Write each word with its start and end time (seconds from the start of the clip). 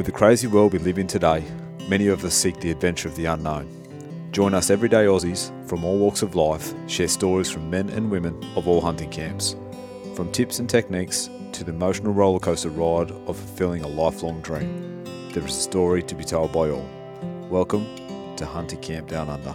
With 0.00 0.06
the 0.06 0.12
crazy 0.12 0.46
world 0.46 0.72
we 0.72 0.78
live 0.78 0.98
in 0.98 1.06
today, 1.06 1.44
many 1.86 2.06
of 2.06 2.24
us 2.24 2.32
seek 2.32 2.58
the 2.58 2.70
adventure 2.70 3.06
of 3.06 3.16
the 3.16 3.26
unknown. 3.26 3.68
Join 4.32 4.54
us 4.54 4.70
everyday 4.70 5.04
Aussies 5.04 5.50
from 5.68 5.84
all 5.84 5.98
walks 5.98 6.22
of 6.22 6.34
life 6.34 6.72
share 6.88 7.06
stories 7.06 7.50
from 7.50 7.68
men 7.68 7.90
and 7.90 8.10
women 8.10 8.42
of 8.56 8.66
all 8.66 8.80
hunting 8.80 9.10
camps. 9.10 9.56
From 10.14 10.32
tips 10.32 10.58
and 10.58 10.70
techniques 10.70 11.28
to 11.52 11.64
the 11.64 11.72
emotional 11.72 12.14
rollercoaster 12.14 12.74
ride 12.74 13.10
of 13.28 13.36
fulfilling 13.36 13.82
a 13.82 13.88
lifelong 13.88 14.40
dream, 14.40 15.04
there 15.34 15.44
is 15.44 15.54
a 15.54 15.60
story 15.60 16.02
to 16.04 16.14
be 16.14 16.24
told 16.24 16.50
by 16.50 16.70
all. 16.70 16.88
Welcome 17.50 17.86
to 18.36 18.46
Hunting 18.46 18.80
Camp 18.80 19.06
Down 19.06 19.28
Under. 19.28 19.54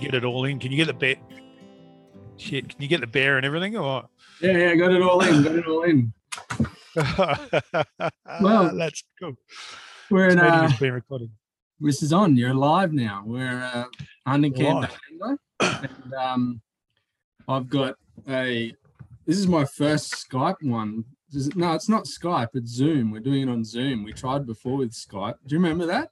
Get 0.00 0.14
it 0.14 0.24
all 0.24 0.44
in. 0.44 0.58
Can 0.58 0.72
you 0.72 0.76
get 0.78 0.88
the 0.88 0.92
bear? 0.92 1.14
Shit, 2.36 2.70
can 2.70 2.82
you 2.82 2.88
get 2.88 3.00
the 3.00 3.06
bear 3.06 3.36
and 3.36 3.46
everything? 3.46 3.76
Or 3.76 4.08
Yeah, 4.40 4.58
yeah, 4.58 4.74
got 4.74 4.90
it 4.90 5.02
all 5.02 5.20
in, 5.20 5.44
got 5.44 5.54
it 5.54 5.68
all 5.68 5.84
in. 5.84 6.12
Well, 8.40 8.70
that's 8.76 9.02
cool. 9.20 9.34
We're 10.10 10.28
in, 10.30 10.38
uh, 10.38 10.70
been 10.80 10.94
recorded. 10.94 11.30
this 11.80 12.02
is 12.02 12.12
on. 12.12 12.36
You're 12.36 12.54
live 12.54 12.92
now. 12.92 13.22
We're 13.26 13.62
uh, 13.62 13.84
hunting 14.26 14.54
camp 14.54 14.90
and 15.60 16.14
um, 16.14 16.60
I've 17.46 17.68
got 17.68 17.96
a. 18.28 18.72
This 19.26 19.38
is 19.38 19.46
my 19.46 19.64
first 19.64 20.12
Skype 20.28 20.62
one. 20.62 21.04
Is- 21.32 21.54
no, 21.54 21.74
it's 21.74 21.88
not 21.88 22.04
Skype. 22.04 22.48
It's 22.54 22.70
Zoom. 22.70 23.10
We're 23.10 23.20
doing 23.20 23.42
it 23.42 23.50
on 23.50 23.64
Zoom. 23.64 24.04
We 24.04 24.12
tried 24.12 24.46
before 24.46 24.78
with 24.78 24.92
Skype. 24.92 25.34
Do 25.46 25.54
you 25.54 25.60
remember 25.60 25.86
that? 25.86 26.10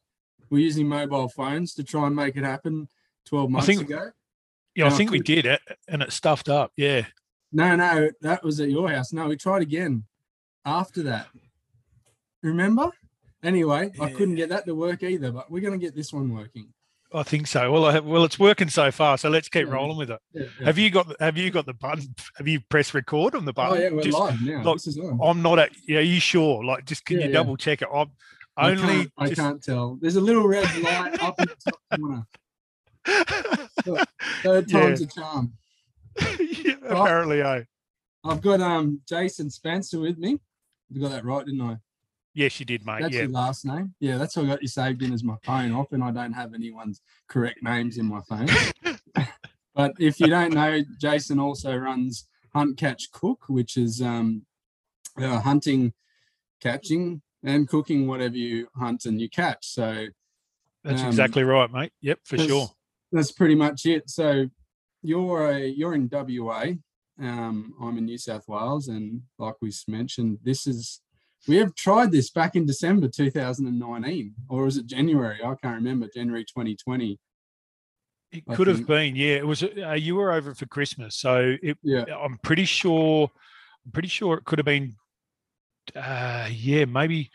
We're 0.51 0.59
using 0.59 0.87
mobile 0.87 1.29
phones 1.29 1.73
to 1.75 1.85
try 1.85 2.07
and 2.07 2.15
make 2.15 2.37
it 2.37 2.45
happen. 2.45 2.89
Twelve 3.25 3.51
months 3.51 3.67
think- 3.67 3.81
ago. 3.83 4.11
Yeah, 4.75 4.89
I 4.89 4.91
think 4.91 5.11
we 5.11 5.21
did 5.21 5.47
it, 5.47 5.63
and 5.89 6.03
it 6.03 6.13
stuffed 6.13 6.51
up. 6.51 6.71
Yeah, 6.77 7.07
No, 7.51 7.75
no, 7.77 8.11
that 8.21 8.45
was 8.45 8.61
at 8.61 8.69
your 8.69 8.91
house. 8.91 9.11
No, 9.11 9.27
we 9.27 9.35
tried 9.35 9.63
again 9.63 10.05
after 10.67 11.03
that. 11.05 11.29
Remember? 12.43 12.91
Anyway, 13.43 13.93
I 14.01 14.11
couldn't 14.11 14.35
get 14.35 14.49
that 14.51 14.67
to 14.67 14.75
work 14.75 15.03
either, 15.03 15.31
but 15.33 15.51
we're 15.51 15.61
going 15.61 15.79
to 15.79 15.85
get 15.85 15.95
this 15.95 16.13
one 16.13 16.35
working. 16.35 16.69
I 17.15 17.23
think 17.23 17.47
so. 17.47 17.71
Well, 17.71 17.85
I 17.85 17.93
have, 17.93 18.05
well, 18.05 18.25
it's 18.25 18.39
working 18.39 18.69
so 18.69 18.91
far, 18.91 19.17
so 19.17 19.29
let's 19.31 19.49
keep 19.49 19.67
Yeah. 19.69 19.73
rolling 19.75 19.97
with 19.97 20.11
it. 20.11 20.19
Yeah, 20.33 20.43
yeah. 20.59 20.67
Have 20.67 20.77
you 20.79 20.91
got? 20.91 21.15
Have 21.21 21.37
you 21.39 21.51
got 21.51 21.65
the 21.65 21.73
button? 21.75 22.13
Have 22.37 22.49
you 22.49 22.61
pressed 22.69 22.95
record 22.95 23.37
on 23.37 23.45
the 23.45 23.53
button? 23.53 23.79
Oh 23.79 23.81
yeah, 23.81 23.91
we're 23.91 24.03
Just- 24.03 24.19
live 24.19 24.43
now. 24.43 24.63
look, 24.63 24.79
this 24.79 24.89
is 24.89 24.99
on. 24.99 25.21
I'm 25.23 25.41
not 25.41 25.61
at. 25.61 25.71
Yeah, 25.87 25.99
are 25.99 26.03
you 26.03 26.19
sure? 26.19 26.65
Like, 26.65 26.85
just 26.85 27.05
can 27.05 27.19
Yeah, 27.19 27.27
you 27.27 27.29
yeah. 27.31 27.35
double 27.39 27.57
check 27.57 27.81
it? 27.83 27.89
I'm 27.95 28.11
I 28.57 28.71
only. 28.73 28.83
can't, 28.83 29.13
I 29.19 29.29
just- 29.29 29.41
can't 29.41 29.63
tell. 29.63 29.97
There's 30.01 30.17
a 30.17 30.21
little 30.21 30.49
red 30.49 30.65
light 30.83 31.23
up 31.23 31.41
in 31.41 31.47
the 31.47 31.57
top 31.71 31.81
corner. 32.01 32.27
Third 34.43 34.71
Yeah. 34.71 34.81
time's 34.81 35.01
a 35.03 35.07
charm. 35.07 35.53
yeah, 36.41 36.75
apparently, 36.89 37.41
eh? 37.41 37.63
I've 38.25 38.41
got 38.43 38.61
um 38.61 39.01
Jason 39.09 39.49
Spencer 39.51 40.01
with 40.01 40.19
me. 40.19 40.41
You 40.91 41.01
got 41.01 41.11
that 41.11 41.25
right, 41.25 41.45
didn't 41.45 41.61
I? 41.61 41.79
Yes, 42.35 42.61
you 42.61 42.67
did, 42.67 42.85
mate. 42.85 43.01
That's 43.01 43.15
yeah, 43.15 43.23
your 43.23 43.31
last 43.31 43.65
name. 43.65 43.95
Yeah, 43.99 44.19
that's 44.19 44.37
what 44.37 44.45
I 44.45 44.49
got 44.49 44.63
you 44.63 44.69
saved 44.69 45.03
in 45.03 45.13
as 45.13 45.25
my 45.25 45.37
phone. 45.43 45.73
Often 45.73 46.03
I 46.03 46.11
don't 46.11 46.35
have 46.35 46.53
anyone's 46.53 47.01
correct 47.29 47.63
names 47.63 47.97
in 47.97 48.05
my 48.07 48.21
phone. 48.29 48.49
but 49.75 49.93
if 49.99 50.21
you 50.21 50.27
don't 50.27 50.53
know, 50.53 50.83
Jason 51.01 51.39
also 51.39 51.75
runs 51.75 52.27
Hunt 52.55 52.77
Catch 52.77 53.11
Cook, 53.11 53.45
which 53.49 53.79
is 53.79 54.03
um 54.03 54.45
uh, 55.19 55.41
hunting, 55.41 55.95
catching, 56.61 57.23
and 57.43 57.67
cooking 57.67 58.07
whatever 58.07 58.37
you 58.37 58.69
hunt 58.77 59.07
and 59.07 59.19
you 59.19 59.31
catch. 59.31 59.67
So 59.67 60.07
that's 60.85 61.01
um, 61.01 61.09
exactly 61.09 61.43
right, 61.43 61.73
mate. 61.73 61.93
Yep, 62.03 62.21
for 62.25 62.37
that's- 62.37 62.51
sure. 62.51 62.69
That's 63.13 63.33
pretty 63.33 63.55
much 63.55 63.87
it. 63.87 64.11
So 64.11 64.51
you're 65.01 65.51
a 65.51 65.65
you're 65.65 65.95
in 65.95 66.11
WA. 66.13 66.65
Um, 67.21 67.75
I'm 67.81 67.97
in 67.99 68.05
New 68.05 68.19
South 68.19 68.45
Wales, 68.47 68.89
and 68.89 69.23
like 69.39 69.55
we 69.61 69.73
mentioned, 69.89 70.39
this 70.43 70.67
is 70.67 71.01
we 71.49 71.57
have 71.57 71.75
tried 71.75 72.13
this 72.13 72.31
back 72.31 72.57
in 72.57 72.67
December 72.67 73.09
2019, 73.09 74.35
or 74.49 74.65
was 74.65 74.77
it 74.77 74.87
January? 74.87 75.39
I 75.43 75.55
can't 75.63 75.77
remember. 75.77 76.09
January 76.13 76.45
2020. 76.45 77.19
It 78.33 78.45
I 78.49 78.55
could 78.55 78.67
have 78.67 78.87
been, 78.87 79.15
yeah. 79.15 79.37
It 79.37 79.47
was. 79.47 79.63
Uh, 79.63 79.93
you 79.93 80.17
were 80.17 80.33
over 80.33 80.55
for 80.55 80.67
Christmas, 80.67 81.17
so 81.17 81.57
it. 81.63 81.79
Yeah, 81.83 82.05
I'm 82.21 82.39
pretty 82.39 82.65
sure. 82.65 83.31
I'm 83.85 83.93
pretty 83.93 84.09
sure 84.09 84.37
it 84.37 84.45
could 84.45 84.59
have 84.59 84.67
been. 84.67 84.95
Uh, 85.95 86.49
yeah, 86.51 86.85
maybe. 86.85 87.31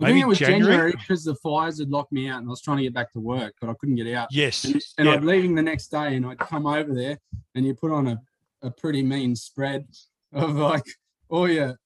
I 0.00 0.08
think 0.08 0.22
it 0.22 0.28
was 0.28 0.38
January? 0.38 0.92
Because 0.92 1.24
the 1.24 1.34
fires 1.36 1.78
had 1.78 1.88
locked 1.88 2.12
me 2.12 2.28
out, 2.28 2.40
and 2.40 2.48
I 2.48 2.50
was 2.50 2.60
trying 2.60 2.76
to 2.78 2.82
get 2.82 2.92
back 2.92 3.12
to 3.12 3.20
work, 3.20 3.54
but 3.60 3.70
I 3.70 3.74
couldn't 3.80 3.96
get 3.96 4.14
out. 4.14 4.28
Yes. 4.30 4.64
And, 4.64 4.82
and 4.98 5.08
yeah. 5.08 5.14
I'm 5.14 5.24
leaving 5.24 5.54
the 5.54 5.62
next 5.62 5.88
day, 5.88 6.16
and 6.16 6.26
I'd 6.26 6.38
come 6.38 6.66
over 6.66 6.92
there, 6.92 7.18
and 7.54 7.64
you 7.64 7.74
put 7.74 7.90
on 7.90 8.06
a, 8.08 8.20
a 8.66 8.70
pretty 8.70 9.02
mean 9.02 9.36
spread 9.36 9.86
of 10.32 10.56
like 10.56 10.84
all 11.28 11.48
your 11.48 11.78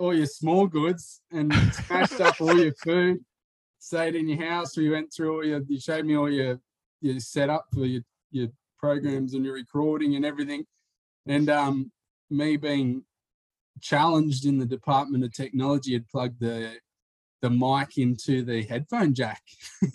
all 0.00 0.14
your 0.14 0.26
small 0.26 0.66
goods 0.66 1.20
and 1.32 1.52
smashed 1.72 2.20
up 2.20 2.40
all 2.40 2.56
your 2.58 2.74
food. 2.82 3.18
Stayed 3.78 4.14
in 4.16 4.28
your 4.28 4.44
house. 4.44 4.76
We 4.76 4.90
went 4.90 5.12
through 5.12 5.34
all 5.34 5.44
your. 5.44 5.60
You 5.68 5.80
showed 5.80 6.04
me 6.04 6.16
all 6.16 6.30
your 6.30 6.58
your 7.00 7.20
setup 7.20 7.66
for 7.72 7.84
your 7.84 8.02
your 8.30 8.48
programs 8.78 9.34
and 9.34 9.44
your 9.44 9.54
recording 9.54 10.16
and 10.16 10.24
everything. 10.24 10.64
And 11.26 11.48
um, 11.50 11.92
me 12.30 12.56
being 12.56 13.04
challenged 13.80 14.46
in 14.46 14.58
the 14.58 14.66
department 14.66 15.24
of 15.24 15.32
technology 15.32 15.92
had 15.92 16.08
plugged 16.08 16.40
the 16.40 16.76
the 17.40 17.50
mic 17.50 17.98
into 17.98 18.42
the 18.42 18.64
headphone 18.64 19.14
jack. 19.14 19.42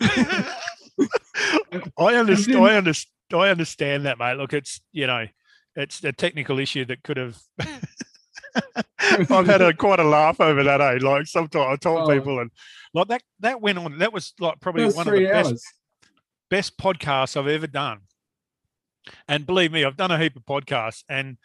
I 1.98 2.14
understand. 2.14 2.64
I 2.64 2.76
understand. 2.76 3.10
I 3.32 3.48
understand 3.48 4.06
that, 4.06 4.18
mate. 4.18 4.36
Look, 4.36 4.52
it's 4.52 4.80
you 4.92 5.06
know, 5.06 5.26
it's 5.76 6.02
a 6.04 6.12
technical 6.12 6.58
issue 6.58 6.84
that 6.86 7.02
could 7.02 7.16
have. 7.16 7.38
I've 8.98 9.46
had 9.46 9.60
a 9.60 9.74
quite 9.74 10.00
a 10.00 10.04
laugh 10.04 10.40
over 10.40 10.62
that, 10.62 10.80
eh? 10.80 10.98
Like 11.00 11.26
sometimes 11.26 11.66
I 11.72 11.76
told 11.76 12.08
Oh. 12.10 12.14
people, 12.14 12.38
and 12.40 12.50
like 12.92 13.08
that 13.08 13.22
that 13.40 13.60
went 13.60 13.78
on. 13.78 13.98
That 13.98 14.12
was 14.12 14.32
like 14.38 14.60
probably 14.60 14.84
was 14.84 14.94
one 14.96 15.08
of 15.08 15.12
the 15.12 15.18
three 15.18 15.26
best 15.26 15.54
best 16.50 16.78
podcasts 16.78 17.36
I've 17.36 17.48
ever 17.48 17.66
done. 17.66 18.00
And 19.28 19.46
believe 19.46 19.72
me, 19.72 19.84
I've 19.84 19.96
done 19.96 20.10
a 20.10 20.18
heap 20.18 20.36
of 20.36 20.44
podcasts, 20.44 21.02
and 21.08 21.36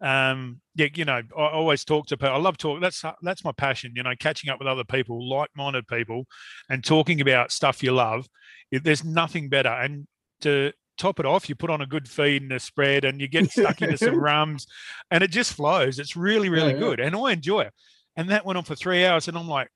um, 0.00 0.60
yeah, 0.74 0.88
you 0.94 1.04
know, 1.04 1.22
I 1.36 1.48
always 1.48 1.84
talk 1.84 2.06
to 2.08 2.16
people. 2.16 2.34
I 2.34 2.38
love 2.38 2.58
talk. 2.58 2.80
That's 2.80 3.02
that's 3.22 3.44
my 3.44 3.52
passion. 3.52 3.92
You 3.94 4.02
know, 4.02 4.14
catching 4.18 4.50
up 4.50 4.58
with 4.58 4.68
other 4.68 4.84
people, 4.84 5.26
like-minded 5.28 5.86
people, 5.86 6.26
and 6.68 6.84
talking 6.84 7.20
about 7.20 7.52
stuff 7.52 7.82
you 7.82 7.92
love. 7.92 8.26
There's 8.72 9.04
nothing 9.04 9.48
better. 9.48 9.68
And 9.70 10.06
to 10.40 10.72
top 10.96 11.20
it 11.20 11.26
off, 11.26 11.48
you 11.48 11.54
put 11.54 11.70
on 11.70 11.80
a 11.80 11.86
good 11.86 12.08
feed 12.08 12.42
and 12.42 12.52
a 12.52 12.60
spread, 12.60 13.04
and 13.04 13.20
you 13.20 13.28
get 13.28 13.50
stuck 13.50 13.82
into 13.82 13.98
some 13.98 14.18
rums, 14.20 14.66
and 15.10 15.22
it 15.22 15.30
just 15.30 15.54
flows. 15.54 15.98
It's 15.98 16.16
really, 16.16 16.48
really 16.48 16.72
yeah. 16.72 16.78
good, 16.78 17.00
and 17.00 17.14
I 17.16 17.32
enjoy 17.32 17.62
it. 17.62 17.74
And 18.16 18.30
that 18.30 18.46
went 18.46 18.56
on 18.56 18.64
for 18.64 18.74
three 18.74 19.04
hours, 19.04 19.28
and 19.28 19.36
I'm 19.36 19.48
like, 19.48 19.68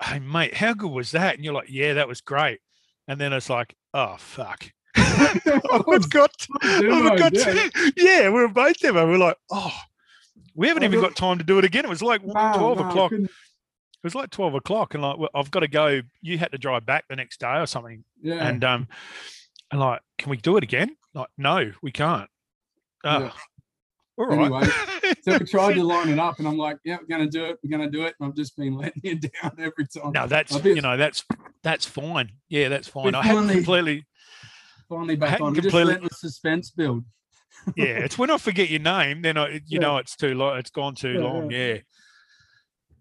"Hey, 0.00 0.18
mate, 0.18 0.54
how 0.54 0.74
good 0.74 0.90
was 0.90 1.10
that?" 1.12 1.34
And 1.34 1.44
you're 1.44 1.54
like, 1.54 1.70
"Yeah, 1.70 1.94
that 1.94 2.08
was 2.08 2.20
great." 2.20 2.60
And 3.08 3.20
then 3.20 3.32
it's 3.32 3.50
like, 3.50 3.74
"Oh 3.94 4.16
fuck." 4.18 4.70
I've 4.96 6.10
got, 6.10 6.46
I've 6.62 7.18
got 7.18 7.34
to, 7.34 7.92
yeah, 7.96 8.24
we 8.24 8.40
were 8.40 8.48
both 8.48 8.78
there. 8.80 8.96
and 8.96 9.10
We're 9.10 9.18
like, 9.18 9.36
oh, 9.50 9.72
we 10.54 10.68
haven't 10.68 10.82
even 10.82 11.00
got 11.00 11.16
time 11.16 11.38
to 11.38 11.44
do 11.44 11.58
it 11.58 11.64
again. 11.64 11.84
It 11.84 11.88
was 11.88 12.02
like 12.02 12.24
No, 12.24 12.32
12 12.32 12.78
no, 12.78 12.88
o'clock. 12.88 13.12
It 13.12 13.28
was 14.02 14.14
like 14.14 14.30
12 14.30 14.54
o'clock. 14.54 14.94
And 14.94 15.02
like, 15.02 15.18
well, 15.18 15.30
I've 15.34 15.50
got 15.50 15.60
to 15.60 15.68
go. 15.68 16.00
You 16.22 16.38
had 16.38 16.52
to 16.52 16.58
drive 16.58 16.86
back 16.86 17.04
the 17.08 17.16
next 17.16 17.40
day 17.40 17.58
or 17.58 17.66
something. 17.66 18.04
Yeah. 18.20 18.46
And, 18.46 18.64
um, 18.64 18.88
and 19.70 19.80
like, 19.80 20.00
can 20.18 20.30
we 20.30 20.36
do 20.36 20.56
it 20.56 20.64
again? 20.64 20.96
Like, 21.14 21.28
no, 21.38 21.72
we 21.82 21.90
can't. 21.92 22.28
Oh, 23.04 23.18
Yeah. 23.20 23.32
all 24.18 24.26
right. 24.26 24.38
Anyway, 24.40 25.12
so 25.22 25.38
we 25.38 25.46
tried 25.46 25.74
to 25.74 25.82
line 25.94 26.08
it 26.08 26.18
up, 26.18 26.38
and 26.38 26.46
I'm 26.46 26.56
like, 26.58 26.78
"Yeah, 26.84 26.98
we're 27.00 27.06
gonna 27.06 27.30
do 27.30 27.44
it. 27.46 27.58
We're 27.62 27.70
gonna 27.76 27.90
do 27.90 28.02
it." 28.04 28.14
And 28.20 28.28
I've 28.28 28.36
just 28.36 28.56
been 28.56 28.76
letting 28.78 29.00
you 29.02 29.16
down 29.16 29.52
every 29.58 29.86
time. 29.86 30.12
no, 30.12 30.26
that's, 30.26 30.52
you 30.64 30.80
know, 30.82 30.96
that's, 30.96 31.24
that's 31.62 31.86
fine. 31.86 32.30
Yeah, 32.48 32.68
that's 32.68 32.88
fine. 32.88 33.14
I 33.14 33.22
haven't 33.22 33.44
finally- 33.44 33.54
completely, 33.56 34.06
Finally 34.88 35.16
back 35.16 35.40
on. 35.40 35.52
We 35.52 35.60
just 35.60 35.68
completely- 35.70 35.94
let 35.94 36.02
the 36.10 36.14
suspense 36.16 36.70
build. 36.70 37.04
yeah, 37.76 37.86
it's 37.98 38.18
when 38.18 38.30
I 38.30 38.38
forget 38.38 38.68
your 38.70 38.80
name, 38.80 39.22
then 39.22 39.36
I, 39.38 39.48
you 39.54 39.60
Yeah. 39.68 39.78
know, 39.80 39.96
it's 39.98 40.16
too 40.16 40.34
long. 40.34 40.58
It's 40.58 40.70
gone 40.70 40.94
too 40.94 41.12
Yeah, 41.14 41.20
long. 41.20 41.50
yeah. 41.50 41.78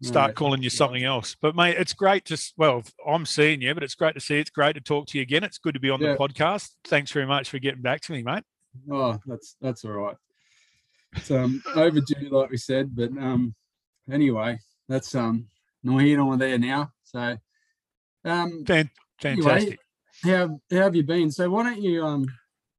Start 0.01 0.35
calling 0.35 0.63
you 0.63 0.69
something 0.69 1.03
else. 1.03 1.35
But 1.41 1.55
mate, 1.55 1.75
it's 1.77 1.93
great 1.93 2.23
to 2.25 2.37
well, 2.57 2.83
I'm 3.05 3.25
seeing 3.25 3.61
you, 3.61 3.73
but 3.73 3.83
it's 3.83 3.95
great 3.95 4.13
to 4.15 4.21
see. 4.21 4.35
you. 4.35 4.39
It's 4.41 4.49
great 4.49 4.75
to 4.75 4.81
talk 4.81 5.07
to 5.07 5.17
you 5.17 5.21
again. 5.23 5.43
It's 5.43 5.57
good 5.57 5.73
to 5.73 5.79
be 5.79 5.89
on 5.89 5.99
Yeah. 5.99 6.13
the 6.13 6.17
podcast. 6.17 6.69
Thanks 6.85 7.11
very 7.11 7.25
much 7.25 7.49
for 7.49 7.59
getting 7.59 7.81
back 7.81 7.99
to 8.01 8.13
me, 8.13 8.23
mate. 8.23 8.43
Oh, 8.89 9.19
that's 9.25 9.55
that's 9.59 9.83
all 9.83 9.91
right. 9.91 10.15
It's 11.15 11.29
um 11.31 11.61
overdue, 11.75 12.29
like 12.29 12.49
we 12.49 12.57
said, 12.57 12.95
but 12.95 13.09
um 13.17 13.53
anyway, 14.09 14.59
that's 14.87 15.13
um 15.15 15.47
no 15.83 15.97
here 15.97 16.17
nor 16.17 16.37
there 16.37 16.57
now. 16.57 16.91
So 17.03 17.37
um 18.23 18.63
Fan- 18.65 18.89
Anyway, 19.21 19.43
fantastic. 19.43 19.79
how 20.23 20.61
how 20.71 20.77
have 20.77 20.95
you 20.95 21.03
been? 21.03 21.29
So 21.31 21.49
why 21.49 21.63
don't 21.63 21.81
you 21.81 22.05
um 22.05 22.25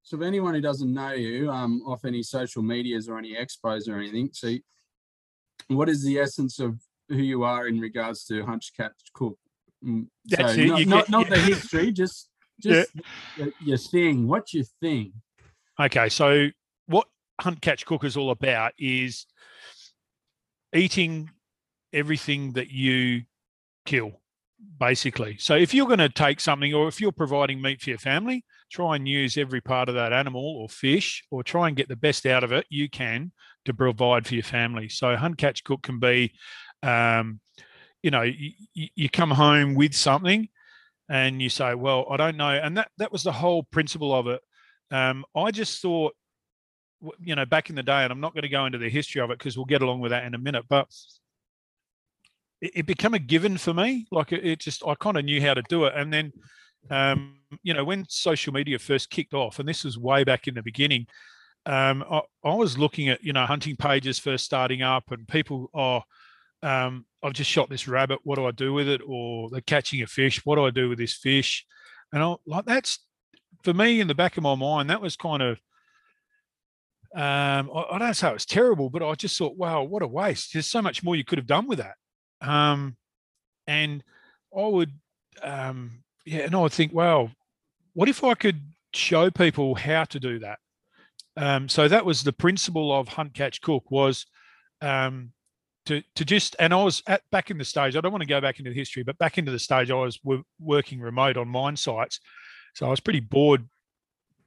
so 0.02 0.16
for 0.16 0.24
anyone 0.24 0.54
who 0.54 0.60
doesn't 0.62 0.92
know 0.94 1.12
you 1.12 1.50
um 1.50 1.82
off 1.86 2.04
any 2.06 2.22
social 2.22 2.62
medias 2.62 3.08
or 3.10 3.18
any 3.18 3.34
expos 3.34 3.88
or 3.88 3.98
anything, 3.98 4.30
so 4.32 4.54
what 5.68 5.88
is 5.90 6.02
the 6.02 6.18
essence 6.18 6.58
of 6.60 6.80
who 7.10 7.18
you 7.18 7.42
are 7.44 7.68
in 7.68 7.78
regards 7.78 8.24
to 8.26 8.44
Hunt 8.44 8.64
Catch 8.76 8.94
Cook? 9.12 9.38
Mm, 9.84 10.06
That's 10.26 10.54
so 10.54 10.60
it, 10.60 10.66
not, 10.66 10.86
not, 10.86 11.04
get- 11.04 11.10
not 11.10 11.28
the 11.28 11.36
yeah. 11.36 11.42
history, 11.42 11.92
just 12.02 12.28
just 12.62 12.90
your, 13.36 13.48
your 13.60 13.78
thing. 13.78 14.26
what 14.28 14.52
you 14.52 14.64
think. 14.80 15.12
Okay, 15.78 16.08
so 16.08 16.48
what 16.86 17.06
Hunt 17.40 17.60
Catch 17.60 17.86
Cook 17.86 18.04
is 18.04 18.16
all 18.16 18.30
about 18.30 18.72
is 18.78 19.26
eating 20.74 21.30
everything 21.92 22.52
that 22.52 22.70
you 22.70 23.22
kill, 23.86 24.20
basically. 24.78 25.36
So 25.38 25.54
if 25.56 25.72
you're 25.72 25.86
going 25.86 25.98
to 26.00 26.08
take 26.08 26.40
something, 26.40 26.74
or 26.74 26.86
if 26.86 27.00
you're 27.00 27.12
providing 27.12 27.62
meat 27.62 27.80
for 27.80 27.90
your 27.90 27.98
family, 27.98 28.44
try 28.70 28.96
and 28.96 29.08
use 29.08 29.36
every 29.38 29.60
part 29.60 29.88
of 29.88 29.94
that 29.94 30.12
animal 30.12 30.44
or 30.60 30.68
fish, 30.68 31.24
or 31.30 31.42
try 31.42 31.66
and 31.68 31.76
get 31.76 31.88
the 31.88 31.96
best 31.96 32.26
out 32.26 32.44
of 32.44 32.52
it 32.52 32.66
you 32.68 32.88
can 32.90 33.32
to 33.64 33.74
provide 33.74 34.26
for 34.26 34.34
your 34.34 34.44
family. 34.44 34.88
So 34.88 35.16
hunt, 35.16 35.38
catch, 35.38 35.64
cook 35.64 35.82
can 35.82 35.98
be, 35.98 36.32
um, 36.82 37.40
you 38.02 38.10
know, 38.10 38.22
you, 38.22 38.52
you 38.74 39.08
come 39.10 39.30
home 39.30 39.74
with 39.74 39.94
something, 39.94 40.48
and 41.08 41.42
you 41.42 41.48
say, 41.48 41.74
"Well, 41.74 42.06
I 42.10 42.16
don't 42.16 42.36
know," 42.36 42.50
and 42.50 42.76
that 42.76 42.90
that 42.98 43.12
was 43.12 43.22
the 43.22 43.32
whole 43.32 43.62
principle 43.64 44.14
of 44.14 44.26
it. 44.26 44.40
Um, 44.90 45.24
I 45.36 45.50
just 45.50 45.80
thought 45.82 46.14
you 47.20 47.34
know, 47.34 47.46
back 47.46 47.70
in 47.70 47.76
the 47.76 47.82
day, 47.82 48.02
and 48.02 48.12
I'm 48.12 48.20
not 48.20 48.34
going 48.34 48.42
to 48.42 48.48
go 48.48 48.66
into 48.66 48.78
the 48.78 48.88
history 48.88 49.20
of 49.20 49.30
it 49.30 49.38
because 49.38 49.56
we'll 49.56 49.66
get 49.66 49.82
along 49.82 50.00
with 50.00 50.10
that 50.10 50.24
in 50.24 50.34
a 50.34 50.38
minute, 50.38 50.64
but 50.68 50.86
it, 52.60 52.72
it 52.74 52.86
became 52.86 53.14
a 53.14 53.18
given 53.18 53.56
for 53.56 53.74
me. 53.74 54.06
Like 54.10 54.32
it, 54.32 54.44
it 54.44 54.58
just, 54.58 54.86
I 54.86 54.94
kind 54.94 55.16
of 55.16 55.24
knew 55.24 55.40
how 55.40 55.54
to 55.54 55.62
do 55.68 55.84
it. 55.84 55.94
And 55.96 56.12
then, 56.12 56.32
um, 56.90 57.38
you 57.62 57.74
know, 57.74 57.84
when 57.84 58.06
social 58.08 58.52
media 58.52 58.78
first 58.78 59.10
kicked 59.10 59.34
off, 59.34 59.58
and 59.58 59.68
this 59.68 59.84
was 59.84 59.98
way 59.98 60.24
back 60.24 60.46
in 60.46 60.54
the 60.54 60.62
beginning, 60.62 61.06
um, 61.66 62.04
I, 62.10 62.20
I, 62.44 62.54
was 62.54 62.78
looking 62.78 63.08
at, 63.08 63.22
you 63.22 63.32
know, 63.32 63.44
hunting 63.44 63.76
pages 63.76 64.18
first 64.18 64.44
starting 64.44 64.82
up 64.82 65.10
and 65.10 65.28
people, 65.28 65.70
oh, 65.74 66.00
um, 66.62 67.06
I've 67.22 67.32
just 67.32 67.50
shot 67.50 67.70
this 67.70 67.88
rabbit. 67.88 68.20
What 68.24 68.36
do 68.36 68.46
I 68.46 68.50
do 68.50 68.72
with 68.72 68.88
it? 68.88 69.00
Or 69.06 69.50
they're 69.50 69.60
catching 69.60 70.02
a 70.02 70.06
fish. 70.06 70.44
What 70.44 70.56
do 70.56 70.64
I 70.64 70.70
do 70.70 70.88
with 70.88 70.98
this 70.98 71.14
fish? 71.14 71.64
And 72.12 72.22
I 72.22 72.34
like 72.46 72.64
that's 72.64 72.98
for 73.62 73.74
me 73.74 74.00
in 74.00 74.08
the 74.08 74.14
back 74.14 74.36
of 74.36 74.42
my 74.42 74.54
mind, 74.54 74.90
that 74.90 75.02
was 75.02 75.16
kind 75.16 75.42
of 75.42 75.60
um, 77.14 77.70
I, 77.74 77.86
I, 77.92 77.98
don't 77.98 78.14
say 78.14 78.30
it 78.30 78.34
was 78.34 78.46
terrible, 78.46 78.88
but 78.88 79.02
I 79.02 79.14
just 79.14 79.36
thought, 79.36 79.56
wow, 79.56 79.82
what 79.82 80.02
a 80.02 80.06
waste. 80.06 80.52
There's 80.52 80.68
so 80.68 80.80
much 80.80 81.02
more 81.02 81.16
you 81.16 81.24
could 81.24 81.38
have 81.38 81.46
done 81.46 81.66
with 81.66 81.78
that. 81.78 81.96
Um, 82.40 82.96
and 83.66 84.04
I 84.56 84.66
would, 84.66 84.92
um, 85.42 86.04
yeah, 86.24 86.42
and 86.42 86.54
I 86.54 86.60
would 86.60 86.72
think, 86.72 86.92
well, 86.94 87.32
what 87.94 88.08
if 88.08 88.22
I 88.22 88.34
could 88.34 88.62
show 88.94 89.28
people 89.28 89.74
how 89.74 90.04
to 90.04 90.20
do 90.20 90.38
that? 90.38 90.60
Um, 91.36 91.68
so 91.68 91.88
that 91.88 92.06
was 92.06 92.22
the 92.22 92.32
principle 92.32 92.96
of 92.96 93.08
hunt, 93.08 93.34
catch, 93.34 93.60
cook 93.60 93.90
was 93.90 94.26
um, 94.80 95.32
to 95.86 96.02
to 96.16 96.24
just, 96.24 96.56
and 96.58 96.72
I 96.72 96.82
was 96.82 97.02
at 97.06 97.22
back 97.30 97.50
in 97.50 97.58
the 97.58 97.64
stage. 97.64 97.96
I 97.96 98.00
don't 98.00 98.12
want 98.12 98.22
to 98.22 98.28
go 98.28 98.40
back 98.40 98.58
into 98.58 98.70
the 98.70 98.76
history, 98.76 99.02
but 99.02 99.18
back 99.18 99.38
into 99.38 99.52
the 99.52 99.58
stage, 99.58 99.90
I 99.90 99.94
was 99.94 100.18
w- 100.18 100.44
working 100.58 101.00
remote 101.00 101.36
on 101.36 101.48
mine 101.48 101.76
sites, 101.76 102.20
so 102.74 102.86
I 102.86 102.90
was 102.90 103.00
pretty 103.00 103.20
bored 103.20 103.68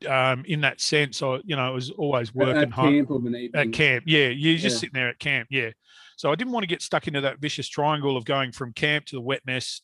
um, 0.08 0.44
in 0.48 0.62
that 0.62 0.82
sense. 0.82 1.22
I, 1.22 1.40
you 1.44 1.56
know, 1.56 1.72
it 1.72 1.76
was 1.76 1.90
always 1.92 2.34
working 2.34 2.72
home 2.72 3.06
camp 3.06 3.56
at 3.56 3.74
camp. 3.74 4.04
Yeah, 4.08 4.28
you're 4.28 4.58
just 4.58 4.76
yeah. 4.76 4.80
sitting 4.80 4.94
there 4.94 5.10
at 5.10 5.20
camp. 5.20 5.48
Yeah. 5.50 5.72
So 6.18 6.32
I 6.32 6.36
didn't 6.36 6.54
want 6.54 6.64
to 6.64 6.68
get 6.68 6.82
stuck 6.82 7.08
into 7.08 7.22
that 7.22 7.40
vicious 7.40 7.68
triangle 7.68 8.18
of 8.18 8.26
going 8.26 8.52
from 8.52 8.74
camp 8.74 9.06
to 9.08 9.16
the 9.16 9.22
wet 9.22 9.42
mess 9.46 9.82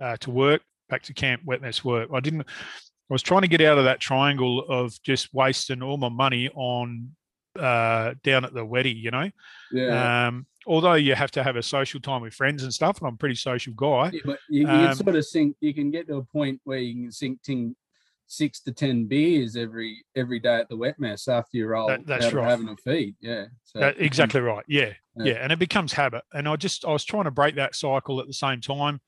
uh, 0.00 0.16
to 0.18 0.30
work, 0.30 0.62
back 0.88 1.02
to 1.04 1.14
camp, 1.14 1.42
wet 1.44 1.62
mess, 1.62 1.84
work. 1.84 2.10
I 2.12 2.20
didn't. 2.20 2.42
I 2.42 3.12
was 3.12 3.22
trying 3.22 3.42
to 3.42 3.48
get 3.48 3.60
out 3.60 3.78
of 3.78 3.84
that 3.84 4.00
triangle 4.00 4.64
of 4.68 5.00
just 5.02 5.32
wasting 5.34 5.82
all 5.82 5.98
my 5.98 6.08
money 6.08 6.48
on 6.54 7.14
uh, 7.58 8.14
down 8.22 8.44
at 8.44 8.54
the 8.54 8.64
wetty, 8.64 8.96
you 8.96 9.10
know. 9.10 9.30
Yeah. 9.70 10.26
Um, 10.28 10.46
although 10.66 10.94
you 10.94 11.14
have 11.14 11.30
to 11.32 11.42
have 11.42 11.56
a 11.56 11.62
social 11.62 12.00
time 12.00 12.22
with 12.22 12.34
friends 12.34 12.62
and 12.62 12.72
stuff, 12.72 12.98
and 12.98 13.08
I'm 13.08 13.14
a 13.14 13.16
pretty 13.16 13.34
social 13.34 13.72
guy. 13.74 14.10
Yeah, 14.12 14.20
but 14.24 14.38
you, 14.48 14.66
um, 14.66 14.86
can 14.86 14.96
sort 14.96 15.16
of 15.16 15.24
sink. 15.24 15.56
You 15.60 15.74
can 15.74 15.90
get 15.90 16.06
to 16.08 16.16
a 16.16 16.24
point 16.24 16.60
where 16.64 16.78
you 16.78 16.94
can 16.94 17.12
sink 17.12 17.42
ting, 17.42 17.76
six 18.26 18.60
to 18.60 18.72
ten 18.72 19.06
beers 19.06 19.56
every 19.56 20.04
every 20.16 20.38
day 20.38 20.56
at 20.56 20.68
the 20.68 20.76
wet 20.76 20.98
mess 20.98 21.28
after 21.28 21.56
you 21.56 21.66
roll 21.66 21.88
that, 21.88 22.06
that's 22.06 22.32
right. 22.32 22.48
having 22.48 22.68
a 22.68 22.76
feed. 22.76 23.16
Yeah, 23.20 23.46
so 23.64 23.80
that, 23.80 24.00
exactly 24.00 24.40
right. 24.40 24.64
Yeah, 24.68 24.92
yeah, 25.16 25.24
yeah, 25.24 25.32
and 25.34 25.52
it 25.52 25.58
becomes 25.58 25.92
habit. 25.92 26.22
And 26.32 26.48
I 26.48 26.56
just 26.56 26.84
I 26.84 26.90
was 26.90 27.04
trying 27.04 27.24
to 27.24 27.30
break 27.30 27.56
that 27.56 27.74
cycle 27.74 28.20
at 28.20 28.26
the 28.26 28.34
same 28.34 28.60
time, 28.60 29.00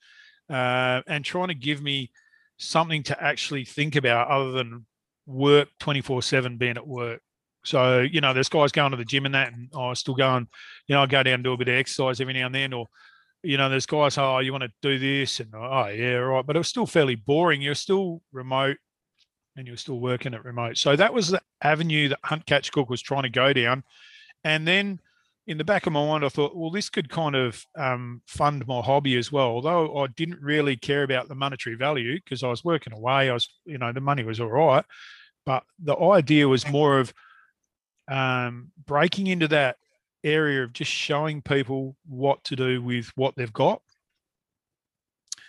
uh, 0.50 1.02
and 1.06 1.24
trying 1.24 1.48
to 1.48 1.54
give 1.54 1.82
me 1.82 2.10
something 2.58 3.02
to 3.04 3.22
actually 3.22 3.64
think 3.64 3.96
about 3.96 4.28
other 4.28 4.52
than 4.52 4.86
work 5.26 5.68
twenty 5.78 6.00
four 6.00 6.22
seven 6.22 6.56
being 6.56 6.76
at 6.76 6.86
work. 6.86 7.20
So 7.66 8.00
you 8.00 8.20
know, 8.20 8.32
there's 8.32 8.48
guys 8.48 8.72
going 8.72 8.92
to 8.92 8.96
the 8.96 9.04
gym 9.04 9.26
and 9.26 9.34
that, 9.34 9.52
and 9.52 9.70
I 9.74 9.88
was 9.88 10.00
still 10.00 10.14
going. 10.14 10.48
You 10.86 10.94
know, 10.94 11.02
I 11.02 11.06
go 11.06 11.22
down 11.22 11.34
and 11.34 11.44
do 11.44 11.52
a 11.52 11.56
bit 11.56 11.68
of 11.68 11.74
exercise 11.74 12.20
every 12.20 12.34
now 12.34 12.46
and 12.46 12.54
then, 12.54 12.72
or 12.72 12.86
you 13.42 13.56
know, 13.56 13.68
there's 13.68 13.86
guys, 13.86 14.18
oh, 14.18 14.38
you 14.38 14.52
want 14.52 14.64
to 14.64 14.72
do 14.82 14.98
this, 14.98 15.40
and 15.40 15.54
oh, 15.54 15.86
yeah, 15.88 16.14
right. 16.14 16.44
But 16.46 16.56
it 16.56 16.60
was 16.60 16.68
still 16.68 16.86
fairly 16.86 17.14
boring. 17.14 17.60
You're 17.60 17.74
still 17.74 18.22
remote 18.32 18.78
and 19.56 19.66
you 19.66 19.72
were 19.72 19.78
still 19.78 20.00
working 20.00 20.34
at 20.34 20.44
remote. 20.44 20.76
So 20.76 20.96
that 20.96 21.12
was 21.12 21.28
the 21.28 21.40
avenue 21.62 22.08
that 22.08 22.18
Hunt 22.24 22.46
Catch 22.46 22.72
Cook 22.72 22.90
was 22.90 23.00
trying 23.00 23.22
to 23.22 23.30
go 23.30 23.52
down. 23.52 23.84
And 24.44 24.66
then 24.68 25.00
in 25.46 25.58
the 25.58 25.64
back 25.64 25.86
of 25.86 25.92
my 25.92 26.04
mind, 26.04 26.24
I 26.24 26.28
thought, 26.28 26.56
well, 26.56 26.70
this 26.70 26.90
could 26.90 27.08
kind 27.08 27.34
of 27.34 27.64
um, 27.76 28.20
fund 28.26 28.66
my 28.66 28.80
hobby 28.80 29.16
as 29.16 29.32
well. 29.32 29.46
Although 29.46 29.96
I 29.96 30.08
didn't 30.08 30.40
really 30.40 30.76
care 30.76 31.02
about 31.02 31.28
the 31.28 31.34
monetary 31.34 31.76
value 31.76 32.16
because 32.16 32.42
I 32.42 32.48
was 32.48 32.64
working 32.64 32.92
away. 32.92 33.30
I 33.30 33.32
was, 33.32 33.48
you 33.64 33.78
know, 33.78 33.92
the 33.92 34.00
money 34.00 34.24
was 34.24 34.40
all 34.40 34.50
right. 34.50 34.84
But 35.44 35.62
the 35.78 35.96
idea 35.96 36.48
was 36.48 36.68
more 36.68 36.98
of 36.98 37.14
um, 38.08 38.70
breaking 38.86 39.26
into 39.26 39.48
that 39.48 39.76
area 40.24 40.64
of 40.64 40.72
just 40.72 40.90
showing 40.90 41.42
people 41.42 41.96
what 42.06 42.42
to 42.44 42.56
do 42.56 42.82
with 42.82 43.10
what 43.16 43.34
they've 43.36 43.52
got 43.52 43.80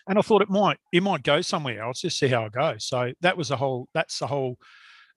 and 0.08 0.18
I 0.18 0.22
thought 0.22 0.42
it 0.42 0.50
might 0.50 0.78
it 0.92 1.04
might 1.04 1.24
go 1.24 1.42
somewhere 1.42 1.82
else. 1.82 2.02
Just 2.02 2.18
see 2.18 2.28
how 2.28 2.46
it 2.46 2.54
goes. 2.54 2.86
So 2.86 3.12
that 3.22 3.38
was 3.38 3.50
the 3.50 3.58
whole. 3.58 3.88
That's 3.94 4.20
the 4.20 4.28
whole 4.28 4.58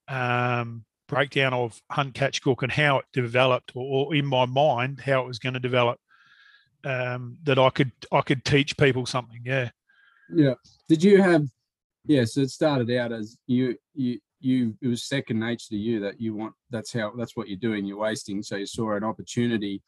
um, 0.09 0.85
breakdown 1.09 1.55
of 1.55 1.81
hunt, 1.91 2.15
catch, 2.15 2.43
cook, 2.43 2.63
and 2.63 2.73
how 2.73 2.99
it 2.99 3.05
developed, 3.13 3.73
or, 3.75 4.07
or 4.07 4.15
in 4.15 4.27
my 4.27 4.47
mind 4.47 5.01
how 5.01 5.23
it 5.23 5.27
was 5.27 5.39
going 5.39 5.55
to 5.55 5.61
develop. 5.61 5.99
Um, 6.83 7.37
that 7.45 7.59
I 7.59 7.71
could 7.71 7.93
I 8.11 8.23
could 8.23 8.45
teach 8.45 8.77
people 8.77 9.07
something. 9.07 9.41
Yeah. 9.45 9.71
Yeah. 10.35 10.55
Did 10.89 11.03
you 11.05 11.23
have? 11.23 11.45
Yeah. 12.07 12.25
So 12.25 12.41
it 12.41 12.51
started 12.51 12.91
out 12.91 13.13
as 13.13 13.37
you 13.47 13.77
you 13.95 14.19
you 14.41 14.75
it 14.83 14.89
was 14.89 15.05
second 15.05 15.39
nature 15.39 15.69
to 15.69 15.77
you 15.77 16.01
that 16.01 16.21
you 16.21 16.35
want 16.35 16.55
that's 16.71 16.93
how 16.93 17.13
that's 17.17 17.37
what 17.37 17.49
you're 17.49 17.59
doing 17.59 17.85
you're 17.85 17.99
wasting 17.99 18.43
so 18.43 18.57
you 18.57 18.67
saw 18.67 18.93
an 18.93 19.05
opportunity 19.05 19.83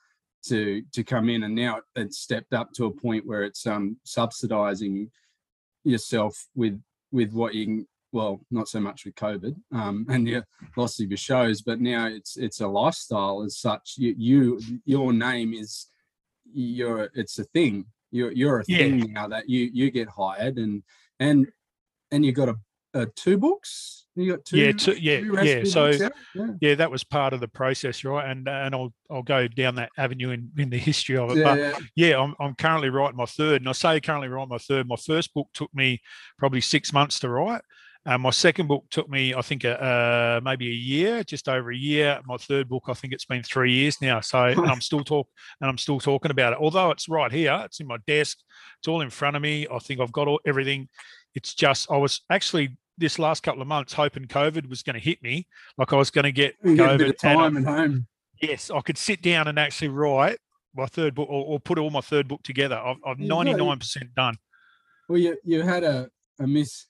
to 0.45 0.83
to 0.93 1.05
come 1.05 1.29
in, 1.29 1.45
and 1.45 1.55
now 1.55 1.81
it's 1.97 2.19
stepped 2.19 2.53
up 2.53 2.73
to 2.73 2.87
a 2.87 2.91
point 2.91 3.27
where 3.27 3.43
it's 3.43 3.67
um 3.67 3.97
subsidizing 4.05 5.11
yourself 5.85 6.47
with 6.55 6.81
with 7.11 7.33
what 7.33 7.55
you 7.55 7.65
can. 7.67 7.89
Well, 8.15 8.45
not 8.51 8.69
so 8.69 8.79
much 8.79 9.07
with 9.07 9.15
COVID 9.15 9.57
um, 9.73 10.05
and 10.11 10.29
your 10.29 10.45
loss 10.77 11.01
of 11.01 11.09
your 11.09 11.17
shows, 11.17 11.63
but 11.63 11.81
now 11.81 12.09
it's 12.09 12.37
it's 12.37 12.61
a 12.61 12.69
lifestyle 12.69 13.43
as 13.43 13.57
such. 13.57 13.95
You, 13.97 14.15
you 14.19 14.61
your 14.85 15.15
name 15.15 15.55
is 15.55 15.87
you're 16.53 17.09
it's 17.15 17.39
a 17.39 17.45
thing. 17.45 17.87
You're 18.11 18.33
you're 18.33 18.61
a 18.61 18.65
thing 18.65 18.99
yeah. 18.99 19.13
now 19.13 19.29
that 19.29 19.49
you 19.49 19.71
you 19.73 19.91
get 19.91 20.09
hired 20.09 20.59
and 20.59 20.83
and 21.21 21.47
and 22.11 22.27
you 22.27 22.33
got 22.33 22.51
a, 22.51 22.57
a 22.95 23.07
two 23.07 23.39
books 23.39 24.03
you 24.15 24.33
got 24.33 24.45
two. 24.45 24.59
Yeah, 24.59 24.73
two, 24.73 24.93
yeah, 24.93 25.21
two 25.21 25.39
yeah. 25.43 25.65
So 25.65 25.87
yeah. 25.87 26.09
yeah. 26.61 26.75
that 26.75 26.91
was 26.91 27.03
part 27.03 27.33
of 27.33 27.41
the 27.41 27.49
process, 27.49 28.05
right? 28.05 28.29
And 28.29 28.47
and 28.47 28.75
I'll 28.75 28.93
I'll 29.11 29.23
go 29.23 29.49
down 29.49 29.77
that 29.77 29.91
avenue 29.97 30.31
in, 30.31 30.51
in 30.59 30.69
the 30.69 30.79
history 30.79 31.17
of 31.17 31.31
it. 31.31 31.39
Yeah, 31.39 31.45
but 31.45 31.59
yeah. 31.59 31.79
yeah, 31.97 32.21
I'm 32.21 32.35
I'm 32.39 32.55
currently 32.55 32.91
writing 32.91 33.17
my 33.17 33.25
third, 33.25 33.63
and 33.63 33.69
I 33.69 33.73
say 33.73 34.01
currently 34.01 34.29
writing 34.29 34.51
my 34.51 34.59
third. 34.59 34.87
My 34.87 34.97
first 34.97 35.33
book 35.33 35.49
took 35.55 35.71
me 35.75 36.01
probably 36.39 36.61
six 36.61 36.93
months 36.93 37.21
to 37.21 37.31
write. 37.31 37.63
Uh, 38.05 38.19
my 38.19 38.31
second 38.31 38.67
book 38.67 38.85
took 38.91 39.09
me, 39.09 39.33
I 39.33 39.43
think, 39.43 39.65
uh, 39.65 40.41
maybe 40.43 40.67
a 40.67 40.73
year, 40.73 41.23
just 41.23 41.49
over 41.49 41.71
a 41.71 41.77
year. 41.77 42.21
My 42.27 42.37
third 42.37 42.69
book, 42.69 42.83
I 42.89 42.95
think 42.95 43.13
it's 43.13 43.27
been 43.27 43.45
three 43.45 43.73
years 43.73 44.03
now. 44.03 44.21
So 44.21 44.39
I'm 44.67 44.81
still 44.81 45.05
talk 45.05 45.29
and 45.61 45.71
I'm 45.71 45.79
still 45.79 46.01
talking 46.01 46.33
about 46.33 46.53
it. 46.53 46.59
Although 46.61 46.91
it's 46.91 47.09
right 47.09 47.31
here, 47.31 47.63
it's 47.65 47.79
in 47.79 47.87
my 47.87 47.99
desk, 48.09 48.39
it's 48.81 48.89
all 48.89 49.03
in 49.03 49.11
front 49.11 49.37
of 49.37 49.43
me. 49.43 49.69
I 49.73 49.79
think 49.79 50.01
I've 50.01 50.11
got 50.11 50.27
all, 50.27 50.41
everything. 50.45 50.89
It's 51.37 51.55
just 51.55 51.93
I 51.93 51.97
was 51.97 52.23
actually 52.29 52.77
this 53.03 53.19
last 53.19 53.43
couple 53.43 53.61
of 53.61 53.69
months 53.69 53.93
hoping 53.93 54.25
COVID 54.25 54.69
was 54.69 54.83
going 54.83 54.95
to 54.95 55.01
hit 55.01 55.23
me, 55.23 55.47
like 55.77 55.93
I 55.93 55.97
was 55.97 56.11
going 56.11 56.25
to 56.25 56.33
get 56.33 56.55
COVID. 56.63 57.19
time 57.19 57.57
and 57.57 57.67
home. 57.67 58.07
Yes, 58.41 58.71
I 58.71 58.81
could 58.81 58.97
sit 58.97 59.21
down 59.21 59.49
and 59.49 59.59
actually 59.59 59.89
write 59.89 60.39
my 60.75 60.87
third 60.87 61.15
book 61.15 61.29
or, 61.29 61.45
or 61.45 61.61
put 61.61 61.79
all 61.79 61.91
my 61.91 62.01
third 62.01 62.29
book 62.29 62.43
together. 62.43 62.77
I've, 62.77 62.97
I've 63.05 63.19
99% 63.19 64.15
done. 64.15 64.37
Well, 65.09 65.19
you, 65.19 65.37
you 65.45 65.63
had 65.63 65.85
a, 65.85 66.09
a 66.41 66.47
miss, 66.47 66.87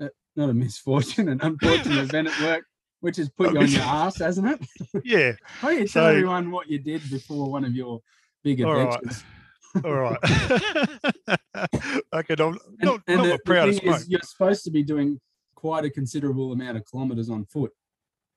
uh, 0.00 0.08
not 0.34 0.50
a 0.50 0.54
misfortune, 0.54 1.28
an 1.28 1.40
unfortunate 1.42 1.98
event 2.04 2.28
at 2.28 2.40
work, 2.40 2.64
which 3.00 3.16
has 3.18 3.28
put 3.28 3.52
you 3.52 3.60
on 3.60 3.68
your 3.68 3.82
ass, 3.82 4.18
hasn't 4.18 4.48
it? 4.48 5.02
Yeah. 5.04 5.32
Why 5.60 5.72
don't 5.72 5.82
you 5.82 5.88
tell 5.88 6.04
so, 6.04 6.06
everyone 6.06 6.50
what 6.50 6.68
you 6.70 6.78
did 6.78 7.02
before 7.10 7.50
one 7.50 7.64
of 7.64 7.74
your 7.74 8.00
big 8.42 8.60
adventures? 8.60 9.22
All 9.84 9.92
right. 9.92 10.18
okay, 12.14 12.36
I'm 12.38 12.58
not, 12.80 13.00
and, 13.06 13.16
not 13.16 13.26
the, 13.26 13.40
proud 13.44 13.68
of 13.68 13.74
smoke. 13.76 13.96
Is, 13.96 14.08
you're 14.08 14.20
supposed 14.22 14.64
to 14.64 14.70
be 14.70 14.82
doing 14.82 15.20
quite 15.64 15.86
a 15.86 15.90
considerable 15.90 16.52
amount 16.52 16.76
of 16.76 16.84
kilometres 16.84 17.30
on 17.30 17.46
foot 17.46 17.72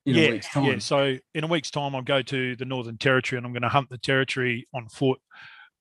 in 0.06 0.16
yeah, 0.16 0.28
a 0.28 0.32
week's 0.32 0.48
time. 0.48 0.64
Yeah, 0.64 0.80
so 0.80 1.18
in 1.36 1.44
a 1.44 1.48
week's 1.48 1.70
time, 1.70 1.94
I'll 1.94 2.02
go 2.02 2.22
to 2.22 2.56
the 2.56 2.64
Northern 2.64 2.98
Territory 2.98 3.36
and 3.36 3.46
I'm 3.46 3.52
going 3.52 3.64
to 3.64 3.70
hunt 3.70 3.90
the 3.90 3.98
territory 3.98 4.66
on 4.74 4.88
foot 4.88 5.20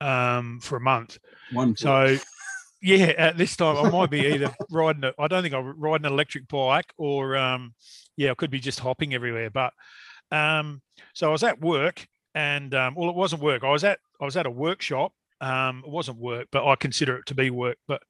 um, 0.00 0.58
for 0.60 0.74
a 0.74 0.80
month. 0.80 1.18
One. 1.52 1.76
Foot. 1.76 1.78
So, 1.78 2.18
yeah, 2.82 3.12
at 3.16 3.38
this 3.38 3.54
time 3.54 3.76
I 3.76 3.88
might 3.88 4.10
be 4.10 4.26
either 4.26 4.52
riding. 4.72 5.04
A, 5.04 5.12
I 5.20 5.28
don't 5.28 5.44
think 5.44 5.54
I'll 5.54 5.62
ride 5.62 6.00
an 6.00 6.12
electric 6.12 6.48
bike 6.48 6.92
or, 6.98 7.36
um, 7.36 7.74
yeah, 8.16 8.32
I 8.32 8.34
could 8.34 8.50
be 8.50 8.58
just 8.58 8.80
hopping 8.80 9.14
everywhere. 9.14 9.48
But 9.48 9.72
um, 10.32 10.82
so 11.14 11.28
I 11.28 11.30
was 11.30 11.44
at 11.44 11.60
work, 11.60 12.04
and 12.34 12.74
um, 12.74 12.96
well, 12.96 13.08
it 13.08 13.14
wasn't 13.14 13.42
work. 13.42 13.62
I 13.62 13.70
was 13.70 13.84
at 13.84 14.00
I 14.20 14.24
was 14.24 14.36
at 14.36 14.46
a 14.46 14.50
workshop 14.50 15.12
Um, 15.40 15.84
it 15.86 15.90
wasn't 15.90 16.18
work, 16.18 16.48
but 16.50 16.66
I 16.66 16.74
consider 16.74 17.18
it 17.18 17.26
to 17.26 17.36
be 17.36 17.50
work. 17.50 17.78
But 17.86 18.02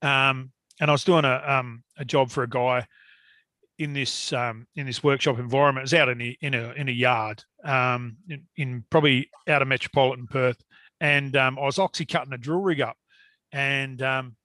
um, 0.00 0.52
and 0.80 0.90
I 0.90 0.92
was 0.92 1.04
doing 1.04 1.24
a 1.24 1.42
um, 1.46 1.82
a 1.98 2.04
job 2.04 2.30
for 2.30 2.42
a 2.42 2.48
guy 2.48 2.86
in 3.78 3.92
this 3.92 4.32
um, 4.32 4.66
in 4.76 4.86
this 4.86 5.02
workshop 5.02 5.38
environment. 5.38 5.82
It 5.82 5.84
was 5.84 5.94
out 5.94 6.08
in 6.08 6.18
the, 6.18 6.36
in 6.40 6.54
a 6.54 6.72
in 6.72 6.88
a 6.88 6.92
yard 6.92 7.44
um, 7.64 8.16
in, 8.28 8.42
in 8.56 8.84
probably 8.90 9.30
out 9.48 9.62
of 9.62 9.68
metropolitan 9.68 10.26
Perth, 10.26 10.62
and 11.00 11.36
um, 11.36 11.58
I 11.58 11.62
was 11.62 11.78
oxy 11.78 12.04
cutting 12.04 12.32
a 12.32 12.38
drill 12.38 12.60
rig 12.60 12.80
up, 12.80 12.96
and 13.52 14.00
um, 14.02 14.36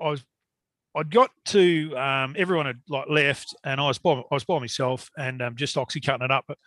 I 0.00 0.10
was 0.10 0.24
I'd 0.96 1.10
got 1.10 1.30
to 1.46 1.96
um, 1.96 2.34
everyone 2.36 2.66
had 2.66 2.80
like 2.88 3.08
left, 3.08 3.54
and 3.64 3.80
I 3.80 3.86
was 3.86 3.98
by 3.98 4.12
I 4.12 4.34
was 4.34 4.44
by 4.44 4.58
myself 4.58 5.10
and 5.16 5.42
just 5.56 5.76
oxy 5.76 6.00
cutting 6.00 6.24
it 6.24 6.30
up, 6.30 6.44
but 6.48 6.58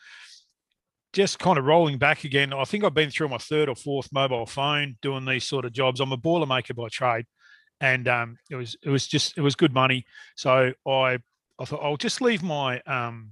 just 1.13 1.39
kind 1.39 1.59
of 1.59 1.65
rolling 1.65 1.97
back 1.99 2.23
again. 2.23 2.53
I 2.53 2.63
think 2.63 2.83
I've 2.83 2.93
been 2.93 3.11
through 3.11 3.29
my 3.29 3.37
third 3.37 3.69
or 3.69 3.75
fourth 3.75 4.09
mobile 4.11 4.47
phone 4.47 4.97
doing 5.01 5.25
these 5.25 5.45
sort 5.45 5.63
of 5.63 5.71
jobs. 5.71 5.99
I'm 5.99 6.11
a 6.11 6.17
boilermaker 6.17 6.75
by 6.75 6.89
trade, 6.89 7.25
and 7.81 8.07
um, 8.07 8.37
it 8.49 8.55
was 8.55 8.75
it 8.83 8.89
was 8.89 9.07
just 9.07 9.37
it 9.37 9.41
was 9.41 9.55
good 9.55 9.73
money. 9.73 10.05
So 10.35 10.73
I 10.87 11.19
I 11.59 11.65
thought 11.65 11.81
I'll 11.83 11.97
just 11.97 12.21
leave 12.21 12.43
my 12.43 12.79
um 12.81 13.31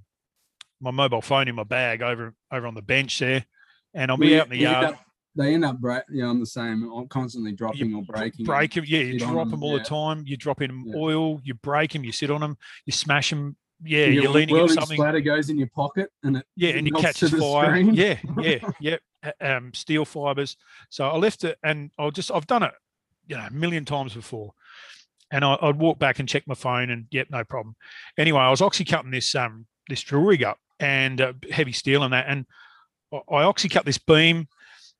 my 0.79 0.91
mobile 0.91 1.21
phone 1.21 1.47
in 1.47 1.55
my 1.55 1.63
bag 1.63 2.01
over 2.01 2.33
over 2.51 2.67
on 2.67 2.73
the 2.75 2.81
bench 2.81 3.19
there, 3.19 3.45
and 3.93 4.11
I'll 4.11 4.17
be 4.17 4.37
out 4.39 4.45
in 4.47 4.51
the 4.59 4.65
end 4.65 4.73
yard. 4.73 4.85
up- 4.85 5.05
they 5.33 5.53
end 5.53 5.63
up 5.63 5.79
break. 5.79 6.03
Yeah, 6.11 6.25
I'm 6.29 6.41
the 6.41 6.45
same. 6.45 6.91
I'm 6.91 7.07
constantly 7.07 7.53
dropping 7.53 7.95
or 7.95 8.03
breaking. 8.03 8.45
break 8.45 8.73
them. 8.73 8.83
Yeah, 8.85 8.99
you 8.99 9.17
drop 9.17 9.35
them, 9.35 9.51
them 9.51 9.63
all 9.63 9.77
yeah. 9.77 9.83
the 9.83 9.85
time. 9.85 10.23
You 10.25 10.35
drop 10.35 10.61
in 10.61 10.83
Yeah. 10.87 10.93
oil, 10.97 11.39
you 11.41 11.53
break 11.53 11.93
them, 11.93 12.03
you 12.03 12.11
sit 12.11 12.29
on 12.29 12.41
them, 12.41 12.57
you 12.85 12.91
smash 12.91 13.29
them. 13.29 13.55
Yeah, 13.81 14.07
Your 14.07 14.23
you're 14.23 14.31
leaning 14.33 14.55
welding 14.55 14.75
something. 14.75 14.97
splatter 14.97 15.21
goes 15.21 15.49
in 15.49 15.57
your 15.57 15.69
pocket, 15.69 16.09
and 16.23 16.35
it 16.35 16.45
Yeah, 16.57 16.71
and 16.71 16.85
it 16.85 16.91
melts 16.91 17.01
to 17.01 17.07
catches 17.07 17.31
the 17.31 17.37
fire. 17.37 17.67
screen. 17.67 17.93
Yeah, 17.93 18.19
yeah, 18.81 18.97
yeah. 19.23 19.31
Um, 19.39 19.73
steel 19.73 20.03
fibers. 20.03 20.57
So 20.89 21.07
I 21.07 21.15
left 21.15 21.45
it, 21.45 21.57
and 21.63 21.91
I'll 21.97 22.11
just 22.11 22.29
I've 22.29 22.45
done 22.47 22.63
it, 22.63 22.73
you 23.27 23.37
know, 23.37 23.45
a 23.47 23.51
million 23.51 23.85
times 23.85 24.13
before. 24.13 24.53
And 25.31 25.45
I, 25.45 25.57
I'd 25.61 25.79
walk 25.79 25.97
back 25.97 26.19
and 26.19 26.27
check 26.27 26.43
my 26.45 26.55
phone, 26.55 26.89
and 26.89 27.05
yep, 27.11 27.27
no 27.29 27.43
problem. 27.43 27.75
Anyway, 28.17 28.39
I 28.39 28.49
was 28.49 28.61
oxy 28.61 28.83
cutting 28.83 29.11
this 29.11 29.33
um 29.35 29.65
this 29.87 30.01
drill 30.01 30.23
rig 30.23 30.43
up 30.43 30.57
and 30.79 31.21
uh, 31.21 31.33
heavy 31.51 31.71
steel 31.71 32.03
and 32.03 32.13
that, 32.13 32.25
and 32.27 32.45
I, 33.13 33.43
oxy 33.43 33.69
cut 33.69 33.85
this 33.85 33.97
beam 33.97 34.47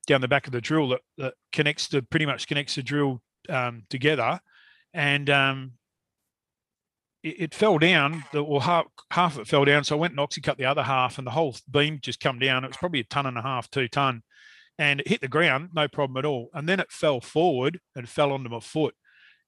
down 0.06 0.20
the 0.20 0.28
back 0.28 0.46
of 0.46 0.52
the 0.52 0.60
drill 0.60 0.88
that, 0.90 1.00
that 1.18 1.34
connects 1.52 1.88
to 1.88 2.02
pretty 2.02 2.26
much 2.26 2.46
connects 2.46 2.74
the 2.74 2.82
drill 2.82 3.20
um, 3.48 3.82
together, 3.90 4.40
and 4.94 5.28
um, 5.28 5.72
it, 7.22 7.36
it 7.38 7.54
fell 7.54 7.78
down. 7.78 8.24
The, 8.32 8.42
or 8.42 8.62
half 8.62 8.86
half 9.10 9.34
of 9.34 9.42
it 9.42 9.48
fell 9.48 9.64
down. 9.64 9.84
So 9.84 9.96
I 9.96 10.00
went 10.00 10.12
and 10.12 10.20
oxy 10.20 10.40
cut 10.40 10.58
the 10.58 10.66
other 10.66 10.82
half, 10.82 11.18
and 11.18 11.26
the 11.26 11.30
whole 11.32 11.56
beam 11.70 11.98
just 12.00 12.20
come 12.20 12.38
down. 12.38 12.64
It 12.64 12.68
was 12.68 12.76
probably 12.76 13.00
a 13.00 13.04
ton 13.04 13.26
and 13.26 13.38
a 13.38 13.42
half, 13.42 13.70
two 13.70 13.88
ton, 13.88 14.22
and 14.78 15.00
it 15.00 15.08
hit 15.08 15.20
the 15.20 15.28
ground, 15.28 15.70
no 15.74 15.88
problem 15.88 16.16
at 16.16 16.24
all. 16.24 16.50
And 16.54 16.68
then 16.68 16.80
it 16.80 16.90
fell 16.90 17.20
forward 17.20 17.80
and 17.94 18.08
fell 18.08 18.32
onto 18.32 18.50
my 18.50 18.60
foot, 18.60 18.94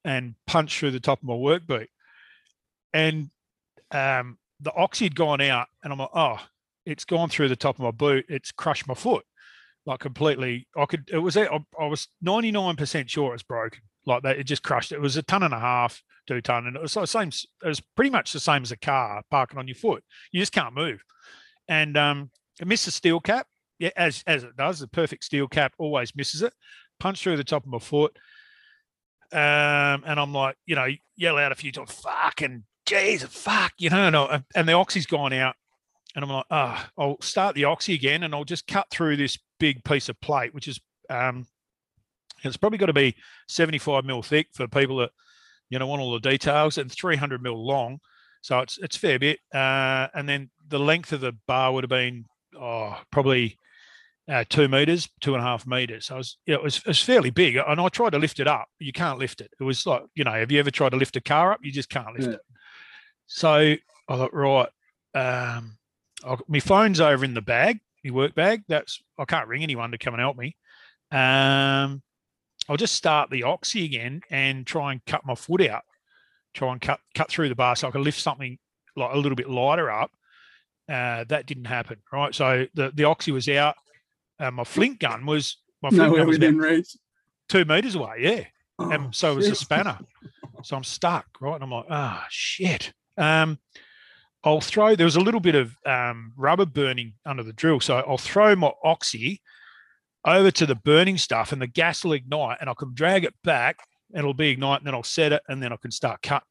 and 0.04 0.34
punched 0.46 0.78
through 0.78 0.90
the 0.92 1.00
top 1.00 1.20
of 1.20 1.28
my 1.28 1.34
work 1.34 1.66
boot, 1.66 1.88
and 2.92 3.30
um, 3.90 4.38
the 4.60 4.72
oxy 4.74 5.06
had 5.06 5.14
gone 5.14 5.40
out, 5.40 5.66
and 5.82 5.92
I'm 5.92 5.98
like, 5.98 6.10
oh, 6.14 6.38
it's 6.86 7.04
gone 7.04 7.28
through 7.28 7.48
the 7.48 7.56
top 7.56 7.76
of 7.76 7.82
my 7.82 7.90
boot. 7.90 8.26
It's 8.28 8.52
crushed 8.52 8.86
my 8.86 8.94
foot, 8.94 9.24
like 9.86 10.00
completely. 10.00 10.68
I 10.76 10.86
could. 10.86 11.08
It 11.12 11.18
was. 11.18 11.36
I, 11.36 11.48
I 11.78 11.86
was 11.86 12.08
99 12.22 12.76
percent 12.76 13.10
sure 13.10 13.34
it's 13.34 13.42
broken. 13.42 13.80
Like 14.06 14.22
that, 14.22 14.38
it 14.38 14.44
just 14.44 14.62
crushed. 14.62 14.92
It 14.92 15.00
was 15.00 15.16
a 15.16 15.22
ton 15.22 15.42
and 15.42 15.54
a 15.54 15.58
half, 15.58 16.02
two 16.26 16.40
ton, 16.40 16.66
and 16.66 16.76
it 16.76 16.82
was 16.82 16.94
the 16.94 17.06
same. 17.06 17.28
It 17.28 17.66
was 17.66 17.80
pretty 17.80 18.10
much 18.10 18.32
the 18.32 18.40
same 18.40 18.62
as 18.62 18.72
a 18.72 18.76
car 18.76 19.22
parking 19.30 19.58
on 19.58 19.68
your 19.68 19.76
foot. 19.76 20.04
You 20.30 20.40
just 20.40 20.52
can't 20.52 20.74
move. 20.74 21.02
And 21.68 21.96
um, 21.96 22.30
it 22.60 22.66
missed 22.66 22.84
the 22.84 22.90
steel 22.90 23.20
cap. 23.20 23.46
Yeah, 23.78 23.90
as 23.96 24.22
as 24.26 24.44
it 24.44 24.56
does. 24.56 24.78
The 24.78 24.88
perfect 24.88 25.24
steel 25.24 25.48
cap 25.48 25.74
always 25.78 26.14
misses 26.14 26.42
it. 26.42 26.52
Punched 27.00 27.22
through 27.22 27.36
the 27.36 27.44
top 27.44 27.64
of 27.64 27.70
my 27.70 27.78
foot. 27.78 28.16
Um, 29.32 30.04
and 30.06 30.20
I'm 30.20 30.32
like, 30.32 30.56
you 30.64 30.76
know, 30.76 30.86
yell 31.16 31.38
out 31.38 31.50
a 31.50 31.56
few 31.56 31.72
times, 31.72 31.90
fucking 31.92 32.62
Jesus, 32.86 33.30
fuck, 33.30 33.72
you 33.78 33.90
know, 33.90 34.06
and, 34.06 34.16
I, 34.16 34.42
and 34.54 34.68
the 34.68 34.74
oxy's 34.74 35.06
gone 35.06 35.32
out. 35.32 35.56
And 36.14 36.24
I'm 36.24 36.30
like, 36.30 36.46
ah, 36.50 36.88
I'll 36.96 37.20
start 37.20 37.56
the 37.56 37.64
oxy 37.64 37.94
again 37.94 38.22
and 38.22 38.32
I'll 38.34 38.44
just 38.44 38.68
cut 38.68 38.88
through 38.90 39.16
this 39.16 39.38
big 39.58 39.82
piece 39.82 40.08
of 40.08 40.20
plate, 40.20 40.54
which 40.54 40.68
is 40.68 40.80
um 41.10 41.46
it's 42.44 42.56
probably 42.56 42.78
got 42.78 42.86
to 42.86 42.92
be 42.92 43.16
75 43.48 44.04
mil 44.04 44.22
thick 44.22 44.48
for 44.52 44.68
people 44.68 44.98
that 44.98 45.10
you 45.70 45.78
know 45.78 45.86
want 45.86 46.02
all 46.02 46.12
the 46.12 46.20
details 46.20 46.78
and 46.78 46.92
300 46.92 47.42
mil 47.42 47.66
long. 47.66 47.98
So 48.42 48.60
it's 48.60 48.78
it's 48.78 48.96
fair 48.96 49.18
bit. 49.18 49.40
Uh, 49.52 50.08
and 50.14 50.28
then 50.28 50.50
the 50.68 50.78
length 50.78 51.12
of 51.12 51.20
the 51.20 51.32
bar 51.48 51.72
would 51.72 51.84
have 51.84 51.90
been 51.90 52.26
oh, 52.60 53.00
probably 53.10 53.58
uh, 54.30 54.44
two 54.48 54.68
meters, 54.68 55.08
two 55.20 55.34
and 55.34 55.42
a 55.42 55.46
half 55.46 55.66
meters. 55.66 56.06
So 56.06 56.14
it 56.14 56.18
was, 56.18 56.36
it 56.46 56.62
was, 56.62 56.76
it 56.78 56.86
was 56.86 57.02
fairly 57.02 57.30
big. 57.30 57.56
And 57.56 57.80
I 57.80 57.88
tried 57.88 58.10
to 58.10 58.18
lift 58.18 58.40
it 58.40 58.46
up. 58.48 58.66
You 58.78 58.92
can't 58.92 59.18
lift 59.18 59.40
it. 59.40 59.50
It 59.60 59.64
was 59.64 59.84
like, 59.86 60.02
you 60.14 60.24
know, 60.24 60.32
have 60.32 60.50
you 60.50 60.58
ever 60.58 60.70
tried 60.70 60.90
to 60.90 60.96
lift 60.96 61.16
a 61.16 61.20
car 61.20 61.52
up? 61.52 61.60
You 61.62 61.72
just 61.72 61.90
can't 61.90 62.12
lift 62.14 62.28
Yeah. 62.28 62.34
it. 62.34 62.40
So 63.26 63.50
I 64.08 64.16
thought, 64.16 64.34
right, 64.34 64.68
um, 65.14 65.76
I, 66.26 66.36
my 66.48 66.60
phone's 66.60 67.00
over 67.00 67.24
in 67.24 67.34
the 67.34 67.42
bag, 67.42 67.80
my 68.04 68.10
work 68.10 68.34
bag. 68.34 68.62
That's 68.68 69.02
I 69.18 69.24
can't 69.24 69.48
ring 69.48 69.62
anyone 69.62 69.90
to 69.92 69.98
come 69.98 70.14
and 70.14 70.20
help 70.20 70.36
me. 70.36 70.56
Um, 71.10 72.02
I'll 72.68 72.76
just 72.76 72.94
start 72.94 73.30
the 73.30 73.42
oxy 73.42 73.84
again 73.84 74.22
and 74.30 74.66
try 74.66 74.92
and 74.92 75.04
cut 75.06 75.24
my 75.26 75.34
foot 75.34 75.66
out. 75.66 75.82
Try 76.54 76.72
and 76.72 76.80
cut 76.80 77.00
cut 77.14 77.28
through 77.30 77.48
the 77.48 77.54
bar 77.54 77.76
so 77.76 77.88
I 77.88 77.90
can 77.90 78.02
lift 78.04 78.20
something 78.20 78.58
like 78.96 79.12
a 79.12 79.18
little 79.18 79.36
bit 79.36 79.50
lighter 79.50 79.90
up. 79.90 80.10
Uh, 80.88 81.24
that 81.28 81.46
didn't 81.46 81.64
happen, 81.64 81.98
right? 82.12 82.34
So 82.34 82.66
the 82.74 82.90
the 82.94 83.04
oxy 83.04 83.32
was 83.32 83.48
out. 83.48 83.74
Uh, 84.40 84.50
my 84.50 84.64
flint 84.64 84.98
gun 84.98 85.26
was 85.26 85.58
my 85.82 85.90
flint 85.90 86.04
Nowhere 86.04 86.20
gun 86.20 86.26
was 86.28 86.36
about 86.36 86.46
within 86.54 86.58
reach. 86.58 86.96
two 87.48 87.64
meters 87.64 87.94
away. 87.94 88.16
Yeah, 88.20 88.44
Oh, 88.78 88.90
and 88.90 89.14
so 89.14 89.34
was 89.36 89.44
the 89.46 89.50
shit. 89.52 89.58
spanner. 89.58 89.98
So 90.62 90.76
I'm 90.76 90.84
stuck, 90.84 91.26
right? 91.40 91.54
And 91.54 91.62
I'm 91.64 91.70
like, 91.70 91.84
ah, 91.90 92.26
shit. 92.30 92.92
Um, 93.16 93.58
I'll 94.42 94.60
throw. 94.60 94.94
There 94.96 95.04
was 95.06 95.16
a 95.16 95.20
little 95.20 95.40
bit 95.40 95.54
of 95.54 95.76
um, 95.86 96.32
rubber 96.36 96.66
burning 96.66 97.14
under 97.24 97.42
the 97.42 97.52
drill, 97.52 97.80
so 97.80 97.96
I'll 97.98 98.18
throw 98.18 98.54
my 98.56 98.72
oxy 98.82 99.40
over 100.26 100.50
to 100.50 100.66
the 100.66 100.74
burning 100.74 101.18
stuff, 101.18 101.52
and 101.52 101.60
the 101.62 101.66
gas 101.66 102.02
will 102.04 102.14
ignite, 102.14 102.58
and 102.60 102.68
I 102.70 102.74
can 102.74 102.92
drag 102.94 103.24
it 103.24 103.34
back, 103.44 103.76
and 104.10 104.18
it'll 104.20 104.34
be 104.34 104.48
ignite, 104.50 104.80
and 104.80 104.86
then 104.86 104.94
I'll 104.94 105.02
set 105.02 105.32
it, 105.32 105.42
and 105.48 105.62
then 105.62 105.72
I 105.72 105.76
can 105.76 105.90
start 105.90 106.22
cutting. 106.22 106.46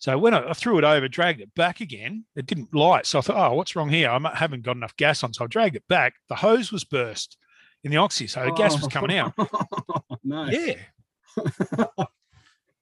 So 0.00 0.18
when 0.18 0.34
I, 0.34 0.50
I 0.50 0.52
threw 0.52 0.78
it 0.78 0.84
over, 0.84 1.08
dragged 1.08 1.40
it 1.40 1.54
back 1.54 1.80
again, 1.80 2.24
it 2.34 2.46
didn't 2.46 2.74
light. 2.74 3.06
So 3.06 3.18
I 3.18 3.22
thought, 3.22 3.52
oh, 3.52 3.54
what's 3.54 3.76
wrong 3.76 3.88
here? 3.88 4.10
I 4.10 4.34
haven't 4.34 4.62
got 4.62 4.76
enough 4.76 4.96
gas 4.96 5.22
on. 5.22 5.32
So 5.32 5.44
I 5.44 5.46
dragged 5.48 5.76
it 5.76 5.86
back. 5.88 6.14
The 6.28 6.34
hose 6.34 6.72
was 6.72 6.84
burst 6.84 7.36
in 7.84 7.90
the 7.90 7.96
oxy, 7.96 8.26
so 8.26 8.44
the 8.44 8.52
gas 8.52 8.80
was 8.80 8.86
coming 8.88 9.16
out. 9.16 9.32
no. 10.24 10.46
Yeah. 10.46 10.76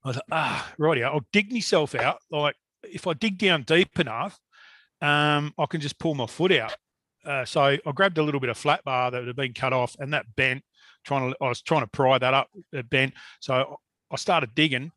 I 0.05 0.13
thought, 0.13 0.25
ah, 0.33 0.73
righty, 0.79 1.03
I'll 1.03 1.27
dig 1.33 1.53
myself 1.53 1.95
out. 1.95 2.19
Like 2.31 2.57
if 2.85 3.07
I 3.07 3.13
dig 3.15 3.39
down 3.39 3.63
deep 3.63 3.99
enough, 3.99 4.39
um, 5.03 5.55
I 5.59 5.67
can 5.67 5.81
just 5.81 5.99
pull 5.99 6.15
my 6.15 6.27
foot 6.27 6.53
out. 6.53 6.77
Uh, 7.25 7.45
so 7.45 7.63
I 7.63 7.93
grabbed 7.95 8.19
a 8.19 8.23
little 8.23 8.41
bit 8.41 8.51
of 8.51 8.57
flat 8.57 8.83
bar 8.85 9.11
that 9.11 9.27
had 9.27 9.37
been 9.37 9.53
cut 9.53 9.73
off, 9.73 9.97
and 9.99 10.13
that 10.15 10.35
bent. 10.37 10.65
Trying 11.05 11.31
to, 11.31 11.37
I 11.41 11.49
was 11.49 11.63
trying 11.63 11.81
to 11.81 11.87
pry 11.87 12.19
that 12.19 12.35
up. 12.35 12.49
It 12.73 12.91
bent. 12.91 13.15
So 13.41 13.79
I 14.11 14.17
started 14.17 14.55
digging, 14.55 14.93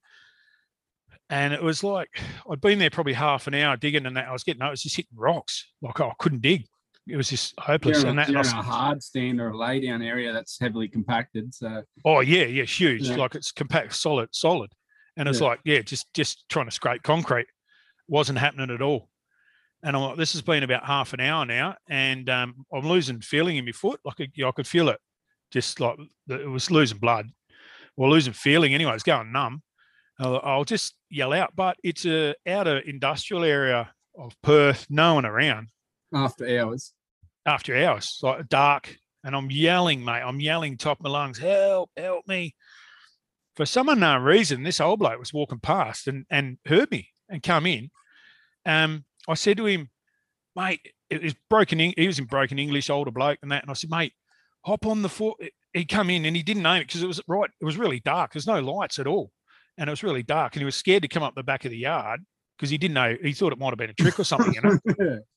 and 1.29 1.53
it 1.53 1.61
was 1.63 1.83
like 1.83 2.09
I'd 2.49 2.61
been 2.61 2.79
there 2.79 2.89
probably 2.89 3.13
half 3.13 3.47
an 3.47 3.53
hour 3.53 3.77
digging, 3.77 4.05
and 4.05 4.17
that 4.17 4.27
I 4.27 4.33
was 4.33 4.43
getting, 4.43 4.61
I 4.61 4.69
was 4.69 4.81
just 4.81 4.95
hitting 4.95 5.17
rocks. 5.17 5.67
Like 5.81 5.99
I 5.99 6.11
couldn't 6.19 6.41
dig. 6.41 6.65
It 7.07 7.17
was 7.17 7.29
just 7.29 7.53
hopeless. 7.59 8.01
You're, 8.01 8.09
and 8.09 8.17
that, 8.19 8.29
a, 8.29 8.37
and 8.37 8.45
you're 8.45 8.53
in 8.53 8.59
a 8.59 8.63
hard 8.63 9.03
stand 9.03 9.41
or 9.41 9.49
a 9.49 9.57
lay 9.57 9.81
down 9.81 10.01
area 10.01 10.31
that's 10.31 10.57
heavily 10.59 10.87
compacted. 10.87 11.53
So 11.53 11.83
Oh 12.05 12.21
yeah, 12.21 12.45
yeah, 12.45 12.63
huge. 12.63 13.09
Yeah. 13.09 13.17
Like 13.17 13.35
it's 13.35 13.51
compact, 13.51 13.93
solid, 13.95 14.29
solid. 14.31 14.71
And 15.17 15.27
it's 15.27 15.41
Yeah. 15.41 15.47
like, 15.47 15.59
yeah, 15.65 15.81
just 15.81 16.11
just 16.13 16.45
trying 16.49 16.65
to 16.65 16.71
scrape 16.71 17.03
concrete 17.03 17.47
wasn't 18.07 18.39
happening 18.39 18.71
at 18.71 18.81
all. 18.81 19.09
And 19.83 19.97
I'm 19.97 20.01
like, 20.01 20.17
this 20.17 20.31
has 20.31 20.41
been 20.41 20.63
about 20.63 20.85
half 20.85 21.11
an 21.11 21.19
hour 21.19 21.45
now, 21.45 21.75
and 21.89 22.29
um, 22.29 22.65
I'm 22.73 22.87
losing 22.87 23.19
feeling 23.19 23.57
in 23.57 23.65
my 23.65 23.73
foot. 23.73 23.99
Like 24.05 24.21
I, 24.21 24.47
I 24.47 24.51
could 24.51 24.65
feel 24.65 24.87
it, 24.87 24.99
just 25.51 25.81
like 25.81 25.97
it 26.29 26.49
was 26.49 26.71
losing 26.71 26.99
blood, 26.99 27.27
or 27.97 28.09
losing 28.09 28.31
feeling 28.31 28.73
anyway. 28.73 28.93
It's 28.93 29.03
going 29.03 29.33
numb. 29.33 29.61
I'll, 30.19 30.63
just 30.63 30.95
yell 31.09 31.33
out, 31.33 31.55
but 31.55 31.77
it's 31.83 32.05
a 32.05 32.35
outer 32.47 32.77
industrial 32.79 33.43
area 33.43 33.91
of 34.17 34.39
Perth, 34.41 34.85
no 34.89 35.15
one 35.15 35.25
around 35.25 35.69
after 36.13 36.59
hours, 36.59 36.93
after 37.45 37.75
hours, 37.75 38.19
like 38.21 38.47
dark, 38.47 38.95
and 39.23 39.35
I'm 39.35 39.49
yelling, 39.49 40.03
mate. 40.03 40.21
I'm 40.21 40.39
yelling 40.39 40.77
top 40.77 40.99
of 40.99 41.03
my 41.03 41.09
lungs, 41.09 41.39
help, 41.39 41.89
help 41.97 42.27
me. 42.27 42.55
For 43.55 43.65
some 43.65 43.89
unknown 43.89 44.23
reason, 44.23 44.63
this 44.63 44.81
old 44.81 44.99
bloke 44.99 45.19
was 45.19 45.33
walking 45.33 45.59
past 45.59 46.07
and 46.07 46.25
and 46.29 46.57
heard 46.65 46.91
me 46.91 47.09
and 47.29 47.41
come 47.41 47.65
in. 47.65 47.89
Um, 48.65 49.05
I 49.27 49.33
said 49.35 49.57
to 49.57 49.65
him, 49.65 49.89
mate, 50.55 50.81
it 51.09 51.21
was 51.21 51.35
broken. 51.49 51.79
He 51.79 52.07
was 52.07 52.19
in 52.19 52.25
broken 52.25 52.59
English, 52.59 52.89
older 52.89 53.11
bloke, 53.11 53.39
and 53.41 53.51
that. 53.51 53.63
And 53.63 53.71
I 53.71 53.73
said, 53.73 53.89
mate, 53.89 54.13
hop 54.63 54.85
on 54.85 55.01
the 55.01 55.09
foot. 55.09 55.37
He 55.73 55.85
come 55.85 56.09
in 56.09 56.25
and 56.25 56.35
he 56.35 56.43
didn't 56.43 56.63
know 56.63 56.75
it 56.75 56.87
because 56.87 57.03
it 57.03 57.07
was 57.07 57.21
right. 57.27 57.49
It 57.61 57.65
was 57.65 57.77
really 57.77 57.99
dark. 57.99 58.33
There's 58.33 58.47
no 58.47 58.59
lights 58.59 58.99
at 58.99 59.07
all, 59.07 59.31
and 59.77 59.87
it 59.87 59.91
was 59.91 60.03
really 60.03 60.23
dark. 60.23 60.53
And 60.55 60.61
he 60.61 60.65
was 60.65 60.75
scared 60.75 61.01
to 61.03 61.07
come 61.07 61.23
up 61.23 61.35
the 61.35 61.43
back 61.43 61.65
of 61.65 61.71
the 61.71 61.77
yard 61.77 62.21
because 62.57 62.69
he 62.69 62.77
didn't 62.77 62.93
know. 62.95 63.15
He 63.21 63.33
thought 63.33 63.53
it 63.53 63.59
might 63.59 63.69
have 63.69 63.77
been 63.77 63.89
a 63.89 63.93
trick 63.93 64.19
or 64.19 64.23
something. 64.23 64.53
You 64.53 64.61
know. 64.61 65.19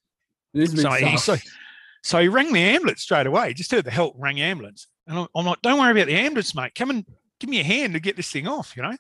So 0.83 0.91
he- 1.11 1.17
so- 1.19 1.37
So 2.03 2.21
he 2.21 2.29
rang 2.29 2.53
the 2.53 2.61
ambulance 2.61 3.03
straight 3.03 3.27
away. 3.27 3.53
Just 3.53 3.73
heard 3.73 3.85
the 3.85 3.91
help, 3.91 4.15
rang 4.17 4.41
ambulance. 4.41 4.87
And 5.09 5.19
I'm, 5.19 5.27
I'm 5.35 5.45
like, 5.45 5.61
don't 5.63 5.79
worry 5.81 5.91
about 5.91 6.07
the 6.07 6.15
ambulance, 6.17 6.55
mate. 6.55 6.75
Come 6.77 6.91
and 6.91 7.05
give 7.41 7.51
me 7.51 7.59
a 7.61 7.65
hand 7.65 7.95
to 7.95 8.01
get 8.01 8.17
this 8.17 8.31
thing 8.31 8.47
off, 8.47 8.75
you 8.77 8.83
know? 8.83 8.97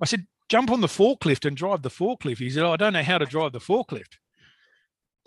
I 0.00 0.04
said, 0.04 0.26
jump 0.48 0.70
on 0.70 0.80
the 0.80 0.88
forklift 0.88 1.44
and 1.46 1.56
drive 1.56 1.82
the 1.82 1.90
forklift. 1.90 2.38
He 2.38 2.50
said, 2.50 2.64
oh, 2.64 2.72
I 2.72 2.76
don't 2.76 2.92
know 2.92 3.02
how 3.04 3.18
to 3.18 3.26
drive 3.26 3.52
the 3.52 3.60
forklift. 3.60 4.16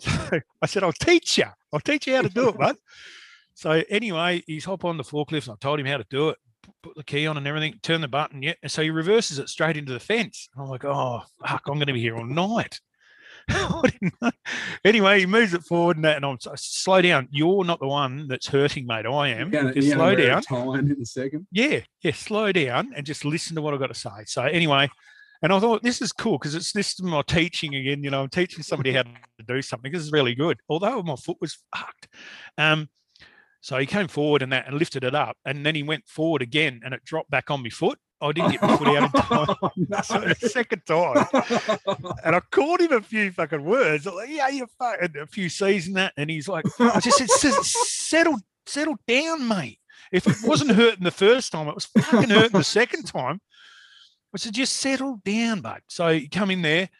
So 0.00 0.40
I 0.60 0.66
said, 0.66 0.82
I'll 0.82 0.92
teach 0.92 1.38
you. 1.38 1.46
I'll 1.72 1.80
teach 1.80 2.06
you 2.08 2.16
how 2.16 2.22
to 2.22 2.28
do 2.28 2.48
it, 2.48 2.58
bud. 2.58 2.76
So 3.54 3.82
anyway, 3.88 4.42
he's 4.46 4.64
hop 4.64 4.84
on 4.84 4.96
the 4.96 5.04
forklift 5.04 5.46
and 5.46 5.54
I 5.54 5.56
told 5.60 5.78
him 5.80 5.86
how 5.86 5.96
to 5.98 6.06
do 6.10 6.30
it, 6.30 6.38
put 6.82 6.96
the 6.96 7.04
key 7.04 7.26
on 7.26 7.36
and 7.36 7.46
everything, 7.46 7.78
turn 7.82 8.00
the 8.00 8.08
button, 8.08 8.42
yeah. 8.42 8.54
And 8.62 8.70
so 8.70 8.82
he 8.82 8.90
reverses 8.90 9.38
it 9.38 9.48
straight 9.48 9.76
into 9.76 9.92
the 9.92 10.00
fence. 10.00 10.48
I'm 10.56 10.68
like, 10.68 10.84
oh 10.84 11.22
fuck, 11.46 11.62
I'm 11.66 11.78
gonna 11.78 11.92
be 11.92 12.00
here 12.00 12.16
all 12.16 12.26
night. 12.26 12.80
anyway, 14.84 15.20
he 15.20 15.26
moves 15.26 15.54
it 15.54 15.62
forward 15.64 15.96
and, 15.96 16.04
that, 16.04 16.16
and 16.16 16.24
I'm 16.24 16.38
slow 16.56 17.02
down. 17.02 17.28
You're 17.30 17.64
not 17.64 17.80
the 17.80 17.86
one 17.86 18.26
that's 18.26 18.46
hurting, 18.46 18.86
mate. 18.86 19.06
I 19.06 19.28
am. 19.28 19.50
Gonna, 19.50 19.74
just 19.74 19.92
slow 19.92 20.14
down. 20.14 20.42
Time 20.42 20.90
in 20.90 21.00
a 21.00 21.04
second. 21.04 21.46
Yeah, 21.50 21.80
yeah, 22.02 22.12
slow 22.12 22.52
down 22.52 22.92
and 22.96 23.04
just 23.04 23.24
listen 23.24 23.54
to 23.56 23.62
what 23.62 23.74
I've 23.74 23.80
got 23.80 23.88
to 23.88 23.94
say. 23.94 24.24
So 24.26 24.42
anyway, 24.44 24.88
and 25.42 25.52
I 25.52 25.60
thought 25.60 25.82
this 25.82 26.00
is 26.00 26.12
cool 26.12 26.38
because 26.38 26.54
it's 26.54 26.72
this 26.72 26.94
is 26.94 27.02
my 27.02 27.22
teaching 27.22 27.74
again. 27.74 28.02
You 28.02 28.10
know, 28.10 28.22
I'm 28.22 28.30
teaching 28.30 28.62
somebody 28.62 28.92
how 28.92 29.02
to 29.02 29.10
do 29.46 29.60
something. 29.60 29.92
This 29.92 30.02
is 30.02 30.12
really 30.12 30.34
good. 30.34 30.58
Although 30.68 31.02
my 31.02 31.16
foot 31.16 31.36
was 31.40 31.58
fucked. 31.74 32.08
Um, 32.56 32.88
so 33.64 33.78
he 33.78 33.86
came 33.86 34.08
forward 34.08 34.42
and 34.42 34.52
that 34.52 34.66
and 34.66 34.78
lifted 34.78 35.04
it 35.04 35.14
up, 35.14 35.38
and 35.46 35.64
then 35.64 35.74
he 35.74 35.82
went 35.82 36.06
forward 36.06 36.42
again, 36.42 36.82
and 36.84 36.92
it 36.92 37.02
dropped 37.02 37.30
back 37.30 37.50
on 37.50 37.62
my 37.62 37.70
foot. 37.70 37.98
I 38.20 38.30
didn't 38.30 38.50
get 38.50 38.60
my 38.60 38.76
foot 38.76 38.88
out 38.88 38.96
in 38.96 39.04
oh, 39.14 39.46
time. 39.46 39.56
Oh, 39.62 39.70
no. 39.74 40.00
So 40.02 40.20
the 40.20 40.48
second 40.50 40.82
time, 40.84 41.26
and 42.22 42.36
I 42.36 42.40
called 42.50 42.80
him 42.80 42.92
a 42.92 43.00
few 43.00 43.32
fucking 43.32 43.64
words. 43.64 44.06
I'm 44.06 44.16
like, 44.16 44.28
yeah, 44.28 44.48
you 44.48 44.66
fucking 44.78 45.14
a 45.18 45.26
few 45.26 45.48
C's 45.48 45.86
and 45.86 45.96
that, 45.96 46.12
and 46.18 46.28
he's 46.28 46.46
like, 46.46 46.66
I 46.78 47.00
just 47.00 47.16
said, 47.16 47.54
settle, 47.54 48.36
settle 48.66 48.96
down, 49.08 49.48
mate. 49.48 49.78
If 50.12 50.26
it 50.26 50.46
wasn't 50.46 50.72
hurting 50.72 51.04
the 51.04 51.10
first 51.10 51.50
time, 51.50 51.66
it 51.66 51.74
was 51.74 51.86
fucking 51.86 52.28
hurting 52.28 52.58
the 52.58 52.64
second 52.64 53.04
time. 53.04 53.40
I 54.34 54.36
said, 54.36 54.52
just 54.52 54.76
settle 54.76 55.22
down, 55.24 55.62
bud. 55.62 55.80
So 55.88 56.12
he 56.12 56.28
come 56.28 56.50
in 56.50 56.60
there 56.60 56.90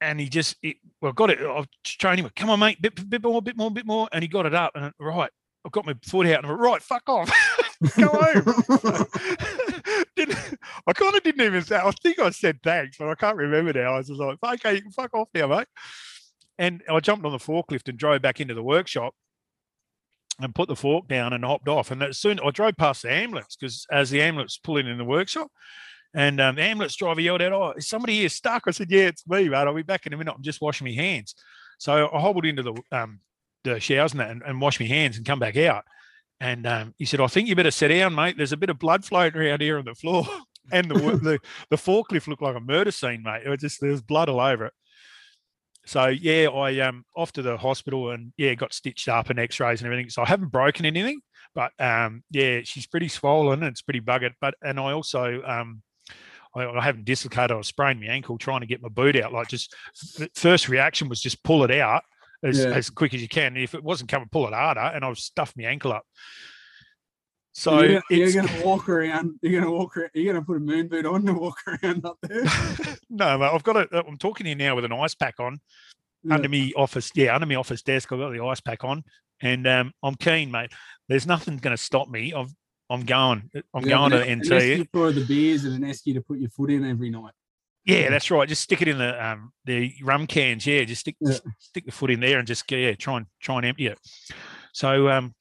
and 0.00 0.20
he 0.20 0.28
just, 0.28 0.54
it, 0.62 0.76
well, 1.00 1.12
got 1.12 1.30
it. 1.30 1.40
I've 1.40 1.66
trained 1.82 2.20
him, 2.20 2.30
come 2.36 2.48
on, 2.48 2.60
mate, 2.60 2.80
bit, 2.80 3.10
bit 3.10 3.24
more, 3.24 3.42
bit 3.42 3.56
more, 3.56 3.72
bit 3.72 3.86
more. 3.86 4.08
And 4.12 4.22
he 4.22 4.28
got 4.28 4.46
it 4.46 4.54
up 4.54 4.70
and 4.76 4.92
right, 5.00 5.30
I've 5.68 5.72
got 5.72 5.84
my 5.84 5.94
foot 6.02 6.26
out 6.28 6.38
and 6.38 6.46
I 6.46 6.48
went, 6.48 6.60
right, 6.62 6.82
fuck 6.82 7.02
off. 7.08 7.30
Go 7.98 8.08
home. 8.08 9.06
didn't, 10.16 10.38
I 10.86 10.92
kind 10.94 11.14
of 11.14 11.22
didn't 11.22 11.44
even 11.44 11.62
say, 11.62 11.76
I 11.76 11.90
think 12.02 12.18
I 12.18 12.30
said 12.30 12.62
thanks, 12.62 12.96
but 12.96 13.10
I 13.10 13.14
can't 13.14 13.36
remember 13.36 13.74
now. 13.74 13.92
I 13.92 13.98
was 13.98 14.08
just 14.08 14.18
like, 14.18 14.38
okay, 14.42 14.76
you 14.76 14.80
can 14.80 14.92
fuck 14.92 15.12
off 15.12 15.28
now, 15.34 15.46
mate. 15.48 15.66
And 16.58 16.82
I 16.90 17.00
jumped 17.00 17.26
on 17.26 17.32
the 17.32 17.38
forklift 17.38 17.86
and 17.88 17.98
drove 17.98 18.22
back 18.22 18.40
into 18.40 18.54
the 18.54 18.62
workshop 18.62 19.14
and 20.40 20.54
put 20.54 20.68
the 20.68 20.76
fork 20.76 21.06
down 21.06 21.34
and 21.34 21.44
hopped 21.44 21.68
off. 21.68 21.90
And 21.90 22.02
as 22.02 22.16
soon 22.16 22.40
I 22.40 22.50
drove 22.50 22.78
past 22.78 23.02
the 23.02 23.12
ambulance 23.12 23.54
because 23.54 23.86
as 23.92 24.08
the 24.08 24.22
ambulance 24.22 24.56
pulling 24.56 24.86
in 24.86 24.96
the 24.96 25.04
workshop, 25.04 25.50
and 26.14 26.40
um, 26.40 26.54
the 26.54 26.62
ambulance 26.62 26.96
driver 26.96 27.20
yelled 27.20 27.42
out, 27.42 27.52
"Oh, 27.52 27.74
is 27.76 27.86
somebody 27.86 28.14
here 28.20 28.30
stuck?" 28.30 28.62
I 28.66 28.70
said, 28.70 28.90
"Yeah, 28.90 29.08
it's 29.08 29.28
me, 29.28 29.50
mate. 29.50 29.56
I'll 29.56 29.74
be 29.74 29.82
back 29.82 30.06
in 30.06 30.14
a 30.14 30.16
minute. 30.16 30.32
I'm 30.34 30.42
just 30.42 30.62
washing 30.62 30.86
my 30.86 30.94
hands." 30.94 31.34
So 31.78 32.08
I 32.10 32.18
hobbled 32.18 32.46
into 32.46 32.62
the 32.62 32.74
um, 32.90 33.20
the 33.74 33.80
showers 33.80 34.12
and, 34.12 34.20
that 34.20 34.30
and, 34.30 34.42
and 34.42 34.60
washed 34.60 34.80
my 34.80 34.86
hands 34.86 35.16
and 35.16 35.26
come 35.26 35.38
back 35.38 35.56
out. 35.56 35.84
And 36.40 36.66
um, 36.66 36.94
he 36.98 37.04
said, 37.04 37.20
"I 37.20 37.26
think 37.26 37.48
you 37.48 37.56
better 37.56 37.70
sit 37.70 37.88
down, 37.88 38.14
mate. 38.14 38.36
There's 38.36 38.52
a 38.52 38.56
bit 38.56 38.70
of 38.70 38.78
blood 38.78 39.04
floating 39.04 39.40
around 39.40 39.60
here 39.60 39.78
on 39.78 39.84
the 39.84 39.94
floor." 39.94 40.26
And 40.70 40.90
the 40.90 40.96
the 40.96 41.38
the 41.70 41.76
forklift 41.76 42.28
looked 42.28 42.42
like 42.42 42.54
a 42.54 42.60
murder 42.60 42.90
scene, 42.90 43.22
mate. 43.22 43.40
It 43.42 43.48
was 43.48 43.60
just 43.60 43.80
there 43.80 43.90
was 43.90 44.02
blood 44.02 44.28
all 44.28 44.38
over 44.38 44.66
it. 44.66 44.74
So 45.86 46.08
yeah, 46.08 46.48
I 46.48 46.78
um 46.80 47.06
off 47.16 47.32
to 47.32 47.42
the 47.42 47.56
hospital 47.56 48.10
and 48.10 48.34
yeah, 48.36 48.52
got 48.52 48.74
stitched 48.74 49.08
up 49.08 49.30
and 49.30 49.38
X-rays 49.38 49.80
and 49.80 49.86
everything. 49.86 50.10
So 50.10 50.20
I 50.20 50.26
haven't 50.26 50.52
broken 50.52 50.84
anything, 50.84 51.22
but 51.54 51.72
um 51.78 52.22
yeah, 52.30 52.60
she's 52.64 52.86
pretty 52.86 53.08
swollen 53.08 53.62
and 53.62 53.72
it's 53.72 53.80
pretty 53.80 54.02
buggered. 54.02 54.34
But 54.42 54.56
and 54.60 54.78
I 54.78 54.92
also 54.92 55.40
um 55.46 55.82
I, 56.54 56.66
I 56.66 56.82
haven't 56.82 57.06
dislocated 57.06 57.52
or 57.52 57.62
sprained 57.62 58.00
my 58.00 58.08
ankle 58.08 58.36
trying 58.36 58.60
to 58.60 58.66
get 58.66 58.82
my 58.82 58.90
boot 58.90 59.16
out. 59.16 59.32
Like 59.32 59.48
just 59.48 59.74
first 60.34 60.68
reaction 60.68 61.08
was 61.08 61.22
just 61.22 61.42
pull 61.42 61.64
it 61.64 61.70
out 61.70 62.02
as, 62.42 62.58
Yeah. 62.58 62.70
as 62.70 62.90
quick 62.90 63.14
as 63.14 63.22
you 63.22 63.28
can. 63.28 63.56
If 63.56 63.74
it 63.74 63.82
wasn't 63.82 64.10
coming, 64.10 64.28
pull 64.30 64.46
it 64.46 64.54
harder, 64.54 64.80
and 64.80 65.04
I've 65.04 65.18
stuffed 65.18 65.56
my 65.56 65.64
ankle 65.64 65.92
up. 65.92 66.04
So 67.52 67.80
you're, 67.80 67.88
gonna, 67.88 68.02
you're 68.10 68.32
gonna 68.32 68.64
walk 68.64 68.88
around. 68.88 69.34
You're 69.42 69.60
gonna 69.60 69.72
walk 69.72 69.96
around. 69.96 70.10
You're 70.14 70.32
gonna 70.32 70.44
put 70.44 70.58
a 70.58 70.60
moon 70.60 70.86
boot 70.88 71.06
on 71.06 71.26
and 71.28 71.36
walk 71.36 71.56
around 71.66 72.04
up 72.04 72.18
there. 72.22 72.44
no, 73.10 73.36
mate, 73.38 73.50
I've 73.52 73.64
got 73.64 73.76
it. 73.76 73.88
I'm 73.92 74.16
talking 74.18 74.46
here 74.46 74.54
now 74.54 74.76
with 74.76 74.84
an 74.84 74.92
ice 74.92 75.14
pack 75.14 75.40
on. 75.40 75.58
Yeah. 76.24 76.34
under 76.34 76.48
me 76.48 76.72
office, 76.76 77.10
yeah, 77.14 77.34
under 77.34 77.46
my 77.46 77.54
office 77.54 77.82
desk. 77.82 78.12
I've 78.12 78.18
got 78.18 78.32
the 78.32 78.42
ice 78.44 78.60
pack 78.60 78.84
on, 78.84 79.02
and 79.40 79.66
um, 79.66 79.92
I'm 80.02 80.14
keen, 80.16 80.50
mate. 80.50 80.70
There's 81.08 81.26
nothing 81.26 81.56
going 81.58 81.76
to 81.76 81.82
stop 81.82 82.08
me. 82.08 82.32
I've, 82.34 82.52
I'm 82.90 83.04
going. 83.04 83.48
I'm 83.74 83.84
Yeah, 83.84 83.96
going 83.96 84.10
to 84.10 84.22
an- 84.22 84.26
the 84.26 84.32
an 84.32 84.38
NT. 84.40 84.46
esky 84.46 84.88
for 84.92 85.12
the 85.12 85.24
beers 85.24 85.64
and 85.64 85.82
an 85.82 85.94
you 86.04 86.14
to 86.14 86.20
put 86.20 86.38
your 86.40 86.50
foot 86.50 86.70
in 86.70 86.84
every 86.84 87.10
night. 87.10 87.32
Yeah, 87.88 88.10
that's 88.10 88.30
right. 88.30 88.46
Just 88.48 88.62
stick 88.62 88.82
it 88.82 88.88
in 88.88 88.98
the 88.98 89.26
um 89.26 89.52
the 89.64 89.94
rum 90.02 90.26
cans. 90.26 90.66
Yeah, 90.66 90.84
just 90.84 91.00
stick 91.00 91.16
Yeah. 91.20 91.38
stick 91.58 91.86
the 91.86 91.92
foot 91.92 92.10
in 92.10 92.20
there 92.20 92.38
and 92.38 92.46
just 92.46 92.70
yeah 92.70 92.94
try 92.94 93.16
and 93.16 93.26
try 93.40 93.56
and 93.56 93.64
empty 93.66 93.86
it. 93.86 93.98
So 94.72 95.08
um, 95.08 95.34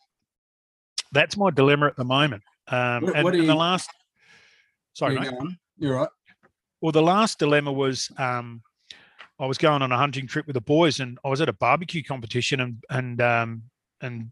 that's 1.11 1.35
my 1.37 1.51
dilemma 1.51 1.87
at 1.87 1.97
the 1.97 2.05
moment. 2.05 2.43
Um, 2.69 3.03
What- 3.03 3.15
and, 3.15 3.23
what 3.25 3.35
and 3.35 3.49
the 3.49 3.55
last. 3.55 3.89
Sorry, 4.93 5.13
You're 5.13 5.21
mate. 5.23 5.31
going. 5.31 5.57
You're 5.77 5.95
right. 5.95 6.09
Well, 6.81 6.91
the 6.91 7.01
last 7.03 7.37
dilemma 7.39 7.71
was 7.71 8.09
um, 8.17 8.61
I 9.39 9.45
was 9.45 9.57
going 9.57 9.81
on 9.81 9.91
a 9.91 9.97
hunting 9.97 10.25
trip 10.25 10.47
with 10.47 10.53
the 10.55 10.61
boys, 10.61 10.99
and 10.99 11.19
I 11.25 11.27
was 11.27 11.41
at 11.41 11.49
a 11.49 11.53
barbecue 11.53 12.01
competition, 12.03 12.59
and 12.61 12.83
and 12.89 13.21
um, 13.21 13.63
and 14.01 14.31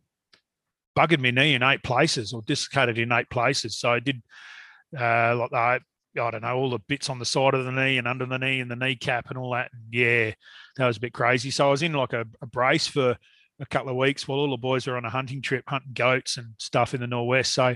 buggered 0.97 1.19
my 1.19 1.31
knee 1.31 1.53
in 1.53 1.63
eight 1.63 1.83
places, 1.83 2.31
or 2.33 2.41
dislocated 2.43 2.97
in 2.97 3.11
eight 3.11 3.29
places. 3.29 3.77
So 3.77 3.91
I 3.91 3.99
did 3.99 4.21
uh, 4.97 5.35
like 5.35 5.49
the, 5.51 5.79
I 6.17 6.31
don't 6.31 6.41
know 6.41 6.55
all 6.55 6.69
the 6.69 6.79
bits 6.79 7.09
on 7.09 7.19
the 7.19 7.25
side 7.25 7.53
of 7.53 7.65
the 7.65 7.71
knee 7.71 7.97
and 7.97 8.07
under 8.07 8.25
the 8.25 8.37
knee 8.37 8.59
and 8.59 8.69
the 8.69 8.75
kneecap 8.75 9.29
and 9.29 9.37
all 9.37 9.51
that. 9.53 9.69
And 9.73 9.83
yeah, 9.91 10.31
that 10.77 10.87
was 10.87 10.97
a 10.97 11.01
bit 11.01 11.13
crazy. 11.13 11.51
So 11.51 11.67
I 11.67 11.71
was 11.71 11.83
in 11.83 11.93
like 11.93 12.13
a, 12.13 12.25
a 12.41 12.45
brace 12.45 12.87
for 12.87 13.17
a 13.59 13.65
couple 13.67 13.89
of 13.89 13.95
weeks 13.97 14.27
while 14.27 14.39
all 14.39 14.51
the 14.51 14.57
boys 14.57 14.87
were 14.87 14.97
on 14.97 15.05
a 15.05 15.09
hunting 15.09 15.41
trip, 15.41 15.63
hunting 15.67 15.93
goats 15.93 16.37
and 16.37 16.53
stuff 16.57 16.93
in 16.93 17.01
the 17.01 17.07
northwest. 17.07 17.53
So 17.53 17.75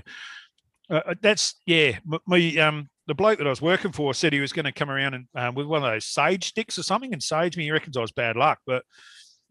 uh, 0.90 1.14
that's 1.20 1.54
yeah, 1.66 1.98
me 2.26 2.58
um 2.58 2.88
the 3.06 3.14
bloke 3.14 3.38
that 3.38 3.46
I 3.46 3.50
was 3.50 3.62
working 3.62 3.92
for 3.92 4.14
said 4.14 4.32
he 4.32 4.40
was 4.40 4.52
going 4.52 4.66
to 4.66 4.72
come 4.72 4.90
around 4.90 5.14
and 5.14 5.26
um, 5.34 5.54
with 5.54 5.66
one 5.66 5.82
of 5.82 5.90
those 5.90 6.04
sage 6.04 6.48
sticks 6.48 6.78
or 6.78 6.82
something 6.84 7.12
and 7.12 7.22
sage 7.22 7.56
me. 7.56 7.64
He 7.64 7.70
reckons 7.72 7.96
I 7.96 8.00
was 8.02 8.12
bad 8.12 8.36
luck, 8.36 8.58
but 8.66 8.84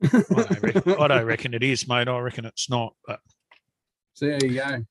I 0.01 0.07
don't, 0.07 0.63
reckon, 0.63 0.93
I 0.93 1.07
don't 1.07 1.25
reckon 1.25 1.53
it 1.53 1.63
is, 1.63 1.87
mate. 1.87 2.07
I 2.07 2.19
reckon 2.19 2.45
it's 2.45 2.69
not. 2.69 2.93
But 3.05 3.19
So 4.13 4.27
there 4.27 4.45
you 4.45 4.53
go. 4.55 4.85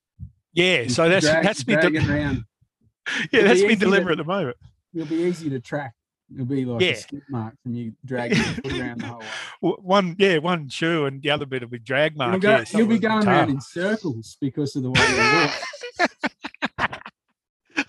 yeah, 0.53 0.87
so 0.89 1.09
that's 1.09 1.25
Drag- 1.25 1.45
that's 1.45 1.67
me. 1.67 1.75
drag 1.75 1.97
around. 2.11 2.45
yeah, 3.33 3.43
that's 3.43 3.61
be 3.63 3.69
me 3.69 3.77
to- 3.77 3.95
at 4.11 4.17
the 4.17 4.25
moment. 4.25 4.57
It'll 4.95 5.07
be 5.07 5.17
easy 5.17 5.51
to 5.51 5.61
track. 5.61 5.95
It'll 6.33 6.47
be 6.47 6.65
like 6.65 6.83
Yeah. 6.83 6.89
a 6.91 6.97
skip 6.97 7.23
mark 7.31 7.55
from 7.63 7.75
you 7.75 7.93
dragging 8.05 8.37
your 8.39 8.47
foot 8.47 8.73
around 8.81 9.01
the 9.01 9.07
whole 9.07 9.21
way. 9.21 9.27
One, 9.83 10.15
yeah, 10.19 10.39
one 10.39 10.69
shoe 10.69 11.07
and 11.07 11.23
the 11.23 11.31
other 11.31 11.47
bit 11.47 11.63
will 11.63 11.69
be 11.71 11.79
drag 11.79 12.17
mark. 12.17 12.33
You'll, 12.33 12.41
go, 12.41 12.51
yeah, 12.51 12.65
you'll 12.73 12.87
be 12.87 12.99
going 12.99 13.27
around 13.27 13.51
in 13.51 13.61
circles 13.61 14.37
because 14.41 14.77
of 14.77 14.83
the 14.83 14.91
way 14.91 15.01
you 16.79 16.89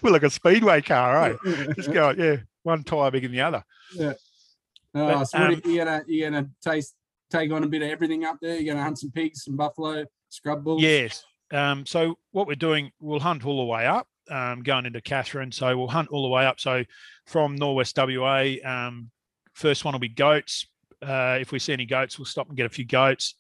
We're 0.02 0.12
like 0.12 0.24
a 0.24 0.30
speedway 0.30 0.82
car, 0.82 1.14
right? 1.14 1.38
walk. 1.44 1.76
Just 1.76 1.92
go, 1.92 2.12
yeah, 2.12 2.38
one 2.64 2.84
tire 2.84 3.12
bigger 3.12 3.28
than 3.28 3.36
the 3.36 3.42
other. 3.42 3.64
Yeah. 3.94 4.14
Oh, 4.96 5.08
But, 5.08 5.26
so 5.26 5.40
what 5.40 5.48
um, 5.48 5.62
are 5.64 5.70
you 5.70 5.78
gonna 5.78 6.04
you're 6.08 6.32
gonna 6.32 6.50
taste 6.64 6.96
take 7.30 7.52
on 7.52 7.64
a 7.64 7.68
bit 7.68 7.82
of 7.82 7.90
everything 7.90 8.24
up 8.24 8.38
there? 8.42 8.56
You're 8.56 8.74
gonna 8.74 8.84
hunt 8.84 9.00
some 9.00 9.12
pigs, 9.12 9.44
some 9.44 9.58
buffalo, 9.58 10.06
scrub 10.30 10.64
bulls. 10.64 10.82
Yes. 10.82 11.26
Um, 11.52 11.86
so 11.86 12.18
what 12.32 12.48
we're 12.48 12.56
doing, 12.56 12.92
we'll 13.00 13.20
hunt 13.20 13.46
all 13.46 13.58
the 13.58 13.66
way 13.66 13.86
up, 13.86 14.08
um, 14.30 14.62
going 14.63 14.86
into 14.86 15.02
Katherine. 15.02 15.52
So 15.52 15.78
we'll 15.78 15.88
hunt 15.88 16.10
all 16.10 16.24
the 16.24 16.30
way 16.30 16.46
up. 16.46 16.60
So 16.60 16.84
from 17.26 17.58
Norwest 17.58 17.98
WA, 17.98 18.70
um, 18.70 19.10
first 19.54 19.86
one 19.86 19.94
will 19.94 20.00
be 20.00 20.10
goats. 20.10 20.68
Uh, 21.02 21.38
if 21.39 21.52
we 21.52 21.60
see 21.60 21.74
any 21.74 21.86
goats, 21.86 22.18
we'll 22.18 22.26
stop 22.26 22.48
and 22.48 22.58
get 22.58 22.65
a 22.65 22.70
few 22.70 22.86
goats. 22.86 23.36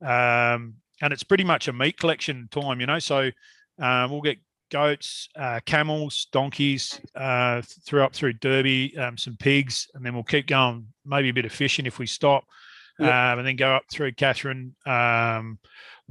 Um, 0.00 0.74
and 1.00 1.12
it's 1.12 1.22
pretty 1.22 1.44
much 1.44 1.68
a 1.68 1.72
meat 1.72 1.98
collection 1.98 2.48
time, 2.50 2.80
you 2.80 2.86
know. 2.86 2.98
So 2.98 3.30
um, 3.78 4.10
we'll 4.10 4.22
get 4.22 4.38
goats, 4.70 5.28
uh, 5.36 5.60
camels, 5.64 6.28
donkeys, 6.32 7.00
uh, 7.14 7.62
through 7.84 8.02
up 8.02 8.14
through 8.14 8.34
Derby, 8.34 8.96
um, 8.98 9.16
some 9.16 9.36
pigs, 9.36 9.88
and 9.94 10.04
then 10.04 10.14
we'll 10.14 10.24
keep 10.24 10.46
going. 10.46 10.86
Maybe 11.04 11.28
a 11.28 11.34
bit 11.34 11.44
of 11.44 11.52
fishing 11.52 11.86
if 11.86 11.98
we 11.98 12.06
stop, 12.06 12.44
um, 12.98 13.38
and 13.38 13.46
then 13.46 13.56
go 13.56 13.74
up 13.74 13.84
through 13.90 14.12
Katherine. 14.12 14.74
Um, 14.84 15.58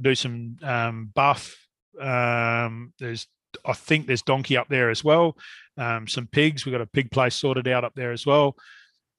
do 0.00 0.14
some 0.14 0.56
um, 0.62 1.10
buff. 1.14 1.56
Um, 2.00 2.92
there's, 2.98 3.26
I 3.64 3.72
think 3.72 4.06
there's 4.06 4.22
donkey 4.22 4.56
up 4.56 4.68
there 4.68 4.90
as 4.90 5.02
well. 5.04 5.36
Um, 5.78 6.08
some 6.08 6.26
pigs. 6.26 6.64
We've 6.64 6.72
got 6.72 6.80
a 6.80 6.86
pig 6.86 7.10
place 7.10 7.34
sorted 7.34 7.68
out 7.68 7.84
up 7.84 7.94
there 7.94 8.12
as 8.12 8.26
well. 8.26 8.56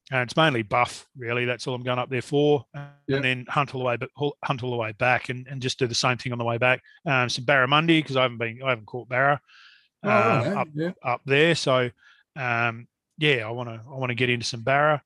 And 0.09 0.21
it's 0.21 0.37
mainly 0.37 0.61
buff, 0.61 1.05
really. 1.17 1.45
That's 1.45 1.67
all 1.67 1.75
I'm 1.75 1.83
going 1.83 1.99
up 1.99 2.09
there 2.09 2.21
for. 2.21 2.65
Yeah. 2.73 3.17
And 3.17 3.25
then 3.25 3.45
hunt 3.49 3.75
all 3.75 3.79
the 3.79 3.85
way, 3.85 3.97
but 3.97 4.09
hunt 4.43 4.63
all 4.63 4.71
the 4.71 4.77
way 4.77 4.93
back, 4.93 5.29
and, 5.29 5.45
and 5.47 5.61
just 5.61 5.79
do 5.79 5.87
the 5.87 5.93
same 5.95 6.17
thing 6.17 6.31
on 6.31 6.37
the 6.37 6.45
way 6.45 6.57
back. 6.57 6.81
Um, 7.05 7.27
some 7.27 7.43
barramundi 7.43 7.99
because 7.99 8.15
I 8.15 8.21
haven't 8.21 8.37
been, 8.37 8.61
I 8.63 8.69
haven't 8.69 8.85
caught 8.85 9.09
barra 9.09 9.41
Oh, 10.03 10.09
uh, 10.09 10.43
righto, 10.45 10.59
up 10.59 10.67
yeah. 10.73 10.91
up 11.03 11.21
there. 11.25 11.55
So, 11.55 11.89
um, 12.35 12.87
yeah, 13.17 13.47
I 13.47 13.51
want 13.51 13.69
to 13.69 13.81
I 13.85 13.95
want 13.97 14.09
to 14.09 14.15
get 14.15 14.29
into 14.29 14.45
some 14.45 14.61
barra. 14.61 15.01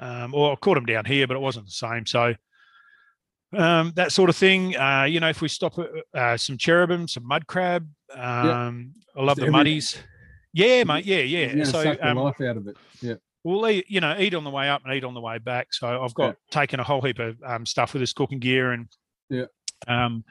Um, 0.00 0.34
or 0.34 0.52
I 0.52 0.56
caught 0.56 0.74
them 0.74 0.86
down 0.86 1.04
here, 1.04 1.26
but 1.26 1.36
it 1.36 1.40
wasn't 1.40 1.66
the 1.66 1.72
same. 1.72 2.06
So, 2.06 2.34
um, 3.56 3.92
that 3.94 4.12
sort 4.12 4.30
of 4.30 4.36
thing. 4.36 4.76
Uh, 4.76 5.04
you 5.04 5.20
know, 5.20 5.28
if 5.28 5.40
we 5.40 5.48
stop 5.48 5.78
at 5.78 5.88
uh, 6.12 6.36
some 6.36 6.58
cherabin, 6.58 7.08
some 7.08 7.26
mud 7.26 7.46
crab. 7.46 7.88
Um, 8.14 8.94
I 9.16 9.22
love 9.22 9.36
the 9.36 9.50
muddies. 9.50 9.96
Yeah, 10.52 10.84
mate. 10.84 11.04
Yeah, 11.04 11.18
yeah. 11.20 11.64
So 11.64 11.82
suck 11.82 11.98
the 11.98 12.08
um, 12.08 12.16
life 12.18 12.40
out 12.40 12.56
of 12.56 12.66
it. 12.66 12.76
Yeah. 13.02 13.14
we'll 13.44 13.68
eat, 13.68 13.84
you 13.88 14.00
know, 14.00 14.16
eat 14.18 14.34
on 14.34 14.44
the 14.44 14.50
way 14.50 14.68
up 14.68 14.82
and 14.84 14.94
eat 14.94 15.04
on 15.04 15.14
the 15.14 15.20
way 15.20 15.38
back. 15.38 15.72
So 15.74 16.02
I've 16.02 16.14
got 16.14 16.36
taken 16.50 16.80
a 16.80 16.84
whole 16.84 17.02
heap 17.02 17.18
of 17.18 17.36
um, 17.44 17.66
stuff 17.66 17.92
with 17.92 18.00
this 18.00 18.12
cooking 18.12 18.38
gear 18.38 18.72
and 18.72 18.88
Yeah. 19.28 19.44
Um, 19.86 20.24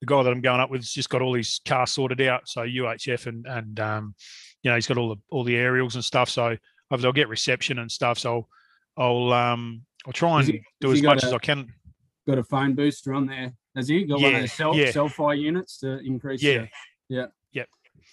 the 0.00 0.06
guy 0.06 0.22
that 0.22 0.30
I'm 0.30 0.40
going 0.40 0.60
up 0.60 0.70
with 0.70 0.80
has 0.80 0.90
just 0.90 1.10
got 1.10 1.22
all 1.22 1.34
his 1.34 1.60
car 1.66 1.86
sorted 1.86 2.20
out. 2.22 2.48
So 2.48 2.62
UHF 2.62 3.26
and 3.26 3.46
and 3.46 3.78
um, 3.80 4.14
you 4.62 4.70
know 4.70 4.74
he's 4.74 4.86
got 4.86 4.98
all 4.98 5.10
the 5.10 5.20
all 5.30 5.44
the 5.44 5.56
aerials 5.56 5.94
and 5.94 6.04
stuff. 6.04 6.28
So 6.28 6.56
obviously 6.90 7.06
I'll 7.06 7.12
get 7.12 7.28
reception 7.28 7.78
and 7.78 7.90
stuff. 7.90 8.18
So 8.18 8.48
I'll 8.96 9.32
um 9.32 9.82
I'll 10.06 10.12
try 10.12 10.40
and 10.40 10.48
he- 10.48 10.62
do 10.80 10.92
as 10.92 11.02
much 11.02 11.22
a- 11.22 11.26
as 11.26 11.32
I 11.32 11.38
can. 11.38 11.68
Got 12.26 12.38
a 12.38 12.44
phone 12.44 12.74
booster 12.74 13.14
on 13.14 13.26
there. 13.26 13.52
Has 13.76 13.88
he 13.88 14.04
got 14.04 14.20
one 14.20 14.34
of 14.34 14.42
the 14.42 14.48
self 14.48 14.76
yeah. 14.76 14.90
self 14.90 15.12
fire 15.14 15.34
units 15.34 15.78
to 15.78 15.98
increase? 16.00 16.42
Yeah. 16.42 16.58
the- 16.58 16.68
yeah. 17.10 17.26
Yep. 17.52 17.68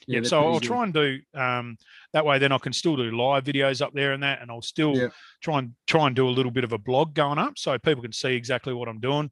Yeah, 0.08 0.16
Yeah, 0.16 0.20
they're 0.22 0.30
so 0.30 0.46
I'll 0.46 0.60
try 0.60 0.84
and 0.84 0.94
do 0.94 1.20
um, 1.34 1.78
that 2.14 2.26
way. 2.26 2.40
Then 2.40 2.52
I 2.52 2.58
can 2.58 2.74
still 2.74 2.96
do 2.98 3.12
live 3.12 3.46
videos 3.46 3.82
up 3.82 3.94
there 3.94 4.12
and 4.12 4.24
that, 4.24 4.42
and 4.42 4.52
I'll 4.52 4.62
still 4.62 4.96
Yeah. 4.96 5.08
try 5.42 5.60
and 5.60 5.74
try 5.86 6.08
and 6.08 6.16
do 6.16 6.28
a 6.28 6.32
little 6.32 6.52
bit 6.52 6.64
of 6.66 6.74
a 6.74 6.78
blog 6.78 7.14
going 7.14 7.38
up 7.38 7.58
so 7.58 7.78
people 7.78 8.02
can 8.02 8.12
see 8.12 8.34
exactly 8.36 8.74
what 8.74 8.90
I'm 8.90 9.00
doing. 9.00 9.32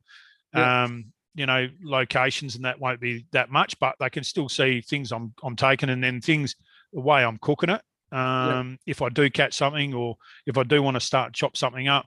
Yeah. 0.54 0.84
Um, 0.84 1.12
you 1.34 1.45
know, 1.45 1.67
locations 1.84 2.56
and 2.56 2.63
that 2.63 2.80
won't 2.80 3.01
be 3.01 3.25
that 3.34 3.49
much, 3.49 3.78
but 3.80 3.95
they 3.99 4.10
can 4.10 4.23
still 4.23 4.47
see 4.47 4.80
things 4.80 5.12
I'm 5.12 5.34
I'm 5.43 5.58
taking 5.58 5.89
and 5.89 6.01
then 6.01 6.21
things 6.21 6.56
the 6.93 7.01
way 7.01 7.25
I'm 7.25 7.38
cooking 7.39 7.69
it. 7.69 7.82
Um, 8.12 8.78
if 8.86 9.01
I 9.01 9.10
do 9.10 9.30
catch 9.30 9.54
something 9.56 9.93
or 9.93 10.15
if 10.45 10.58
I 10.58 10.63
do 10.63 10.82
want 10.82 10.95
to 10.95 11.01
start 11.01 11.34
chop 11.34 11.58
something 11.58 11.88
up. 11.89 12.06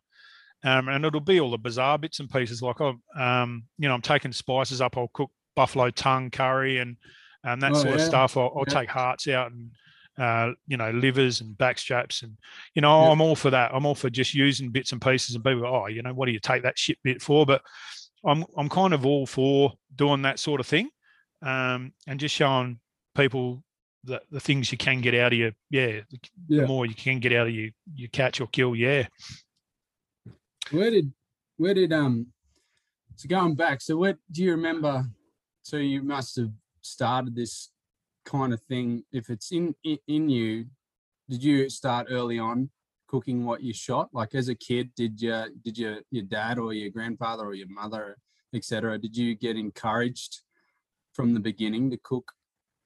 Um, 0.64 0.88
and 0.88 1.05
it'll 1.05 1.21
be 1.21 1.38
all 1.40 1.51
the 1.51 1.59
bizarre 1.59 1.99
bits 1.99 2.18
and 2.21 2.31
pieces. 2.31 2.62
Like 2.62 2.81
I'm, 2.81 3.01
um, 3.16 3.64
you 3.79 3.87
know, 3.87 3.94
I'm 3.94 4.03
taking 4.03 4.33
spices 4.33 4.81
up. 4.81 4.97
I'll 4.97 5.11
cook 5.12 5.31
buffalo 5.55 5.90
tongue 5.90 6.31
curry 6.31 6.79
and 6.79 6.97
and 7.44 7.62
that 7.62 7.72
Oh, 7.72 7.83
sort 7.83 7.94
of 7.96 8.01
stuff. 8.03 8.37
I'll, 8.37 8.53
I'll 8.57 8.64
Yeah. 8.68 8.74
take 8.81 8.88
hearts 8.90 9.29
out 9.29 9.53
and 9.53 9.70
uh, 10.18 10.53
you 10.66 10.77
know 10.77 10.90
livers 10.90 11.40
and 11.40 11.57
back 11.59 11.79
straps 11.79 12.22
and 12.22 12.37
you 12.74 12.83
know 12.83 13.03
Yeah. 13.05 13.11
I'm 13.12 13.20
all 13.20 13.37
for 13.37 13.51
that. 13.51 13.72
I'm 13.72 13.87
all 13.87 13.94
for 13.94 14.11
just 14.11 14.35
using 14.35 14.70
bits 14.70 14.92
and 14.92 15.01
pieces 15.01 15.35
and 15.37 15.44
people. 15.44 15.61
go, 15.62 15.83
Oh, 15.83 15.87
you 15.87 16.03
know, 16.03 16.12
what 16.12 16.27
do 16.27 16.33
you 16.33 16.40
take 16.40 16.62
that 16.64 16.79
shit 16.79 16.98
bit 17.05 17.22
for? 17.22 17.46
But 17.46 17.62
I'm 18.24 18.44
I'm 18.57 18.68
kind 18.68 18.92
of 18.94 19.07
all 19.07 19.27
for 19.27 19.74
doing 19.94 20.22
that 20.22 20.38
sort 20.40 20.61
of 20.61 20.66
thing, 20.66 20.90
um, 21.42 21.92
and 22.09 22.18
just 22.18 22.35
showing 22.35 22.81
people 23.14 23.62
the 24.05 24.20
the 24.33 24.40
things 24.40 24.72
you 24.72 24.79
can 24.79 25.01
get 25.01 25.14
out 25.14 25.33
of 25.33 25.38
your 25.38 25.53
yeah, 25.70 26.01
the, 26.11 26.18
Yeah. 26.48 26.61
the 26.62 26.66
more 26.66 26.85
you 26.87 26.94
can 26.94 27.20
get 27.20 27.33
out 27.33 27.46
of 27.46 27.53
you 27.55 27.70
you 27.94 28.09
catch 28.09 28.40
or 28.40 28.48
kill. 28.48 28.74
Yeah. 28.74 29.07
Where 30.70 30.90
did 30.90 31.12
where 31.57 31.74
did 31.74 31.92
um 31.92 32.27
so 33.16 33.29
going 33.29 33.55
back, 33.55 33.81
so 33.81 33.96
what 33.96 34.16
do 34.31 34.42
you 34.42 34.51
remember? 34.53 35.05
So 35.62 35.77
you 35.77 36.03
must 36.03 36.37
have 36.37 36.51
started 36.92 37.35
this 37.35 37.70
kind 38.24 38.53
of 38.53 38.62
thing. 38.62 39.05
If 39.12 39.31
it's 39.31 39.53
in 39.53 39.74
in, 39.85 39.98
in 40.07 40.29
you, 40.29 40.66
did 41.29 41.42
you 41.42 41.68
start 41.68 42.09
early 42.11 42.38
on 42.38 42.70
cooking 43.07 43.44
what 43.44 43.62
you 43.62 43.72
shot? 43.72 44.11
Like 44.12 44.35
as 44.35 44.48
a 44.48 44.55
kid, 44.55 44.90
did 44.94 45.20
you 45.20 45.46
did 45.64 45.79
your 45.79 45.98
your 46.11 46.24
dad 46.24 46.59
or 46.59 46.72
your 46.72 46.90
grandfather 46.90 47.44
or 47.44 47.55
your 47.55 47.68
mother, 47.68 48.18
etc. 48.55 48.98
Did 48.98 49.16
you 49.16 49.35
get 49.35 49.57
encouraged 49.57 50.42
from 51.14 51.35
the 51.35 51.40
beginning 51.40 51.90
to 51.90 51.98
cook 52.03 52.33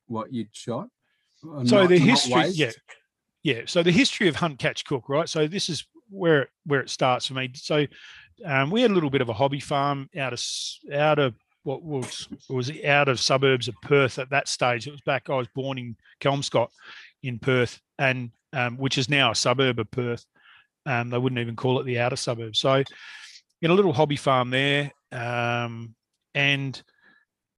what 0.07 0.33
you'd 0.33 0.55
shot? 0.55 0.89
Or 1.45 1.67
so 1.67 1.83
not- 1.83 1.89
the 1.89 1.99
history 1.99 2.49
yeah 2.49 2.71
yeah 3.43 3.63
so 3.67 3.83
the 3.83 3.91
history 3.91 4.29
of 4.29 4.37
hunt 4.37 4.59
catch 4.59 4.85
cook 4.85 5.09
right 5.09 5.29
so 5.29 5.49
this 5.49 5.69
is 5.69 5.85
where 6.09 6.49
where 6.67 6.81
it 6.81 6.91
starts 6.91 7.27
for 7.27 7.35
me 7.35 7.51
so 7.55 7.87
um, 8.45 8.71
we 8.71 8.83
had 8.83 8.91
a 8.91 8.95
little 8.95 9.11
bit 9.11 9.21
of 9.21 9.29
a 9.29 9.33
hobby 9.33 9.61
farm 9.61 10.09
out 10.17 10.33
of 10.33 10.41
out 10.93 11.19
of 11.19 11.35
what 11.65 11.83
was 11.83 12.29
was 12.49 12.71
out 12.85 13.09
of 13.09 13.21
suburbs 13.21 13.69
of 13.69 13.75
Perth 13.83 14.19
at 14.19 14.31
that 14.31 14.49
stage. 14.49 14.87
It 14.87 14.93
was 14.93 15.01
back. 15.03 15.31
I 15.31 15.37
was 15.37 15.49
born 15.55 15.79
in 15.79 15.97
Kelmscott 16.21 16.69
in 17.23 17.39
Perth, 17.39 17.81
and 17.99 18.31
um, 18.53 18.77
which 18.77 18.99
is 18.99 19.09
now 19.09 19.31
a 19.31 19.35
suburb 19.35 19.79
of 19.79 19.91
Perth. 19.91 20.25
Um, 20.87 21.11
they 21.11 21.19
wouldn't 21.19 21.41
even 21.41 21.57
call 21.57 21.79
it 21.79 21.85
the 21.85 22.01
outer 22.01 22.17
suburbs. 22.17 22.59
So, 22.59 22.83
in 23.61 23.71
a 23.71 23.75
little 23.75 23.93
hobby 23.93 24.17
farm 24.17 24.51
there, 24.51 24.91
um, 25.13 25.95
and 26.35 26.81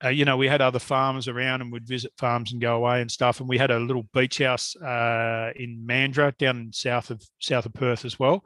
uh, 0.05 0.09
you 0.09 0.27
know 0.27 0.37
we 0.37 0.49
had 0.49 0.61
other 0.61 0.79
farmers 0.79 1.29
around, 1.29 1.63
and 1.63 1.73
we'd 1.73 1.89
visit 1.89 2.13
farms 2.19 2.53
and 2.53 2.61
go 2.61 2.77
away 2.77 3.01
and 3.01 3.11
stuff. 3.11 3.41
And 3.41 3.49
we 3.49 3.59
had 3.59 3.71
a 3.71 3.79
little 3.79 4.07
beach 4.13 4.39
house 4.39 4.77
uh, 4.77 5.53
in 5.57 5.85
Mandurah, 5.87 6.37
down 6.37 6.71
south 6.73 7.11
of 7.11 7.23
south 7.41 7.65
of 7.65 7.73
Perth 7.73 8.05
as 8.05 8.19
well, 8.19 8.45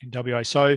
in 0.00 0.10
WA. 0.10 0.42
So 0.42 0.76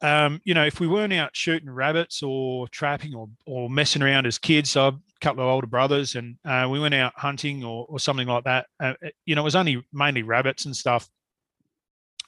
um, 0.00 0.40
you 0.44 0.54
know, 0.54 0.64
if 0.64 0.80
we 0.80 0.86
weren't 0.86 1.12
out 1.12 1.34
shooting 1.34 1.70
rabbits 1.70 2.22
or 2.22 2.68
trapping 2.68 3.14
or, 3.14 3.28
or 3.46 3.68
messing 3.68 4.02
around 4.02 4.26
as 4.26 4.38
kids, 4.38 4.70
so 4.70 4.86
I've 4.86 4.94
a 4.94 5.00
couple 5.20 5.42
of 5.42 5.48
older 5.48 5.66
brothers, 5.66 6.14
and 6.14 6.36
uh, 6.44 6.68
we 6.70 6.80
went 6.80 6.94
out 6.94 7.12
hunting 7.16 7.64
or, 7.64 7.86
or 7.88 7.98
something 7.98 8.28
like 8.28 8.44
that. 8.44 8.66
Uh, 8.80 8.94
you 9.24 9.34
know, 9.34 9.42
it 9.42 9.44
was 9.44 9.56
only 9.56 9.84
mainly 9.92 10.22
rabbits 10.22 10.64
and 10.66 10.76
stuff 10.76 11.08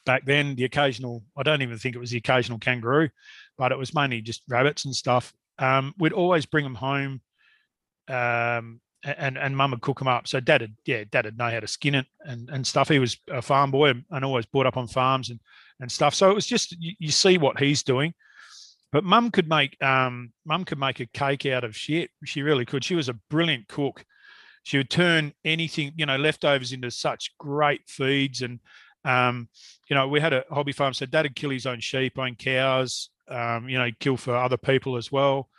back 0.05 0.25
then. 0.25 0.55
The 0.55 0.65
occasional, 0.65 1.23
I 1.37 1.43
don't 1.43 1.63
even 1.63 1.79
think 1.79 1.97
it 1.97 2.01
was 2.01 2.11
the 2.11 2.19
occasional 2.19 2.59
kangaroo, 2.59 3.09
but 3.57 3.73
it 3.73 3.79
was 3.79 3.95
mainly 3.95 4.21
just 4.21 4.43
rabbits 4.49 4.85
and 4.85 4.95
stuff. 4.95 5.33
Um, 5.59 5.95
we'd 5.99 6.13
always 6.13 6.47
bring 6.47 6.65
them 6.65 6.75
home, 6.75 7.21
um, 8.09 8.81
and 9.05 9.39
and 9.39 9.57
mum 9.57 9.73
would 9.73 9.81
cook 9.81 9.99
them 9.99 10.09
up. 10.09 10.27
So 10.27 10.41
dad 10.41 10.63
would, 10.63 10.77
yeah, 10.87 11.05
dad 11.11 11.25
would 11.25 11.39
know 11.39 11.51
how 11.51 11.61
to 11.61 11.69
skin 11.69 11.95
it 11.95 12.07
and 12.21 12.49
and 12.51 12.67
stuff. 12.67 12.89
He 12.89 12.99
was 12.99 13.17
a 13.31 13.43
farm 13.43 13.71
boy 13.71 13.93
and 14.11 14.25
always 14.25 14.47
brought 14.47 14.67
up 14.67 14.77
on 14.77 14.89
farms 14.89 15.31
and 15.31 15.41
and 15.81 15.91
stuff. 15.91 16.15
So 16.15 16.31
it 16.31 16.35
was 16.35 16.47
just 16.47 16.73
you, 16.79 16.93
you 16.99 17.11
see 17.11 17.39
what 17.39 17.59
he's 17.59 17.83
doing. 17.83 18.15
But 18.93 19.05
mum 19.05 19.31
could 19.31 19.49
make 19.49 19.83
um 19.83 20.33
mum 20.45 20.65
could 20.65 20.79
make 20.79 21.01
a 21.01 21.07
cake 21.07 21.47
out 21.47 21.65
of 21.65 21.77
shit. 21.77 22.11
She 22.25 22.43
really 22.43 22.65
could. 22.65 22.85
She 22.85 22.95
was 22.95 23.09
a 23.09 23.19
brilliant 23.31 23.69
cook. 23.69 24.05
She 24.63 24.79
would 24.79 24.91
turn 24.91 25.35
anything, 25.45 25.93
you 25.97 26.07
know, 26.07 26.17
leftovers 26.17 26.73
into 26.73 26.91
such 26.91 27.37
great 27.39 27.83
feeds. 27.87 28.41
And 28.41 28.61
um, 29.05 29.49
you 29.89 29.97
know, 29.97 30.09
we 30.09 30.21
had 30.21 30.33
a 30.33 30.45
hobby 30.51 30.73
farm, 30.73 30.95
so 30.95 31.07
dad'd 31.07 31.37
kill 31.37 31.51
his 31.51 31.67
own 31.67 31.81
sheep, 31.81 32.19
own 32.19 32.37
cows, 32.37 33.11
um, 33.29 33.69
you 33.69 33.79
know, 33.79 33.91
kill 34.01 34.17
for 34.17 34.35
other 34.35 34.57
people 34.57 34.97
as 34.97 35.13
well. 35.13 35.51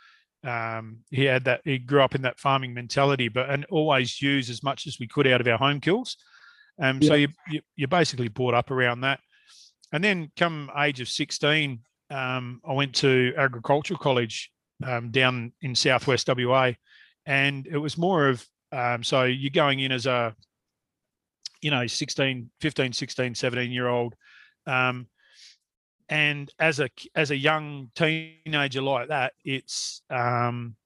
Um, 0.42 0.98
he 1.10 1.24
had 1.24 1.44
that 1.44 1.60
he 1.64 1.78
grew 1.78 2.02
up 2.02 2.14
in 2.14 2.22
that 2.22 2.40
farming 2.40 2.74
mentality, 2.74 3.28
but 3.28 3.50
and 3.50 3.64
always 3.66 4.20
use 4.20 4.50
as 4.50 4.62
much 4.62 4.86
as 4.86 4.98
we 4.98 5.06
could 5.06 5.26
out 5.26 5.40
of 5.40 5.46
our 5.46 5.58
home 5.58 5.80
kills. 5.80 6.16
Um, 6.80 7.00
so 7.00 7.14
you, 7.14 7.28
you 7.48 7.60
you're 7.74 7.88
basically 7.88 8.28
brought 8.28 8.54
up 8.54 8.70
around 8.70 9.00
that 9.00 9.20
and 9.92 10.02
then 10.02 10.30
come 10.36 10.70
age 10.78 11.00
of 11.00 11.08
16 11.08 11.80
um, 12.10 12.60
i 12.68 12.72
went 12.72 12.94
to 12.94 13.32
agricultural 13.36 13.98
college 13.98 14.50
um, 14.84 15.10
down 15.10 15.52
in 15.62 15.74
southwest 15.74 16.28
wa 16.28 16.72
and 17.26 17.66
it 17.66 17.78
was 17.78 17.98
more 17.98 18.28
of 18.28 18.46
um, 18.72 19.02
so 19.02 19.24
you're 19.24 19.50
going 19.50 19.80
in 19.80 19.92
as 19.92 20.06
a 20.06 20.34
you 21.62 21.70
know 21.70 21.86
16 21.86 22.50
15 22.60 22.92
16 22.92 23.34
17 23.34 23.70
year 23.70 23.88
old 23.88 24.14
um, 24.66 25.06
and 26.08 26.52
as 26.58 26.80
a 26.80 26.88
as 27.14 27.30
a 27.30 27.36
young 27.36 27.90
teenager 27.94 28.82
like 28.82 29.08
that 29.08 29.32
it's 29.44 30.02
um, 30.10 30.76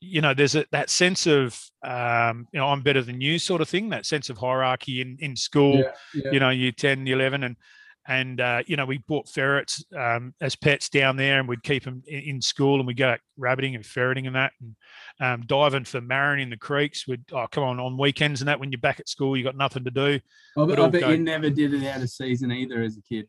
you 0.00 0.20
know 0.20 0.34
there's 0.34 0.54
a, 0.54 0.66
that 0.72 0.90
sense 0.90 1.26
of 1.26 1.58
um, 1.82 2.46
you 2.52 2.60
know 2.60 2.66
i'm 2.66 2.82
better 2.82 3.02
than 3.02 3.20
you 3.20 3.38
sort 3.38 3.60
of 3.60 3.68
thing 3.68 3.88
that 3.90 4.04
sense 4.04 4.28
of 4.28 4.36
hierarchy 4.38 5.00
in 5.00 5.16
in 5.20 5.36
school 5.36 5.76
Yeah, 5.76 5.92
yeah. 6.14 6.30
you 6.32 6.40
know, 6.40 6.50
year 6.50 6.72
10, 6.72 7.06
year 7.06 7.16
11. 7.16 7.44
And, 7.44 7.56
and, 8.08 8.40
uh, 8.40 8.62
you 8.66 8.76
know, 8.76 8.86
we 8.86 8.98
bought 8.98 9.28
ferrets 9.28 9.84
um, 9.96 10.34
as 10.40 10.54
pets 10.56 10.88
down 10.88 11.16
there 11.16 11.38
and 11.38 11.48
we'd 11.48 11.62
keep 11.62 11.84
them 11.84 12.02
in, 12.06 12.20
in 12.20 12.42
school 12.42 12.78
and 12.78 12.86
we'd 12.86 12.96
go 12.96 13.10
out 13.10 13.20
rabbiting 13.36 13.74
and 13.74 13.84
ferreting 13.84 14.26
and 14.26 14.36
that 14.36 14.52
and 14.60 14.76
um, 15.20 15.46
diving 15.46 15.84
for 15.84 16.00
marron 16.00 16.40
in 16.40 16.50
the 16.50 16.56
creeks. 16.56 17.06
We'd, 17.06 17.24
oh, 17.32 17.46
come 17.50 17.64
on, 17.64 17.80
on 17.80 17.98
weekends 17.98 18.40
and 18.40 18.48
that, 18.48 18.60
when 18.60 18.70
you're 18.72 18.80
back 18.80 19.00
at 19.00 19.08
school, 19.08 19.36
you 19.36 19.44
got 19.44 19.56
nothing 19.56 19.84
to 19.84 19.90
do. 19.90 20.20
I 20.56 20.66
bet, 20.66 20.76
But 20.76 20.80
I 20.80 20.88
bet 20.88 21.00
go- 21.02 21.10
you 21.10 21.18
never 21.18 21.50
did 21.50 21.74
it 21.74 21.86
out 21.86 22.02
of 22.02 22.10
season 22.10 22.52
either 22.52 22.82
as 22.82 22.96
a 22.96 23.02
kid. 23.02 23.26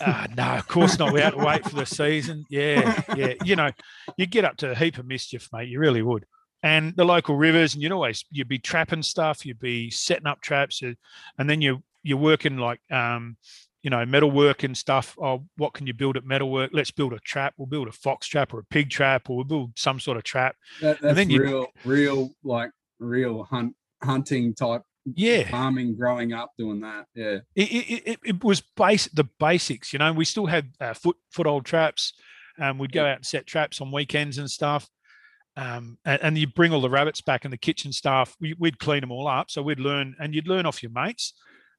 Ah, 0.00 0.26
no, 0.36 0.56
of 0.56 0.66
course 0.66 0.98
not. 0.98 1.12
We 1.12 1.20
had 1.20 1.34
to 1.34 1.44
wait 1.44 1.62
for 1.64 1.76
the 1.76 1.86
season. 1.86 2.44
Yeah, 2.50 3.00
yeah. 3.14 3.34
You 3.44 3.54
know, 3.54 3.70
you'd 4.16 4.32
get 4.32 4.44
up 4.44 4.56
to 4.56 4.72
a 4.72 4.74
heap 4.74 4.98
of 4.98 5.06
mischief, 5.06 5.48
mate. 5.52 5.68
You 5.68 5.78
really 5.78 6.02
would. 6.02 6.24
And 6.64 6.96
the 6.96 7.04
local 7.04 7.36
rivers, 7.36 7.74
and 7.74 7.82
you'd 7.84 7.92
always 7.92 8.24
you'd 8.32 8.48
be 8.48 8.58
trapping 8.58 9.04
stuff, 9.04 9.46
you'd 9.46 9.60
be 9.60 9.90
setting 9.90 10.26
up 10.26 10.40
traps, 10.40 10.82
and 10.82 11.48
then 11.48 11.62
you 11.62 11.84
you're 12.02 12.18
working 12.18 12.56
like 12.56 12.80
um, 12.90 13.36
you 13.82 13.90
know, 13.90 14.04
metalwork 14.04 14.64
and 14.64 14.76
stuff. 14.76 15.16
Oh, 15.20 15.44
what 15.56 15.72
can 15.72 15.86
you 15.86 15.94
build 15.94 16.16
at 16.16 16.24
metalwork? 16.24 16.70
Let's 16.72 16.90
build 16.90 17.12
a 17.12 17.18
trap. 17.20 17.54
We'll 17.56 17.66
build 17.66 17.88
a 17.88 17.92
fox 17.92 18.26
trap 18.26 18.52
or 18.52 18.58
a 18.60 18.64
pig 18.64 18.90
trap, 18.90 19.30
or 19.30 19.36
we'll 19.36 19.44
build 19.44 19.72
some 19.76 20.00
sort 20.00 20.16
of 20.16 20.24
trap. 20.24 20.56
That, 20.80 21.00
that's 21.00 21.14
then 21.14 21.30
you- 21.30 21.42
real, 21.42 21.66
real, 21.84 22.30
like 22.42 22.70
real 22.98 23.44
hunt 23.44 23.74
hunting 24.02 24.54
type 24.54 24.82
Yeah, 25.04 25.48
farming. 25.50 25.96
Growing 25.96 26.32
up 26.32 26.52
doing 26.58 26.80
that, 26.80 27.06
yeah, 27.14 27.38
it, 27.54 27.70
it, 27.72 28.02
it, 28.06 28.18
it 28.24 28.44
was 28.44 28.60
base 28.76 29.06
the 29.08 29.24
basics 29.40 29.92
you 29.92 29.98
know 29.98 30.12
we 30.12 30.24
still 30.24 30.46
had 30.46 30.72
uh, 30.80 30.94
foot 30.94 31.16
foothold 31.30 31.64
traps 31.64 32.12
um, 32.60 32.78
we'd 32.78 32.92
go 32.92 33.04
out 33.04 33.16
and 33.16 33.26
set 33.26 33.46
traps 33.46 33.80
on 33.80 33.90
weekends 33.92 34.38
and 34.38 34.50
stuff 34.50 34.88
um, 35.56 35.98
and, 36.04 36.22
and 36.22 36.38
you 36.38 36.46
bring 36.46 36.72
all 36.72 36.80
the 36.80 36.90
rabbits 36.90 37.20
back 37.20 37.44
and 37.44 37.52
the 37.52 37.58
kitchen 37.58 37.92
staff 37.92 38.36
we, 38.40 38.54
we'd 38.58 38.78
clean 38.78 39.00
them 39.00 39.10
all 39.10 39.26
up 39.26 39.50
so 39.50 39.62
we'd 39.62 39.80
learn 39.80 40.14
and 40.20 40.34
you'd 40.34 40.48
learn 40.48 40.66
off 40.66 40.82
your 40.82 40.92
mates 40.92 41.34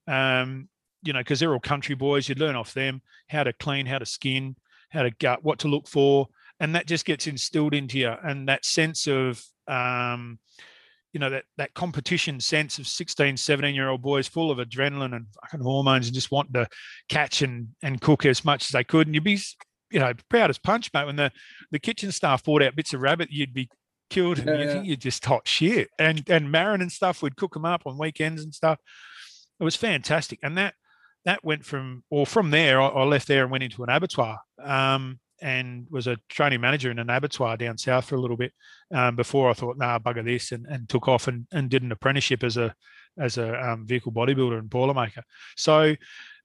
um, 0.07 0.67
you 1.03 1.13
know 1.13 1.19
because 1.19 1.39
they're 1.39 1.53
all 1.53 1.59
country 1.59 1.95
boys 1.95 2.27
you'd 2.27 2.39
learn 2.39 2.55
off 2.55 2.73
them 2.73 3.01
how 3.29 3.43
to 3.43 3.53
clean 3.53 3.85
how 3.85 3.97
to 3.97 4.05
skin 4.05 4.55
how 4.89 5.03
to 5.03 5.11
gut 5.11 5.43
what 5.43 5.59
to 5.59 5.67
look 5.67 5.87
for 5.87 6.27
and 6.59 6.75
that 6.75 6.87
just 6.87 7.05
gets 7.05 7.27
instilled 7.27 7.73
into 7.73 7.97
you 7.99 8.13
and 8.23 8.47
that 8.49 8.65
sense 8.65 9.07
of 9.07 9.41
um, 9.67 10.39
you 11.13 11.19
know 11.19 11.29
that 11.29 11.45
that 11.57 11.73
competition 11.73 12.39
sense 12.39 12.77
of 12.79 12.87
16 12.87 13.37
17 13.37 13.73
year 13.73 13.89
old 13.89 14.01
boys 14.01 14.27
full 14.27 14.51
of 14.51 14.57
adrenaline 14.57 15.15
and 15.15 15.25
fucking 15.41 15.61
hormones 15.61 16.07
and 16.07 16.13
just 16.13 16.31
wanting 16.31 16.53
to 16.53 16.67
catch 17.07 17.41
and 17.41 17.69
and 17.81 18.01
cook 18.01 18.25
as 18.25 18.43
much 18.45 18.63
as 18.65 18.69
they 18.69 18.83
could 18.83 19.07
and 19.07 19.15
you'd 19.15 19.23
be 19.23 19.39
you 19.91 19.99
know 19.99 20.13
proud 20.29 20.49
as 20.49 20.57
punch 20.59 20.91
mate 20.93 21.05
when 21.05 21.15
the 21.15 21.31
the 21.71 21.79
kitchen 21.79 22.11
staff 22.11 22.43
brought 22.43 22.61
out 22.61 22.75
bits 22.75 22.93
of 22.93 23.01
rabbit 23.01 23.29
you'd 23.31 23.53
be 23.53 23.69
killed 24.09 24.39
and 24.39 24.47
Yeah, 24.47 24.55
you 24.55 24.65
yeah. 24.65 24.73
think 24.73 24.85
you're 24.85 24.95
just 24.95 25.23
hot 25.25 25.47
shit 25.47 25.89
and 25.97 26.23
and 26.29 26.51
marron 26.51 26.81
and 26.81 26.91
stuff 26.91 27.21
we'd 27.21 27.35
cook 27.37 27.53
them 27.53 27.65
up 27.65 27.83
on 27.85 27.97
weekends 27.97 28.43
and 28.43 28.53
stuff 28.53 28.79
it 29.59 29.63
was 29.63 29.75
fantastic 29.75 30.39
and 30.43 30.57
that 30.57 30.73
that 31.25 31.43
went 31.43 31.65
from 31.65 32.03
or 32.09 32.25
from 32.25 32.51
there 32.51 32.81
I, 32.81 32.87
I 32.87 33.03
left 33.03 33.27
there 33.27 33.43
and 33.43 33.51
went 33.51 33.63
into 33.63 33.83
an 33.83 33.89
abattoir 33.89 34.39
um, 34.63 35.19
and 35.41 35.87
was 35.89 36.07
a 36.07 36.17
training 36.29 36.61
manager 36.61 36.91
in 36.91 36.99
an 36.99 37.09
abattoir 37.09 37.57
down 37.57 37.77
south 37.77 38.05
for 38.05 38.15
a 38.15 38.21
little 38.21 38.37
bit 38.37 38.53
um, 38.93 39.15
before 39.15 39.49
I 39.49 39.53
thought, 39.53 39.77
nah, 39.77 39.99
bugger 39.99 40.23
this, 40.23 40.51
and, 40.51 40.65
and 40.65 40.89
took 40.89 41.07
off 41.07 41.27
and, 41.27 41.47
and 41.51 41.69
did 41.69 41.83
an 41.83 41.91
apprenticeship 41.91 42.43
as 42.43 42.57
a 42.57 42.73
as 43.17 43.37
a 43.37 43.71
um, 43.71 43.85
vehicle 43.85 44.11
bodybuilder 44.11 44.57
and 44.57 44.69
boilermaker. 44.69 45.23
So 45.55 45.95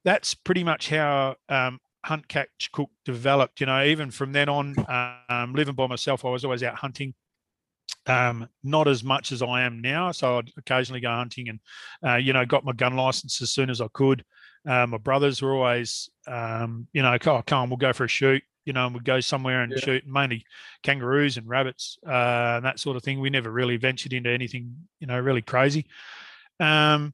that's 0.05 0.35
pretty 0.35 0.65
much 0.65 0.89
how 0.89 1.37
um, 1.49 1.79
hunt 2.05 2.29
catch 2.29 2.71
cook 2.73 2.91
developed. 3.05 3.61
You 3.61 3.67
know, 3.67 3.85
even 3.85 4.11
from 4.11 4.33
then 4.33 4.49
on, 4.49 4.75
um, 5.29 5.55
living 5.55 5.75
by 5.75 5.87
myself, 5.87 6.25
I 6.25 6.31
was 6.31 6.45
always 6.45 6.63
out 6.63 6.77
hunting. 6.77 7.15
Um, 8.07 8.49
not 8.63 8.89
as 8.89 9.03
much 9.03 9.33
as 9.33 9.43
I 9.43 9.63
am 9.63 9.81
now, 9.81 10.13
so 10.13 10.39
I'd 10.39 10.51
occasionally 10.59 11.01
go 11.01 11.11
hunting, 11.11 11.49
and 11.49 11.61
uh, 12.07 12.17
you 12.17 12.33
know, 12.33 12.45
got 12.45 12.65
my 12.65 12.73
gun 12.73 12.97
license 12.97 13.41
as 13.41 13.51
soon 13.51 13.71
as 13.71 13.81
I 13.81 13.89
could. 13.93 14.25
Uh, 14.67 14.87
my 14.87 14.99
brothers 14.99 15.43
were 15.43 15.55
always, 15.55 16.09
um, 16.27 16.87
you 16.93 17.03
know, 17.03 17.17
oh, 17.27 17.43
come 17.47 17.59
on, 17.63 17.69
we'll 17.71 17.77
go 17.77 17.93
for 17.93 18.05
a 18.05 18.09
shoot 18.09 18.43
you 18.67 18.73
know, 18.73 18.87
and 18.87 18.95
we'd 18.95 19.05
go 19.05 19.21
somewhere 19.21 19.61
and 19.63 19.73
Yeah. 19.73 19.79
shoot 19.85 20.07
mainly 20.07 20.47
kangaroos 20.83 21.37
and 21.37 21.47
rabbits 21.47 21.99
uh, 22.07 22.55
and 22.57 22.65
that 22.65 22.81
sort 22.81 22.97
of 22.97 23.03
thing. 23.03 23.21
We 23.21 23.29
never 23.29 23.51
really 23.51 23.77
ventured 23.77 24.15
into 24.15 24.31
anything, 24.31 24.75
you 25.01 25.07
know, 25.07 25.21
really 25.21 25.43
crazy. 25.43 25.85
Um, 26.59 27.13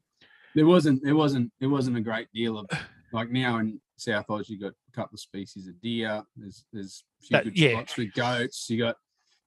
There 0.54 0.64
wasn't 0.66 1.02
there 1.02 1.16
wasn't 1.16 1.50
it 1.60 1.66
wasn't 1.66 1.96
a 1.96 2.00
great 2.00 2.28
deal 2.32 2.56
of 2.56 2.70
like 3.12 3.30
now 3.30 3.58
in 3.58 3.80
South 3.96 4.26
Oz 4.30 4.48
you 4.48 4.60
got 4.60 4.70
a 4.70 4.92
couple 4.92 5.16
of 5.16 5.20
species 5.20 5.66
of 5.66 5.80
deer. 5.80 6.22
There's 6.36 6.64
there's 6.72 7.02
a 7.20 7.26
few 7.26 7.36
That- 7.36 7.44
good 7.46 7.58
yeah. 7.58 7.70
spots 7.72 7.96
with 7.96 8.12
goats. 8.14 8.70
You 8.70 8.78
got 8.78 8.96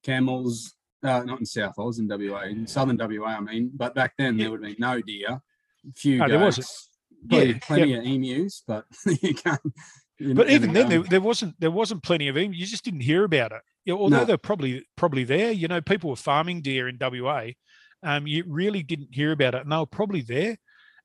camels. 0.03 0.73
Uh, 1.03 1.23
not 1.23 1.39
in 1.39 1.45
South 1.45 1.77
Oz 1.77 1.99
in 1.99 2.07
WA, 2.09 2.43
in 2.43 2.67
Southern 2.67 2.97
WA, 2.97 3.27
I 3.27 3.39
mean. 3.39 3.71
But 3.73 3.95
back 3.95 4.13
then 4.17 4.37
Yeah. 4.37 4.43
there 4.45 4.51
would 4.51 4.61
be 4.61 4.75
no 4.77 5.01
deer. 5.01 5.41
A 5.89 5.93
few 5.93 6.17
No, 6.17 6.27
there 6.27 6.39
wasn't. 7.29 7.61
plenty, 7.63 7.91
Yeah, 7.91 7.99
plenty 8.01 8.29
of 8.29 8.33
emus, 8.37 8.63
but 8.67 8.85
you 9.21 9.33
can't. 9.33 9.61
you 10.19 10.33
but 10.33 10.49
even 10.49 10.73
then, 10.73 10.89
there, 10.89 11.01
there 11.03 11.21
wasn't 11.21 11.59
there 11.59 11.71
wasn't 11.71 12.03
plenty 12.03 12.27
of 12.27 12.35
them. 12.35 12.53
You 12.53 12.65
just 12.65 12.83
didn't 12.85 13.01
hear 13.01 13.23
about 13.23 13.51
it. 13.51 13.61
You 13.85 13.93
know, 13.93 13.99
although 14.01 14.19
No. 14.19 14.25
they're 14.25 14.37
probably 14.37 14.85
probably 14.95 15.23
there. 15.23 15.51
You 15.51 15.67
know, 15.67 15.81
people 15.81 16.09
were 16.09 16.15
farming 16.15 16.61
deer 16.61 16.87
in 16.87 16.97
WA. 16.99 17.47
Um, 18.01 18.27
you 18.27 18.43
really 18.47 18.83
didn't 18.83 19.09
hear 19.13 19.31
about 19.31 19.55
it, 19.55 19.61
and 19.63 19.71
they 19.71 19.77
were 19.77 19.85
probably 19.85 20.21
there. 20.21 20.57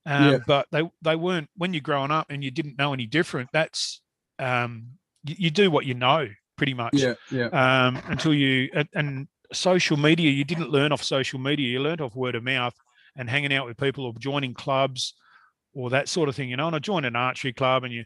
Um, 0.07 0.31
Yeah. 0.33 0.39
But 0.47 0.67
they 0.73 0.83
they 1.03 1.17
weren't 1.17 1.49
when 1.57 1.75
you're 1.75 1.81
growing 1.81 2.11
up 2.11 2.27
and 2.31 2.43
you 2.43 2.51
didn't 2.51 2.79
know 2.79 2.93
any 2.93 3.07
different. 3.07 3.51
That's 3.53 4.01
um, 4.39 4.87
you, 5.25 5.35
you 5.39 5.51
do 5.51 5.71
what 5.71 5.85
you 5.87 5.95
know 5.95 6.29
pretty 6.57 6.75
much. 6.75 6.95
yeah, 6.95 7.15
yeah, 7.31 7.47
um, 7.87 8.01
until 8.07 8.35
you 8.35 8.69
and, 8.75 8.89
and 8.95 9.29
social 9.53 9.97
media 9.97 10.31
you 10.31 10.45
didn't 10.45 10.71
learn 10.71 10.93
off 10.93 11.03
social 11.03 11.39
media 11.39 11.69
you 11.69 11.81
learned 11.81 12.01
off 12.03 12.15
word 12.15 12.35
of 12.35 12.43
mouth 12.45 12.75
and 13.17 13.31
hanging 13.31 13.53
out 13.53 13.65
with 13.67 13.77
people 13.79 14.05
or 14.05 14.13
joining 14.19 14.53
clubs 14.53 15.15
or 15.75 15.91
that 15.91 16.09
sort 16.09 16.29
of 16.29 16.37
thing 16.37 16.49
you 16.49 16.57
know 16.57 16.67
and 16.67 16.77
i 16.77 16.79
joined 16.79 17.07
an 17.07 17.17
archery 17.17 17.53
club 17.53 17.85
and 17.85 17.93
you 17.93 18.05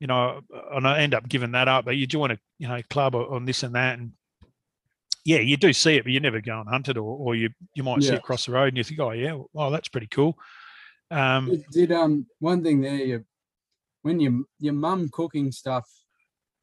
you 0.00 0.06
know 0.06 0.40
and 0.72 0.86
i 0.86 1.00
end 1.00 1.14
up 1.14 1.28
giving 1.28 1.52
that 1.52 1.68
up 1.68 1.84
but 1.84 1.96
you 1.96 2.06
join 2.06 2.30
a 2.30 2.38
you 2.58 2.68
know 2.68 2.80
club 2.90 3.14
on 3.14 3.44
this 3.44 3.62
and 3.62 3.74
that 3.74 3.98
and 3.98 4.12
yeah 5.24 5.38
you 5.38 5.56
do 5.56 5.72
see 5.72 5.96
it 5.96 6.04
but 6.04 6.12
you 6.12 6.20
never 6.20 6.40
go 6.40 6.60
and 6.60 6.68
hunt 6.68 6.88
it 6.88 6.96
or, 6.96 7.16
or 7.16 7.34
you 7.34 7.50
you 7.74 7.82
might 7.82 8.02
see 8.02 8.10
it 8.10 8.18
across 8.18 8.46
the 8.46 8.52
road 8.52 8.68
and 8.68 8.76
you 8.76 8.84
think 8.84 9.00
oh 9.00 9.10
yeah 9.10 9.38
well 9.52 9.70
that's 9.70 9.88
pretty 9.88 10.08
cool 10.08 10.36
um 11.10 11.48
Did, 11.48 11.64
did 11.70 11.92
um 11.92 12.26
one 12.38 12.62
thing 12.62 12.80
there 12.80 12.94
you 12.94 13.24
when 14.02 14.20
your 14.20 14.42
your 14.60 14.74
mum 14.74 15.08
cooking 15.12 15.50
stuff 15.50 15.88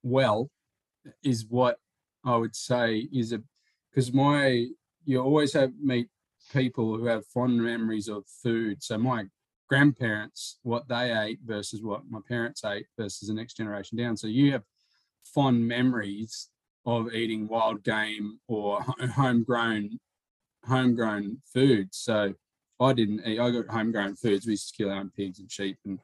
well 0.02 0.50
is 1.24 1.46
what 1.50 1.78
I 2.26 2.38
would 2.38 2.56
say 2.56 3.08
is 3.12 3.34
a 3.34 3.41
because 3.89 4.13
my 4.13 4.67
you 5.06 5.19
always 5.19 5.54
have 5.54 5.72
meet 5.82 6.08
people 6.52 6.98
who 6.98 7.06
have 7.06 7.26
fond 7.28 7.62
memories 7.62 8.08
of 8.08 8.24
food. 8.41 8.82
So 8.84 8.98
my 8.98 9.26
grandparents, 9.77 10.59
what 10.62 10.88
they 10.88 11.12
ate 11.17 11.39
versus 11.43 11.81
what 11.81 12.03
my 12.07 12.19
parents 12.27 12.63
ate 12.63 12.86
versus 12.95 13.27
the 13.27 13.33
next 13.33 13.55
generation 13.57 13.97
down. 13.97 14.15
So 14.15 14.27
you 14.27 14.51
have 14.51 14.62
fond 15.25 15.67
memories 15.67 16.49
of 16.86 17.12
eating 17.12 17.47
wild 17.47 17.83
game 17.83 18.39
or 18.47 18.81
homegrown 19.15 19.99
homegrown 20.65 21.41
food. 21.51 21.88
So 21.91 22.36
I 22.79 22.93
didn't 22.93 23.25
eat. 23.25 23.39
I 23.39 23.49
got 23.49 23.67
homegrown 23.67 24.15
foods. 24.17 24.45
We 24.45 24.51
used 24.53 24.69
to 24.69 24.77
kill 24.77 24.91
our 24.91 24.99
own 24.99 25.09
pigs 25.09 25.39
and 25.39 25.51
sheep 25.51 25.77
and 25.86 25.99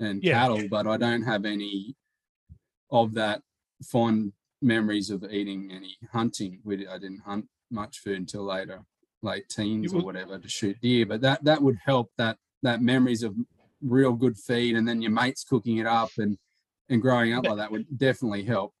and 0.00 0.22
Yeah. 0.22 0.34
cattle, 0.40 0.68
but 0.68 0.86
I 0.86 0.98
don't 0.98 1.22
have 1.22 1.46
any 1.46 1.96
of 2.90 3.14
that 3.14 3.40
fond 3.82 4.32
memories 4.60 5.08
of 5.08 5.24
eating 5.24 5.70
any 5.72 5.96
hunting. 6.12 6.60
We 6.62 6.86
I 6.86 6.98
didn't 6.98 7.22
hunt 7.24 7.46
much 7.70 8.00
food 8.00 8.18
until 8.18 8.44
later, 8.44 8.84
late 9.22 9.48
teens 9.48 9.94
or 9.94 10.02
whatever, 10.02 10.38
to 10.38 10.48
shoot 10.48 10.78
deer. 10.82 11.06
But 11.06 11.22
that 11.22 11.42
that 11.44 11.62
would 11.62 11.78
help. 11.82 12.10
That 12.18 12.36
that 12.64 12.82
memories 12.82 13.22
of 13.22 13.34
real 13.82 14.12
good 14.12 14.36
feed, 14.36 14.76
and 14.76 14.86
then 14.86 15.00
your 15.00 15.12
mates 15.12 15.44
cooking 15.44 15.78
it 15.78 15.86
up 15.86 16.10
and 16.18 16.36
and 16.88 17.00
growing 17.00 17.32
up 17.32 17.46
like 17.46 17.56
that 17.56 17.70
would 17.70 17.86
definitely 17.96 18.42
help. 18.42 18.74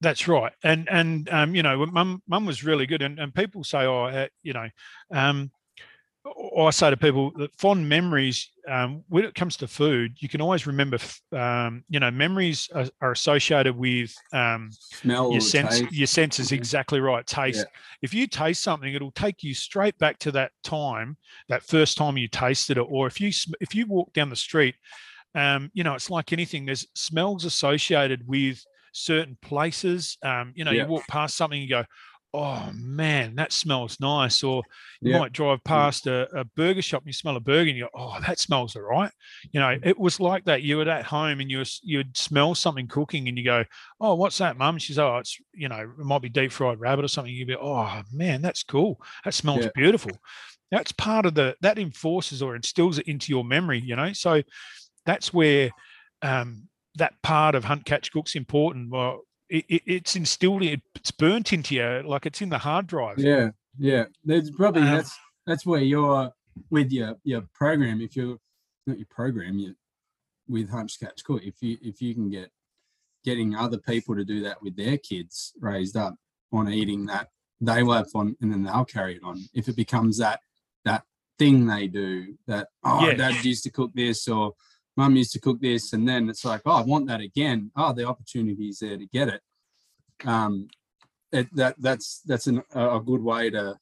That's 0.00 0.28
right, 0.28 0.52
and 0.62 0.88
and 0.88 1.28
um, 1.30 1.54
you 1.54 1.62
know, 1.62 1.86
mum 1.86 2.22
mum 2.28 2.46
was 2.46 2.64
really 2.64 2.86
good, 2.86 3.02
and, 3.02 3.18
and 3.18 3.34
people 3.34 3.64
say, 3.64 3.84
oh, 3.84 4.04
uh, 4.04 4.28
you 4.42 4.52
know, 4.52 4.68
um, 5.12 5.50
I 6.58 6.70
say 6.70 6.90
to 6.90 6.96
people 6.96 7.30
that 7.36 7.54
fond 7.58 7.88
memories 7.88 8.50
um, 8.68 9.04
when 9.08 9.24
it 9.24 9.34
comes 9.34 9.56
to 9.58 9.68
food, 9.68 10.16
you 10.18 10.28
can 10.28 10.40
always 10.40 10.66
remember, 10.66 10.98
um, 11.32 11.84
you 11.88 12.00
know, 12.00 12.10
memories 12.10 12.68
are, 12.74 12.86
are 13.00 13.12
associated 13.12 13.76
with 13.76 14.14
um, 14.32 14.70
Smell 14.72 15.30
your 15.32 15.40
sense. 15.40 15.80
taste. 15.80 15.92
Your 15.92 16.06
sense 16.06 16.38
is 16.38 16.52
exactly 16.52 17.00
right. 17.00 17.26
Taste. 17.26 17.66
If 18.02 18.12
you 18.12 18.26
taste 18.26 18.62
something, 18.62 18.92
it'll 18.92 19.12
take 19.12 19.42
you 19.42 19.54
straight 19.54 19.96
back 19.98 20.18
to 20.20 20.32
that 20.32 20.52
time, 20.62 21.16
that 21.48 21.62
first 21.62 21.96
time 21.96 22.16
you 22.16 22.28
tasted 22.28 22.78
it, 22.78 22.86
or 22.88 23.06
if 23.06 23.20
you 23.20 23.30
if 23.60 23.74
you 23.74 23.86
walk 23.86 24.12
down 24.12 24.28
the 24.28 24.36
street, 24.36 24.74
um, 25.34 25.70
you 25.74 25.84
know, 25.84 25.94
it's 25.94 26.10
like 26.10 26.32
anything. 26.32 26.66
There's 26.66 26.86
smells 26.94 27.44
associated 27.44 28.26
with 28.26 28.64
certain 28.92 29.36
places. 29.42 30.16
Um, 30.22 30.52
you 30.54 30.64
know, 30.64 30.72
Yeah. 30.72 30.82
you 30.84 30.88
walk 30.88 31.06
past 31.08 31.36
something, 31.36 31.60
you 31.60 31.68
go, 31.68 31.84
"Oh 32.34 32.70
man, 32.74 33.36
that 33.36 33.52
smells 33.52 33.98
nice," 34.00 34.42
or 34.42 34.62
you 35.02 35.10
Yeah. 35.10 35.18
might 35.18 35.32
drive 35.32 35.64
past 35.64 36.06
a, 36.06 36.28
a 36.38 36.44
burger 36.44 36.82
shop 36.82 37.02
and 37.02 37.08
you 37.08 37.12
smell 37.12 37.36
a 37.36 37.40
burger 37.40 37.68
and 37.70 37.78
you 37.78 37.84
go, 37.84 37.90
"Oh, 37.94 38.18
that 38.26 38.38
smells 38.38 38.76
all 38.76 38.82
right." 38.82 39.10
You 39.52 39.60
know, 39.60 39.78
it 39.82 39.98
was 39.98 40.20
like 40.20 40.44
that. 40.44 40.62
You 40.62 40.78
were 40.78 40.88
at 40.88 41.06
home 41.06 41.40
and 41.40 41.50
you 41.50 41.58
was, 41.58 41.80
you'd 41.82 42.16
smell 42.16 42.54
something 42.54 42.86
cooking 42.88 43.28
and 43.28 43.38
you 43.38 43.44
go, 43.44 43.64
"Oh, 44.00 44.14
what's 44.14 44.38
that, 44.38 44.58
mum?" 44.58 44.78
She's, 44.78 44.98
"Oh, 44.98 45.16
it's 45.18 45.38
you 45.54 45.68
know, 45.68 45.80
it 45.80 45.98
might 45.98 46.22
be 46.22 46.28
deep 46.28 46.52
fried 46.52 46.80
rabbit 46.80 47.04
or 47.04 47.08
something." 47.08 47.32
You'd 47.32 47.48
be, 47.48 47.56
"Oh 47.60 48.02
man, 48.12 48.42
that's 48.42 48.62
cool. 48.62 49.00
That 49.24 49.34
smells 49.34 49.64
Yeah. 49.64 49.70
beautiful." 49.74 50.12
That's 50.70 50.92
part 50.92 51.24
of 51.24 51.34
the 51.34 51.56
that 51.62 51.78
enforces 51.78 52.42
or 52.42 52.54
instills 52.54 52.98
it 52.98 53.08
into 53.08 53.32
your 53.32 53.44
memory. 53.44 53.80
You 53.80 53.96
know, 53.96 54.12
so 54.12 54.42
that's 55.06 55.32
where 55.32 55.70
um, 56.22 56.68
that 56.96 57.14
part 57.22 57.54
of 57.54 57.64
hunt 57.64 57.84
catch 57.86 58.12
cook's 58.12 58.34
important. 58.34 58.90
Well, 58.90 59.22
it, 59.48 59.64
it, 59.68 59.82
it's 59.86 60.16
instilled, 60.16 60.62
it's 60.62 61.10
burnt 61.10 61.52
into 61.52 61.74
you, 61.74 62.02
like 62.04 62.26
it's 62.26 62.40
in 62.40 62.48
the 62.48 62.58
hard 62.58 62.86
drive. 62.86 63.18
Yeah, 63.18 63.50
yeah. 63.78 64.04
There's 64.24 64.50
probably 64.50 64.82
Um, 64.82 64.88
that's 64.88 65.16
that's 65.46 65.66
where 65.66 65.80
you're 65.80 66.30
with 66.70 66.90
your 66.92 67.16
your 67.24 67.42
program. 67.54 68.00
If 68.00 68.16
you're 68.16 68.38
not 68.86 68.98
your 68.98 69.06
program, 69.10 69.58
you 69.58 69.74
with 70.48 70.70
Hunt 70.70 70.92
Catch 71.00 71.24
Cook. 71.24 71.42
If 71.44 71.62
you 71.62 71.78
if 71.82 72.00
you 72.00 72.14
can 72.14 72.30
get 72.30 72.50
getting 73.24 73.54
other 73.54 73.78
people 73.78 74.14
to 74.14 74.24
do 74.24 74.40
that 74.42 74.62
with 74.62 74.76
their 74.76 74.96
kids 74.98 75.52
raised 75.60 75.96
up 75.96 76.14
on 76.52 76.68
eating 76.72 77.06
that, 77.06 77.28
they 77.60 77.82
will 77.82 77.94
have 77.94 78.10
fun, 78.10 78.36
and 78.40 78.52
then 78.52 78.62
they'll 78.62 78.84
carry 78.84 79.16
it 79.16 79.22
on. 79.22 79.38
If 79.54 79.68
it 79.68 79.76
becomes 79.76 80.18
that 80.18 80.40
that 80.84 81.04
thing 81.38 81.66
they 81.66 81.86
do, 81.86 82.34
that 82.46 82.68
oh, 82.84 83.06
Yeah. 83.06 83.14
dad 83.14 83.44
used 83.44 83.64
to 83.64 83.70
cook 83.70 83.92
this 83.94 84.26
or 84.28 84.54
mum 84.98 85.16
used 85.16 85.32
to 85.32 85.40
cook 85.40 85.60
this, 85.60 85.92
and 85.92 86.06
then 86.06 86.28
it's 86.28 86.44
like, 86.44 86.62
oh, 86.66 86.72
I 86.72 86.82
want 86.82 87.06
that 87.06 87.20
again. 87.20 87.70
Oh, 87.76 87.92
the 87.92 88.04
opportunity 88.04 88.68
is 88.68 88.80
there 88.80 88.98
to 88.98 89.06
get 89.06 89.28
it. 89.28 89.40
Um, 90.24 90.68
it, 91.30 91.54
that 91.54 91.76
that's 91.78 92.20
that's 92.26 92.48
an, 92.48 92.62
a 92.74 92.96
a 92.96 93.00
good 93.00 93.22
way 93.22 93.50
to 93.50 93.76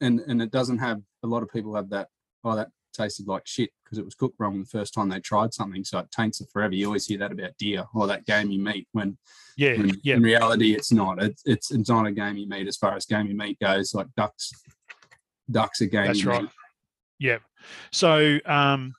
and 0.00 0.20
and 0.20 0.42
it 0.42 0.50
doesn't 0.50 0.78
have 0.78 1.00
a 1.22 1.26
lot 1.26 1.42
of 1.42 1.52
people 1.52 1.74
have 1.74 1.90
that 1.90 2.08
oh 2.44 2.56
that 2.56 2.70
tasted 2.94 3.28
like 3.28 3.46
shit 3.46 3.70
because 3.84 3.98
it 3.98 4.04
was 4.04 4.14
cooked 4.14 4.36
wrong 4.40 4.58
the 4.58 4.66
first 4.78 4.94
time 4.94 5.08
they 5.08 5.20
tried 5.20 5.52
something 5.52 5.84
so 5.84 5.98
it 5.98 6.10
taints 6.10 6.40
it 6.40 6.48
forever 6.52 6.74
you 6.74 6.86
always 6.86 7.06
hear 7.06 7.18
that 7.18 7.30
about 7.30 7.56
deer 7.58 7.84
or 7.94 8.06
that 8.06 8.24
game 8.24 8.50
you 8.50 8.58
meat 8.58 8.88
when, 8.92 9.16
Yeah, 9.56 9.76
when 9.76 9.92
yeah, 10.02 10.16
in 10.16 10.22
reality 10.22 10.72
it's 10.74 10.90
not 10.90 11.22
it's, 11.22 11.42
it's 11.44 11.70
it's 11.70 11.90
not 11.90 12.06
a 12.06 12.12
game 12.12 12.38
you 12.38 12.48
meat 12.48 12.66
as 12.66 12.76
far 12.78 12.94
as 12.96 13.04
game 13.04 13.26
you 13.26 13.36
meat 13.36 13.58
goes 13.60 13.94
like 13.94 14.08
ducks 14.16 14.50
ducks 15.50 15.82
are 15.82 15.86
gamey 15.86 16.06
That's 16.08 16.24
right. 16.24 16.42
meat. 16.42 16.50
yeah. 17.18 17.38
So, 17.92 18.38
um, 18.46 18.94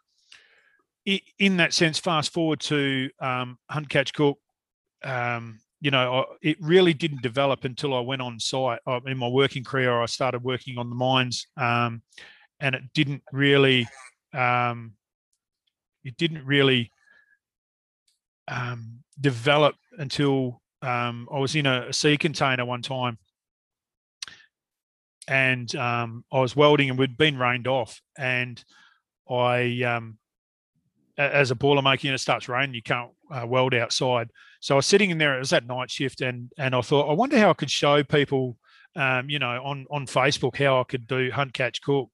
in 1.05 1.57
that 1.57 1.73
sense, 1.73 1.99
fast 1.99 2.33
forward 2.33 2.59
to 2.62 3.09
um, 3.19 3.57
hunt, 3.69 3.89
catch, 3.89 4.13
cook. 4.13 4.38
Um, 5.03 5.59
you 5.81 5.91
know, 5.91 6.19
I, 6.19 6.23
it 6.41 6.57
really 6.59 6.93
didn't 6.93 7.21
develop 7.21 7.63
until 7.63 7.93
I 7.93 8.01
went 8.01 8.21
on 8.21 8.39
site. 8.39 8.79
I, 8.85 8.99
in 9.05 9.17
my 9.17 9.27
working 9.27 9.63
career, 9.63 10.01
I 10.01 10.05
started 10.07 10.43
working 10.43 10.77
on 10.77 10.89
the 10.89 10.95
mines, 10.95 11.47
um, 11.57 12.01
and 12.59 12.75
it 12.75 12.83
didn't 12.93 13.23
really, 13.31 13.88
um, 14.33 14.93
it 16.03 16.17
didn't 16.17 16.45
really 16.45 16.91
um, 18.47 18.99
develop 19.19 19.75
until 19.97 20.62
um, 20.81 21.27
I 21.33 21.39
was 21.39 21.55
in 21.55 21.65
a, 21.65 21.88
a 21.89 21.93
sea 21.93 22.17
container 22.17 22.65
one 22.65 22.81
time, 22.81 23.17
and 25.27 25.73
I 25.75 26.07
was 26.31 26.55
welding, 26.55 26.89
and 26.89 26.99
we'd 26.99 27.17
been 27.17 27.38
rained 27.38 27.67
off, 27.67 28.01
and 28.17 28.62
I, 29.29 29.81
as 31.19 31.51
a 31.51 31.55
boilermaker, 31.55 32.05
and 32.05 32.15
it 32.15 32.19
starts 32.19 32.47
raining, 32.47 32.73
you 32.73 32.82
can't 32.82 33.12
uh, 33.29 33.45
weld 33.45 33.73
outside. 33.73 34.29
So 34.62 34.75
I 34.75 34.77
was 34.77 34.86
sitting 34.86 35.10
in 35.10 35.17
there. 35.17 35.36
It 35.36 35.39
was 35.39 35.49
that 35.49 35.67
night 35.67 35.91
shift, 35.91 36.21
and 36.21 36.51
and 36.58 36.73
I 36.73 36.82
thought, 36.82 37.10
I 37.10 37.13
wonder 37.13 37.38
how 37.38 37.49
I 37.49 37.53
could 37.53 37.69
show 37.69 38.03
people, 38.03 38.58
um, 38.95 39.29
you 39.29 39.39
know, 39.39 39.62
on 39.63 39.86
on 39.91 40.05
Facebook 40.05 40.58
how 40.58 40.79
I 40.79 40.84
could 40.86 41.08
do 41.08 41.29
hunt, 41.32 41.53
catch, 41.53 41.82
cook, 41.82 42.10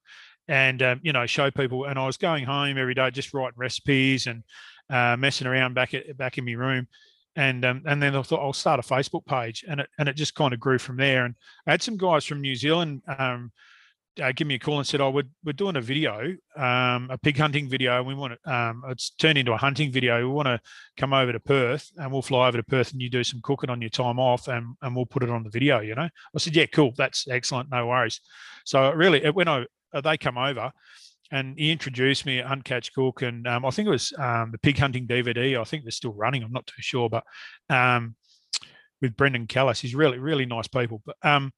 and 0.47 0.81
um, 0.81 0.99
you 1.03 1.13
know, 1.13 1.25
show 1.25 1.51
people. 1.51 1.85
And 1.85 1.99
I 1.99 2.05
was 2.05 2.17
going 2.17 2.45
home 2.45 2.77
every 2.77 2.95
day, 2.95 3.09
just 3.11 3.33
writing 3.33 3.57
recipes 3.57 4.27
and 4.27 4.43
uh, 4.89 5.15
messing 5.17 5.47
around 5.47 5.75
back 5.75 5.93
at 5.93 6.17
back 6.17 6.37
in 6.37 6.45
my 6.45 6.53
room. 6.53 6.87
And 7.35 7.63
um, 7.65 7.83
and 7.85 8.01
then 8.01 8.15
I 8.15 8.21
thought 8.23 8.41
I'll 8.41 8.53
start 8.53 8.79
a 8.79 8.83
Facebook 8.83 9.25
page, 9.25 9.65
and 9.67 9.81
it 9.81 9.89
and 9.99 10.09
it 10.09 10.15
just 10.15 10.35
kind 10.35 10.53
of 10.53 10.59
grew 10.59 10.79
from 10.79 10.97
there. 10.97 11.25
And 11.25 11.35
I 11.67 11.71
had 11.71 11.83
some 11.83 11.97
guys 11.97 12.25
from 12.25 12.41
New 12.41 12.55
Zealand 12.55 13.01
um, 13.19 13.51
uh, 14.21 14.31
give 14.35 14.47
me 14.47 14.55
a 14.55 14.59
call 14.59 14.77
and 14.77 14.87
said, 14.87 15.01
"Oh, 15.01 15.09
we're, 15.09 15.27
we're 15.43 15.53
doing 15.53 15.75
a 15.75 15.81
video, 15.81 16.35
um, 16.55 17.09
a 17.11 17.17
pig 17.21 17.37
hunting 17.37 17.69
video. 17.69 18.01
We 18.03 18.15
want 18.15 18.33
to, 18.41 18.53
um, 18.53 18.83
it's 18.89 19.09
turned 19.11 19.37
into 19.37 19.53
a 19.53 19.57
hunting 19.57 19.91
video. 19.91 20.19
We 20.19 20.33
want 20.33 20.47
to 20.47 20.59
come 20.97 21.13
over 21.13 21.31
to 21.31 21.39
Perth, 21.39 21.91
and 21.97 22.11
we'll 22.11 22.21
fly 22.21 22.47
over 22.47 22.57
to 22.57 22.63
Perth, 22.63 22.91
and 22.91 23.01
you 23.01 23.09
do 23.09 23.23
some 23.23 23.41
cooking 23.43 23.69
on 23.69 23.81
your 23.81 23.89
time 23.89 24.19
off, 24.19 24.47
and 24.47 24.75
and 24.81 24.95
we'll 24.95 25.05
put 25.05 25.23
it 25.23 25.29
on 25.29 25.43
the 25.43 25.49
video." 25.49 25.81
You 25.81 25.95
know, 25.95 26.09
I 26.35 26.39
said, 26.39 26.55
"Yeah, 26.55 26.65
cool. 26.67 26.93
That's 26.97 27.27
excellent. 27.27 27.69
No 27.71 27.87
worries." 27.87 28.21
So 28.63 28.91
really, 28.91 29.29
when 29.31 29.47
I 29.47 29.65
uh, 29.93 30.01
they 30.01 30.17
come 30.17 30.37
over, 30.37 30.71
and 31.31 31.57
he 31.57 31.71
introduced 31.71 32.25
me 32.25 32.39
at 32.39 32.45
Hunt 32.45 32.63
Catch 32.63 32.93
Cook, 32.93 33.21
and 33.21 33.45
um, 33.47 33.65
I 33.65 33.69
think 33.71 33.87
it 33.87 33.91
was 33.91 34.13
um, 34.17 34.51
the 34.51 34.59
pig 34.59 34.77
hunting 34.77 35.07
DVD. 35.07 35.59
I 35.59 35.63
think 35.65 35.83
they're 35.83 35.91
still 35.91 36.13
running. 36.13 36.43
I'm 36.43 36.53
not 36.53 36.67
too 36.67 36.81
sure, 36.81 37.09
but 37.09 37.23
um, 37.69 38.15
with 39.01 39.17
Brendan 39.17 39.47
Callis, 39.47 39.81
he's 39.81 39.95
really 39.95 40.19
really 40.19 40.45
nice 40.45 40.67
people. 40.67 41.01
But 41.05 41.17
um, 41.21 41.51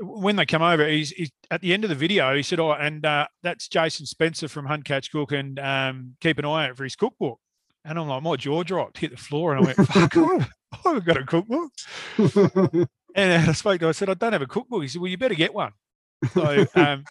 when 0.00 0.36
they 0.36 0.46
come 0.46 0.62
over, 0.62 0.86
he's, 0.86 1.10
he's, 1.10 1.30
at 1.50 1.60
the 1.60 1.72
end 1.72 1.84
of 1.84 1.90
the 1.90 1.96
video. 1.96 2.34
He 2.34 2.42
said, 2.42 2.60
"Oh, 2.60 2.72
and 2.72 3.04
uh, 3.04 3.26
that's 3.42 3.68
Jason 3.68 4.06
Spencer 4.06 4.48
from 4.48 4.66
Hunt 4.66 4.84
Catch 4.84 5.12
Cook, 5.12 5.32
and 5.32 5.58
um, 5.58 6.16
keep 6.20 6.38
an 6.38 6.44
eye 6.44 6.68
out 6.68 6.76
for 6.76 6.84
his 6.84 6.96
cookbook." 6.96 7.38
And 7.84 7.98
I'm 7.98 8.08
like, 8.08 8.22
my 8.22 8.36
jaw 8.36 8.62
dropped, 8.62 8.98
hit 8.98 9.10
the 9.10 9.16
floor, 9.16 9.54
and 9.54 9.62
I 9.62 9.66
went, 9.66 9.88
"Fuck, 9.88 10.16
I 10.16 10.48
haven't 10.84 11.04
got 11.04 11.16
a 11.18 11.24
cookbook." 11.24 11.72
and 13.14 13.50
I 13.50 13.52
spoke 13.52 13.80
to, 13.80 13.86
him, 13.86 13.88
I 13.90 13.92
said, 13.92 14.08
"I 14.08 14.14
don't 14.14 14.32
have 14.32 14.42
a 14.42 14.46
cookbook." 14.46 14.82
He 14.82 14.88
said, 14.88 15.00
"Well, 15.00 15.10
you 15.10 15.18
better 15.18 15.34
get 15.34 15.54
one." 15.54 15.72
So 16.32 16.66
um, 16.74 17.04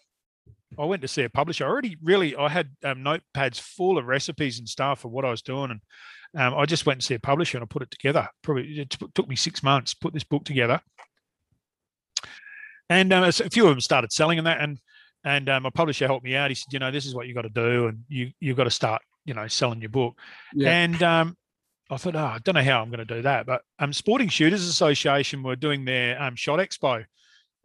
I 0.79 0.85
went 0.85 1.01
to 1.01 1.07
see 1.07 1.23
a 1.23 1.29
publisher. 1.29 1.65
I 1.65 1.69
already 1.69 1.97
really, 2.01 2.35
I 2.35 2.49
had 2.49 2.69
um, 2.83 3.03
notepads 3.03 3.59
full 3.59 3.97
of 3.97 4.05
recipes 4.05 4.57
and 4.57 4.67
stuff 4.67 5.01
for 5.01 5.09
what 5.09 5.25
I 5.25 5.29
was 5.29 5.41
doing, 5.41 5.71
and 5.71 5.81
um, 6.41 6.57
I 6.57 6.65
just 6.65 6.85
went 6.85 6.97
and 6.97 7.03
see 7.03 7.15
a 7.15 7.19
publisher 7.19 7.57
and 7.57 7.63
I 7.63 7.67
put 7.67 7.81
it 7.81 7.91
together. 7.91 8.27
Probably 8.41 8.79
it 8.79 8.95
took 9.13 9.27
me 9.27 9.35
six 9.35 9.61
months 9.61 9.93
put 9.93 10.13
this 10.13 10.23
book 10.23 10.45
together 10.45 10.81
and 12.91 13.13
um, 13.13 13.23
a 13.23 13.31
few 13.31 13.65
of 13.65 13.69
them 13.69 13.79
started 13.79 14.11
selling 14.11 14.37
in 14.37 14.43
that, 14.43 14.59
and 14.59 14.77
and 15.23 15.47
um, 15.49 15.63
my 15.63 15.69
publisher 15.69 16.07
helped 16.07 16.25
me 16.25 16.35
out. 16.35 16.51
He 16.51 16.55
said, 16.55 16.73
you 16.73 16.79
know, 16.79 16.91
this 16.91 17.05
is 17.05 17.15
what 17.15 17.25
you 17.25 17.33
got 17.33 17.43
to 17.43 17.49
do, 17.49 17.87
and 17.87 18.03
you 18.09 18.31
you've 18.41 18.57
got 18.57 18.65
to 18.65 18.69
start, 18.69 19.01
you 19.23 19.33
know, 19.33 19.47
selling 19.47 19.79
your 19.79 19.89
book. 19.89 20.17
Yeah. 20.53 20.71
And 20.71 21.01
um, 21.01 21.37
I 21.89 21.95
thought, 21.95 22.15
oh, 22.15 22.19
I 22.19 22.39
don't 22.43 22.55
know 22.55 22.63
how 22.63 22.81
I'm 22.81 22.89
going 22.89 23.05
to 23.05 23.15
do 23.15 23.21
that, 23.21 23.45
but 23.45 23.61
um, 23.79 23.93
Sporting 23.93 24.27
Shooters 24.27 24.67
Association 24.67 25.41
were 25.41 25.55
doing 25.55 25.85
their 25.85 26.21
um, 26.21 26.35
shot 26.35 26.59
expo, 26.59 27.05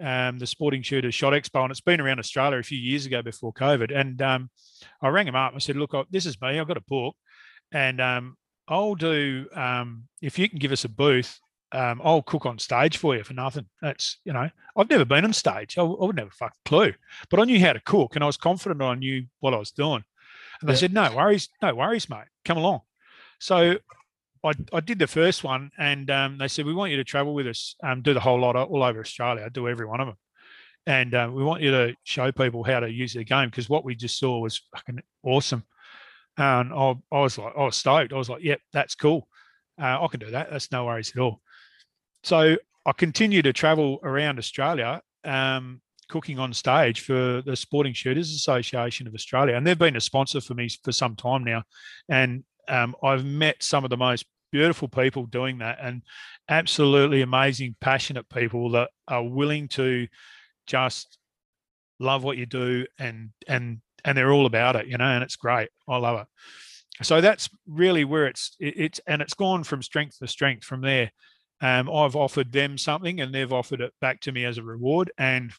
um, 0.00 0.38
the 0.38 0.46
Sporting 0.46 0.82
Shooters 0.82 1.14
Shot 1.14 1.32
Expo, 1.32 1.62
and 1.62 1.72
it's 1.72 1.80
been 1.80 2.00
around 2.00 2.20
Australia 2.20 2.58
a 2.58 2.62
few 2.62 2.78
years 2.78 3.04
ago 3.04 3.20
before 3.20 3.52
COVID. 3.52 3.92
And 3.92 4.22
um, 4.22 4.48
I 5.02 5.08
rang 5.08 5.26
him 5.26 5.34
up. 5.34 5.54
I 5.56 5.58
said, 5.58 5.76
look, 5.76 5.92
this 6.08 6.26
is 6.26 6.40
me. 6.40 6.60
I've 6.60 6.68
got 6.68 6.76
a 6.76 6.84
book, 6.86 7.16
and 7.72 8.00
um, 8.00 8.36
I'll 8.68 8.94
do 8.94 9.46
um, 9.54 10.04
if 10.22 10.38
you 10.38 10.48
can 10.48 10.60
give 10.60 10.70
us 10.70 10.84
a 10.84 10.88
booth 10.88 11.40
um, 11.72 12.00
I'll 12.04 12.22
cook 12.22 12.46
on 12.46 12.58
stage 12.58 12.96
for 12.96 13.16
you 13.16 13.24
for 13.24 13.34
nothing. 13.34 13.66
That's, 13.82 14.18
you 14.24 14.32
know, 14.32 14.48
I've 14.76 14.90
never 14.90 15.04
been 15.04 15.24
on 15.24 15.32
stage. 15.32 15.76
I, 15.78 15.82
I 15.82 16.04
would 16.04 16.16
never 16.16 16.30
fucking 16.30 16.60
clue, 16.64 16.92
but 17.30 17.40
I 17.40 17.44
knew 17.44 17.60
how 17.60 17.72
to 17.72 17.80
cook 17.80 18.14
and 18.14 18.22
I 18.22 18.26
was 18.26 18.36
confident 18.36 18.82
I 18.82 18.94
knew 18.94 19.26
what 19.40 19.54
I 19.54 19.58
was 19.58 19.72
doing. 19.72 20.04
And 20.60 20.70
they 20.70 20.76
said, 20.76 20.92
no 20.92 21.14
worries, 21.14 21.48
no 21.60 21.74
worries, 21.74 22.08
mate, 22.08 22.24
come 22.44 22.56
along. 22.56 22.80
So 23.40 23.76
I, 24.44 24.52
I 24.72 24.80
did 24.80 24.98
the 24.98 25.06
first 25.06 25.44
one 25.44 25.70
and 25.78 26.10
um, 26.10 26.38
they 26.38 26.48
said, 26.48 26.66
we 26.66 26.74
want 26.74 26.92
you 26.92 26.96
to 26.98 27.04
travel 27.04 27.34
with 27.34 27.46
us, 27.46 27.74
um, 27.82 28.00
do 28.00 28.14
the 28.14 28.20
whole 28.20 28.40
lot 28.40 28.56
all 28.56 28.82
over 28.82 29.00
Australia. 29.00 29.44
I 29.44 29.48
do 29.48 29.68
every 29.68 29.86
one 29.86 30.00
of 30.00 30.06
them. 30.06 30.16
And 30.86 31.14
uh, 31.14 31.28
we 31.32 31.42
want 31.42 31.62
you 31.62 31.72
to 31.72 31.96
show 32.04 32.30
people 32.30 32.62
how 32.62 32.80
to 32.80 32.90
use 32.90 33.14
the 33.14 33.24
game 33.24 33.48
because 33.50 33.68
what 33.68 33.84
we 33.84 33.96
just 33.96 34.18
saw 34.18 34.38
was 34.38 34.62
fucking 34.74 35.02
awesome. 35.24 35.64
And 36.38 36.72
I, 36.72 36.94
I 37.10 37.20
was 37.20 37.38
like, 37.38 37.54
I 37.56 37.64
was 37.64 37.76
stoked. 37.76 38.12
I 38.12 38.16
was 38.16 38.28
like, 38.28 38.42
yep, 38.42 38.60
that's 38.72 38.94
cool. 38.94 39.26
Uh, 39.80 40.02
I 40.02 40.06
can 40.08 40.20
do 40.20 40.30
that. 40.30 40.50
That's 40.50 40.70
no 40.70 40.84
worries 40.84 41.12
at 41.14 41.20
all. 41.20 41.40
So 42.26 42.56
I 42.84 42.90
continue 42.90 43.40
to 43.42 43.52
travel 43.52 44.00
around 44.02 44.40
Australia, 44.40 45.00
um, 45.22 45.80
cooking 46.08 46.40
on 46.40 46.52
stage 46.52 47.02
for 47.02 47.40
the 47.40 47.54
Sporting 47.54 47.92
Shooters 47.92 48.34
Association 48.34 49.06
of 49.06 49.14
Australia, 49.14 49.54
and 49.54 49.64
they've 49.64 49.78
been 49.78 49.94
a 49.94 50.00
sponsor 50.00 50.40
for 50.40 50.54
me 50.54 50.68
for 50.82 50.90
some 50.90 51.14
time 51.14 51.44
now. 51.44 51.62
And 52.08 52.42
um, 52.66 52.96
I've 53.00 53.24
met 53.24 53.62
some 53.62 53.84
of 53.84 53.90
the 53.90 53.96
most 53.96 54.26
beautiful 54.50 54.88
people 54.88 55.26
doing 55.26 55.58
that, 55.58 55.78
and 55.80 56.02
absolutely 56.48 57.22
amazing, 57.22 57.76
passionate 57.80 58.28
people 58.28 58.72
that 58.72 58.90
are 59.06 59.22
willing 59.22 59.68
to 59.68 60.08
just 60.66 61.18
love 62.00 62.24
what 62.24 62.38
you 62.38 62.46
do 62.46 62.86
and 62.98 63.30
and 63.46 63.78
and 64.04 64.18
they're 64.18 64.32
all 64.32 64.46
about 64.46 64.74
it, 64.74 64.88
you 64.88 64.98
know, 64.98 65.04
and 65.04 65.22
it's 65.22 65.36
great. 65.36 65.68
I 65.88 65.96
love 65.98 66.22
it. 66.22 66.26
So 67.04 67.20
that's 67.20 67.48
really 67.68 68.04
where 68.04 68.26
it's 68.26 68.56
it's 68.58 69.00
and 69.06 69.22
it's 69.22 69.34
gone 69.34 69.62
from 69.62 69.80
strength 69.80 70.18
to 70.18 70.26
strength 70.26 70.64
from 70.64 70.80
there. 70.80 71.12
Um, 71.60 71.90
I've 71.90 72.16
offered 72.16 72.52
them 72.52 72.76
something 72.76 73.20
and 73.20 73.34
they've 73.34 73.52
offered 73.52 73.80
it 73.80 73.92
back 74.00 74.20
to 74.20 74.32
me 74.32 74.44
as 74.44 74.58
a 74.58 74.62
reward. 74.62 75.10
And 75.16 75.52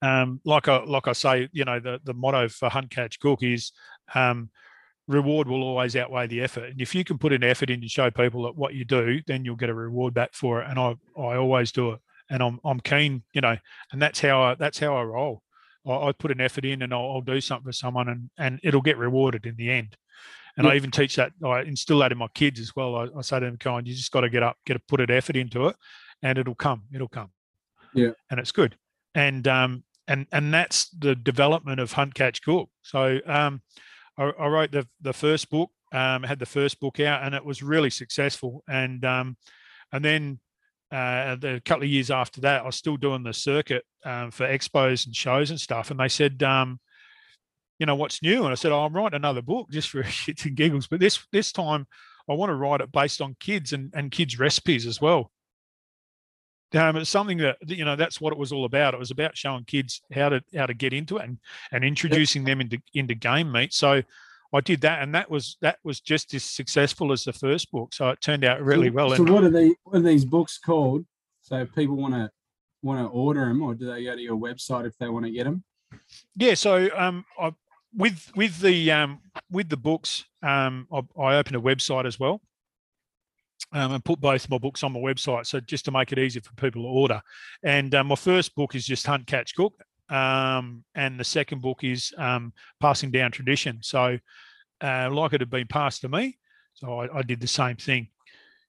um, 0.00 0.40
like 0.44 0.66
I 0.68 0.82
like 0.84 1.06
I 1.06 1.12
say, 1.12 1.48
you 1.52 1.64
know, 1.64 1.78
the 1.78 2.00
the 2.04 2.14
motto 2.14 2.48
for 2.48 2.68
Hunt 2.68 2.90
Catch 2.90 3.20
Cook 3.20 3.42
is 3.42 3.72
um, 4.14 4.50
reward 5.06 5.48
will 5.48 5.62
always 5.62 5.94
outweigh 5.94 6.26
the 6.26 6.40
effort. 6.42 6.70
And 6.70 6.80
if 6.80 6.94
you 6.94 7.04
can 7.04 7.18
put 7.18 7.32
an 7.32 7.44
effort 7.44 7.70
in 7.70 7.80
and 7.80 7.90
show 7.90 8.10
people 8.10 8.42
that 8.44 8.56
what 8.56 8.74
you 8.74 8.84
do, 8.84 9.20
then 9.26 9.44
you'll 9.44 9.56
get 9.56 9.70
a 9.70 9.74
reward 9.74 10.14
back 10.14 10.34
for 10.34 10.60
it. 10.60 10.68
And 10.68 10.78
I 10.78 10.96
I 11.16 11.36
always 11.36 11.70
do 11.70 11.92
it. 11.92 12.00
And 12.30 12.42
I'm 12.42 12.58
I'm 12.64 12.80
keen, 12.80 13.22
you 13.32 13.40
know, 13.40 13.56
and 13.92 14.02
that's 14.02 14.20
how 14.20 14.42
I 14.42 14.54
that's 14.56 14.78
how 14.78 14.96
I 14.96 15.02
roll. 15.04 15.42
I, 15.86 16.08
I 16.08 16.12
put 16.12 16.32
an 16.32 16.40
effort 16.40 16.64
in 16.64 16.82
and 16.82 16.92
I'll, 16.92 17.12
I'll 17.12 17.20
do 17.20 17.40
something 17.40 17.66
for 17.66 17.72
someone 17.72 18.08
and 18.08 18.30
and 18.38 18.60
it'll 18.64 18.82
get 18.82 18.98
rewarded 18.98 19.46
in 19.46 19.54
the 19.56 19.70
end. 19.70 19.96
And 20.58 20.66
I 20.66 20.76
even 20.76 20.90
teach 20.90 21.16
that, 21.16 21.32
I 21.44 21.62
instill 21.62 21.98
that 22.00 22.12
in 22.12 22.18
my 22.18 22.28
kids 22.34 22.60
as 22.60 22.76
well. 22.76 22.96
I, 22.96 23.08
I 23.16 23.22
say 23.22 23.40
to 23.40 23.46
them, 23.46 23.56
kind, 23.56 23.86
you 23.86 23.94
just 23.94 24.12
got 24.12 24.20
to 24.20 24.28
get 24.28 24.42
up, 24.42 24.56
get 24.66 24.74
to 24.74 24.80
put 24.86 25.00
an 25.00 25.10
effort 25.10 25.36
into 25.36 25.68
it, 25.68 25.76
and 26.22 26.38
it'll 26.38 26.54
come. 26.54 26.82
It'll 26.92 27.08
come. 27.08 27.30
Yeah. 27.94 28.10
And 28.30 28.38
it's 28.38 28.52
good. 28.52 28.76
And 29.14 29.46
um 29.48 29.84
and 30.08 30.26
and 30.32 30.52
that's 30.52 30.88
the 30.90 31.14
development 31.14 31.80
of 31.80 31.92
Hunt 31.92 32.14
Catch 32.14 32.42
Cook. 32.42 32.68
So 32.82 33.18
um 33.26 33.62
I, 34.18 34.24
I 34.24 34.46
wrote 34.48 34.72
the 34.72 34.86
the 35.00 35.12
first 35.12 35.50
book, 35.50 35.70
um, 35.92 36.22
had 36.22 36.38
the 36.38 36.46
first 36.46 36.80
book 36.80 37.00
out, 37.00 37.22
and 37.22 37.34
it 37.34 37.44
was 37.44 37.62
really 37.62 37.90
successful. 37.90 38.62
And 38.68 39.04
um 39.04 39.36
and 39.92 40.04
then 40.04 40.40
uh, 40.92 41.36
a 41.42 41.60
couple 41.60 41.84
of 41.84 41.88
years 41.88 42.10
after 42.10 42.42
that, 42.42 42.62
I 42.62 42.66
was 42.66 42.76
still 42.76 42.98
doing 42.98 43.22
the 43.22 43.32
circuit 43.32 43.84
um, 44.04 44.30
for 44.30 44.46
expos 44.46 45.06
and 45.06 45.16
shows 45.16 45.50
and 45.50 45.58
stuff. 45.58 45.90
And 45.90 45.98
they 45.98 46.08
said, 46.08 46.42
um, 46.42 46.80
you 47.78 47.86
know, 47.86 47.94
what's 47.94 48.22
new? 48.22 48.44
And 48.44 48.52
I 48.52 48.54
said, 48.54 48.72
oh, 48.72 48.84
I'm 48.84 48.94
writing 48.94 49.16
another 49.16 49.42
book 49.42 49.70
just 49.70 49.90
for 49.90 50.02
shits 50.02 50.44
and 50.44 50.56
giggles. 50.56 50.86
But 50.86 51.00
this 51.00 51.26
this 51.32 51.52
time 51.52 51.86
I 52.28 52.34
want 52.34 52.50
to 52.50 52.54
write 52.54 52.80
it 52.80 52.92
based 52.92 53.20
on 53.20 53.36
kids 53.40 53.72
and, 53.72 53.92
and 53.94 54.10
kids' 54.10 54.38
recipes 54.38 54.86
as 54.86 55.00
well. 55.00 55.30
Um, 56.74 56.96
it's 56.96 57.10
something 57.10 57.38
that 57.38 57.58
you 57.66 57.84
know 57.84 57.96
that's 57.96 58.20
what 58.20 58.32
it 58.32 58.38
was 58.38 58.50
all 58.50 58.64
about. 58.64 58.94
It 58.94 59.00
was 59.00 59.10
about 59.10 59.36
showing 59.36 59.64
kids 59.64 60.00
how 60.12 60.30
to 60.30 60.42
how 60.56 60.64
to 60.64 60.72
get 60.72 60.94
into 60.94 61.18
it 61.18 61.24
and 61.24 61.38
and 61.70 61.84
introducing 61.84 62.44
them 62.44 62.62
into 62.62 62.78
into 62.94 63.14
game 63.14 63.52
meat. 63.52 63.74
So 63.74 64.02
I 64.54 64.60
did 64.60 64.80
that, 64.82 65.02
and 65.02 65.14
that 65.14 65.30
was 65.30 65.58
that 65.60 65.78
was 65.84 66.00
just 66.00 66.32
as 66.34 66.44
successful 66.44 67.12
as 67.12 67.24
the 67.24 67.32
first 67.32 67.70
book. 67.70 67.92
So 67.92 68.08
it 68.08 68.20
turned 68.22 68.44
out 68.44 68.62
really 68.62 68.88
so, 68.88 68.94
well. 68.94 69.16
So 69.16 69.24
what 69.24 69.44
are 69.44 69.50
they? 69.50 69.74
What 69.84 69.98
are 69.98 70.02
these 70.02 70.24
books 70.24 70.58
called? 70.58 71.04
So 71.42 71.66
people 71.66 71.96
want 71.96 72.14
to 72.14 72.30
want 72.82 73.00
to 73.00 73.06
order 73.06 73.46
them, 73.46 73.62
or 73.62 73.74
do 73.74 73.86
they 73.86 74.04
go 74.04 74.16
to 74.16 74.22
your 74.22 74.38
website 74.38 74.86
if 74.86 74.96
they 74.96 75.08
want 75.08 75.26
to 75.26 75.30
get 75.30 75.44
them? 75.44 75.64
Yeah. 76.36 76.54
So 76.54 76.88
um, 76.96 77.24
I 77.38 77.52
with 77.94 78.30
with 78.34 78.60
the 78.60 78.90
um, 78.90 79.20
with 79.50 79.68
the 79.68 79.76
books, 79.76 80.24
um, 80.42 80.86
I, 80.92 81.00
I 81.20 81.36
opened 81.36 81.56
a 81.56 81.60
website 81.60 82.06
as 82.06 82.18
well, 82.18 82.40
um, 83.72 83.92
and 83.92 84.04
put 84.04 84.20
both 84.20 84.48
my 84.48 84.58
books 84.58 84.82
on 84.82 84.92
my 84.92 85.00
website. 85.00 85.46
So 85.46 85.60
just 85.60 85.84
to 85.86 85.90
make 85.90 86.12
it 86.12 86.18
easier 86.18 86.42
for 86.42 86.54
people 86.54 86.82
to 86.82 86.88
order. 86.88 87.20
And 87.62 87.94
uh, 87.94 88.04
my 88.04 88.14
first 88.14 88.54
book 88.54 88.74
is 88.74 88.86
just 88.86 89.06
Hunt, 89.06 89.26
Catch, 89.26 89.54
Cook, 89.54 89.74
um, 90.08 90.84
and 90.94 91.18
the 91.18 91.24
second 91.24 91.62
book 91.62 91.84
is 91.84 92.12
um, 92.18 92.52
Passing 92.80 93.10
Down 93.10 93.30
Tradition. 93.30 93.78
So, 93.82 94.18
uh, 94.80 95.10
like 95.10 95.32
it 95.32 95.40
had 95.40 95.50
been 95.50 95.68
passed 95.68 96.00
to 96.02 96.08
me, 96.08 96.38
so 96.74 97.00
I, 97.00 97.18
I 97.18 97.22
did 97.22 97.40
the 97.40 97.46
same 97.46 97.76
thing. 97.76 98.08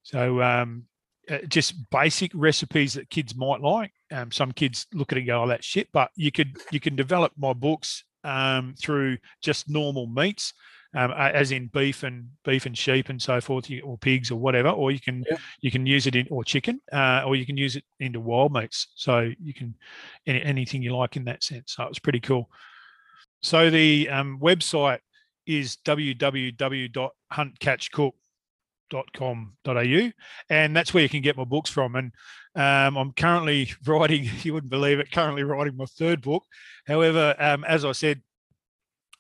So 0.03 0.41
um, 0.41 0.85
uh, 1.29 1.39
just 1.47 1.89
basic 1.89 2.31
recipes 2.33 2.93
that 2.93 3.09
kids 3.09 3.35
might 3.35 3.61
like. 3.61 3.91
Um, 4.11 4.31
some 4.31 4.51
kids 4.51 4.87
look 4.93 5.11
at 5.11 5.17
it 5.17 5.21
and 5.21 5.27
go, 5.27 5.43
"Oh, 5.43 5.47
that 5.47 5.63
shit," 5.63 5.87
but 5.91 6.09
you 6.15 6.31
could 6.31 6.57
you 6.71 6.79
can 6.79 6.95
develop 6.95 7.31
my 7.37 7.53
books 7.53 8.03
um, 8.23 8.75
through 8.79 9.17
just 9.41 9.69
normal 9.69 10.07
meats, 10.07 10.53
um, 10.95 11.11
as 11.11 11.51
in 11.51 11.67
beef 11.67 12.03
and 12.03 12.29
beef 12.43 12.65
and 12.65 12.77
sheep 12.77 13.09
and 13.09 13.21
so 13.21 13.41
forth, 13.41 13.69
or 13.83 13.97
pigs 13.97 14.31
or 14.31 14.35
whatever. 14.37 14.69
Or 14.69 14.91
you 14.91 14.99
can 14.99 15.23
Yeah. 15.29 15.37
you 15.61 15.71
can 15.71 15.85
use 15.85 16.07
it 16.07 16.15
in 16.15 16.27
or 16.29 16.43
chicken, 16.43 16.81
uh, 16.91 17.23
or 17.25 17.35
you 17.35 17.45
can 17.45 17.57
use 17.57 17.75
it 17.75 17.83
into 17.99 18.19
wild 18.19 18.53
meats. 18.53 18.87
So 18.95 19.31
you 19.41 19.53
can 19.53 19.75
any, 20.27 20.41
anything 20.41 20.81
you 20.81 20.95
like 20.95 21.15
in 21.15 21.25
that 21.25 21.43
sense. 21.43 21.73
So 21.73 21.83
it's 21.85 21.99
pretty 21.99 22.19
cool. 22.19 22.49
So 23.41 23.69
the 23.69 24.09
um, 24.09 24.39
website 24.39 24.99
is 25.45 25.77
www.huntcatchcook.com.au 28.93 30.11
and 30.49 30.75
that's 30.75 30.93
where 30.93 31.03
you 31.03 31.09
can 31.09 31.21
get 31.21 31.37
my 31.37 31.43
books 31.43 31.69
from. 31.69 31.95
And 31.95 32.11
um, 32.55 32.97
i'm 32.97 33.11
currently 33.13 33.71
writing 33.85 34.29
you 34.43 34.53
wouldn't 34.53 34.71
believe 34.71 34.99
it 34.99 35.11
currently 35.11 35.43
writing 35.43 35.75
my 35.75 35.85
third 35.85 36.21
book. 36.21 36.43
However 36.85 37.35
um, 37.39 37.63
as 37.63 37.85
i 37.85 37.91
said 37.91 38.21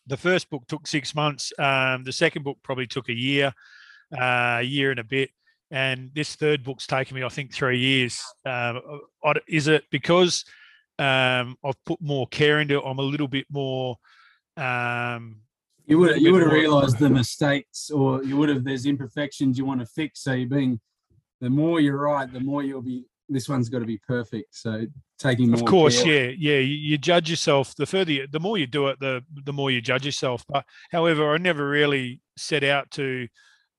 the 0.05 0.17
first 0.17 0.49
book 0.49 0.63
took 0.67 0.85
six 0.85 1.15
months 1.15 1.53
um, 1.59 2.03
the 2.03 2.11
second 2.11 2.43
book 2.43 2.57
probably 2.63 2.87
took 2.87 3.09
a 3.09 3.13
year 3.13 3.53
uh, 4.15 4.57
a 4.59 4.63
year 4.63 4.91
and 4.91 4.99
a 4.99 5.03
bit. 5.03 5.31
And 5.71 6.11
this 6.13 6.35
third 6.35 6.63
book's 6.63 6.85
taken 6.85 7.15
me 7.15 7.23
i 7.23 7.29
think 7.29 7.53
three 7.53 7.79
years. 7.79 8.21
Um, 8.45 8.81
is 9.47 9.67
it 9.67 9.85
because 9.91 10.45
um, 10.99 11.57
i've 11.65 11.83
put 11.85 11.99
more 12.01 12.27
care 12.27 12.59
into 12.59 12.77
it? 12.77 12.83
I'm 12.85 12.99
a 12.99 13.03
little 13.03 13.27
bit 13.27 13.47
more 13.49 13.97
um, 14.55 15.37
You 15.85 15.99
would 15.99 16.21
you 16.21 16.31
would 16.31 16.41
have 16.41 16.51
realised 16.51 16.99
the 16.99 17.09
mistakes, 17.09 17.89
or 17.89 18.23
you 18.23 18.37
would 18.37 18.49
have 18.49 18.63
there's 18.63 18.85
imperfections 18.85 19.57
you 19.57 19.65
want 19.65 19.81
to 19.81 19.85
fix. 19.85 20.23
So 20.23 20.33
you're 20.33 20.47
being, 20.47 20.79
the 21.41 21.49
more 21.49 21.81
you're 21.81 21.97
right, 21.97 22.31
the 22.31 22.39
more 22.39 22.63
you'll 22.63 22.81
be. 22.81 23.05
This 23.29 23.47
one's 23.49 23.69
got 23.69 23.79
to 23.79 23.85
be 23.85 23.97
perfect. 23.97 24.55
So 24.55 24.85
taking 25.23 25.49
more 25.49 25.59
of 25.59 25.65
course 25.65 26.03
care. 26.03 26.29
yeah 26.29 26.35
yeah 26.37 26.59
you, 26.59 26.75
you 26.75 26.97
judge 26.97 27.29
yourself 27.29 27.73
the 27.75 27.85
further 27.85 28.11
you, 28.11 28.27
the 28.27 28.39
more 28.39 28.57
you 28.57 28.67
do 28.67 28.87
it 28.87 28.99
the 28.99 29.23
the 29.45 29.53
more 29.53 29.71
you 29.71 29.81
judge 29.81 30.05
yourself 30.05 30.43
but 30.49 30.65
however 30.91 31.33
i 31.33 31.37
never 31.37 31.67
really 31.67 32.19
set 32.35 32.63
out 32.63 32.91
to 32.91 33.27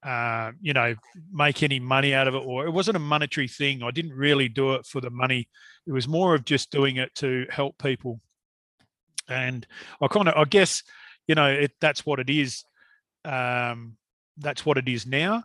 uh, 0.02 0.52
you 0.60 0.74
know 0.74 0.94
make 1.32 1.62
any 1.62 1.80
money 1.80 2.12
out 2.12 2.28
of 2.28 2.34
it 2.34 2.42
or 2.44 2.66
it 2.66 2.70
wasn't 2.70 2.96
a 2.96 3.00
monetary 3.00 3.48
thing 3.48 3.82
i 3.82 3.90
didn't 3.90 4.12
really 4.12 4.48
do 4.48 4.74
it 4.74 4.84
for 4.84 5.00
the 5.00 5.10
money 5.10 5.48
it 5.86 5.92
was 5.92 6.06
more 6.06 6.34
of 6.34 6.44
just 6.44 6.70
doing 6.70 6.96
it 6.96 7.14
to 7.14 7.46
help 7.48 7.76
people 7.78 8.20
and 9.28 9.66
i 10.02 10.06
kind 10.06 10.28
of 10.28 10.34
i 10.36 10.44
guess 10.44 10.82
you 11.28 11.34
know 11.34 11.48
it, 11.48 11.72
that's 11.80 12.04
what 12.06 12.18
it 12.20 12.30
is 12.30 12.64
um 13.24 13.96
that's 14.38 14.66
what 14.66 14.76
it 14.78 14.88
is 14.88 15.06
now 15.06 15.42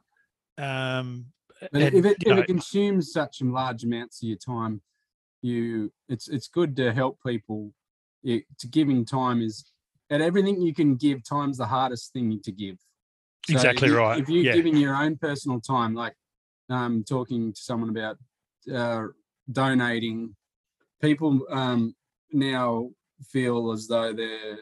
um 0.57 1.25
But 1.71 1.81
and, 1.83 1.95
if 1.95 2.05
it 2.05 2.17
if 2.21 2.27
know, 2.27 2.39
it 2.39 2.47
consumes 2.47 3.11
such 3.11 3.41
large 3.41 3.83
amounts 3.83 4.21
of 4.23 4.29
your 4.29 4.37
time, 4.37 4.81
you 5.41 5.91
it's 6.07 6.27
it's 6.27 6.47
good 6.47 6.75
to 6.77 6.91
help 6.93 7.19
people. 7.25 7.73
It, 8.23 8.43
to 8.59 8.67
giving 8.67 9.05
time 9.05 9.41
is 9.41 9.71
at 10.09 10.21
everything 10.21 10.61
you 10.61 10.73
can 10.73 10.95
give. 10.95 11.23
Time's 11.23 11.57
the 11.57 11.65
hardest 11.65 12.11
thing 12.13 12.39
to 12.43 12.51
give. 12.51 12.77
So 13.45 13.53
if 13.53 13.63
Exactly 13.63 13.89
you- 13.89 13.95
right, 13.95 14.19
If 14.19 14.29
you're 14.29 14.43
yeah. 14.43 14.53
giving 14.53 14.75
your 14.75 14.95
own 14.95 15.17
personal 15.17 15.61
time, 15.61 15.93
like 15.93 16.15
um, 16.69 17.03
talking 17.03 17.53
to 17.53 17.61
someone 17.61 17.89
about 17.89 18.17
uh, 18.73 19.07
donating, 19.51 20.35
people 21.01 21.45
um, 21.49 21.95
now 22.31 22.89
feel 23.31 23.71
as 23.71 23.87
though 23.87 24.11
they're 24.13 24.57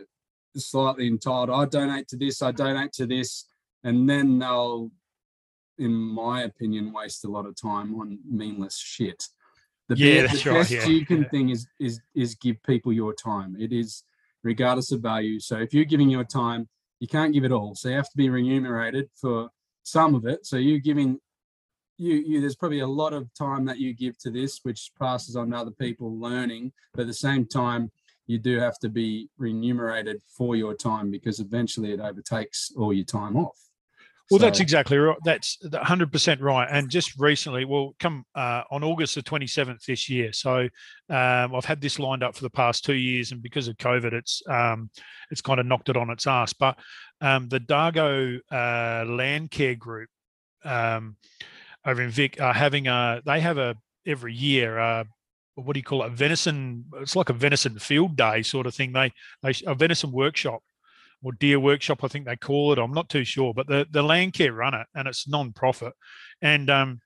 slightly 0.60 1.08
entitled. 1.08 1.50
I 1.50 1.66
donate 1.66 2.08
to 2.10 2.18
this. 2.18 2.42
I 2.42 2.52
donate 2.52 2.94
to 2.94 3.06
this, 3.06 3.46
and 3.84 4.10
then 4.10 4.40
they'll 4.40 4.92
in 5.78 5.94
my 5.94 6.44
opinion, 6.44 6.92
waste 6.92 7.24
a 7.26 7.28
lot 7.28 7.46
of 7.46 7.56
time 7.56 8.00
on 8.00 8.20
meaningless 8.30 8.78
shit. 8.78 9.24
The 9.88 9.96
Yeah, 9.96 10.22
be- 10.22 10.28
that's 10.28 10.44
the 10.44 10.50
right, 10.50 10.60
best 10.60 10.72
yeah, 10.72 10.86
you 10.86 11.06
can 11.06 11.22
yeah. 11.24 11.30
thing 11.30 11.50
is 11.50 11.68
is 11.80 12.02
is 12.14 12.36
give 12.36 12.62
people 12.64 12.92
your 12.92 13.14
time. 13.14 13.56
It 13.60 13.72
is 13.72 14.04
regardless 14.44 14.92
of 14.92 15.02
value. 15.02 15.40
So 15.40 15.58
if 15.58 15.74
you're 15.74 15.86
giving 15.86 16.10
your 16.10 16.24
time, 16.24 16.68
you 17.00 17.08
can't 17.08 17.34
give 17.34 17.44
it 17.44 17.52
all. 17.52 17.76
So 17.76 17.90
you 17.90 17.96
have 17.96 18.10
to 18.10 18.18
be 18.18 18.30
remunerated 18.30 19.10
for 19.16 19.50
some 19.84 20.16
of 20.16 20.26
it. 20.26 20.46
So 20.46 20.58
you're 20.58 20.80
giving 20.80 21.20
you 21.98 22.16
you 22.16 22.42
there's 22.42 22.56
probably 22.56 22.80
a 22.80 22.88
lot 22.88 23.14
of 23.14 23.34
time 23.34 23.66
that 23.66 23.80
you 23.80 23.94
give 23.94 24.18
to 24.20 24.32
this, 24.32 24.60
which 24.64 24.92
passes 25.00 25.36
on 25.36 25.52
to 25.52 25.58
other 25.58 25.72
people 25.72 26.20
learning. 26.20 26.74
But 26.94 27.02
at 27.02 27.08
the 27.08 27.14
same 27.14 27.46
time, 27.46 27.92
you 28.28 28.38
do 28.38 28.60
have 28.60 28.78
to 28.80 28.90
be 28.90 29.30
remunerated 29.38 30.22
for 30.28 30.56
your 30.56 30.74
time 30.74 31.10
because 31.10 31.40
eventually 31.40 31.94
it 31.94 32.00
overtakes 32.00 32.72
all 32.78 32.94
your 32.94 33.06
time 33.06 33.38
off. 33.38 33.58
Well, 34.30 34.40
that's 34.40 34.60
exactly 34.60 34.98
right. 34.98 35.18
That's 35.24 35.58
100% 35.64 36.42
right. 36.42 36.68
And 36.70 36.90
just 36.90 37.18
recently, 37.18 37.64
well, 37.64 37.96
come 37.98 38.26
uh, 38.36 38.64
on 38.70 38.84
August 38.84 39.16
the 39.16 39.24
27th 39.24 39.86
this 39.86 40.10
year. 40.10 40.34
So 40.34 40.68
um, 41.10 41.56
I've 41.56 41.64
had 41.64 41.80
this 41.80 41.98
lined 41.98 42.24
up 42.24 42.36
for 42.36 42.44
the 42.44 42.50
past 42.50 42.84
two 42.84 42.96
years, 42.96 43.32
and 43.32 43.42
because 43.42 43.70
of 43.70 43.78
COVID, 43.78 44.12
it's 44.12 44.42
um, 44.50 44.90
it's 45.32 45.42
kind 45.42 45.62
of 45.62 45.66
knocked 45.66 45.88
it 45.88 45.96
on 45.96 46.10
its 46.10 46.28
ass. 46.28 46.52
But 46.52 46.78
um, 47.22 47.48
the 47.48 47.62
Dargo 47.62 48.40
uh, 48.52 49.10
Land 49.10 49.50
Care 49.50 49.76
Group 49.76 50.10
um, 50.66 51.16
over 51.86 52.02
in 52.02 52.10
Vic 52.10 52.42
are 52.42 52.54
having 52.54 52.88
a 52.88 53.22
they 53.26 53.40
have 53.40 53.58
a 53.58 53.78
every 54.06 54.34
year. 54.34 54.78
Uh, 54.78 55.06
what 55.58 55.74
do 55.74 55.80
you 55.80 55.84
call 55.84 56.04
it? 56.04 56.08
A 56.08 56.10
venison. 56.10 56.86
It's 57.02 57.16
like 57.16 57.30
a 57.30 57.34
venison 57.34 57.80
field 57.80 58.16
day 58.16 58.44
sort 58.44 58.68
of 58.68 58.76
thing. 58.76 58.94
They 58.94 59.12
they 59.42 59.54
a 59.66 59.76
venison 59.76 60.12
workshop 60.12 60.62
or 61.24 61.32
deer 61.34 61.60
workshop, 61.60 62.04
I 62.04 62.08
think 62.08 62.26
they 62.26 62.36
call 62.36 62.72
it. 62.74 62.80
I'm 62.80 62.94
not 62.94 63.10
too 63.10 63.24
sure, 63.24 63.54
but 63.54 63.68
the 63.68 63.88
the 63.92 64.04
land 64.04 64.34
care 64.34 64.54
run 64.54 64.74
it, 64.74 64.88
and 64.96 65.08
it's 65.08 65.28
non-profit. 65.28 65.94
And 66.42 66.70
um, 66.70 67.02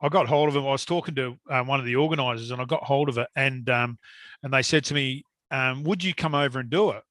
I 0.00 0.08
got 0.08 0.26
hold 0.26 0.48
of 0.48 0.54
them. 0.54 0.66
I 0.66 0.72
was 0.72 0.84
talking 0.84 1.14
to 1.16 1.38
uh, 1.50 1.62
one 1.62 1.80
of 1.80 1.86
the 1.86 1.96
organisers, 1.96 2.50
and 2.50 2.60
I 2.60 2.64
got 2.64 2.84
hold 2.84 3.08
of 3.08 3.18
it, 3.18 3.28
and 3.34 3.68
um, 3.70 3.98
and 4.42 4.52
they 4.52 4.62
said 4.62 4.84
to 4.86 4.94
me, 4.94 5.24
um, 5.50 5.84
"Would 5.84 6.04
you 6.04 6.14
come 6.14 6.34
over 6.34 6.60
and 6.60 6.70
do 6.70 6.90
it?" 6.90 7.02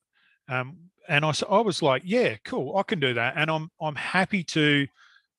Um, 0.47 0.77
and 1.07 1.25
I 1.25 1.29
was 1.61 1.81
like, 1.81 2.03
"Yeah, 2.05 2.35
cool, 2.45 2.77
I 2.77 2.83
can 2.83 2.99
do 2.99 3.13
that," 3.15 3.33
and 3.37 3.49
I'm 3.49 3.69
I'm 3.81 3.95
happy 3.95 4.43
to 4.43 4.87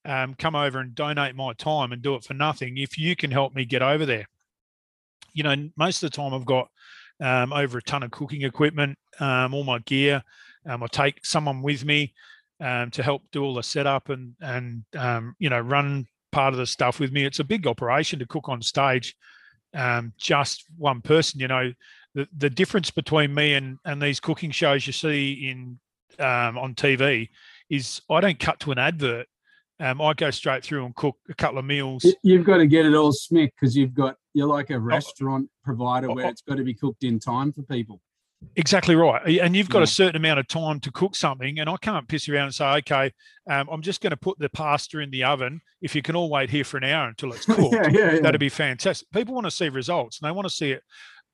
um, 0.04 0.34
come 0.34 0.54
over 0.54 0.78
and 0.80 0.94
donate 0.94 1.34
my 1.34 1.52
time 1.54 1.92
and 1.92 2.02
do 2.02 2.14
it 2.14 2.24
for 2.24 2.34
nothing 2.34 2.78
if 2.78 2.98
you 2.98 3.16
can 3.16 3.30
help 3.30 3.54
me 3.54 3.64
get 3.64 3.82
over 3.82 4.06
there. 4.06 4.26
You 5.36 5.42
know, 5.42 5.54
most 5.76 6.02
of 6.02 6.10
the 6.10 6.16
time 6.16 6.32
I've 6.32 6.46
got 6.46 6.68
um, 7.22 7.52
over 7.52 7.78
a 7.78 7.82
ton 7.82 8.02
of 8.02 8.10
cooking 8.10 8.42
equipment, 8.42 8.98
um, 9.20 9.52
all 9.54 9.64
my 9.64 9.78
gear. 9.80 10.22
Um, 10.66 10.82
I 10.82 10.86
take 10.86 11.24
someone 11.24 11.62
with 11.62 11.84
me 11.84 12.14
um, 12.60 12.90
to 12.90 13.02
help 13.02 13.22
do 13.32 13.44
all 13.44 13.54
the 13.54 13.62
setup 13.62 14.08
and 14.08 14.34
and 14.40 14.82
um, 14.96 15.36
you 15.38 15.50
know 15.50 15.60
run 15.60 16.06
part 16.32 16.54
of 16.54 16.58
the 16.58 16.66
stuff 16.66 16.98
with 16.98 17.12
me. 17.12 17.24
It's 17.24 17.38
a 17.38 17.44
big 17.44 17.66
operation 17.66 18.18
to 18.18 18.26
cook 18.26 18.48
on 18.48 18.62
stage. 18.62 19.14
Um, 19.74 20.14
just 20.16 20.64
one 20.78 21.02
person, 21.02 21.38
you 21.38 21.48
know, 21.48 21.70
the 22.14 22.26
the 22.38 22.50
difference 22.50 22.90
between 22.90 23.34
me 23.34 23.54
and 23.54 23.78
and 23.84 24.00
these 24.00 24.20
cooking 24.20 24.50
shows 24.50 24.86
you 24.86 24.92
see 24.92 25.50
in 25.50 25.78
on 26.18 26.74
TV 26.74 27.28
is 27.68 28.00
I 28.08 28.20
don't 28.20 28.38
cut 28.38 28.58
to 28.60 28.72
an 28.72 28.78
advert. 28.78 29.26
I 29.78 30.14
go 30.14 30.30
straight 30.30 30.64
through 30.64 30.86
and 30.86 30.96
cook 30.96 31.16
a 31.28 31.34
couple 31.34 31.58
of 31.58 31.66
meals. 31.66 32.06
You've 32.22 32.46
got 32.46 32.56
to 32.56 32.66
get 32.66 32.86
it 32.86 32.94
all 32.94 33.12
smick 33.12 33.50
because 33.60 33.76
you've 33.76 33.92
got 33.92 34.16
you're 34.36 34.46
like 34.46 34.68
a 34.68 34.78
restaurant 34.78 35.48
provider 35.64 36.10
oh, 36.10 36.14
where 36.14 36.26
oh. 36.26 36.28
it's 36.28 36.42
got 36.42 36.56
to 36.58 36.64
be 36.64 36.74
cooked 36.74 37.04
in 37.04 37.18
time 37.18 37.52
for 37.52 37.62
people. 37.62 38.02
Exactly 38.54 38.94
right. 38.94 39.40
And 39.40 39.56
you've 39.56 39.70
got 39.70 39.78
Yeah. 39.78 39.84
a 39.84 39.86
certain 39.88 40.16
amount 40.16 40.38
of 40.38 40.46
time 40.46 40.78
to 40.80 40.92
cook 40.92 41.16
something. 41.16 41.58
And 41.58 41.70
I 41.70 41.78
can't 41.78 42.06
piss 42.06 42.28
around 42.28 42.44
and 42.44 42.54
say, 42.54 42.66
okay, 42.66 43.12
um, 43.50 43.66
I'm 43.72 43.80
just 43.80 44.02
going 44.02 44.10
to 44.10 44.16
put 44.16 44.38
the 44.38 44.50
pasta 44.50 44.98
in 44.98 45.10
the 45.10 45.24
oven. 45.24 45.62
If 45.80 45.94
you 45.94 46.02
can 46.02 46.14
all 46.16 46.28
wait 46.28 46.50
here 46.50 46.64
for 46.64 46.76
an 46.76 46.84
hour 46.84 47.08
until 47.08 47.32
it's 47.32 47.46
cooked, 47.46 47.72
yeah, 47.72 47.88
yeah. 47.88 48.20
that'd 48.20 48.38
be 48.38 48.50
fantastic. 48.50 49.10
People 49.10 49.34
want 49.34 49.46
to 49.46 49.50
see 49.50 49.70
results 49.70 50.20
and 50.20 50.28
they 50.28 50.32
want 50.32 50.46
to 50.46 50.54
see 50.54 50.72
it 50.72 50.82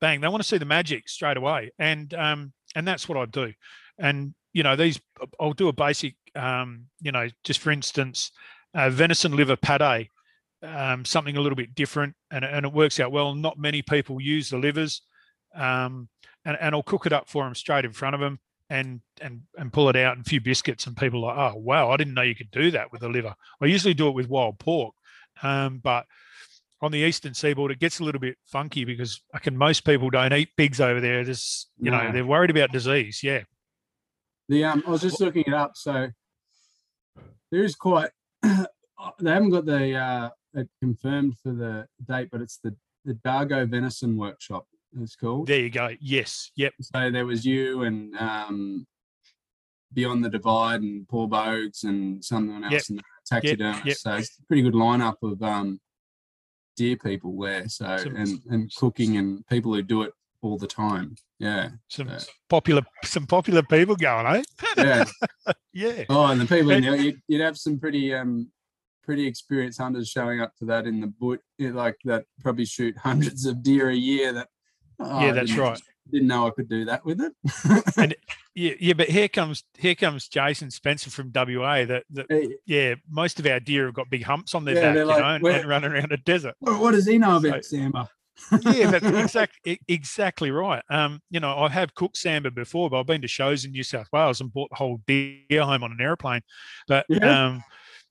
bang. 0.01 0.21
They 0.21 0.29
want 0.29 0.43
to 0.45 0.49
see 0.49 0.59
the 0.59 0.65
magic 0.65 1.09
straight 1.09 1.37
away. 1.37 1.73
And 1.81 2.15
um, 2.15 2.53
and 2.77 2.87
that's 2.87 3.09
what 3.09 3.19
I 3.19 3.27
do. 3.27 3.53
And 3.99 4.33
you 4.53 4.63
know, 4.63 4.77
these 4.77 5.01
I'll 5.41 5.55
do 5.55 5.67
a 5.67 5.73
basic 5.73 6.15
um, 6.37 6.87
you 7.01 7.11
know, 7.11 7.29
just 7.43 7.59
for 7.59 7.73
instance, 7.73 8.31
uh, 8.75 8.91
venison 8.91 9.35
liver 9.35 9.57
pate, 9.57 10.09
um, 10.63 11.05
something 11.05 11.37
a 11.37 11.41
little 11.41 11.57
bit 11.57 11.75
different, 11.75 12.15
and, 12.31 12.45
and 12.45 12.67
it 12.67 12.73
works 12.73 13.01
out 13.01 13.13
well. 13.13 13.35
Not 13.35 13.59
many 13.59 13.83
people 13.83 14.21
use 14.21 14.51
the 14.51 14.59
livers. 14.59 15.03
Um, 15.55 16.09
and, 16.45 16.57
and 16.61 16.75
I'll 16.75 16.83
cook 16.83 17.07
it 17.07 17.13
up 17.13 17.29
for 17.29 17.45
them 17.45 17.55
straight 17.55 17.85
in 17.85 17.93
front 17.93 18.15
of 18.15 18.21
them 18.21 18.41
and 18.71 19.03
and 19.21 19.43
and 19.59 19.73
pull 19.73 19.91
it 19.91 19.97
out 19.97 20.17
and 20.17 20.25
a 20.27 20.29
few 20.29 20.41
biscuits 20.41 20.87
and 20.87 20.97
people 20.97 21.25
are 21.27 21.37
like 21.37 21.53
oh 21.53 21.59
wow 21.59 21.91
I 21.91 21.99
didn't 21.99 22.15
know 22.15 22.23
you 22.23 22.35
could 22.35 22.51
do 22.51 22.71
that 22.71 22.91
with 22.91 23.03
a 23.03 23.09
liver 23.09 23.35
I 23.61 23.67
usually 23.67 23.93
do 23.93 24.09
it 24.09 24.15
with 24.15 24.31
wild 24.31 24.59
pork 24.59 24.95
um, 25.43 25.79
but 25.85 26.07
on 26.81 26.91
the 26.91 27.01
eastern 27.01 27.35
seaboard 27.35 27.71
it 27.71 27.81
gets 27.81 28.01
a 28.01 28.05
little 28.05 28.21
bit 28.21 28.39
funky 28.47 28.87
because 28.87 29.21
I 29.35 29.41
can 29.41 29.59
most 29.59 29.85
people 29.85 30.09
don't 30.09 30.33
eat 30.33 30.57
pigs 30.57 30.81
over 30.81 31.03
there 31.03 31.23
just 31.23 31.71
you 31.79 31.91
know 31.91 32.11
they're 32.13 32.25
worried 32.25 32.51
about 32.51 32.73
disease 32.73 33.21
yeah 33.23 33.43
The 34.49 34.65
um, 34.65 34.83
I 34.87 34.91
was 34.91 35.03
just 35.03 35.21
looking 35.21 35.45
it 35.47 35.55
up. 35.55 35.73
So 35.77 36.09
there 37.51 37.63
is 37.63 37.75
quite. 37.75 38.11
they 38.43 39.31
haven't 39.31 39.51
got 39.51 39.65
the 39.65 39.95
uh, 39.95 40.31
it 40.55 40.69
confirmed 40.81 41.37
for 41.43 41.53
the 41.53 41.87
date, 42.07 42.29
but 42.31 42.41
it's 42.41 42.59
the 42.63 42.75
the 43.05 43.15
Dargo 43.15 43.69
Venison 43.69 44.17
Workshop. 44.17 44.67
It's 45.01 45.17
called. 45.17 45.47
there 45.47 45.61
you 45.61 45.71
go 45.71 45.89
yes 46.01 46.51
yep 46.55 46.75
So 46.83 47.11
there 47.11 47.25
was 47.25 47.47
you 47.47 47.83
and 47.85 48.15
um, 48.19 48.87
Beyond 49.95 50.23
the 50.25 50.29
Divide 50.31 50.83
and 50.83 51.09
Paul 51.09 51.29
Bogues 51.29 51.85
and 51.85 52.23
someone 52.25 52.63
else 52.65 52.73
Yep. 52.73 52.83
in 52.91 52.97
that. 52.97 53.05
taxidermists. 53.27 53.87
yep. 53.87 53.97
So 53.97 54.13
it's 54.17 54.39
a 54.39 54.47
pretty 54.47 54.63
good 54.63 54.75
lineup 54.75 55.17
of 55.23 55.43
um, 55.43 55.81
deer 56.77 56.97
people 56.97 57.39
there. 57.41 57.69
So 57.69 57.97
Some- 57.97 58.17
and 58.17 58.41
and 58.51 58.75
cooking 58.75 59.17
and 59.17 59.47
people 59.47 59.73
who 59.75 59.83
do 59.83 60.03
it 60.03 60.13
all 60.43 60.59
the 60.59 60.67
time. 60.67 61.15
Yeah, 61.39 61.71
Some 61.89 62.09
Yeah. 62.09 62.21
popular, 62.49 62.83
some 63.05 63.27
popular 63.27 63.63
people 63.63 63.97
going, 63.97 64.27
eh? 64.27 64.43
yeah. 64.77 65.05
Yeah. 65.73 66.05
oh, 66.11 66.27
and 66.27 66.39
the 66.41 66.47
people 66.47 66.71
in 66.73 66.83
there, 66.83 66.97
you'd, 66.97 67.21
you'd 67.29 67.41
have 67.41 67.57
some 67.57 67.79
pretty 67.81 68.13
um 68.15 68.51
pretty 69.03 69.27
experienced 69.27 69.81
hunters 69.81 70.09
showing 70.09 70.41
up 70.41 70.55
to 70.57 70.65
that 70.67 70.87
in 70.87 71.01
the 71.01 71.07
bush, 71.07 71.41
like 71.59 71.97
that 72.05 72.25
probably 72.43 72.65
shoot 72.65 72.97
hundreds 72.97 73.47
of 73.47 73.63
deer 73.63 73.89
a 73.91 73.95
year. 73.95 74.33
That 74.33 74.49
oh, 75.01 75.21
Yeah, 75.21 75.33
that's 75.33 75.57
right. 75.57 75.81
Didn't 76.11 76.29
know 76.29 76.47
I 76.47 76.51
could 76.51 76.69
do 76.69 76.85
that 76.87 77.05
with 77.05 77.21
it. 77.21 77.33
And 77.97 78.15
yeah, 78.55 78.73
yeah, 78.81 78.93
but 78.95 79.09
here 79.09 79.29
comes 79.29 79.63
here 79.79 79.95
comes 79.95 80.27
Jason 80.29 80.71
Spencer 80.71 81.11
from 81.11 81.31
WA. 81.35 81.85
That, 81.85 82.05
that 82.11 82.27
Hey, 82.29 82.49
yeah, 82.67 82.95
most 83.09 83.39
of 83.39 83.47
our 83.47 83.61
deer 83.61 83.87
have 83.87 83.95
got 83.95 84.11
big 84.11 84.25
humps 84.25 84.55
on 84.55 84.65
their 84.65 84.75
Yeah, 84.75 84.81
back, 84.83 84.97
you 84.97 85.05
like, 85.05 85.19
know, 85.21 85.25
and, 85.27 85.43
"Where- 85.43 85.61
and 85.61 85.69
running 85.69 85.93
around 85.93 86.13
a 86.13 86.17
desert. 86.17 86.55
what 86.61 86.91
does 86.91 87.07
he 87.07 87.19
know 87.19 87.41
So- 87.41 87.49
about 87.49 87.63
Sambar? 87.63 88.09
yeah, 88.63 88.91
that's 88.91 89.05
exactly 89.07 89.79
exactly 89.87 90.51
right. 90.51 90.83
Um, 90.91 91.21
you 91.31 91.39
know, 91.39 91.57
I 91.57 91.69
have 91.69 91.95
cooked 91.95 92.17
sambar 92.17 92.53
before, 92.53 92.91
but 92.91 92.99
I've 92.99 93.07
been 93.07 93.23
to 93.23 93.29
shows 93.29 93.65
in 93.65 93.71
New 93.73 93.85
South 93.85 94.09
Wales 94.13 94.41
and 94.41 94.53
bought 94.53 94.71
the 94.71 94.77
whole 94.77 95.01
deer 95.07 95.63
home 95.63 95.85
on 95.85 95.93
an 95.93 96.01
airplane. 96.01 96.41
But 96.89 97.07
Yeah. 97.09 97.47
um, 97.47 97.65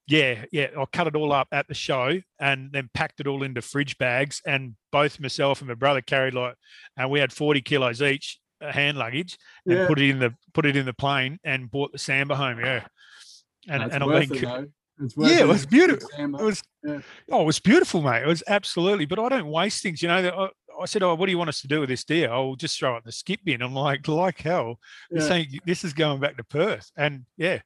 yeah, 0.07 0.45
yeah, 0.51 0.67
I 0.77 0.85
cut 0.91 1.07
it 1.07 1.15
all 1.15 1.31
up 1.31 1.47
at 1.51 1.67
the 1.67 1.73
show 1.73 2.19
and 2.39 2.71
then 2.71 2.89
packed 2.93 3.19
it 3.19 3.27
all 3.27 3.43
into 3.43 3.61
fridge 3.61 3.97
bags. 3.97 4.41
And 4.45 4.75
both 4.91 5.19
myself 5.19 5.61
and 5.61 5.67
my 5.69 5.75
brother 5.75 6.01
carried 6.01 6.33
like, 6.33 6.55
and 6.97 7.09
we 7.09 7.19
had 7.19 7.31
forty 7.31 7.61
kilos 7.61 8.01
each 8.01 8.39
uh, 8.61 8.71
hand 8.71 8.97
luggage, 8.97 9.37
and 9.65 9.77
Yeah. 9.77 9.87
put 9.87 9.99
it 9.99 10.09
in 10.09 10.19
the 10.19 10.35
put 10.53 10.65
it 10.65 10.75
in 10.75 10.85
the 10.85 10.93
plane 10.93 11.39
and 11.43 11.69
bought 11.69 11.91
the 11.91 11.97
sambar 11.97 12.35
home. 12.35 12.59
Yeah, 12.59 12.85
and 13.69 13.83
That's 13.83 13.95
and 13.95 14.05
worth 14.05 14.29
been 14.29 14.43
it. 14.43 14.69
It's 15.03 15.15
Yeah, 15.17 15.41
it 15.41 15.47
was 15.47 15.65
beautiful. 15.65 16.09
It 16.17 16.29
was 16.31 16.61
Yeah. 16.83 16.99
oh, 17.31 17.41
it 17.41 17.45
was 17.45 17.59
beautiful, 17.59 18.01
mate. 18.01 18.23
It 18.23 18.27
was 18.27 18.43
absolutely. 18.47 19.05
But 19.05 19.19
I 19.19 19.29
don't 19.29 19.47
waste 19.47 19.81
things. 19.81 20.01
You 20.01 20.09
know, 20.09 20.51
I, 20.77 20.81
I 20.81 20.85
said, 20.85 21.01
"Oh, 21.03 21.15
what 21.15 21.25
do 21.25 21.31
you 21.31 21.37
want 21.37 21.49
us 21.49 21.61
to 21.61 21.67
do 21.67 21.79
with 21.79 21.89
this 21.89 22.03
deer?" 22.03 22.29
Oh, 22.31 22.47
we'll 22.47 22.55
just 22.55 22.77
throw 22.77 22.95
it 22.95 22.97
in 22.97 23.03
the 23.05 23.11
skip 23.11 23.39
bin. 23.43 23.61
I'm 23.61 23.73
like, 23.73 24.07
like 24.07 24.41
hell. 24.41 24.79
Yeah. 25.09 25.27
saying 25.27 25.59
this 25.65 25.83
is 25.83 25.93
going 25.93 26.19
back 26.19 26.37
to 26.37 26.43
Perth, 26.43 26.91
and 26.97 27.25
yeah, 27.37 27.61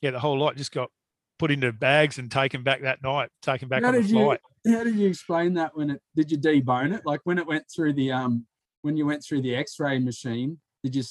yeah, 0.00 0.10
the 0.10 0.18
whole 0.20 0.38
lot 0.38 0.56
just 0.56 0.72
got 0.72 0.90
put 1.38 1.50
into 1.50 1.72
bags 1.72 2.18
and 2.18 2.30
taken 2.30 2.62
back 2.62 2.82
that 2.82 3.02
night, 3.02 3.30
taken 3.42 3.68
back 3.68 3.82
How 3.82 3.88
on 3.88 3.94
the 3.94 4.02
did 4.02 4.10
you- 4.10 4.18
flight. 4.24 4.40
How 4.68 4.82
did 4.82 4.96
you 4.96 5.06
explain 5.08 5.54
that 5.54 5.76
when 5.76 5.90
it 5.90 6.02
did 6.16 6.30
you 6.32 6.38
debone 6.38 6.92
it? 6.92 7.02
Like 7.06 7.20
when 7.24 7.38
it 7.38 7.46
went 7.46 7.64
through 7.74 7.92
the 7.92 8.10
um 8.10 8.46
when 8.82 8.96
you 8.96 9.06
went 9.06 9.24
through 9.24 9.42
the 9.42 9.54
X-ray 9.54 9.98
machine, 10.00 10.58
did 10.82 10.96
you 10.96 11.04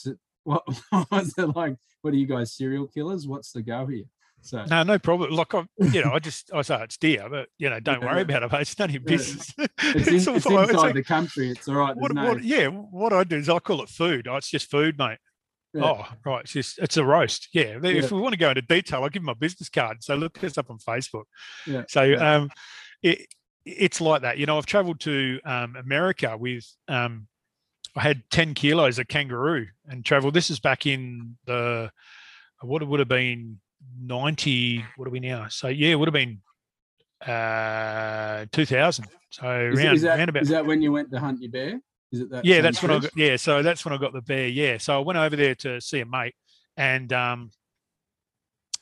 what, 0.43 0.63
what 0.89 1.09
was 1.09 1.34
it 1.38 1.55
like? 1.55 1.78
What 2.01 2.13
are 2.13 2.17
you 2.17 2.26
guys 2.28 2.53
serial 2.53 2.88
killers? 2.88 3.28
What's 3.28 3.51
the 3.53 3.61
go 3.61 3.86
here? 3.86 4.03
So 4.41 4.63
No, 4.65 4.84
no 4.84 4.99
problem. 4.99 5.32
Like 5.32 5.55
I, 5.55 5.65
you 5.80 6.03
know, 6.03 6.11
I 6.11 6.19
just 6.19 6.51
I 6.53 6.61
say 6.63 6.84
it's 6.84 6.97
deer, 6.97 7.28
but 7.30 7.47
you 7.57 7.69
know, 7.69 7.80
don't 7.80 8.01
Yeah. 8.01 8.11
worry 8.11 8.21
about 8.23 8.43
it. 8.43 8.51
Mate. 8.51 8.61
It's 8.61 8.78
none 8.78 8.89
of 8.89 8.93
your 8.93 9.01
business. 9.03 9.53
it's, 9.57 10.07
in, 10.07 10.30
all 10.30 10.36
it's 10.36 10.45
fine. 10.45 10.63
It's 10.63 10.71
inside 10.71 10.76
like- 10.76 10.93
the 10.95 11.03
country. 11.03 11.49
It's 11.49 11.67
all 11.69 11.76
right. 11.76 11.95
What, 11.95 12.13
no, 12.13 12.26
what, 12.26 12.43
yeah, 12.43 12.67
what 12.67 13.13
I 13.13 13.23
do 13.23 13.38
is 13.38 13.47
I 13.49 13.59
call 13.59 13.82
it 13.82 13.89
food. 13.89 14.28
Oh, 14.28 14.36
it's 14.36 14.49
just 14.49 14.69
food, 14.69 14.97
mate. 14.99 15.17
Yeah. 15.76 15.84
Oh, 15.84 16.05
right. 16.26 16.41
It's 16.41 16.53
just 16.53 16.80
it's 16.80 16.95
a 16.95 17.03
roast. 17.03 17.49
Yeah. 17.51 17.80
If 17.84 18.11
we 18.11 18.21
want 18.21 18.32
to 18.32 18.39
go 18.39 18.49
into 18.49 18.61
detail, 18.61 19.03
I'll 19.03 19.09
give 19.09 19.23
my 19.23 19.34
business 19.34 19.67
card. 19.67 20.01
So 20.01 20.15
look 20.15 20.41
us 20.41 20.57
up 20.57 20.69
on 20.69 20.78
Facebook. 20.78 21.26
Yeah, 21.67 21.84
So 21.89 22.03
yeah. 22.03 22.36
um 22.36 22.49
it 23.03 23.28
it's 23.65 23.99
like 23.99 24.21
that. 24.21 24.38
You 24.38 24.45
know, 24.45 24.57
I've 24.57 24.65
traveled 24.65 25.01
to 25.01 25.39
um 25.43 25.76
America 25.76 26.38
with 26.38 26.65
um 26.88 27.28
I 27.93 28.01
had 28.01 28.23
10 28.32 28.53
kilos 28.53 28.99
of 28.99 29.09
kangaroo 29.09 29.67
and 29.88 30.05
traveled. 30.05 30.34
This 30.34 30.49
is 30.49 30.61
back 30.61 30.86
in 30.86 31.36
the 31.45 31.91
what 32.61 32.82
it 32.82 32.86
would 32.86 32.99
have 32.99 33.09
been 33.09 33.59
90. 34.01 34.86
What 34.95 35.09
are 35.09 35.11
we 35.11 35.19
now? 35.19 35.47
So 35.49 35.67
yeah, 35.67 35.89
it 35.89 35.95
would 35.95 36.07
have 36.07 36.13
been 36.13 36.41
uh 37.28 38.45
2000. 38.53 39.07
So 39.30 39.69
is, 39.73 39.80
around, 39.80 39.95
is 39.95 40.01
that, 40.03 40.17
round 40.17 40.30
about 40.30 40.43
is 40.43 40.49
that 40.49 40.65
when 40.65 40.82
you 40.82 40.93
went 40.93 41.11
to 41.11 41.19
hunt 41.19 41.41
your 41.41 41.51
bear? 41.51 41.82
Is 42.12 42.22
it 42.22 42.30
that? 42.32 42.45
yeah, 42.45 42.62
that's 42.62 42.82
when 42.82 42.91
I 42.91 42.99
got 42.99 43.12
yeah, 43.16 43.36
so 43.36 43.62
that's 43.62 43.84
when 43.86 43.93
I 43.93 43.97
got 43.97 44.14
the 44.14 44.22
bear. 44.22 44.47
Yeah. 44.47 44.78
So 44.78 44.95
I 44.97 45.03
went 45.03 45.18
over 45.18 45.36
there 45.36 45.56
to 45.56 45.82
see 45.82 45.99
a 45.99 46.06
mate 46.06 46.36
and 46.78 47.12
um 47.14 47.51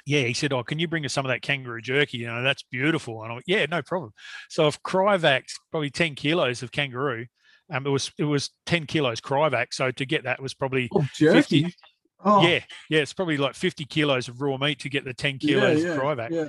yeah, 0.05 0.23
he 0.23 0.33
said, 0.33 0.51
Oh, 0.51 0.63
can 0.63 0.79
you 0.79 0.87
bring 0.87 1.05
us 1.05 1.13
some 1.13 1.25
of 1.25 1.29
that 1.29 1.41
kangaroo 1.41 1.81
jerky? 1.81 2.17
You 2.17 2.27
know, 2.27 2.43
that's 2.43 2.63
beautiful. 2.63 3.23
And 3.23 3.31
I 3.31 3.35
went, 3.35 3.45
Yeah, 3.47 3.65
no 3.67 3.81
problem. 3.81 4.11
So 4.49 4.67
I've 4.67 4.81
cryovaxed 4.83 5.53
probably 5.71 5.89
10 5.89 6.15
kilos 6.15 6.61
of 6.61 6.71
kangaroo. 6.71 7.25
Um, 7.71 7.87
it 7.87 7.89
was 7.89 8.11
it 8.17 8.25
was 8.25 8.49
10 8.65 8.85
kilos 8.85 9.21
cryovac. 9.21 9.67
So 9.71 9.91
to 9.91 10.05
get 10.05 10.25
that 10.25 10.41
was 10.41 10.53
probably 10.53 10.89
Oh, 10.93 11.05
jerky. 11.15 11.63
50 11.63 11.75
Oh, 12.25 12.41
yeah, 12.47 12.59
yeah, 12.89 12.99
it's 12.99 13.11
probably 13.11 13.35
like 13.35 13.53
50 13.53 13.83
kilos 13.85 14.29
of 14.29 14.41
raw 14.41 14.55
meat 14.57 14.79
to 14.79 14.89
get 14.89 15.03
the 15.03 15.13
10 15.13 15.39
kilos 15.39 15.83
yeah, 15.83 15.89
of 15.89 15.99
cryovac. 15.99 16.29
yeah. 16.31 16.45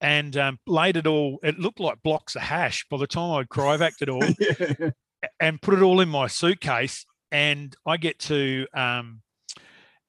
And 0.00 0.36
um, 0.36 0.58
laid 0.66 0.96
it 0.96 1.06
all, 1.06 1.38
it 1.44 1.58
looked 1.60 1.78
like 1.78 2.02
blocks 2.02 2.34
of 2.34 2.42
hash 2.42 2.84
by 2.90 2.98
the 2.98 3.06
time 3.06 3.30
I'd 3.32 3.48
cryovac 3.48 3.92
it 4.00 4.08
all 4.10 4.22
yeah. 4.38 4.90
And 5.40 5.60
put 5.60 5.74
it 5.74 5.82
all 5.82 6.00
in 6.00 6.08
my 6.08 6.26
suitcase. 6.26 7.04
And 7.32 7.74
I 7.84 7.96
get 7.96 8.18
to 8.20 8.66
um, 8.74 9.22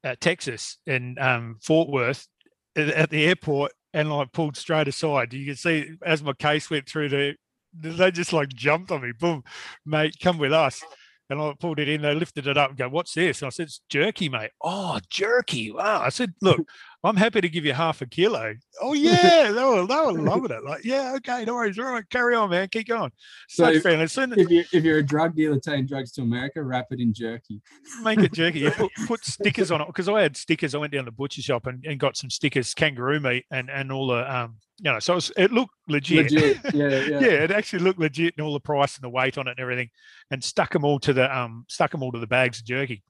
uh, 0.03 0.15
Texas 0.20 0.78
in 0.86 1.18
um, 1.20 1.57
Fort 1.61 1.89
Worth 1.89 2.28
at, 2.76 2.89
at 2.89 3.09
the 3.09 3.26
airport, 3.26 3.74
and 3.93 4.11
I 4.11 4.26
pulled 4.32 4.55
straight 4.55 4.88
aside. 4.88 5.34
You 5.34 5.45
can 5.45 5.55
see 5.55 5.91
as 6.05 6.24
my 6.24 6.34
case 6.34 6.70
went 6.70 6.88
through 6.88 7.09
the, 7.09 7.36
they 7.74 8.11
just 8.11 8.34
like 8.34 8.49
jumped 8.49 8.91
on 8.91 9.01
me. 9.01 9.11
Boom, 9.18 9.43
mate, 9.86 10.15
come 10.22 10.38
with 10.38 10.53
us. 10.53 10.84
And 11.30 11.41
I 11.41 11.53
pulled 11.59 11.80
it 11.80 11.89
in. 11.89 12.01
They 12.01 12.15
lifted 12.15 12.47
it 12.47 12.57
up 12.57 12.70
and 12.70 12.78
go, 12.78 12.88
"What's 12.88 13.13
this?" 13.13 13.41
And 13.41 13.47
I 13.47 13.49
said, 13.49 13.63
"It's 13.63 13.82
jerky, 13.89 14.30
mate." 14.30 14.51
Oh, 14.63 14.97
jerky! 15.09 15.72
Wow. 15.72 16.01
I 16.01 16.07
said, 16.07 16.34
"Look, 16.41 16.65
I'm 17.08 17.16
happy 17.16 17.41
to 17.41 17.49
give 17.49 17.66
you 17.66 17.74
half 17.74 18.01
a 18.01 18.05
kilo." 18.05 18.55
Oh 18.82 18.93
yeah, 18.93 19.51
they 19.51 19.64
were 19.64 19.86
they 19.86 19.95
were 19.95 20.14
loving 20.14 20.51
it. 20.51 20.64
Like, 20.64 20.84
yeah, 20.84 21.14
okay, 21.18 21.45
no 21.45 21.55
worries. 21.55 21.80
All 21.80 21.86
right, 21.86 22.10
carry 22.10 22.36
on, 22.36 22.49
man. 22.49 22.68
Keep 22.70 22.88
going. 22.88 23.12
So 23.49 23.66
Such 23.66 23.82
friendly. 23.82 24.03
As 24.03 24.12
soon 24.12 24.34
as 24.34 24.39
if 24.39 24.49
you 24.49 24.64
if 24.74 24.84
you're 24.84 24.99
a 24.99 25.03
drug 25.03 25.36
dealer 25.36 25.60
taking 25.60 25.86
drugs 25.86 26.12
to 26.14 26.22
America, 26.22 26.62
wrap 26.62 26.88
it 26.91 26.99
in 26.99 27.14
jerky. 27.14 27.62
make 28.03 28.20
it 28.20 28.34
jerky. 28.34 28.60
You 28.60 28.72
put, 28.78 28.91
put 29.08 29.26
stickers 29.26 29.72
on 29.72 29.82
it 29.82 29.88
because 29.88 30.10
I 30.10 30.22
had 30.22 30.36
stickers. 30.36 30.76
I 30.76 30.80
went 30.80 30.93
down 30.93 31.05
to 31.05 31.12
the 31.12 31.16
butcher 31.16 31.41
shop 31.41 31.68
and, 31.68 31.86
and 31.86 31.99
got 31.99 32.18
some 32.18 32.30
stickers, 32.30 32.74
kangaroo 32.74 33.20
meat, 33.20 33.45
and 33.51 33.70
and 33.70 33.91
all 33.91 34.08
the 34.08 34.36
um, 34.36 34.58
you 34.80 34.91
know, 34.91 34.99
so 34.99 35.14
it, 35.14 35.16
was, 35.16 35.32
it 35.38 35.51
looked 35.51 35.74
legit. 35.88 36.32
Legit. 36.32 36.58
Yeah, 36.74 36.88
yeah. 36.89 36.99
yeah, 37.20 37.43
it 37.43 37.51
actually 37.51 37.80
looked 37.80 37.99
legit, 37.99 38.36
and 38.38 38.45
all 38.45 38.53
the 38.53 38.60
price 38.60 38.95
and 38.95 39.03
the 39.03 39.10
weight 39.10 39.38
on 39.38 39.47
it 39.47 39.51
and 39.51 39.60
everything, 39.60 39.89
and 40.30 40.43
stuck 40.43 40.72
them 40.72 40.84
all 40.84 40.99
to 40.99 41.14
the 41.14 41.36
um, 41.36 41.66
stuck 41.68 41.91
them 41.91 42.03
all 42.03 42.12
to 42.12 42.20
the 42.20 42.28
bags 42.28 42.60
of 42.60 42.66
jerky. 42.66 43.03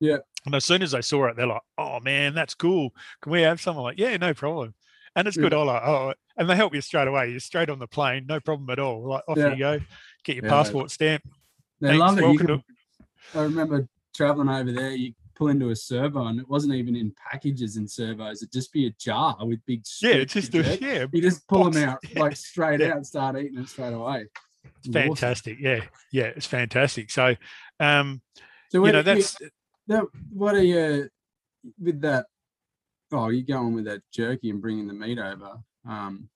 Yeah. 0.00 0.18
And 0.46 0.54
as 0.54 0.64
soon 0.64 0.82
as 0.82 0.90
they 0.90 1.00
saw 1.02 1.26
it, 1.26 1.36
they're 1.36 1.46
like, 1.46 1.62
"Oh 1.78 2.00
man, 2.00 2.34
that's 2.34 2.54
cool. 2.54 2.90
Can 3.22 3.32
we 3.32 3.42
have 3.42 3.60
some?" 3.60 3.76
I'm 3.76 3.82
like, 3.82 3.98
"Yeah, 3.98 4.16
no 4.18 4.34
problem." 4.34 4.74
And 5.16 5.26
it's 5.28 5.36
Yeah. 5.36 5.44
good. 5.44 5.54
I'm 5.54 5.66
like, 5.66 5.82
"Oh," 5.84 6.12
and 6.36 6.48
they 6.50 6.56
help 6.56 6.74
you 6.74 6.80
straight 6.80 7.08
away. 7.08 7.30
You're 7.30 7.40
straight 7.40 7.70
on 7.70 7.78
the 7.78 7.86
plane, 7.86 8.26
no 8.28 8.40
problem 8.40 8.68
at 8.70 8.78
all. 8.78 9.08
Like 9.08 9.22
off 9.28 9.38
Yeah. 9.38 9.50
you 9.52 9.58
go, 9.58 9.80
get 10.24 10.36
your 10.36 10.44
Yeah. 10.44 10.50
passport 10.50 10.90
stamp. 10.90 11.22
They 11.80 11.88
Thanks, 11.88 12.00
love 12.00 12.18
it. 12.18 12.38
Could- 12.38 12.62
I 13.34 13.42
remember 13.42 13.88
traveling 14.14 14.48
over 14.48 14.70
there. 14.72 14.90
You 14.90 15.14
pull 15.34 15.48
into 15.48 15.70
a 15.70 15.76
servo, 15.76 16.26
and 16.26 16.38
it 16.38 16.48
wasn't 16.48 16.74
even 16.74 16.94
in 16.94 17.12
packages 17.30 17.76
in 17.76 17.88
servos. 17.88 18.42
It'd 18.42 18.52
just 18.52 18.72
be 18.72 18.86
a 18.86 18.90
jar 18.90 19.36
with 19.40 19.64
big. 19.66 19.82
Yeah, 20.02 20.10
it's 20.14 20.34
just 20.34 20.54
a, 20.54 20.78
yeah, 20.80 21.06
You 21.12 21.22
just 21.22 21.46
pull 21.48 21.64
box. 21.64 21.76
them 21.76 21.88
out 21.88 21.98
like 22.16 22.36
straight 22.36 22.80
out 22.82 22.96
and 22.98 23.06
start 23.06 23.36
eating 23.38 23.58
it 23.58 23.68
straight 23.68 23.92
away. 23.94 24.26
It's 24.64 24.88
Awesome. 24.88 24.92
fantastic. 24.92 25.58
Yeah, 25.60 25.80
yeah, 26.12 26.24
it's 26.36 26.46
fantastic. 26.46 27.10
So, 27.10 27.34
um, 27.80 28.20
So 28.70 28.84
you 28.84 28.92
know, 28.92 29.02
that's. 29.02 29.40
you- 29.40 29.48
that, 29.88 30.04
what 30.32 30.54
are 30.54 30.62
you 30.62 31.08
with 31.80 32.00
that? 32.02 32.26
Oh, 33.12 33.28
you're 33.28 33.44
going 33.44 33.74
with 33.74 33.84
that 33.84 34.02
jerky 34.12 34.50
and 34.50 34.60
bringing 34.60 34.86
the 34.86 34.94
meat 34.94 35.18
over 35.18 35.58
um, 35.88 36.28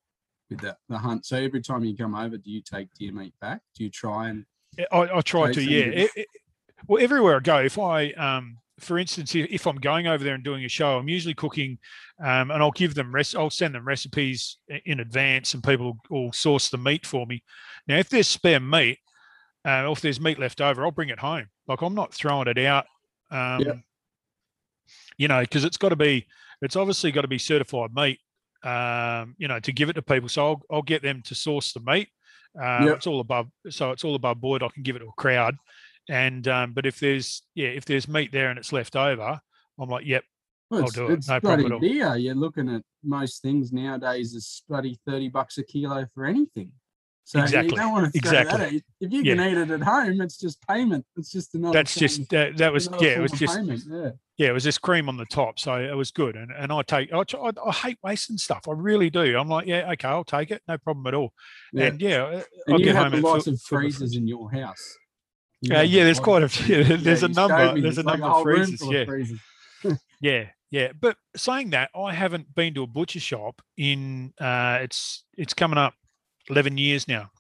with 0.51 0.61
that 0.61 0.77
the 0.89 0.99
hunt. 0.99 1.27
So 1.27 1.37
every 1.37 1.61
time 1.61 1.85
you 1.85 1.97
come 1.97 2.15
over, 2.15 2.37
do 2.37 2.51
you 2.51 2.63
take 2.63 2.89
deer 2.95 3.13
meat 3.13 3.35
back? 3.41 3.61
Do 3.75 3.85
you 3.85 3.91
try 3.91 4.29
and 4.29 4.45
I, 4.93 5.09
I 5.17 5.21
try 5.23 5.53
to. 5.53 5.63
Yeah. 5.63 5.87
It- 5.87 6.11
it- 6.15 6.27
well, 6.87 7.03
everywhere 7.03 7.37
I 7.37 7.41
go, 7.41 7.59
if 7.59 7.77
I, 7.77 8.13
um, 8.13 8.59
for 8.79 8.99
instance, 9.01 9.35
if, 9.35 9.49
if 9.51 9.67
I'm 9.67 9.79
going 9.79 10.07
over 10.07 10.23
there 10.23 10.35
and 10.35 10.45
doing 10.45 10.65
a 10.65 10.69
show, 10.69 10.97
I'm 10.97 11.09
usually 11.09 11.35
cooking, 11.35 11.77
um, 12.23 12.53
and 12.53 12.63
I'll 12.63 12.71
give 12.71 12.95
them 12.95 13.13
rest. 13.13 13.35
I'll 13.35 13.51
send 13.51 13.75
them 13.75 13.85
recipes 13.85 14.59
in 14.85 15.01
advance, 15.01 15.55
and 15.55 15.65
people 15.65 15.99
will 16.09 16.33
source 16.33 16.69
the 16.71 16.79
meat 16.79 17.05
for 17.05 17.27
me. 17.27 17.43
Now, 17.89 17.97
if 17.97 18.09
there's 18.09 18.29
spare 18.29 18.61
meat, 18.61 18.99
uh, 19.67 19.87
or 19.87 19.93
if 19.93 20.01
there's 20.01 20.21
meat 20.21 20.39
left 20.39 20.61
over, 20.61 20.85
I'll 20.85 20.93
bring 20.93 21.09
it 21.09 21.19
home. 21.19 21.49
Like 21.67 21.83
I'm 21.83 21.95
not 21.97 22.15
throwing 22.15 22.47
it 22.47 22.59
out. 22.59 22.87
Um, 23.31 23.61
You 25.19 25.29
know, 25.29 25.41
because 25.41 25.65
it's 25.65 25.77
got 25.77 25.91
to 25.91 25.97
be. 25.97 26.27
It's 26.63 26.77
obviously 26.77 27.13
got 27.13 27.23
to 27.23 27.29
be 27.29 27.39
certified 27.39 27.95
meat. 27.95 28.19
Um, 28.65 29.37
you 29.39 29.47
know, 29.47 29.61
to 29.61 29.73
give 29.73 29.89
it 29.89 29.93
to 29.95 30.03
people. 30.03 30.29
So 30.29 30.47
I'll, 30.47 30.63
I'll 30.71 30.83
get 30.83 31.03
them 31.03 31.23
to 31.27 31.35
source 31.35 31.73
the 31.73 31.81
meat. 31.81 32.09
Um, 32.61 32.87
Yep. 32.87 32.97
It's 32.97 33.07
all 33.07 33.21
above, 33.21 33.49
so 33.71 33.91
it's 33.93 34.05
all 34.05 34.15
above 34.15 34.41
board. 34.41 34.63
I 34.63 34.69
can 34.69 34.83
give 34.83 34.97
it 34.97 35.01
to 35.01 35.07
a 35.07 35.13
crowd, 35.13 35.55
and 36.09 36.49
um, 36.49 36.73
but 36.73 36.87
if 36.87 36.99
there's 36.99 37.43
yeah, 37.55 37.69
if 37.69 37.85
there's 37.85 38.09
meat 38.09 38.33
there 38.33 38.49
and 38.51 38.59
it's 38.59 38.73
left 38.73 38.97
over, 38.97 39.39
I'm 39.79 39.89
like, 39.89 40.07
yep, 40.07 40.25
well, 40.71 40.85
I'll 40.85 40.89
do 40.89 41.07
it, 41.07 41.19
it's 41.19 41.29
no 41.29 41.39
bloody 41.41 41.63
problem 41.65 41.73
at 41.73 41.75
all. 41.75 41.81
deer. 41.81 42.17
You're 42.17 42.35
looking 42.35 42.69
at 42.71 42.83
most 43.05 43.43
things 43.43 43.71
nowadays 43.73 44.35
is 44.35 44.63
bloody 44.69 44.99
thirty 45.07 45.29
bucks 45.29 45.59
a 45.59 45.63
kilo 45.63 46.07
for 46.15 46.25
anything. 46.25 46.73
So 47.29 47.41
Exactly, 47.43 47.73
you 47.73 47.77
don't 47.77 47.93
want 47.93 48.11
to 48.15 48.21
throw 48.23 48.31
that 48.31 48.41
exactly. 48.47 48.67
out. 48.79 48.83
If 49.03 49.13
you 49.13 49.23
Yeah. 49.23 49.35
can 49.37 49.47
eat 49.53 49.59
it 49.59 49.71
at 49.71 49.83
home, 49.83 50.23
it's 50.23 50.39
just 50.39 50.67
payment. 50.67 51.05
It's 51.15 51.31
just 51.31 51.55
another. 51.55 51.75
that's 51.75 51.93
form 51.93 52.01
just 52.09 52.21
of- 52.33 52.57
that, 52.57 52.73
was 52.73 52.89
yeah, 53.03 53.09
it 53.11 53.21
was 53.21 53.33
just 53.33 53.55
payment. 53.55 53.83
Yeah. 53.87 54.11
yeah, 54.39 54.49
it 54.49 54.53
was 54.53 54.65
this 54.65 54.79
cream 54.79 55.11
on 55.11 55.19
the 55.19 55.27
top, 55.27 55.59
so 55.59 55.75
it 55.75 55.95
was 55.95 56.11
good. 56.11 56.37
And 56.37 56.51
and 56.51 56.73
I 56.73 56.81
take 56.81 57.13
I, 57.13 57.19
I, 57.19 57.53
I 57.67 57.71
hate 57.71 57.99
wasting 58.03 58.39
stuff. 58.39 58.63
I 58.67 58.73
really 58.73 59.11
do. 59.11 59.37
I'm 59.39 59.47
like, 59.51 59.67
yeah, 59.67 59.91
okay, 59.93 60.09
I'll 60.09 60.25
take 60.25 60.51
it, 60.51 60.63
no 60.67 60.79
problem 60.79 61.07
at 61.07 61.13
all. 61.13 61.35
Yeah. 61.75 61.85
And 61.89 62.01
yeah, 62.01 62.23
uh, 62.23 62.31
And 62.31 62.45
I'll 62.71 62.79
you 62.79 62.85
get 62.87 62.95
have 62.95 63.05
home 63.05 63.13
and 63.17 63.23
lots 63.23 63.47
of 63.47 63.61
freezers 63.61 64.17
in 64.17 64.27
your 64.27 64.51
house. 64.51 64.97
You 65.61 65.77
Uh, 65.77 65.83
yeah, 65.83 66.05
there's 66.05 66.21
quite 66.21 66.43
a 66.43 66.49
few. 66.49 66.83
There's 66.97 67.25
a 67.25 67.29
number. 67.29 67.79
There's 67.79 67.99
a 67.99 68.03
like 68.05 68.21
number 68.21 68.29
whole 68.29 68.39
of 68.39 68.43
freezers. 68.45 68.79
full 68.81 68.89
of 68.89 68.95
Yeah, 68.95 69.05
freezers. 69.05 69.41
yeah, 70.23 70.45
yeah. 70.71 70.93
But 70.99 71.19
saying 71.37 71.71
that, 71.71 71.91
I 71.95 72.15
haven't 72.15 72.55
been 72.55 72.73
to 72.73 72.85
a 72.85 72.87
butcher 72.87 73.21
shop 73.21 73.61
in 73.77 74.33
uh, 74.41 74.79
it's 74.81 75.25
it's 75.37 75.53
coming 75.53 75.77
up 75.77 75.93
eleven 76.51 76.79
years 76.79 77.07
now. 77.09 77.31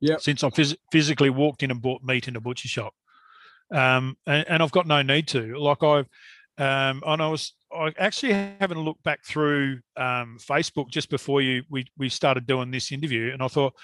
Yeah. 0.00 0.16
Since 0.18 0.44
I 0.44 0.50
phys- 0.50 0.76
physically 0.92 1.30
walked 1.30 1.62
in 1.62 1.70
and 1.70 1.80
bought 1.80 2.02
meat 2.02 2.28
in 2.28 2.36
a 2.36 2.40
butcher 2.40 2.68
shop, 2.68 2.94
um, 3.72 4.16
and, 4.26 4.46
and 4.48 4.62
I've 4.62 4.72
got 4.72 4.86
no 4.86 5.02
need 5.02 5.28
to. 5.28 5.56
Like 5.58 5.82
I've, 5.82 6.08
um, 6.58 7.02
and 7.06 7.22
I 7.22 7.28
was 7.28 7.54
I 7.72 7.92
actually 7.98 8.32
having 8.32 8.78
a 8.78 8.82
look 8.82 9.02
back 9.02 9.24
through 9.24 9.80
um, 9.96 10.38
Facebook 10.40 10.90
just 10.90 11.10
before 11.10 11.40
you 11.40 11.62
we 11.70 11.86
we 11.96 12.08
started 12.08 12.46
doing 12.46 12.70
this 12.70 12.92
interview, 12.92 13.32
and 13.32 13.42
I 13.42 13.48
thought. 13.48 13.74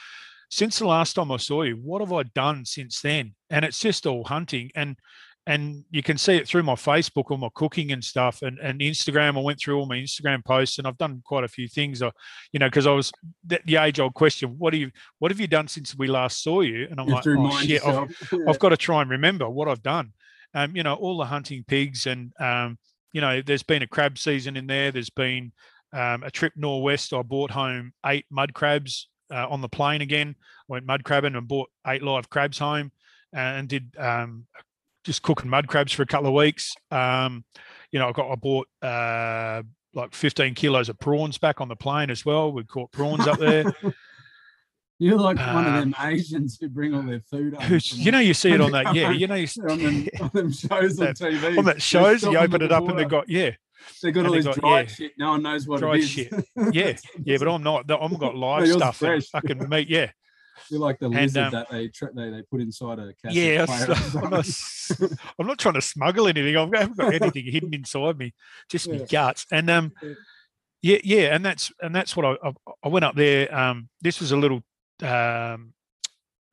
Since 0.51 0.80
the 0.80 0.86
last 0.86 1.14
time 1.14 1.32
I 1.32 1.38
saw 1.38 1.62
you, 1.62 1.76
what 1.76 2.03
have 2.03 2.12
I 2.12 2.24
done 2.24 2.66
since 2.66 3.01
then? 3.01 3.34
And 3.49 3.64
it's 3.64 3.78
just 3.78 4.07
all 4.07 4.22
hunting, 4.22 4.70
and 4.74 4.99
and 5.47 5.84
you 5.90 6.03
can 6.03 6.16
see 6.18 6.36
it 6.36 6.47
through 6.47 6.62
my 6.62 6.74
Facebook, 6.74 7.30
all 7.30 7.36
my 7.36 7.49
cooking 7.55 7.90
and 7.90 8.03
stuff, 8.03 8.43
and, 8.43 8.59
and 8.61 8.80
Instagram. 8.80 9.36
I 9.36 9.40
went 9.40 9.59
through 9.59 9.78
all 9.78 9.86
my 9.86 9.97
Instagram 9.97 10.45
posts, 10.45 10.78
and 10.78 10.86
I've 10.86 10.99
done 10.99 11.20
quite 11.24 11.43
a 11.43 11.49
few 11.49 11.66
things. 11.66 12.01
I, 12.01 12.12
you 12.53 12.61
know, 12.61 12.68
because 12.68 12.86
I 12.86 12.93
was 12.93 13.11
the, 13.45 13.61
the 13.64 13.76
age 13.76 13.99
old 13.99 14.14
question: 14.14 14.55
what 14.59 14.70
do 14.70 14.78
you 14.78 14.90
what 15.18 15.32
have 15.32 15.40
you 15.40 15.49
done 15.49 15.66
since 15.66 15.97
we 15.97 16.07
last 16.07 16.43
saw 16.43 16.61
you? 16.61 16.86
And 16.90 17.01
I'm 17.01 17.09
like, 17.09 17.26
oh 17.26 17.61
shit, 17.61 17.84
I've. 17.84 18.11
Yeah. 18.32 18.49
I've 18.49 18.59
got 18.59 18.70
to 18.70 18.76
try 18.76 19.03
and 19.03 19.11
remember 19.11 19.49
what 19.49 19.68
I've 19.68 19.82
done. 19.82 20.12
Um, 20.55 20.74
you 20.74 20.82
know, 20.82 20.95
all 20.95 21.18
the 21.18 21.24
hunting 21.24 21.64
pigs, 21.66 22.07
and 22.07 22.32
um, 22.40 22.78
you 23.12 23.20
know, 23.20 23.43
there's 23.43 23.62
been 23.62 23.82
a 23.82 23.86
crab 23.86 24.16
season 24.16 24.57
in 24.57 24.66
there. 24.66 24.90
There's 24.90 25.11
been 25.11 25.53
um, 25.93 26.22
a 26.22 26.30
trip 26.30 26.53
northwest. 26.57 27.12
I 27.12 27.22
bought 27.22 27.51
home 27.51 27.93
eight 28.07 28.26
mud 28.30 28.55
crabs 28.55 29.09
uh, 29.30 29.49
on 29.49 29.61
the 29.61 29.68
plane 29.68 30.01
again. 30.01 30.36
Went 30.68 30.86
mud 30.86 31.05
crabbing 31.05 31.34
and 31.34 31.49
bought 31.49 31.68
eight 31.86 32.03
live 32.03 32.30
crabs 32.30 32.59
home, 32.59 32.93
and 33.32 33.68
did 33.68 33.95
um, 33.99 34.47
just 35.05 35.22
cooking 35.22 35.50
mud 35.50 35.68
crabs 35.68 35.92
for 35.92 36.03
a 36.03 36.07
couple 36.07 36.28
of 36.28 36.34
weeks. 36.34 36.74
Um, 36.90 37.44
you 37.90 37.98
know, 37.98 38.09
I 38.09 38.12
got 38.12 38.30
I 38.30 38.34
bought 38.36 38.68
uh, 38.82 39.62
like 39.94 40.14
15 40.14 40.55
kilos 40.55 40.88
of 40.88 40.98
prawns 40.98 41.38
back 41.38 41.61
on 41.61 41.68
the 41.68 41.76
plane 41.76 42.11
as 42.11 42.24
well. 42.24 42.53
We 42.53 42.64
caught 42.64 42.90
prawns 42.92 43.26
up 43.26 43.38
there. 43.38 43.64
You're 44.98 45.18
like 45.18 45.36
one 45.38 45.66
of 45.66 45.72
Um, 45.74 45.90
them 45.90 45.94
Asians 46.00 46.59
who 46.61 46.68
bring 46.68 46.94
all 46.94 47.03
their 47.03 47.22
food 47.28 47.57
from 47.61 47.80
you 47.90 48.12
know, 48.12 48.20
you 48.20 48.34
see 48.34 48.53
it 48.53 48.61
on 48.61 48.70
that. 48.72 48.94
Yeah, 48.94 49.11
you 49.12 49.26
know, 49.26 49.34
you, 49.34 49.48
on 49.68 49.78
them, 49.82 50.09
on 50.20 50.30
them 50.32 50.53
shows 50.53 51.00
on 51.00 51.07
That- 51.07 51.16
TV. 51.18 51.59
on 51.59 51.64
that 51.64 51.82
shows, 51.82 52.22
you 52.22 52.36
open 52.38 52.62
it 52.62 52.70
up 52.70 52.88
and 52.88 52.96
they 52.98 53.05
got 53.05 53.28
yeah, 53.28 53.50
They 54.00 54.12
got 54.12 54.20
and 54.20 54.28
all 54.28 54.34
this 54.34 54.44
got- 54.44 54.55
dried 54.61 54.88
yeah. 54.90 54.94
shit. 54.94 55.12
No 55.18 55.30
one 55.30 55.42
knows 55.42 55.66
what 55.66 55.82
it 55.82 55.98
is. 55.98 56.09
shit. 56.09 56.32
yeah, 56.72 56.96
yeah. 57.24 57.36
But 57.38 57.48
I'm 57.48 57.64
not. 57.64 57.90
I've 57.90 58.18
got 58.18 58.36
live 58.36 58.68
stuff. 58.68 58.98
fresh. 58.98 59.26
I 59.34 59.40
can 59.40 59.68
meet. 59.68 59.88
Yeah, 59.88 60.12
You're 60.70 60.80
like 60.80 60.98
the 60.98 61.07
And, 61.07 61.14
lizard 61.14 61.44
um, 61.44 61.50
that 61.53 61.70
they, 61.70 61.88
tra- 61.88 62.12
they 62.14 62.30
they 62.30 62.42
put 62.42 62.61
inside 62.61 62.98
a 62.98 63.12
cassette 63.14 63.34
yeah. 63.34 63.66
player 63.66 63.86
or 63.90 63.94
so- 63.96 64.20
I'm, 64.20 64.30
not, 64.30 65.18
I'm 65.38 65.46
not 65.46 65.59
trying 65.59 65.74
to 65.74 65.80
smuggle 65.82 66.28
anything. 66.28 66.57
I've- 66.57 66.76
I 66.76 66.80
haven't 66.80 66.96
got 66.98 67.14
anything 67.14 67.44
hidden 67.46 67.74
inside 67.74 68.18
me. 68.18 68.34
Just 68.68 68.86
Yeah. 68.86 68.92
me 68.94 69.07
guts. 69.09 69.46
And 69.50 69.68
um, 69.70 69.92
Yeah. 70.03 70.12
yeah, 70.82 70.98
yeah. 71.05 71.34
And 71.34 71.44
that's 71.44 71.72
and 71.80 71.94
that's 71.94 72.16
what 72.16 72.26
I 72.26 72.48
I, 72.48 72.53
I 72.84 72.88
went 72.88 73.05
up 73.05 73.14
there. 73.16 73.55
Um, 73.55 73.88
this 74.00 74.20
was 74.20 74.32
a 74.32 74.36
little 74.36 74.62
um 75.03 75.72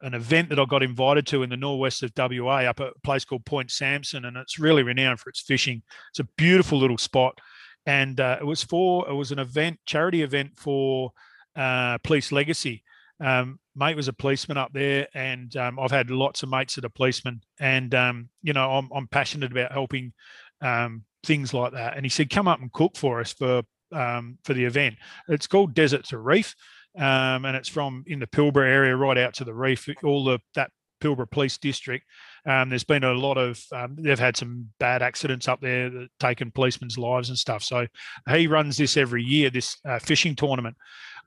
an 0.02 0.14
event 0.14 0.47
that 0.47 0.58
I 0.60 0.64
got 0.64 0.82
invited 0.82 1.28
to 1.28 1.43
in 1.43 1.50
the 1.50 1.58
northwest 1.58 2.04
of 2.04 2.14
WA 2.18 2.62
up 2.70 2.80
at 2.80 2.88
a 2.95 3.00
place 3.04 3.26
called 3.26 3.43
Point 3.45 3.70
Samson, 3.70 4.24
and 4.24 4.38
it's 4.38 4.58
really 4.58 4.82
renowned 4.82 5.20
for 5.20 5.30
its 5.30 5.41
fishing. 5.41 5.84
It's 6.12 6.20
a 6.20 6.28
beautiful 6.38 6.78
little 6.80 6.97
spot, 6.97 7.38
and 7.86 8.18
uh, 8.22 8.38
it 8.39 8.45
was 8.45 8.64
for 8.64 9.10
it 9.10 9.14
was 9.14 9.34
an 9.34 9.39
event, 9.39 9.78
charity 9.86 10.22
event 10.22 10.52
for 10.58 11.12
uh, 11.58 11.97
Police 11.97 12.32
Legacy. 12.32 12.82
Um, 13.20 13.59
mate 13.76 13.95
was 13.95 14.07
a 14.07 14.13
policeman 14.13 14.57
up 14.57 14.72
there, 14.74 15.07
and 15.13 15.55
um, 15.57 15.80
I've 15.80 15.91
had 15.91 16.09
lots 16.09 16.43
of 16.43 16.49
mates 16.49 16.76
that 16.76 16.86
are 16.86 16.89
policemen, 16.89 17.41
and 17.59 17.93
um, 17.93 18.30
you 18.41 18.53
know 18.53 18.72
I'm 18.72 18.89
I'm 18.93 19.07
passionate 19.07 19.51
about 19.51 19.72
helping 19.72 20.13
um, 20.61 21.03
things 21.26 21.53
like 21.53 21.74
that. 21.74 21.95
And 21.95 22.05
he 22.05 22.09
said, 22.09 22.30
"Come 22.30 22.47
up 22.47 22.61
and 22.61 22.72
cook 22.72 22.95
for 22.95 23.20
us 23.20 23.34
for 23.34 23.63
um, 23.91 24.38
for 24.43 24.53
the 24.53 24.65
event." 24.65 24.95
It's 25.28 25.47
called 25.47 25.74
Desert 25.74 26.05
to 26.05 26.17
Reef 26.17 26.55
um, 26.97 27.45
and 27.45 27.55
it's 27.55 27.70
from 27.70 28.03
in 28.07 28.20
the 28.20 28.28
Pilbara 28.28 28.67
area 28.67 28.95
right 28.95 29.17
out 29.17 29.34
to 29.36 29.43
the 29.43 29.53
reef, 29.53 29.88
all 30.03 30.24
the 30.24 30.39
that 30.55 30.72
Pilbara 31.01 31.30
Police 31.30 31.57
District. 31.57 32.05
Um, 32.50 32.70
there's 32.70 32.84
been 32.84 33.04
a 33.04 33.14
lot 33.14 33.38
of 33.38 33.64
um, 33.72 33.95
they've 33.97 34.18
had 34.18 34.36
some 34.36 34.70
bad 34.80 35.02
accidents 35.02 35.47
up 35.47 35.62
there 35.62 35.89
that 35.89 36.10
taken 36.20 36.52
policemen's 36.52 36.97
lives 36.97 37.30
and 37.30 37.38
stuff. 37.38 37.64
So 37.64 37.88
he 38.30 38.47
runs 38.47 38.78
this 38.78 38.97
every 38.97 39.24
year, 39.24 39.50
this 39.50 39.78
uh, 39.86 40.00
fishing 40.00 40.36
tournament 40.36 40.76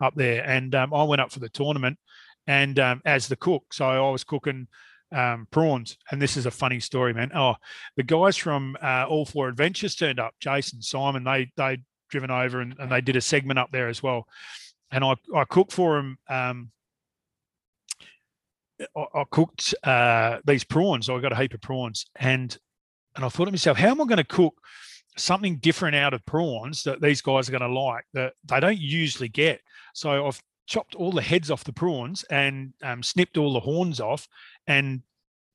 up 0.01 0.15
there, 0.17 0.45
and 0.45 0.75
um, 0.75 0.93
I 0.93 1.05
went 1.05 1.21
up 1.21 1.31
for 1.31 1.41
the 1.41 1.49
tournament 1.49 1.99
and 2.47 2.79
um, 2.79 3.01
as 3.05 3.29
the 3.29 3.37
cook, 3.37 3.73
so 3.73 3.87
I 3.87 4.11
was 4.11 4.25
cooking. 4.25 4.69
Um, 5.15 5.47
prawns, 5.51 5.99
and 6.11 6.23
this 6.23 6.39
is 6.39 6.47
a 6.47 6.51
funny 6.51 6.81
story, 6.81 7.13
man. 7.13 7.33
Oh, 7.35 7.57
the 7.97 8.03
guys 8.03 8.35
from 8.35 8.79
uh, 8.83 9.05
All 9.07 9.27
Four 9.27 9.49
Adventures 9.49 9.95
turned 9.95 10.19
up. 10.19 10.33
Jason, 10.41 10.81
Simon, 10.81 11.23
they 11.23 11.53
they 11.55 11.83
driven 12.09 12.31
over 12.31 12.63
and, 12.63 12.75
and 12.79 12.91
they 12.91 13.03
did 13.03 13.17
a 13.17 13.21
segment 13.21 13.59
up 13.59 13.71
there 13.73 13.89
as 13.89 14.03
well 14.03 14.27
and 14.93 15.03
I, 15.03 15.15
I 15.35 15.45
cooked 15.45 15.73
for 15.73 15.99
him. 15.99 16.19
I, 18.97 19.05
I 19.15 19.25
cooked 19.31 19.75
uh, 19.85 20.39
these 20.47 20.65
prawns. 20.65 21.09
I 21.09 21.21
got 21.21 21.33
a 21.33 21.37
heap 21.37 21.55
of 21.55 21.61
prawns, 21.61 22.07
and 22.17 22.57
and 23.17 23.25
I 23.25 23.29
thought 23.29 23.45
to 23.47 23.51
myself, 23.51 23.77
how 23.77 23.89
am 23.91 24.01
I 24.01 24.05
going 24.05 24.17
to 24.17 24.25
cook 24.25 24.55
something 25.19 25.59
different 25.59 25.95
out 25.95 26.15
of 26.15 26.25
prawns 26.25 26.83
that 26.85 27.03
these 27.03 27.21
guys 27.21 27.49
are 27.49 27.53
going 27.53 27.71
to 27.71 27.81
like 27.81 28.05
that 28.15 28.35
they 28.45 28.61
don't 28.61 28.79
usually 28.79 29.29
get? 29.29 29.61
So 29.95 30.27
I've 30.27 30.41
chopped 30.67 30.95
all 30.95 31.13
the 31.13 31.23
heads 31.23 31.51
off 31.51 31.65
the 31.65 31.73
prawns 31.73 32.25
and 32.31 32.73
um, 32.83 33.03
snipped 33.03 33.37
all 33.37 33.53
the 33.53 33.61
horns 33.61 34.01
off, 34.01 34.27
and 34.67 35.03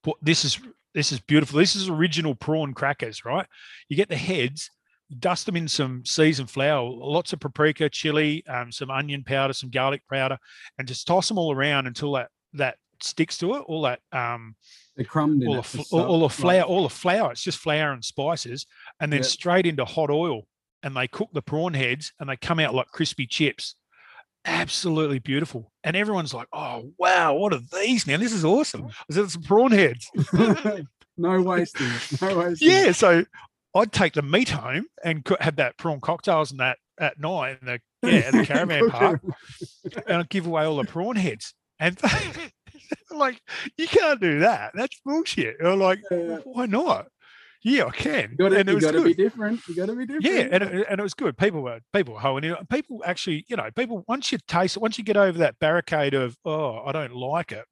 put 0.04 0.18
this 0.22 0.46
is 0.46 0.60
this 0.94 1.12
is 1.12 1.20
beautiful. 1.20 1.60
This 1.60 1.76
is 1.76 1.90
original 1.90 2.36
prawn 2.36 2.74
crackers, 2.74 3.26
right? 3.26 3.46
You 3.90 3.98
get 3.98 4.10
the 4.10 4.18
heads, 4.18 4.72
dust 5.20 5.46
them 5.46 5.56
in 5.56 5.68
some 5.68 6.04
seasoned 6.06 6.50
flour, 6.50 6.82
lots 6.84 7.34
of 7.34 7.40
paprika, 7.40 7.90
chili, 7.90 8.46
um, 8.48 8.72
some 8.72 8.90
onion 8.90 9.24
powder, 9.24 9.54
some 9.54 9.70
garlic 9.70 10.02
powder, 10.12 10.38
and 10.78 10.88
just 10.88 11.08
toss 11.08 11.28
them 11.28 11.38
all 11.38 11.54
around 11.54 11.88
until 11.88 12.14
that 12.14 12.30
that 12.54 12.78
sticks 13.04 13.38
to 13.40 13.56
it. 13.56 13.60
All 13.68 13.82
that 13.84 14.00
um, 14.12 14.56
They 14.96 15.04
crumbed 15.04 15.44
all 15.46 15.62
the, 15.62 15.86
all, 15.92 16.02
all 16.02 16.20
the 16.22 16.30
flour, 16.30 16.62
all 16.62 16.84
the 16.84 16.90
flour. 16.90 17.32
It's 17.32 17.44
just 17.44 17.58
flour 17.60 17.92
and 17.92 18.04
spices, 18.04 18.66
and 19.00 19.12
then 19.12 19.20
Yeah. 19.20 19.28
straight 19.28 19.66
into 19.66 19.86
hot 19.86 20.10
oil. 20.10 20.44
And 20.84 20.96
they 20.96 21.08
cook 21.08 21.30
the 21.34 21.42
prawn 21.42 21.74
heads, 21.74 22.14
and 22.20 22.30
they 22.30 22.38
come 22.38 22.60
out 22.60 22.74
like 22.76 22.88
crispy 22.88 23.26
chips. 23.26 23.76
Absolutely 24.46 25.20
beautiful. 25.20 25.72
And 25.84 25.98
everyone's 25.98 26.34
like, 26.34 26.48
"Oh 26.54 26.92
wow, 26.98 27.34
what 27.34 27.54
are 27.54 27.60
these 27.74 28.08
now? 28.08 28.18
This 28.18 28.32
is 28.32 28.46
awesome." 28.46 28.86
I 28.86 29.14
said, 29.14 29.24
"It's 29.26 29.36
prawn 29.38 29.72
heads." 29.72 30.10
no 31.18 31.42
wasting. 31.42 31.90
No 32.22 32.38
wasting 32.38 32.70
Yeah, 32.70 32.92
so 32.92 33.26
I'd 33.76 33.92
take 33.92 34.14
the 34.14 34.22
meat 34.22 34.50
home 34.50 34.86
and 35.04 35.28
have 35.42 35.58
that 35.58 35.78
prawn 35.78 36.00
cocktails 36.00 36.52
and 36.52 36.60
that 36.60 36.78
at 37.00 37.20
night 37.20 37.58
in 37.62 37.68
the 37.68 37.80
yeah 38.04 38.30
in 38.30 38.38
the 38.38 38.46
caravan 38.48 38.90
park, 38.90 39.22
and 40.08 40.18
I'd 40.20 40.30
give 40.30 40.46
away 40.46 40.64
all 40.64 40.78
the 40.78 40.86
prawn 40.86 41.16
heads. 41.16 41.54
And 41.80 42.00
like, 43.12 43.42
you 43.78 43.88
can't 43.88 44.20
do 44.22 44.40
that. 44.40 44.72
That's 44.74 45.00
bullshit. 45.06 45.58
I'm 45.64 45.80
like, 45.80 46.00
Yeah. 46.12 46.40
why 46.44 46.66
not? 46.66 47.08
Yeah, 47.64 47.86
I 47.86 47.90
can. 47.92 48.32
You 48.32 48.38
gotta, 48.38 48.58
and 48.60 48.70
it 48.70 48.74
you 48.74 48.80
gotta 48.80 48.98
good. 49.00 49.06
be 49.06 49.14
different. 49.24 49.68
You 49.68 49.76
gotta 49.76 49.94
be 49.96 50.06
different. 50.06 50.26
Yeah, 50.26 50.48
and 50.52 50.64
it, 50.64 50.88
and 50.90 51.00
it 51.00 51.04
was 51.04 51.14
good. 51.16 51.38
People 51.38 51.62
were 51.62 51.80
people 51.92 52.14
were 52.14 52.20
hoeing 52.20 52.44
it. 52.44 52.70
People 52.70 53.02
actually, 53.06 53.46
you 53.48 53.56
know, 53.58 53.70
people 53.76 54.06
once 54.08 54.32
you 54.32 54.38
taste 54.48 54.78
it, 54.78 54.80
once 54.82 54.98
you 54.98 55.04
get 55.04 55.18
over 55.18 55.40
that 55.40 55.60
barricade 55.60 56.14
of 56.14 56.38
oh, 56.46 56.84
I 56.86 56.92
don't 56.92 57.16
like 57.16 57.52
it. 57.52 57.66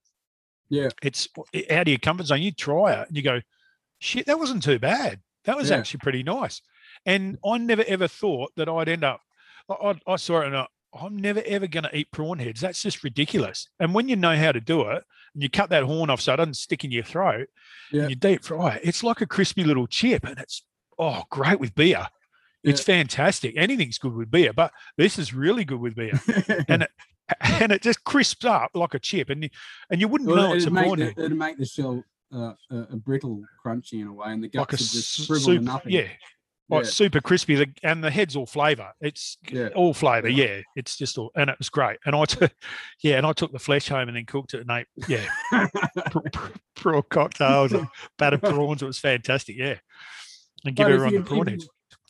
Yeah. 0.70 0.90
it's 1.04 1.30
out 1.70 1.82
of 1.84 1.88
your 1.88 2.00
comfort 2.00 2.26
zone. 2.26 2.42
You 2.42 2.52
try 2.52 2.94
it 2.94 3.08
and 3.08 3.16
you 3.16 3.22
go, 3.22 3.40
shit, 4.00 4.26
that 4.26 4.40
wasn't 4.40 4.64
too 4.64 4.80
bad. 4.80 5.22
That 5.46 5.56
was 5.56 5.70
Yeah. 5.70 5.78
actually 5.78 6.00
pretty 6.00 6.24
nice. 6.24 6.62
And 7.06 7.38
I 7.46 7.60
never 7.60 7.84
ever 7.88 8.08
thought 8.08 8.52
that 8.58 8.68
I'd 8.68 8.90
end 8.90 9.04
up. 9.04 9.22
I, 9.70 9.74
I, 9.92 10.14
I 10.14 10.16
saw 10.16 10.42
it 10.42 10.48
and 10.48 10.58
I, 10.58 10.68
I'm 11.00 11.18
never 11.18 11.42
ever 11.46 11.68
going 11.68 11.84
to 11.84 11.96
eat 11.98 12.12
prawn 12.12 12.40
heads. 12.40 12.62
That's 12.62 12.82
just 12.82 13.04
ridiculous. 13.04 13.68
And 13.80 13.94
when 13.94 14.08
you 14.08 14.16
know 14.16 14.36
how 14.36 14.52
to 14.52 14.62
do 14.62 14.82
it, 14.90 15.04
and 15.34 15.44
you 15.44 15.50
cut 15.50 15.70
that 15.72 15.84
horn 15.84 16.10
off 16.10 16.22
so 16.22 16.34
it 16.34 16.38
doesn't 16.38 16.54
stick 16.56 16.84
in 16.86 16.92
your 16.92 17.04
throat, 17.04 17.48
Yeah. 17.92 18.02
and 18.04 18.10
you 18.10 18.16
deep 18.16 18.44
fry 18.44 18.76
it, 18.76 18.82
it's 18.86 19.04
like 19.04 19.22
a 19.22 19.26
crispy 19.26 19.64
little 19.64 19.88
chip, 19.88 20.24
and 20.26 20.38
it's 20.40 20.64
oh 20.98 21.24
great 21.30 21.60
with 21.60 21.76
beer. 21.76 22.08
It's 22.64 22.82
fantastic. 22.82 23.54
Anything's 23.58 24.00
good 24.00 24.14
with 24.16 24.32
beer, 24.32 24.52
but 24.52 24.72
this 24.98 25.20
is 25.20 25.34
really 25.36 25.66
good 25.66 25.80
with 25.80 25.96
beer, 25.96 26.20
and 26.68 26.84
it 26.84 26.90
and 27.42 27.72
it 27.72 27.82
just 27.82 28.04
crisps 28.04 28.46
up 28.46 28.72
like 28.74 28.94
a 28.94 29.00
chip, 29.00 29.30
and 29.30 29.44
you, 29.44 29.50
and 29.90 30.00
you 30.02 30.08
wouldn't 30.08 30.30
Well, 30.30 30.50
know 30.50 30.54
it's 30.56 30.66
a 30.66 30.72
prawn 30.72 31.00
head, 31.00 31.14
it'd 31.18 31.36
make 31.38 31.58
the 31.58 31.66
shell 31.66 32.04
uh, 32.34 32.54
a, 32.72 32.76
a 32.92 32.96
brittle, 32.96 33.44
crunchy 33.64 34.02
in 34.02 34.08
a 34.08 34.14
way, 34.14 34.28
and 34.32 34.44
the 34.44 34.48
guts 34.48 34.58
like 34.60 34.72
would 34.72 34.80
just 34.80 35.26
shrivel 35.26 35.40
soup. 35.46 35.62
nothing. 35.64 35.92
Yeah, 35.92 36.08
like 36.70 36.86
super 36.86 37.22
crispy. 37.22 37.56
The, 37.56 37.68
and 37.84 38.04
the 38.04 38.10
head's 38.12 38.36
all 38.36 38.46
flavour. 38.46 38.92
It's 39.02 39.38
Yeah. 39.52 39.70
all 39.76 39.94
flavour. 39.94 40.28
Yeah, 40.30 40.62
it's 40.76 40.98
just 40.98 41.18
all, 41.18 41.32
and 41.36 41.50
it 41.50 41.58
was 41.60 41.70
great. 41.70 41.98
And 42.06 42.16
I 42.16 42.26
took, 42.26 42.52
yeah, 43.04 43.18
and 43.18 43.26
I 43.26 43.34
took 43.34 43.52
the 43.52 43.60
flesh 43.60 43.88
home 43.88 44.08
and 44.08 44.18
then 44.18 44.26
cooked 44.26 44.54
it 44.54 44.62
and 44.68 44.72
ate. 44.72 44.88
Yeah, 45.08 45.26
pr- 46.12 46.20
pr- 46.32 46.52
prawn 46.76 47.04
cocktails, 47.10 47.74
and 47.74 47.88
battered 48.18 48.42
prawns. 48.42 48.82
It 48.82 48.86
was 48.86 49.00
fantastic. 49.00 49.56
Yeah, 49.58 49.76
and 50.66 50.76
give 50.76 50.86
But 50.86 50.92
everyone 50.94 51.14
you- 51.14 51.20
the 51.20 51.26
prawn 51.26 51.48
heads. 51.48 51.68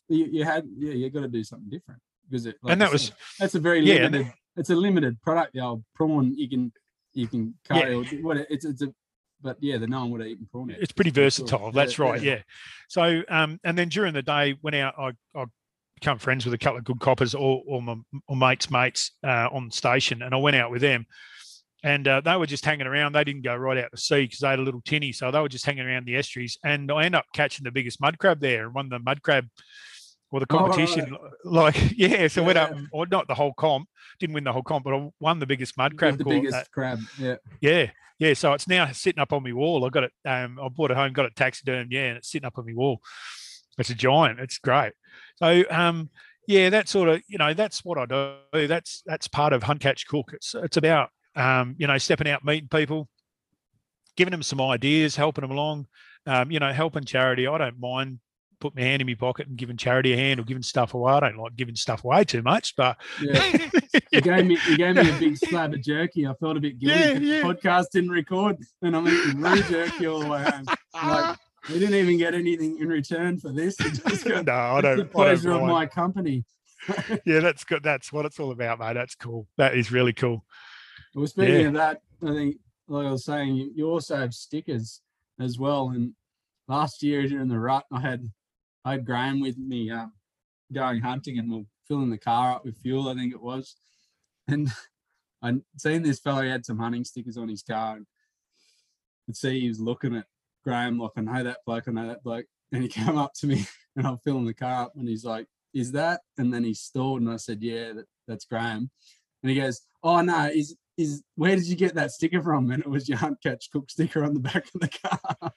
You, 0.07 0.25
you 0.25 0.43
had 0.43 0.65
yeah, 0.77 0.93
you 0.93 1.09
got 1.09 1.21
to 1.21 1.27
do 1.27 1.43
something 1.43 1.69
different 1.69 1.99
because 2.29 2.45
it. 2.45 2.55
like 2.61 2.73
And 2.73 2.81
that 2.81 2.91
was- 2.91 3.05
said, 3.07 3.15
that's 3.39 3.55
a 3.55 3.59
very 3.59 3.79
Yeah, 3.81 4.03
and 4.05 4.13
limited. 4.13 4.33
It's 4.55 4.69
a 4.69 4.75
limited 4.75 5.19
product. 5.21 5.53
The 5.53 5.61
old 5.61 5.83
prawn 5.95 6.33
you 6.37 6.47
can 6.47 6.71
you 7.13 7.27
can 7.27 7.55
carry 7.67 7.95
or 7.95 8.03
it- 8.37 8.47
it's 8.49 8.65
it's 8.65 8.81
a. 8.83 8.93
But 9.41 9.57
yeah, 9.59 9.77
the 9.77 9.87
no 9.87 10.01
one 10.01 10.11
would 10.11 10.21
have 10.21 10.29
eaten 10.29 10.47
prawn. 10.51 10.69
head. 10.69 10.79
It's 10.81 10.91
pretty 10.91 11.11
sure. 11.11 11.23
versatile. 11.23 11.65
Yeah, 11.67 11.71
That's 11.73 11.99
right. 11.99 12.21
Yeah. 12.21 12.41
So, 12.89 13.21
um, 13.29 13.59
and 13.63 13.77
then 13.77 13.89
during 13.89 14.13
the 14.13 14.21
day, 14.21 14.57
went 14.61 14.75
out. 14.75 14.95
I, 14.97 15.11
I 15.39 15.45
become 15.95 16.17
friends 16.19 16.45
with 16.45 16.53
a 16.53 16.57
couple 16.57 16.77
of 16.79 16.83
good 16.83 16.99
coppers, 16.99 17.35
or, 17.35 17.61
or 17.67 17.81
my 17.81 17.95
or 18.27 18.35
mates' 18.35 18.71
mates 18.71 19.11
uh, 19.23 19.49
on 19.51 19.71
station, 19.71 20.21
and 20.21 20.33
I 20.33 20.37
went 20.37 20.55
out 20.55 20.71
with 20.71 20.81
them. 20.81 21.05
And 21.83 22.07
uh, 22.07 22.21
they 22.21 22.35
were 22.35 22.47
just 22.47 22.65
hanging 22.65 22.87
around. 22.87 23.13
They 23.13 23.23
didn't 23.23 23.43
go 23.43 23.55
right 23.55 23.77
out 23.77 23.91
to 23.91 23.97
sea 23.97 24.23
because 24.23 24.39
they 24.39 24.47
had 24.47 24.57
a 24.57 24.63
little 24.63 24.81
tinny, 24.81 25.11
so 25.11 25.29
they 25.29 25.39
were 25.39 25.49
just 25.49 25.65
hanging 25.65 25.85
around 25.85 26.07
the 26.07 26.15
estuaries. 26.15 26.57
And 26.63 26.91
I 26.91 27.03
end 27.03 27.13
up 27.13 27.25
catching 27.33 27.63
the 27.63 27.71
biggest 27.71 28.01
mud 28.01 28.17
crab 28.17 28.39
there, 28.39 28.65
and 28.65 28.73
won 28.73 28.89
the 28.89 28.97
mud 28.97 29.21
crab 29.21 29.45
or 30.35 30.41
the 30.41 30.45
Oh, 30.49 30.57
right. 30.57 30.71
competition. 30.75 31.15
Like, 31.45 31.75
yeah, 31.97 32.27
so 32.27 32.43
went 32.43 32.57
up, 32.57 32.71
Yeah. 32.75 32.81
or 32.91 33.05
not 33.07 33.27
the 33.29 33.35
whole 33.35 33.53
comp, 33.53 33.87
didn't 34.19 34.33
win 34.33 34.43
the 34.43 34.51
whole 34.51 34.63
comp, 34.63 34.83
but 34.83 34.93
I 34.93 35.09
won 35.21 35.39
the 35.39 35.45
biggest 35.45 35.77
mud 35.77 35.97
crab. 35.97 36.17
the 36.17 36.25
biggest 36.25 36.55
at- 36.55 36.71
crab. 36.71 36.99
Yeah. 37.17 37.35
yeah, 37.61 37.91
yeah. 38.19 38.33
So 38.33 38.51
it's 38.51 38.67
now 38.67 38.91
sitting 38.91 39.21
up 39.21 39.31
on 39.31 39.43
my 39.43 39.53
wall. 39.53 39.85
I 39.85 39.89
got 39.89 40.03
it. 40.03 40.11
Um, 40.25 40.59
I 40.61 40.67
bought 40.67 40.91
it 40.91 40.97
home, 40.97 41.13
got 41.13 41.25
it 41.25 41.35
taxidermed. 41.37 41.91
Yeah, 41.93 42.07
and 42.07 42.17
it's 42.17 42.29
sitting 42.29 42.45
up 42.45 42.57
on 42.57 42.65
my 42.65 42.73
wall. 42.73 42.99
It's 43.77 43.89
a 43.89 43.95
giant. 43.95 44.39
It's 44.41 44.57
great. 44.57 44.91
So 45.37 45.63
um, 45.71 46.09
yeah, 46.47 46.69
that 46.69 46.89
sort 46.89 47.07
of 47.09 47.21
you 47.27 47.37
know 47.37 47.53
that's 47.53 47.85
what 47.85 47.97
I 47.97 48.05
do. 48.05 48.67
That's 48.67 49.03
that's 49.05 49.27
part 49.29 49.53
of 49.53 49.63
hunt 49.63 49.79
catch 49.79 50.05
cook. 50.05 50.31
It's 50.33 50.53
it's 50.55 50.75
about 50.77 51.11
um, 51.37 51.75
you 51.77 51.87
know 51.87 51.97
stepping 51.97 52.27
out, 52.27 52.43
meeting 52.43 52.67
people, 52.69 53.07
giving 54.17 54.31
them 54.31 54.43
some 54.43 54.59
ideas, 54.61 55.15
helping 55.15 55.43
them 55.43 55.51
along. 55.51 55.87
Um, 56.27 56.49
you 56.51 56.59
know, 56.59 56.73
helping 56.73 57.03
charity. 57.03 57.45
I 57.47 57.57
don't 57.59 57.79
mind 57.79 58.19
putting 58.69 58.83
my 58.83 58.89
hand 58.89 59.01
in 59.01 59.07
my 59.07 59.13
pocket 59.13 59.47
and 59.47 59.57
giving 59.57 59.77
charity 59.77 60.13
a 60.13 60.17
hand 60.17 60.39
or 60.39 60.43
giving 60.43 60.63
stuff 60.63 60.93
away. 60.93 61.13
I 61.13 61.19
don't 61.19 61.37
like 61.37 61.55
giving 61.55 61.75
stuff 61.75 62.03
away 62.03 62.23
too 62.23 62.41
much, 62.41 62.75
but 62.75 62.97
Yeah. 63.21 63.69
You 64.11 64.21
gave 64.21 64.45
me 64.45 64.57
you 64.67 64.77
gave 64.77 64.95
me 64.95 65.09
a 65.09 65.19
big 65.19 65.37
slab 65.37 65.73
of 65.73 65.81
jerky. 65.81 66.27
I 66.27 66.33
felt 66.35 66.57
a 66.57 66.59
bit 66.59 66.79
guilty. 66.79 66.99
Yeah, 66.99 67.11
yeah. 67.13 67.41
The 67.47 67.53
podcast 67.55 67.87
didn't 67.91 68.11
record, 68.11 68.57
and 68.81 68.95
I'm 68.95 69.07
eating 69.07 69.39
raw 69.41 69.55
jerky 69.55 70.05
all 70.07 70.19
the 70.19 70.27
way 70.29 70.43
home. 70.43 70.65
Like 70.93 71.37
we 71.69 71.79
didn't 71.79 71.95
even 71.95 72.17
get 72.17 72.33
anything 72.33 72.77
in 72.79 72.87
return 72.87 73.39
for 73.39 73.51
this. 73.51 73.75
Just 73.77 74.25
got 74.27 74.45
no, 74.45 74.53
I 74.53 74.81
don't. 74.81 74.97
the 74.97 75.05
pleasure 75.05 75.49
don't 75.49 75.63
of 75.63 75.67
my 75.69 75.85
company. 75.85 76.43
yeah, 77.25 77.39
that's 77.39 77.63
good. 77.63 77.83
That's 77.83 78.11
what 78.13 78.25
it's 78.25 78.39
all 78.39 78.51
about, 78.51 78.79
mate. 78.79 78.93
That's 78.93 79.15
cool. 79.15 79.47
That 79.57 79.75
is 79.75 79.91
really 79.91 80.13
cool. 80.13 80.45
Well, 81.13 81.27
speaking 81.27 81.61
Yeah. 81.61 81.67
of 81.67 81.73
that, 81.73 82.01
I 82.23 82.27
think, 82.33 82.57
like 82.87 83.07
I 83.07 83.11
was 83.11 83.25
saying, 83.25 83.55
you, 83.55 83.71
you 83.75 83.89
also 83.89 84.15
have 84.17 84.33
stickers 84.33 85.01
as 85.39 85.57
well. 85.57 85.89
And 85.89 86.13
last 86.67 87.01
year 87.01 87.27
during 87.27 87.47
the 87.47 87.59
rut, 87.59 87.85
I 87.91 88.01
had 88.01 88.29
had 88.91 89.05
Graham 89.05 89.39
with 89.39 89.57
me 89.57 89.89
um, 89.91 90.13
going 90.73 91.01
hunting, 91.01 91.39
and 91.39 91.51
we're 91.51 91.63
filling 91.87 92.09
the 92.09 92.17
car 92.17 92.53
up 92.53 92.65
with 92.65 92.77
fuel. 92.77 93.09
I 93.09 93.15
think 93.15 93.33
it 93.33 93.41
was, 93.41 93.75
and 94.47 94.71
I 95.41 95.53
seen 95.77 96.03
this 96.03 96.19
fellow 96.19 96.41
he 96.41 96.49
had 96.49 96.65
some 96.65 96.79
hunting 96.79 97.03
stickers 97.03 97.37
on 97.37 97.49
his 97.49 97.63
car, 97.63 97.97
and 97.97 98.05
could 99.25 99.37
see 99.37 99.61
he 99.61 99.67
was 99.67 99.79
looking 99.79 100.15
at 100.15 100.25
Graham 100.63 100.99
like 100.99 101.11
I 101.17 101.21
know 101.21 101.43
that 101.43 101.59
bloke, 101.65 101.87
I 101.87 101.91
know 101.91 102.07
that 102.07 102.23
bloke, 102.23 102.45
and 102.71 102.83
he 102.83 102.89
came 102.89 103.17
up 103.17 103.33
to 103.35 103.47
me, 103.47 103.65
and 103.95 104.05
I'm 104.05 104.17
filling 104.19 104.45
the 104.45 104.53
car 104.53 104.83
up, 104.83 104.93
and 104.95 105.07
he's 105.07 105.25
like, 105.25 105.47
"Is 105.73 105.91
that?" 105.93 106.21
And 106.37 106.53
then 106.53 106.63
he 106.63 106.73
stalled, 106.73 107.21
and 107.21 107.29
I 107.29 107.37
said, 107.37 107.61
"Yeah, 107.61 107.93
that, 107.93 108.05
that's 108.27 108.45
Graham." 108.45 108.89
And 109.43 109.49
he 109.49 109.59
goes, 109.59 109.81
"Oh 110.03 110.21
no, 110.21 110.49
is 110.53 110.75
is 110.97 111.23
where 111.35 111.55
did 111.55 111.67
you 111.67 111.75
get 111.75 111.95
that 111.95 112.11
sticker 112.11 112.41
from?" 112.41 112.71
And 112.71 112.81
it 112.81 112.89
was 112.89 113.09
your 113.09 113.17
hunt 113.17 113.41
catch 113.41 113.69
cook 113.71 113.89
sticker 113.89 114.23
on 114.23 114.33
the 114.33 114.39
back 114.39 114.65
of 114.73 114.81
the 114.81 114.89
car. 115.03 115.53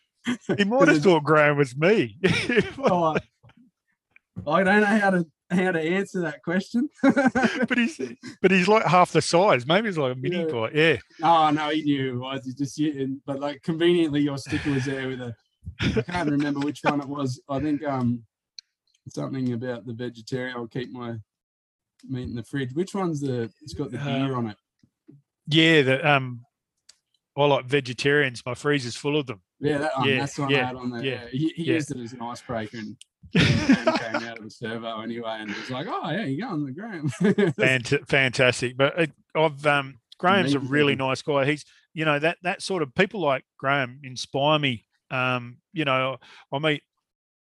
He 0.57 0.64
might 0.64 0.89
have 0.89 1.03
thought 1.03 1.24
Graham 1.24 1.57
was 1.59 1.76
me. 1.76 2.16
Oh, 2.79 3.16
I, 4.47 4.53
I 4.53 4.62
don't 4.62 4.81
know 4.81 4.87
how 4.87 5.11
to 5.11 5.26
how 5.51 5.72
to 5.72 5.81
answer 5.81 6.20
that 6.20 6.43
question. 6.43 6.89
but 7.03 7.76
he's 7.79 8.01
but 8.43 8.51
he's 8.51 8.68
like 8.68 8.85
half 8.85 9.12
the 9.12 9.22
size. 9.22 9.66
Maybe 9.66 9.89
he's 9.89 9.99
like 9.99 10.12
a 10.12 10.18
mini 10.18 10.41
Yeah. 10.41 10.45
boy. 10.47 10.70
Yeah. 10.74 10.97
oh 11.22 11.51
no, 11.51 11.70
he 11.70 11.83
knew 11.83 12.12
who 12.12 12.16
it 12.16 12.20
was. 12.20 12.45
He 12.47 12.53
just 12.53 12.81
but 13.26 13.41
like 13.41 13.62
conveniently 13.62 14.20
your 14.20 14.39
sticker 14.39 14.70
was 14.70 14.85
there 14.85 15.09
with 15.09 15.20
a 15.20 15.35
I 15.81 16.03
can't 16.03 16.31
remember 16.37 16.61
which 16.61 16.81
one 16.83 17.01
it 17.01 17.09
was. 17.09 17.41
I 17.49 17.61
think 17.61 17.83
um 17.85 18.22
something 19.09 19.53
about 19.55 19.87
the 19.87 19.95
vegetarian. 19.95 20.57
I'll 20.57 20.66
keep 20.66 20.93
my 20.93 21.16
meat 22.09 22.29
in 22.29 22.35
the 22.37 22.45
fridge. 22.45 22.72
Which 22.74 22.95
one's 22.95 23.20
the 23.20 23.51
it's 23.62 23.74
got 23.74 23.91
the 23.91 23.99
deer 23.99 24.35
Um, 24.35 24.35
on 24.35 24.47
it? 24.51 24.57
Yeah. 25.47 25.83
The 25.83 26.09
um 26.11 26.45
I 27.37 27.45
like 27.47 27.64
vegetarians. 27.66 28.43
My 28.45 28.55
freezer's 28.55 28.97
full 28.97 29.16
of 29.16 29.26
them. 29.26 29.41
Yeah, 29.61 29.79
that 29.79 29.99
one. 29.99 30.09
yeah, 30.09 30.19
that's 30.21 30.35
the 30.35 30.43
one 30.43 30.51
yeah, 30.51 30.63
I 30.63 30.67
had 30.67 30.77
on 30.77 30.91
there. 30.91 31.05
yeah, 31.05 31.27
he, 31.31 31.53
he 31.57 31.65
yeah. 31.65 31.75
used 31.75 31.91
it 31.91 31.99
as 31.99 32.13
an 32.13 32.23
icebreaker 32.23 32.79
and 32.79 32.97
and 33.35 33.99
came 33.99 34.29
out 34.29 34.39
of 34.39 34.45
the 34.45 34.51
servo 34.51 35.01
anyway, 35.01 35.39
and 35.41 35.51
was 35.51 35.71
like, 35.71 35.87
"Oh 35.89 36.11
yeah, 36.11 36.25
you 36.25 36.41
go 36.41 36.49
on 36.49 36.65
the 36.65 36.73
gram." 36.73 37.09
Fant- 37.21 38.09
fantastic. 38.09 38.77
But 38.77 38.99
uh, 38.99 39.07
I've 39.35 39.67
um 39.67 39.99
Graham's 40.19 40.55
a 40.55 40.61
really 40.61 40.95
nice 40.95 41.23
guy. 41.23 41.45
He's 41.45 41.65
you 41.93 42.05
know 42.05 42.19
that 42.19 42.39
that 42.43 42.63
sort 42.63 42.83
of 42.83 42.95
people 42.95 43.21
like 43.21 43.45
Graham 43.59 44.01
inspire 44.03 44.59
me. 44.59 44.85
Um, 45.11 45.59
you 45.73 45.85
know, 45.85 46.17
I 46.53 46.59
meet 46.59 46.83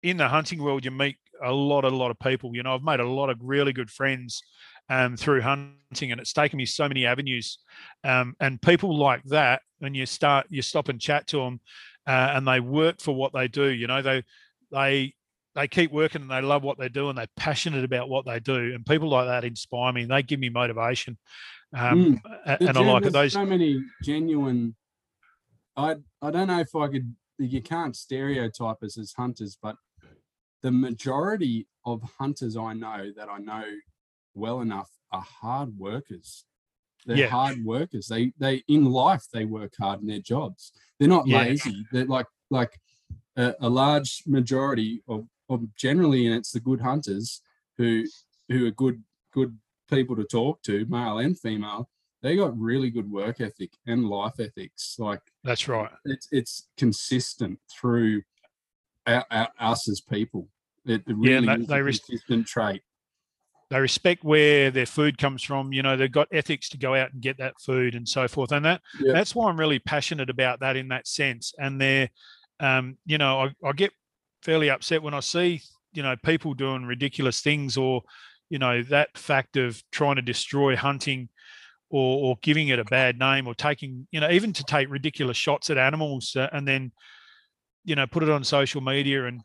in 0.04 0.18
the 0.18 0.28
hunting 0.28 0.62
world, 0.62 0.86
you 0.86 0.92
meet 0.92 1.18
a 1.44 1.52
lot, 1.52 1.84
a 1.84 1.90
lot 1.90 2.12
of 2.12 2.20
people. 2.20 2.56
You 2.56 2.64
know, 2.64 2.74
I've 2.74 2.84
made 2.84 3.00
a 3.00 3.08
lot 3.08 3.30
of 3.30 3.38
really 3.42 3.74
good 3.74 3.90
friends 3.90 4.42
um, 4.90 5.18
through 5.18 5.42
hunting, 5.42 6.12
and 6.12 6.20
it's 6.22 6.34
taken 6.34 6.58
me 6.58 6.66
so 6.66 6.88
many 6.88 7.06
avenues. 7.06 7.60
Um, 8.04 8.36
and 8.40 8.62
people 8.62 8.98
like 8.98 9.24
that, 9.26 9.62
when 9.80 9.94
you 9.94 10.06
start, 10.06 10.48
you 10.50 10.62
stop 10.62 10.90
and 10.90 11.00
chat 11.00 11.28
to 11.28 11.38
them, 11.38 11.60
uh, 12.08 12.32
and 12.34 12.48
they 12.48 12.60
work 12.60 13.02
for 13.02 13.14
what 13.14 13.34
they 13.34 13.48
do. 13.48 13.66
You 13.66 13.88
know, 13.88 14.02
they 14.02 14.24
they 14.72 15.14
they 15.56 15.68
keep 15.68 15.92
working 15.92 16.22
and 16.22 16.32
they 16.32 16.42
love 16.42 16.64
what 16.64 16.78
they 16.78 16.88
do 16.88 17.10
and 17.10 17.18
they're 17.18 17.28
passionate 17.36 17.84
about 17.84 18.10
what 18.10 18.26
they 18.26 18.40
do. 18.40 18.74
And 18.74 18.86
people 18.86 19.10
like 19.10 19.28
that 19.28 19.44
inspire 19.44 19.92
me 19.92 20.04
and 20.04 20.12
they 20.12 20.24
give 20.24 20.40
me 20.40 20.50
motivation. 20.50 21.18
Um, 21.76 22.22
The 22.46 22.70
and 22.70 22.78
I 22.78 22.82
like 22.82 23.06
it. 23.06 23.14
Those 23.14 23.34
so 23.34 23.46
many 23.46 23.84
genuine. 24.04 24.76
I 25.76 25.98
I 26.22 26.32
don't 26.32 26.48
know 26.48 26.60
if 26.60 26.76
I 26.76 26.88
could. 26.88 27.14
You 27.40 27.62
can't 27.62 27.96
stereotype 27.96 28.82
us 28.82 28.98
as 28.98 29.14
hunters, 29.14 29.58
but 29.62 29.76
the 30.64 30.72
majority 30.72 31.68
of 31.86 32.02
hunters 32.18 32.58
I 32.58 32.74
know 32.74 33.12
that 33.16 33.30
I 33.30 33.38
know 33.38 33.64
well 34.34 34.62
enough 34.62 34.90
are 35.12 35.22
hard 35.22 35.78
workers. 35.78 36.46
They're 37.08 37.18
Yeah. 37.18 37.28
hard 37.30 37.64
workers. 37.66 38.08
They 38.08 38.34
they 38.38 38.64
in 38.68 38.86
life 38.86 39.26
they 39.34 39.46
work 39.46 39.74
hard 39.80 40.02
in 40.02 40.08
their 40.08 40.20
jobs. 40.20 40.74
They're 41.00 41.08
not 41.08 41.26
Yeah. 41.28 41.40
lazy. 41.44 41.86
They're 41.92 42.06
like 42.06 42.28
like 42.52 42.80
a, 43.38 43.56
a 43.62 43.70
large 43.70 44.24
majority 44.28 45.02
of, 45.08 45.26
of 45.50 45.74
generally, 45.76 46.28
and 46.28 46.36
it's 46.36 46.52
the 46.52 46.60
good 46.60 46.82
hunters 46.82 47.42
who 47.78 48.04
who 48.50 48.68
are 48.68 48.72
good 48.72 49.04
good 49.34 49.58
people 49.90 50.16
to 50.18 50.26
talk 50.26 50.62
to, 50.64 50.86
male 50.88 51.18
and 51.20 51.40
female. 51.40 51.90
They 52.22 52.36
got 52.36 52.58
really 52.60 52.90
good 52.90 53.10
work 53.10 53.40
ethic 53.42 53.72
and 53.86 54.10
life 54.10 54.40
ethics. 54.40 54.96
Like 55.00 55.22
that's 55.44 55.68
right. 55.68 55.92
it's 56.06 56.28
it's 56.32 56.68
consistent 56.78 57.60
through 57.72 58.24
our, 59.06 59.26
our, 59.32 59.50
us 59.60 59.88
as 59.88 60.02
people. 60.02 60.50
It, 60.86 61.04
it 61.08 61.16
Yeah, 61.22 61.36
really 61.36 61.48
and 61.48 61.62
is 61.62 61.68
they- 61.68 61.80
a 61.80 61.84
res- 61.84 62.00
consistent 62.00 62.48
trait. 62.48 62.82
They 63.70 63.80
respect 63.80 64.24
where 64.24 64.72
their 64.72 64.86
food 64.86 65.18
comes 65.18 65.44
from. 65.44 65.74
You 65.74 65.84
know, 65.84 65.98
they've 65.98 66.12
got 66.12 66.30
ethics 66.32 66.70
to 66.70 66.78
go 66.78 66.96
out 66.96 67.12
and 67.12 67.22
get 67.22 67.38
that 67.40 67.60
food 67.60 67.96
and 67.96 68.08
so 68.08 68.28
forth. 68.28 68.52
And 68.52 68.64
that 68.66 68.82
Yeah. 69.00 69.14
that's 69.14 69.36
why 69.36 69.50
I'm 69.50 69.60
really 69.60 69.80
passionate 69.80 70.30
about 70.30 70.62
that 70.62 70.78
in 70.78 70.88
that 70.90 71.08
sense. 71.08 71.54
And 71.58 71.80
they're, 71.80 72.10
um, 72.60 72.98
you 73.06 73.18
know, 73.18 73.42
I, 73.42 73.68
I 73.68 73.74
get 73.74 73.92
fairly 74.42 74.70
upset 74.70 75.04
when 75.04 75.14
I 75.14 75.20
see, 75.20 75.62
you 75.92 76.02
know, 76.04 76.16
people 76.24 76.54
doing 76.54 76.86
ridiculous 76.86 77.42
things 77.42 77.76
or, 77.76 78.04
you 78.50 78.60
know, 78.60 78.84
that 78.84 79.18
fact 79.18 79.58
of 79.58 79.84
trying 79.92 80.16
to 80.16 80.22
destroy 80.22 80.78
hunting 80.78 81.28
or, 81.90 82.30
or 82.30 82.38
giving 82.42 82.70
it 82.70 82.80
a 82.80 82.86
bad 82.86 83.20
name 83.20 83.48
or 83.48 83.56
taking, 83.56 84.08
you 84.12 84.22
know, 84.22 84.30
even 84.30 84.54
to 84.54 84.64
take 84.64 84.90
ridiculous 84.90 85.36
shots 85.38 85.70
at 85.70 85.78
animals 85.78 86.36
uh, 86.38 86.48
and 86.54 86.66
then, 86.66 86.92
you 87.84 87.96
know, 87.96 88.08
put 88.08 88.24
it 88.24 88.30
on 88.30 88.44
social 88.44 88.80
media 88.80 89.26
and, 89.26 89.42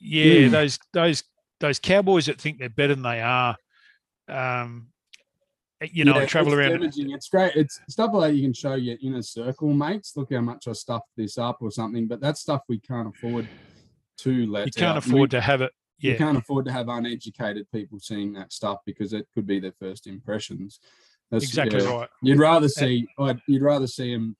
yeah, 0.00 0.46
Mm. 0.46 0.50
those, 0.52 0.78
those, 0.92 1.24
those 1.60 1.78
cowboys 1.78 2.26
that 2.26 2.40
think 2.40 2.58
they're 2.58 2.68
better 2.68 2.94
than 2.94 3.02
they 3.02 3.20
are, 3.20 3.56
um, 4.28 4.88
you 5.92 6.04
know, 6.04 6.18
Yeah, 6.18 6.26
travel 6.26 6.52
it's 6.52 6.58
around. 6.58 6.80
damaging. 6.80 7.10
It's 7.10 7.28
great. 7.28 7.54
It's 7.54 7.80
stuff 7.88 8.10
like 8.12 8.30
that 8.30 8.36
you 8.36 8.42
can 8.42 8.54
show 8.54 8.74
your 8.74 8.96
inner 9.02 9.22
circle 9.22 9.72
mates. 9.72 10.16
Look 10.16 10.32
how 10.32 10.40
much 10.40 10.68
I 10.68 10.72
stuffed 10.72 11.10
this 11.16 11.38
up 11.38 11.58
or 11.60 11.70
something. 11.70 12.06
But 12.06 12.20
that's 12.20 12.40
stuff 12.40 12.62
we 12.68 12.78
can't 12.78 13.08
afford 13.08 13.48
to 14.18 14.46
let. 14.46 14.66
You 14.66 14.72
can't 14.72 14.96
out. 14.96 15.06
afford 15.06 15.32
We- 15.32 15.38
to 15.38 15.40
have 15.40 15.62
it. 15.62 15.72
You 15.98 16.14
can't 16.14 16.36
afford 16.36 16.66
to 16.66 16.72
have 16.72 16.88
uneducated 16.90 17.70
people 17.72 17.98
seeing 17.98 18.34
that 18.34 18.52
stuff 18.52 18.80
because 18.84 19.14
it 19.14 19.26
could 19.34 19.46
be 19.46 19.58
their 19.58 19.72
first 19.80 20.06
impressions. 20.06 20.78
That's, 21.30 21.44
exactly 21.44 21.82
yeah. 21.82 21.90
right. 21.90 22.08
You'd 22.22 22.38
rather 22.38 22.68
see, 22.68 23.06
I'd, 23.18 23.40
you'd 23.48 23.62
rather 23.62 23.86
see 23.86 24.12
them 24.12 24.36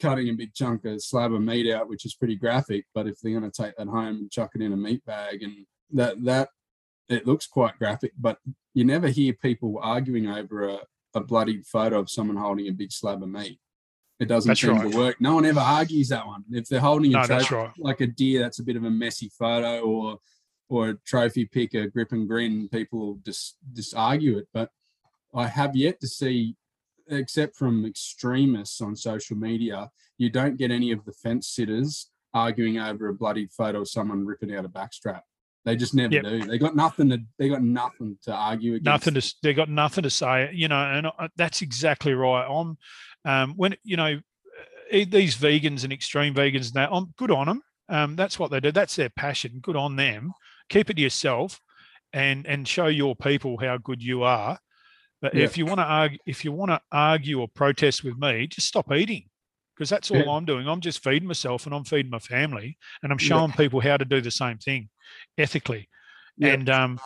cutting 0.00 0.28
a 0.28 0.32
big 0.34 0.52
chunk 0.54 0.84
of 0.84 1.02
slab 1.02 1.32
of 1.32 1.40
meat 1.40 1.72
out, 1.72 1.88
which 1.88 2.04
is 2.04 2.14
pretty 2.14 2.36
graphic. 2.36 2.84
But 2.94 3.06
if 3.06 3.18
they're 3.20 3.38
going 3.38 3.50
to 3.50 3.62
take 3.62 3.74
that 3.76 3.88
home 3.88 4.16
and 4.16 4.30
chuck 4.30 4.50
it 4.54 4.60
in 4.60 4.74
a 4.74 4.76
meat 4.76 5.02
bag, 5.06 5.42
and 5.42 5.66
that 5.92 6.22
that 6.24 6.48
it 7.08 7.26
looks 7.26 7.46
quite 7.46 7.78
graphic, 7.78 8.12
but 8.18 8.38
you 8.74 8.84
never 8.84 9.08
hear 9.08 9.32
people 9.32 9.78
arguing 9.82 10.28
over 10.28 10.68
a, 10.68 10.78
a 11.14 11.20
bloody 11.20 11.62
photo 11.62 11.98
of 11.98 12.10
someone 12.10 12.36
holding 12.36 12.68
a 12.68 12.72
big 12.72 12.92
slab 12.92 13.22
of 13.22 13.28
meat. 13.28 13.58
It 14.20 14.26
doesn't 14.26 14.48
That's 14.48 14.60
seem 14.60 14.70
right. 14.76 14.90
to 14.90 14.98
work. 14.98 15.20
No 15.20 15.34
one 15.34 15.46
ever 15.46 15.60
argues 15.60 16.08
that 16.08 16.26
one. 16.26 16.44
If 16.50 16.68
they're 16.68 16.80
holding 16.80 17.14
a 17.14 17.18
No, 17.18 17.24
trophy 17.24 17.54
right. 17.54 17.70
like 17.78 18.00
a 18.00 18.06
deer, 18.06 18.40
that's 18.40 18.58
a 18.58 18.64
bit 18.64 18.76
of 18.76 18.84
a 18.84 18.90
messy 18.90 19.30
photo, 19.38 19.80
or 19.80 20.18
or 20.68 20.90
a 20.90 20.94
trophy 21.06 21.46
pick, 21.46 21.74
a 21.74 21.86
grip 21.88 22.12
and 22.12 22.28
grin. 22.28 22.68
People 22.68 22.98
will 22.98 23.20
just 23.24 23.56
just 23.72 23.94
argue 23.96 24.38
it. 24.38 24.48
But 24.52 24.70
I 25.34 25.46
have 25.46 25.76
yet 25.76 26.00
to 26.00 26.08
see, 26.08 26.56
except 27.08 27.56
from 27.56 27.86
extremists 27.86 28.80
on 28.80 28.96
social 28.96 29.36
media, 29.36 29.90
you 30.18 30.30
don't 30.30 30.56
get 30.56 30.70
any 30.70 30.90
of 30.90 31.04
the 31.04 31.12
fence 31.12 31.48
sitters 31.48 32.10
arguing 32.34 32.78
over 32.78 33.08
a 33.08 33.14
bloody 33.14 33.46
photo 33.46 33.80
of 33.80 33.88
someone 33.88 34.26
ripping 34.26 34.54
out 34.54 34.64
a 34.64 34.68
backstrap. 34.68 35.22
They 35.68 35.76
just 35.76 35.94
never 35.94 36.14
Yep. 36.14 36.24
do. 36.24 36.44
They 36.46 36.58
got 36.58 36.74
nothing 36.74 37.10
to. 37.10 37.18
They 37.38 37.48
got 37.48 37.62
nothing 37.62 38.18
to 38.22 38.32
argue 38.34 38.74
against. 38.74 38.84
nothing 38.84 39.14
to 39.14 39.34
they 39.42 39.54
got 39.54 39.68
nothing 39.68 40.02
to 40.02 40.10
say 40.10 40.50
you 40.52 40.68
know 40.68 40.82
and 40.82 41.06
I, 41.06 41.28
that's 41.36 41.62
exactly 41.62 42.14
right 42.14 42.46
i'm 42.48 42.76
um 43.24 43.54
when 43.56 43.74
you 43.84 43.96
know 43.96 44.20
eh, 44.90 45.04
these 45.08 45.36
vegans 45.36 45.84
and 45.84 45.92
extreme 45.92 46.34
vegans 46.34 46.66
and 46.66 46.74
that 46.74 46.88
i'm 46.92 47.12
good 47.18 47.30
on 47.30 47.46
them 47.46 47.62
um 47.88 48.16
that's 48.16 48.38
what 48.38 48.50
they 48.50 48.60
do 48.60 48.72
that's 48.72 48.96
their 48.96 49.10
passion 49.10 49.58
good 49.62 49.76
on 49.76 49.96
them 49.96 50.32
keep 50.68 50.88
it 50.90 50.94
to 50.94 51.02
yourself 51.02 51.60
and 52.12 52.46
and 52.46 52.66
show 52.66 52.86
your 52.86 53.14
people 53.16 53.58
how 53.60 53.76
good 53.78 54.02
you 54.02 54.22
are 54.22 54.58
but 55.20 55.34
Yeah. 55.34 55.44
if 55.44 55.58
you 55.58 55.66
want 55.66 55.78
to 55.80 55.84
argue 55.84 56.18
if 56.26 56.44
you 56.44 56.52
want 56.52 56.70
to 56.70 56.80
argue 56.92 57.40
or 57.40 57.48
protest 57.48 58.04
with 58.04 58.16
me 58.18 58.46
just 58.46 58.68
stop 58.68 58.90
eating 58.92 59.24
because 59.76 59.90
that's 59.90 60.10
all 60.10 60.18
Yeah. 60.18 60.30
i'm 60.30 60.44
doing 60.44 60.66
i'm 60.68 60.80
just 60.80 61.02
feeding 61.04 61.28
myself 61.28 61.66
and 61.66 61.74
i'm 61.74 61.84
feeding 61.84 62.10
my 62.10 62.18
family 62.20 62.78
and 63.02 63.12
i'm 63.12 63.18
Yeah. 63.20 63.26
showing 63.28 63.52
people 63.52 63.80
how 63.80 63.96
to 63.96 64.04
do 64.04 64.20
the 64.20 64.30
same 64.30 64.58
thing 64.58 64.88
ethically 65.36 65.88
Yeah. 66.36 66.52
and 66.54 66.70
um 66.70 67.00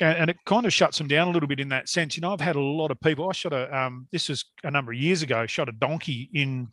and, 0.00 0.30
it 0.30 0.38
kind 0.46 0.64
of 0.66 0.72
shuts 0.72 0.98
them 0.98 1.08
down 1.08 1.28
a 1.28 1.30
little 1.30 1.48
bit 1.48 1.60
in 1.60 1.68
that 1.68 1.88
sense. 1.88 2.16
You 2.16 2.22
know, 2.22 2.32
I've 2.32 2.40
had 2.40 2.56
a 2.56 2.60
lot 2.60 2.90
of 2.90 3.00
people. 3.00 3.28
I 3.28 3.32
shot 3.32 3.52
a 3.52 3.76
um, 3.76 4.08
this 4.10 4.28
was 4.28 4.44
a 4.64 4.70
number 4.70 4.92
of 4.92 4.98
years 4.98 5.22
ago. 5.22 5.46
Shot 5.46 5.68
a 5.68 5.72
donkey 5.72 6.30
in 6.32 6.68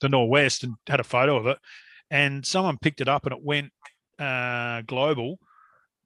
the 0.00 0.08
northwest 0.08 0.64
and 0.64 0.74
had 0.86 1.00
a 1.00 1.04
photo 1.04 1.36
of 1.36 1.46
it, 1.46 1.58
and 2.10 2.44
someone 2.44 2.78
picked 2.80 3.00
it 3.00 3.08
up 3.08 3.26
and 3.26 3.34
it 3.34 3.42
went 3.42 3.70
uh, 4.18 4.82
global. 4.86 5.38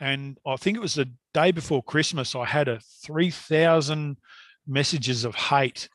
And 0.00 0.36
I 0.46 0.56
think 0.56 0.76
it 0.76 0.80
was 0.80 0.94
the 0.94 1.10
day 1.32 1.52
before 1.52 1.82
Christmas. 1.82 2.34
I 2.34 2.44
had 2.44 2.68
a 2.68 2.80
three 3.04 3.30
thousand 3.30 4.16
messages 4.66 5.24
of 5.24 5.34
hate, 5.34 5.88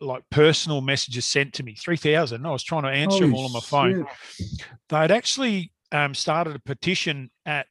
like 0.00 0.22
personal 0.30 0.80
messages 0.80 1.26
sent 1.26 1.52
to 1.54 1.62
me. 1.62 1.74
Three 1.74 1.96
thousand. 1.96 2.46
I 2.46 2.50
was 2.50 2.64
trying 2.64 2.84
to 2.84 2.88
answer 2.88 3.20
them 3.20 3.34
all 3.34 3.44
on 3.44 3.52
my 3.52 3.60
phone 3.60 4.06
shit. 4.34 4.66
they'd 4.88 5.10
actually 5.10 5.72
um, 5.92 6.14
started 6.14 6.54
a 6.56 6.60
petition 6.60 7.30
at 7.46 7.66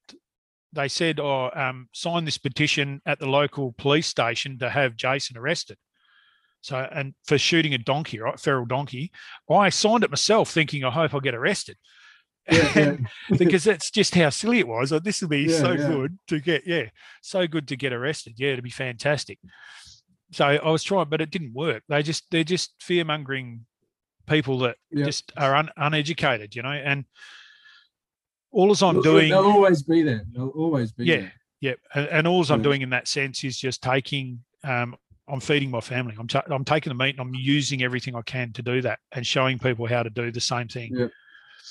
they 0.73 0.87
said 0.87 1.19
oh 1.19 1.49
um, 1.53 1.87
sign 1.93 2.25
this 2.25 2.37
petition 2.37 3.01
at 3.05 3.19
the 3.19 3.29
local 3.29 3.73
police 3.77 4.07
station 4.07 4.57
to 4.59 4.69
have 4.69 4.95
jason 4.95 5.37
arrested. 5.37 5.77
So 6.61 6.87
and 6.91 7.13
for 7.25 7.37
shooting 7.37 7.73
a 7.73 7.77
donkey 7.77 8.19
right 8.19 8.39
feral 8.39 8.65
donkey 8.65 9.11
i 9.49 9.69
signed 9.69 10.03
it 10.03 10.09
myself 10.09 10.49
thinking 10.49 10.83
i 10.83 10.89
hope 10.89 11.13
i'll 11.13 11.19
get 11.19 11.35
arrested. 11.35 11.77
Yeah, 12.49 12.71
yeah. 12.79 12.97
Because 13.37 13.65
that's 13.65 13.91
just 13.91 14.15
how 14.15 14.29
silly 14.29 14.59
it 14.59 14.67
was. 14.67 14.91
Like, 14.91 15.03
this 15.03 15.21
will 15.21 15.27
be 15.27 15.43
Yeah, 15.43 15.57
so 15.59 15.75
good 15.75 16.17
to 16.27 16.39
get 16.39 16.63
yeah 16.65 16.85
so 17.21 17.47
good 17.47 17.67
to 17.69 17.75
get 17.75 17.93
arrested. 17.93 18.33
Yeah 18.37 18.53
it'd 18.53 18.63
be 18.63 18.69
fantastic. 18.69 19.39
So 20.31 20.45
i 20.45 20.69
was 20.69 20.83
trying 20.83 21.09
but 21.09 21.21
it 21.21 21.31
didn't 21.31 21.53
work. 21.53 21.83
They 21.87 22.03
just 22.03 22.25
they're 22.31 22.43
just 22.43 22.73
fear 22.79 23.05
mongering 23.05 23.65
people 24.27 24.59
that 24.59 24.75
just 24.93 25.31
are 25.37 25.55
un, 25.55 25.69
uneducated 25.77 26.53
you 26.53 26.61
know 26.61 26.69
and 26.69 27.05
all 28.51 28.71
as 28.71 28.81
i'm 28.83 28.95
They'll- 28.95 29.03
doing 29.03 29.29
They'll 29.29 29.45
always 29.45 29.83
be 29.83 30.01
there. 30.03 30.23
They'll 30.33 30.49
always 30.49 30.91
be 30.91 31.05
yeah 31.05 31.15
there. 31.17 31.33
yeah 31.61 31.73
and, 31.95 32.07
and 32.07 32.27
all 32.27 32.41
i'm 32.51 32.59
Yeah. 32.59 32.63
doing 32.63 32.81
in 32.81 32.89
that 32.91 33.07
sense 33.07 33.43
is 33.43 33.57
just 33.57 33.81
taking 33.81 34.43
um 34.63 34.95
i'm 35.27 35.39
feeding 35.39 35.69
my 35.69 35.81
family 35.81 36.15
i'm, 36.19 36.27
ta- 36.27 36.43
I'm 36.49 36.65
taking 36.65 36.89
the 36.91 36.95
meat 37.03 37.17
and 37.17 37.21
i'm 37.21 37.33
using 37.35 37.83
everything 37.83 38.15
i 38.15 38.21
can 38.21 38.53
to 38.53 38.61
do 38.61 38.81
that 38.81 38.99
and 39.11 39.25
showing 39.27 39.59
people 39.59 39.85
how 39.87 40.03
to 40.03 40.09
do 40.09 40.31
the 40.31 40.41
same 40.41 40.67
thing 40.67 40.91
Yeah. 40.95 41.07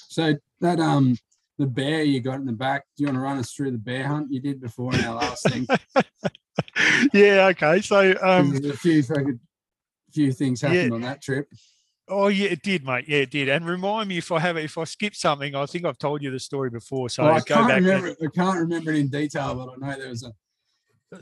So 0.09 0.35
that 0.61 0.79
um 0.81 1.17
the 1.59 1.67
bear 1.67 2.03
you 2.03 2.21
got 2.21 2.35
in 2.35 2.45
the 2.45 2.53
back, 2.53 2.85
do 2.97 3.03
you 3.03 3.07
want 3.07 3.17
to 3.17 3.21
run 3.21 3.39
us 3.39 3.51
through 3.53 3.71
the 3.71 3.79
bear 3.79 4.07
hunt 4.07 4.31
you 4.31 4.41
did 4.43 4.61
before 4.61 4.93
in 4.95 5.03
our 5.07 5.15
last 5.15 5.43
thing? 5.49 5.67
yeah 7.15 7.47
okay 7.47 7.81
so 7.81 8.15
um 8.23 8.51
There's 8.51 8.75
a 8.75 8.77
few 8.77 9.03
fucking 9.03 9.41
few 10.13 10.33
things 10.33 10.61
happened 10.61 10.93
on 10.93 11.01
that 11.03 11.23
trip. 11.23 11.49
Oh 12.09 12.29
yeah 12.29 12.49
it 12.49 12.63
did 12.63 12.85
mate 12.85 13.05
yeah 13.09 13.19
it 13.19 13.31
did 13.31 13.49
and 13.49 13.67
remind 13.67 14.09
me 14.09 14.17
if 14.19 14.31
i 14.31 14.39
have 14.39 14.57
if 14.57 14.79
i 14.79 14.85
skip 14.85 15.15
something 15.15 15.55
i 15.57 15.67
think 15.67 15.85
i've 15.85 15.99
told 15.99 16.23
you 16.23 16.31
the 16.31 16.39
story 16.39 16.71
before 16.71 17.09
so 17.09 17.25
Well, 17.25 17.33
I 17.35 17.41
go 17.41 17.55
can't 17.57 17.73
and- 17.73 17.85
remember. 17.87 18.15
I 18.23 18.27
can't 18.35 18.59
remember 18.61 18.93
it 18.93 18.99
in 18.99 19.09
detail, 19.09 19.55
but 19.55 19.71
I 19.73 19.77
know 19.93 19.99
there 19.99 20.09
was 20.11 20.23
a. 20.23 20.33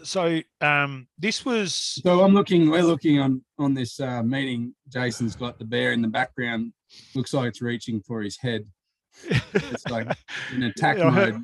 so 0.05 0.41
um 0.61 1.07
this 1.19 1.45
was 1.45 1.75
So 1.75 2.23
I'm 2.25 2.35
looking. 2.35 2.71
We're 2.71 2.83
looking 2.83 3.19
on 3.21 3.43
on 3.59 3.75
this 3.75 4.01
uh, 4.01 4.23
meeting. 4.23 4.75
Jason's 4.89 5.37
got 5.37 5.59
the 5.59 5.65
bear 5.65 5.93
in 5.93 6.03
the 6.03 6.09
background. 6.09 6.73
Looks 7.15 7.33
like 7.35 7.49
it's 7.49 7.61
reaching 7.63 8.01
for 8.01 8.21
his 8.23 8.37
head. 8.39 8.63
It's 9.29 9.87
like 9.89 10.09
in 10.55 10.63
attack 10.71 10.99
Yeah, 10.99 11.11
mode. 11.11 11.43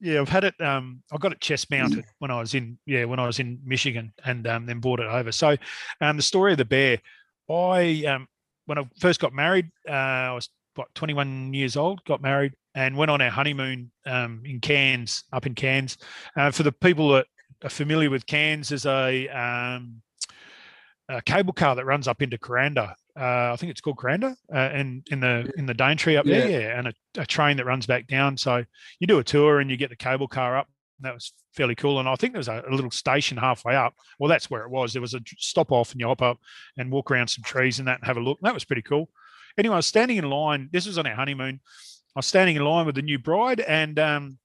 Yeah, 0.00 0.20
I've 0.22 0.28
had 0.30 0.44
it. 0.44 0.58
Um, 0.60 1.02
I 1.12 1.18
got 1.18 1.32
it 1.32 1.40
chest 1.40 1.70
mounted 1.70 2.04
when 2.20 2.30
I 2.30 2.38
was 2.40 2.54
in 2.54 2.78
yeah 2.86 3.04
when 3.04 3.18
I 3.18 3.26
was 3.26 3.38
in 3.38 3.58
Michigan, 3.64 4.12
and 4.24 4.46
um, 4.46 4.64
then 4.66 4.78
brought 4.80 5.00
it 5.00 5.06
over. 5.06 5.30
So, 5.32 5.56
um, 6.00 6.16
the 6.16 6.22
story 6.22 6.52
of 6.52 6.58
the 6.58 6.64
bear. 6.64 6.98
I 7.50 8.04
um, 8.06 8.28
when 8.70 8.78
I 8.78 8.84
first 9.00 9.18
got 9.18 9.32
married, 9.32 9.68
uh, 9.88 9.92
I 9.92 10.32
was 10.32 10.48
what 10.76 10.94
21 10.94 11.52
years 11.52 11.76
old. 11.76 12.04
Got 12.04 12.22
married 12.22 12.52
and 12.76 12.96
went 12.96 13.10
on 13.10 13.20
our 13.20 13.28
honeymoon 13.28 13.90
um, 14.06 14.42
in 14.44 14.60
Cairns, 14.60 15.24
up 15.32 15.44
in 15.44 15.56
Cairns. 15.56 15.98
Uh, 16.36 16.52
for 16.52 16.62
the 16.62 16.70
people 16.70 17.08
that 17.08 17.26
are 17.64 17.68
familiar 17.68 18.10
with 18.10 18.24
Cairns, 18.26 18.68
there's 18.68 18.86
a, 18.86 19.26
um, 19.28 20.00
a 21.08 21.20
cable 21.22 21.52
car 21.52 21.74
that 21.74 21.84
runs 21.84 22.06
up 22.06 22.22
into 22.22 22.38
Kuranda. 22.38 22.94
Uh, 23.18 23.52
I 23.52 23.56
think 23.58 23.72
it's 23.72 23.80
called 23.80 23.96
Kuranda, 23.96 24.36
uh, 24.54 24.56
and 24.56 25.04
in 25.10 25.18
the 25.18 25.52
in 25.56 25.66
the 25.66 25.74
Daintree 25.74 26.16
up 26.16 26.24
there, 26.24 26.48
Yeah. 26.48 26.58
yeah, 26.58 26.78
and 26.78 26.86
a, 26.86 26.92
a 27.18 27.26
train 27.26 27.56
that 27.56 27.66
runs 27.66 27.86
back 27.86 28.06
down. 28.06 28.36
So 28.36 28.62
you 29.00 29.08
do 29.08 29.18
a 29.18 29.24
tour 29.24 29.58
and 29.58 29.68
you 29.68 29.76
get 29.76 29.90
the 29.90 29.96
cable 29.96 30.28
car 30.28 30.56
up. 30.56 30.68
That 31.00 31.14
was 31.14 31.32
fairly 31.54 31.74
cool. 31.74 31.98
And 31.98 32.08
I 32.08 32.14
think 32.14 32.32
there 32.32 32.38
was 32.38 32.48
a, 32.48 32.62
a 32.68 32.74
little 32.74 32.90
station 32.90 33.36
halfway 33.36 33.74
up. 33.74 33.94
Well, 34.18 34.28
that's 34.28 34.50
where 34.50 34.64
it 34.64 34.70
was. 34.70 34.92
There 34.92 35.02
was 35.02 35.14
a 35.14 35.20
stop 35.38 35.72
off 35.72 35.92
and 35.92 36.00
you 36.00 36.06
hop 36.06 36.22
up 36.22 36.38
and 36.76 36.90
walk 36.90 37.10
around 37.10 37.28
some 37.28 37.42
trees 37.44 37.78
and 37.78 37.88
that 37.88 37.98
and 37.98 38.06
have 38.06 38.16
a 38.16 38.20
look. 38.20 38.38
And 38.40 38.46
that 38.46 38.54
was 38.54 38.64
pretty 38.64 38.82
cool. 38.82 39.08
Anyway, 39.58 39.74
I 39.74 39.78
was 39.78 39.86
standing 39.86 40.16
in 40.16 40.28
line. 40.28 40.68
This 40.72 40.86
was 40.86 40.98
on 40.98 41.06
our 41.06 41.14
honeymoon. 41.14 41.60
I 42.14 42.18
was 42.18 42.26
standing 42.26 42.56
in 42.56 42.64
line 42.64 42.86
with 42.86 42.94
the 42.94 43.02
new 43.02 43.18
bride 43.18 43.60
and 43.60 43.98
um, 43.98 44.38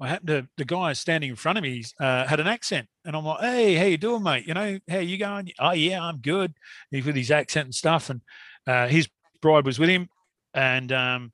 I 0.00 0.08
happened 0.08 0.28
to, 0.28 0.48
the 0.56 0.64
guy 0.64 0.92
standing 0.94 1.30
in 1.30 1.36
front 1.36 1.58
of 1.58 1.62
me 1.62 1.84
uh, 2.00 2.26
had 2.26 2.40
an 2.40 2.48
accent. 2.48 2.88
And 3.04 3.14
I'm 3.14 3.24
like, 3.24 3.40
hey, 3.40 3.74
how 3.74 3.84
you 3.84 3.96
doing, 3.96 4.22
mate? 4.22 4.46
You 4.46 4.54
know, 4.54 4.78
how 4.88 4.98
you 4.98 5.16
going? 5.16 5.52
Oh, 5.60 5.72
yeah, 5.72 6.02
I'm 6.02 6.18
good. 6.18 6.54
He's 6.90 7.06
with 7.06 7.14
his 7.14 7.30
accent 7.30 7.66
and 7.66 7.74
stuff. 7.74 8.10
And 8.10 8.20
uh, 8.66 8.88
his 8.88 9.08
bride 9.40 9.64
was 9.64 9.78
with 9.78 9.88
him. 9.88 10.08
And 10.54 10.90
um, 10.92 11.32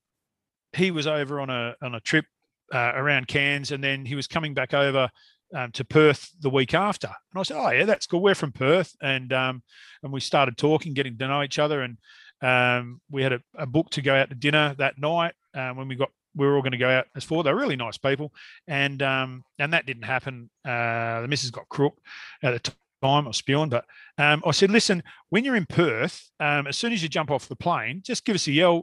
he 0.74 0.90
was 0.90 1.06
over 1.06 1.40
on 1.40 1.50
a 1.50 1.74
on 1.82 1.94
a 1.94 2.00
trip 2.00 2.26
uh, 2.72 2.92
around 2.94 3.28
Cairns, 3.28 3.72
and 3.72 3.82
then 3.82 4.04
he 4.04 4.14
was 4.14 4.26
coming 4.26 4.54
back 4.54 4.74
over 4.74 5.10
um, 5.54 5.72
to 5.72 5.84
Perth 5.84 6.30
the 6.40 6.50
week 6.50 6.74
after. 6.74 7.08
And 7.08 7.40
I 7.40 7.42
said, 7.42 7.56
"Oh 7.58 7.70
yeah, 7.70 7.84
that's 7.84 8.06
cool. 8.06 8.20
We're 8.20 8.34
from 8.34 8.52
Perth," 8.52 8.94
and 9.00 9.32
um, 9.32 9.62
and 10.02 10.12
we 10.12 10.20
started 10.20 10.56
talking, 10.56 10.94
getting 10.94 11.16
to 11.18 11.28
know 11.28 11.42
each 11.42 11.58
other, 11.58 11.82
and 11.82 11.98
um, 12.42 13.00
we 13.10 13.22
had 13.22 13.32
a, 13.32 13.40
a 13.56 13.66
book 13.66 13.90
to 13.90 14.02
go 14.02 14.14
out 14.14 14.30
to 14.30 14.34
dinner 14.34 14.74
that 14.78 14.98
night. 14.98 15.34
Uh, 15.54 15.70
when 15.70 15.88
we 15.88 15.96
got, 15.96 16.10
we 16.34 16.46
were 16.46 16.54
all 16.54 16.62
going 16.62 16.72
to 16.72 16.78
go 16.78 16.90
out 16.90 17.06
as 17.16 17.24
four. 17.24 17.42
They're 17.42 17.56
really 17.56 17.76
nice 17.76 17.98
people, 17.98 18.32
and 18.66 19.02
um, 19.02 19.44
and 19.58 19.72
that 19.72 19.86
didn't 19.86 20.04
happen. 20.04 20.50
Uh, 20.64 21.22
the 21.22 21.28
missus 21.28 21.50
got 21.50 21.68
crook 21.68 21.96
at 22.42 22.52
the 22.52 22.60
time. 22.60 22.74
I 23.00 23.20
was 23.20 23.36
spewing, 23.36 23.68
but 23.68 23.84
um, 24.18 24.42
I 24.44 24.50
said, 24.50 24.70
"Listen, 24.70 25.02
when 25.30 25.44
you're 25.44 25.56
in 25.56 25.66
Perth, 25.66 26.30
as 26.40 26.76
soon 26.76 26.92
as 26.92 27.02
you 27.02 27.08
jump 27.08 27.30
off 27.30 27.48
the 27.48 27.56
plane, 27.56 28.02
just 28.04 28.24
give 28.24 28.34
us 28.34 28.46
a 28.48 28.52
yell. 28.52 28.82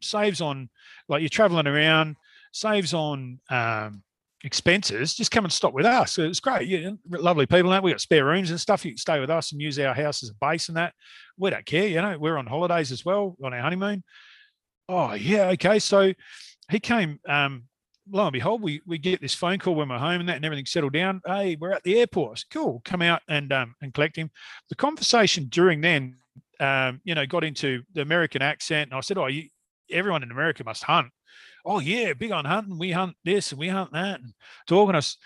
Saves 0.00 0.40
on 0.40 0.68
like 1.08 1.20
you're 1.20 1.28
traveling 1.28 1.66
around, 1.66 2.16
saves 2.52 2.94
on 2.94 3.40
um, 3.50 4.02
expenses. 4.44 5.14
Just 5.14 5.30
come 5.30 5.44
and 5.44 5.52
stop 5.52 5.72
with 5.72 5.86
us. 5.86 6.18
It's 6.18 6.40
great. 6.40 6.68
Yeah, 6.68 6.90
lovely 7.08 7.46
people. 7.46 7.70
That 7.70 7.82
we 7.82 7.90
got 7.90 8.00
spare 8.00 8.24
rooms 8.24 8.50
and 8.50 8.60
stuff. 8.60 8.84
You 8.84 8.92
can 8.92 8.98
stay 8.98 9.20
with 9.20 9.30
us 9.30 9.52
and 9.52 9.60
use 9.60 9.78
our 9.78 9.94
house 9.94 10.22
as 10.22 10.30
a 10.30 10.34
base 10.40 10.68
and 10.68 10.76
that. 10.76 10.94
We 11.36 11.50
don't 11.50 11.66
care. 11.66 11.86
You 11.86 12.02
know, 12.02 12.18
we're 12.18 12.36
on 12.36 12.46
holidays 12.46 12.92
as 12.92 13.04
well 13.04 13.36
on 13.42 13.54
our 13.54 13.60
honeymoon. 13.60 14.02
Oh 14.88 15.14
yeah, 15.14 15.48
okay. 15.50 15.78
So 15.78 16.12
he 16.70 16.80
came. 16.80 17.20
Um, 17.28 17.64
lo 18.10 18.26
and 18.26 18.32
behold, 18.32 18.62
we 18.62 18.80
we 18.86 18.98
get 18.98 19.20
this 19.20 19.34
phone 19.34 19.58
call 19.58 19.74
when 19.74 19.88
we're 19.88 19.98
home 19.98 20.20
and 20.20 20.28
that, 20.28 20.36
and 20.36 20.44
everything 20.44 20.66
settled 20.66 20.92
down. 20.92 21.20
Hey, 21.26 21.56
we're 21.60 21.72
at 21.72 21.82
the 21.84 21.98
airport. 21.98 22.38
Said, 22.38 22.50
cool. 22.50 22.82
Come 22.84 23.02
out 23.02 23.22
and 23.28 23.52
um, 23.52 23.74
and 23.82 23.94
collect 23.94 24.16
him. 24.16 24.30
The 24.68 24.74
conversation 24.74 25.46
during 25.48 25.80
then, 25.80 26.16
um, 26.58 27.00
you 27.04 27.14
know, 27.14 27.26
got 27.26 27.44
into 27.44 27.82
the 27.94 28.02
American 28.02 28.42
accent, 28.42 28.90
and 28.90 28.98
I 28.98 29.00
said, 29.00 29.18
oh, 29.18 29.26
you, 29.26 29.48
everyone 29.90 30.22
in 30.22 30.30
America 30.30 30.64
must 30.64 30.82
hunt. 30.82 31.08
Oh 31.64 31.78
yeah, 31.80 32.12
big 32.14 32.32
on 32.32 32.44
hunting. 32.44 32.78
We 32.78 32.92
hunt 32.92 33.16
this 33.24 33.52
and 33.52 33.58
we 33.58 33.68
hunt 33.68 33.92
that, 33.92 34.20
and 34.20 34.32
talking 34.66 34.94
us. 34.94 35.16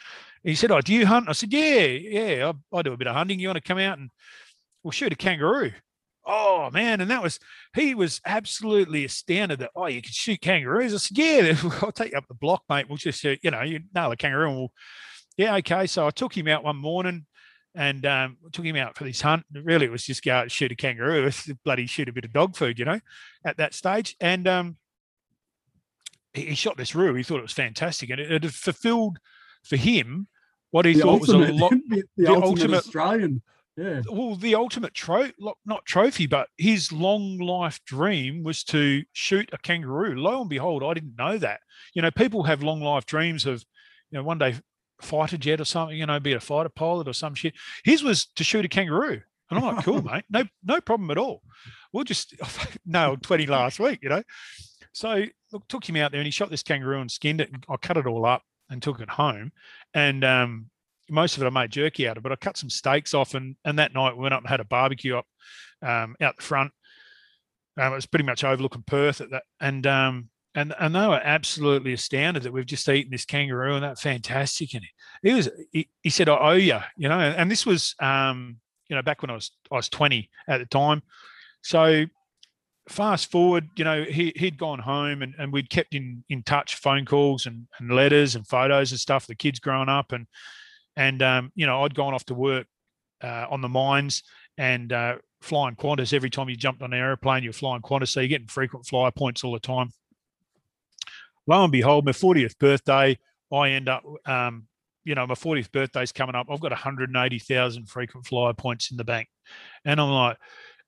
He 0.43 0.55
said, 0.55 0.71
oh, 0.71 0.81
do 0.81 0.93
you 0.93 1.07
hunt? 1.07 1.29
I 1.29 1.33
said, 1.33 1.53
yeah, 1.53 1.85
yeah, 1.85 2.53
I, 2.73 2.79
I 2.79 2.83
do 2.83 2.93
a 2.93 2.97
bit 2.99 3.07
of 3.07 3.17
hunting. 3.17 3.41
You 3.41 3.49
want 3.49 3.57
to 3.57 3.63
come 3.63 3.79
out 3.79 3.99
and 3.99 4.11
we'll 4.83 4.91
shoot 4.91 5.13
a 5.13 5.17
kangaroo? 5.17 5.73
Oh 6.27 6.71
man, 6.71 7.01
and 7.01 7.11
that 7.11 7.23
was 7.23 7.39
he 7.75 7.95
was 7.95 8.21
absolutely 8.25 9.05
astounded 9.05 9.59
that 9.61 9.71
oh 9.77 9.87
you 9.87 10.03
can 10.03 10.13
shoot 10.13 10.41
kangaroos. 10.41 10.95
I 10.95 10.99
said, 10.99 11.19
yeah, 11.19 11.57
I'll 11.83 11.93
take 11.93 12.13
you 12.13 12.19
up 12.19 12.29
the 12.29 12.35
block, 12.35 12.63
mate. 12.69 12.89
We'll 12.89 12.99
just 12.99 13.21
shoot, 13.21 13.39
you 13.43 13.51
know, 13.51 13.63
you 13.63 13.81
nail 13.95 14.13
a 14.13 14.17
kangaroo 14.17 14.49
and 14.49 14.57
we'll 14.57 14.73
yeah, 15.37 15.57
okay. 15.57 15.87
So 15.87 16.07
I 16.07 16.11
took 16.11 16.37
him 16.37 16.49
out 16.49 16.63
one 16.63 16.77
morning, 16.77 17.27
and 17.75 18.07
um, 18.07 18.37
took 18.53 18.65
him 18.65 18.77
out 18.77 18.97
for 18.97 19.05
this 19.05 19.21
hunt. 19.21 19.45
Really, 19.53 19.87
it 19.87 19.93
was 19.93 20.05
just 20.05 20.23
go 20.23 20.33
out 20.33 20.43
and 20.43 20.53
shoot 20.53 20.73
a 20.73 20.77
kangaroo, 20.77 21.31
bloody 21.65 21.87
shoot 21.87 22.09
a 22.09 22.13
bit 22.13 22.25
of 22.25 22.33
dog 22.33 22.57
food, 22.57 22.79
you 22.79 22.85
know, 22.85 23.01
at 23.45 23.57
that 23.57 23.75
stage. 23.75 24.17
And 24.21 24.47
um, 24.47 24.77
he, 26.35 26.47
he 26.47 26.55
shot 26.55 26.77
this 26.77 26.95
roo. 26.95 27.15
He 27.15 27.23
thought 27.23 27.39
it 27.39 27.43
was 27.43 27.53
fantastic, 27.53 28.11
and 28.11 28.21
it, 28.21 28.31
it 28.31 28.43
had 28.43 28.55
fulfilled 28.55 29.19
for 29.65 29.77
him 29.77 30.29
what 30.71 30.85
he 30.85 30.95
The 30.95 31.01
thought 31.01 31.09
ultimate, 31.21 31.53
was 31.53 31.61
a 31.61 31.65
lot. 31.65 31.71
the, 31.89 32.03
the 32.17 32.27
ultimate, 32.27 32.47
ultimate- 32.49 32.79
Australian. 32.79 33.43
Yeah. 33.77 34.03
Well, 34.09 34.37
the 34.37 34.55
ultimate 34.55 34.95
trophy, 34.95 35.35
not 35.67 35.85
trophy, 35.85 36.27
but 36.29 36.49
his 36.57 36.93
long 36.93 37.39
life 37.39 37.81
dream 37.85 38.45
was 38.45 38.63
to 38.65 39.03
shoot 39.13 39.51
a 39.53 39.59
kangaroo. 39.59 40.15
Lo 40.15 40.41
and 40.41 40.49
behold, 40.49 40.85
I 40.85 40.95
didn't 40.95 41.17
know 41.19 41.39
that. 41.39 41.59
You 41.93 42.03
know, 42.03 42.13
people 42.13 42.45
have 42.45 42.63
long 42.63 42.81
life 42.81 43.05
dreams 43.05 43.47
of, 43.47 43.65
you 44.13 44.19
know, 44.19 44.23
one 44.23 44.39
day 44.39 44.55
fighter 45.01 45.37
jet 45.37 45.61
or 45.61 45.65
something, 45.65 45.99
you 45.99 46.07
know, 46.07 46.21
be 46.21 46.35
a 46.35 46.41
fighter 46.41 46.69
pilot 46.69 47.09
or 47.09 47.13
some 47.13 47.35
shit. 47.35 47.55
His 47.83 48.05
was 48.05 48.27
to 48.37 48.45
shoot 48.45 48.65
a 48.65 48.69
kangaroo. 48.69 49.23
And 49.51 49.59
I'm 49.59 49.75
like, 49.75 49.85
cool, 49.85 50.03
mate. 50.05 50.25
No, 50.31 50.45
no 50.65 50.81
problem 50.81 51.11
at 51.11 51.19
all. 51.19 51.43
We'll 51.93 52.05
just 52.05 52.35
nailed 52.87 53.23
20 53.23 53.47
last 53.47 53.81
week, 53.81 54.01
you 54.03 54.09
know. 54.09 54.23
So 54.95 55.25
look, 55.53 55.69
took 55.69 55.87
him 55.87 55.97
out 55.97 56.13
there 56.13 56.21
and 56.21 56.27
he 56.27 56.31
shot 56.31 56.51
this 56.51 56.63
kangaroo 56.63 57.01
and 57.01 57.11
skinned 57.11 57.41
it. 57.41 57.53
And 57.53 57.65
I 57.69 57.77
cut 57.77 57.97
it 57.97 58.07
all 58.07 58.25
up 58.25 58.43
and 58.71 58.83
took 58.83 59.01
it 59.01 59.11
home. 59.11 59.53
And 59.93 60.25
um, 60.25 60.71
most 61.11 61.37
of 61.37 61.43
it 61.43 61.47
I 61.47 61.51
made 61.51 61.71
jerky 61.71 62.09
out 62.09 62.17
of, 62.17 62.23
but 62.23 62.33
I 62.33 62.37
cut 62.37 62.57
some 62.57 62.71
steaks 62.71 63.13
off 63.13 63.35
and 63.35 63.57
and 63.65 63.79
that 63.79 63.93
night 63.93 64.17
we 64.17 64.23
went 64.23 64.35
up 64.35 64.41
and 64.41 64.49
had 64.49 64.61
a 64.61 64.65
barbecue 64.65 65.17
up 65.17 65.27
um, 65.83 66.17
out 66.21 66.37
the 66.37 66.43
front. 66.43 66.73
Um, 67.77 67.93
it 67.93 67.97
was 67.97 68.07
pretty 68.07 68.25
much 68.25 68.45
overlooking 68.45 68.85
Perth 68.87 69.21
at 69.21 69.31
that, 69.31 69.43
and 69.61 69.85
um, 69.87 70.29
and 70.55 70.73
and 70.79 70.95
they 70.95 71.07
were 71.07 71.21
absolutely 71.23 71.93
astounded 71.93 72.45
that 72.45 72.53
we've 72.53 72.65
just 72.65 72.89
eaten 72.89 73.11
this 73.11 73.25
kangaroo 73.25 73.75
and 73.75 73.85
that 73.85 73.99
fantastic. 73.99 74.75
And 74.75 74.85
he 75.23 75.35
was 75.35 75.51
he, 75.73 75.89
he 76.03 76.11
said, 76.11 76.29
"I 76.29 76.39
owe 76.39 76.53
you," 76.53 76.79
you 76.97 77.09
know, 77.09 77.19
and 77.19 77.51
this 77.51 77.67
was 77.67 77.97
um, 78.01 78.59
you 78.89 78.95
know 78.95 79.03
back 79.03 79.23
when 79.23 79.31
I 79.31 79.35
was 79.35 79.51
I 79.73 79.77
was 79.77 79.89
twenty 79.89 80.31
at 80.49 80.59
the 80.59 80.67
time, 80.67 81.03
so. 81.63 82.07
Fast 82.89 83.31
forward, 83.31 83.71
you 83.77 83.85
know, 83.85 84.05
he 84.05 84.33
he'd 84.37 84.59
gone 84.59 84.79
home 84.79 85.23
and, 85.23 85.35
and 85.39 85.53
we'd 85.53 85.71
kept 85.71 85.95
in 85.95 86.23
in 86.29 86.43
touch, 86.43 86.77
phone 86.77 87.07
calls 87.07 87.47
and, 87.47 87.67
and 87.79 87.91
letters 87.91 88.35
and 88.35 88.47
photos 88.47 88.91
and 88.91 89.01
stuff. 89.01 89.27
The 89.27 89.35
kids 89.35 89.59
growing 89.59 89.89
up 89.89 90.13
and 90.13 90.27
and 90.97 91.23
um, 91.23 91.53
you 91.55 91.67
know 91.67 91.83
I'd 91.85 91.95
gone 91.95 92.15
off 92.15 92.25
to 92.27 92.35
work 92.35 92.67
uh, 93.23 93.47
on 93.51 93.61
the 93.61 93.69
mines 93.69 94.23
and 94.59 94.93
uh, 94.93 95.17
flying 95.41 95.77
Qantas. 95.77 96.13
Every 96.13 96.31
time 96.31 96.49
you 96.49 96.57
jumped 96.57 96.83
on 96.83 96.93
an 96.93 96.99
aeroplane, 96.99 97.43
you're 97.43 97.53
flying 97.53 97.83
Qantas, 97.83 98.09
so 98.09 98.21
you're 98.21 98.29
getting 98.29 98.49
frequent 98.49 98.87
flyer 98.87 99.11
points 99.11 99.45
all 99.45 99.53
the 99.53 99.61
time. 99.61 99.91
Lo 101.47 101.63
and 101.63 101.73
behold, 101.73 102.07
my 102.07 102.13
40th 102.13 102.59
birthday, 102.59 103.19
I 103.53 103.71
end 103.71 103.89
up, 103.89 104.03
um, 104.25 104.67
you 105.05 105.15
know, 105.15 105.27
my 105.27 105.35
40th 105.35 105.71
birthday's 105.73 106.13
coming 106.13 106.35
up. 106.35 106.47
I've 106.51 106.61
got 106.61 106.71
180,000 106.71 107.87
frequent 107.87 108.27
flyer 108.27 108.55
points 108.55 108.91
in 108.91 108.97
the 108.97 109.05
bank, 109.05 109.29
and 109.85 110.01
I'm 110.01 110.11
like. 110.11 110.37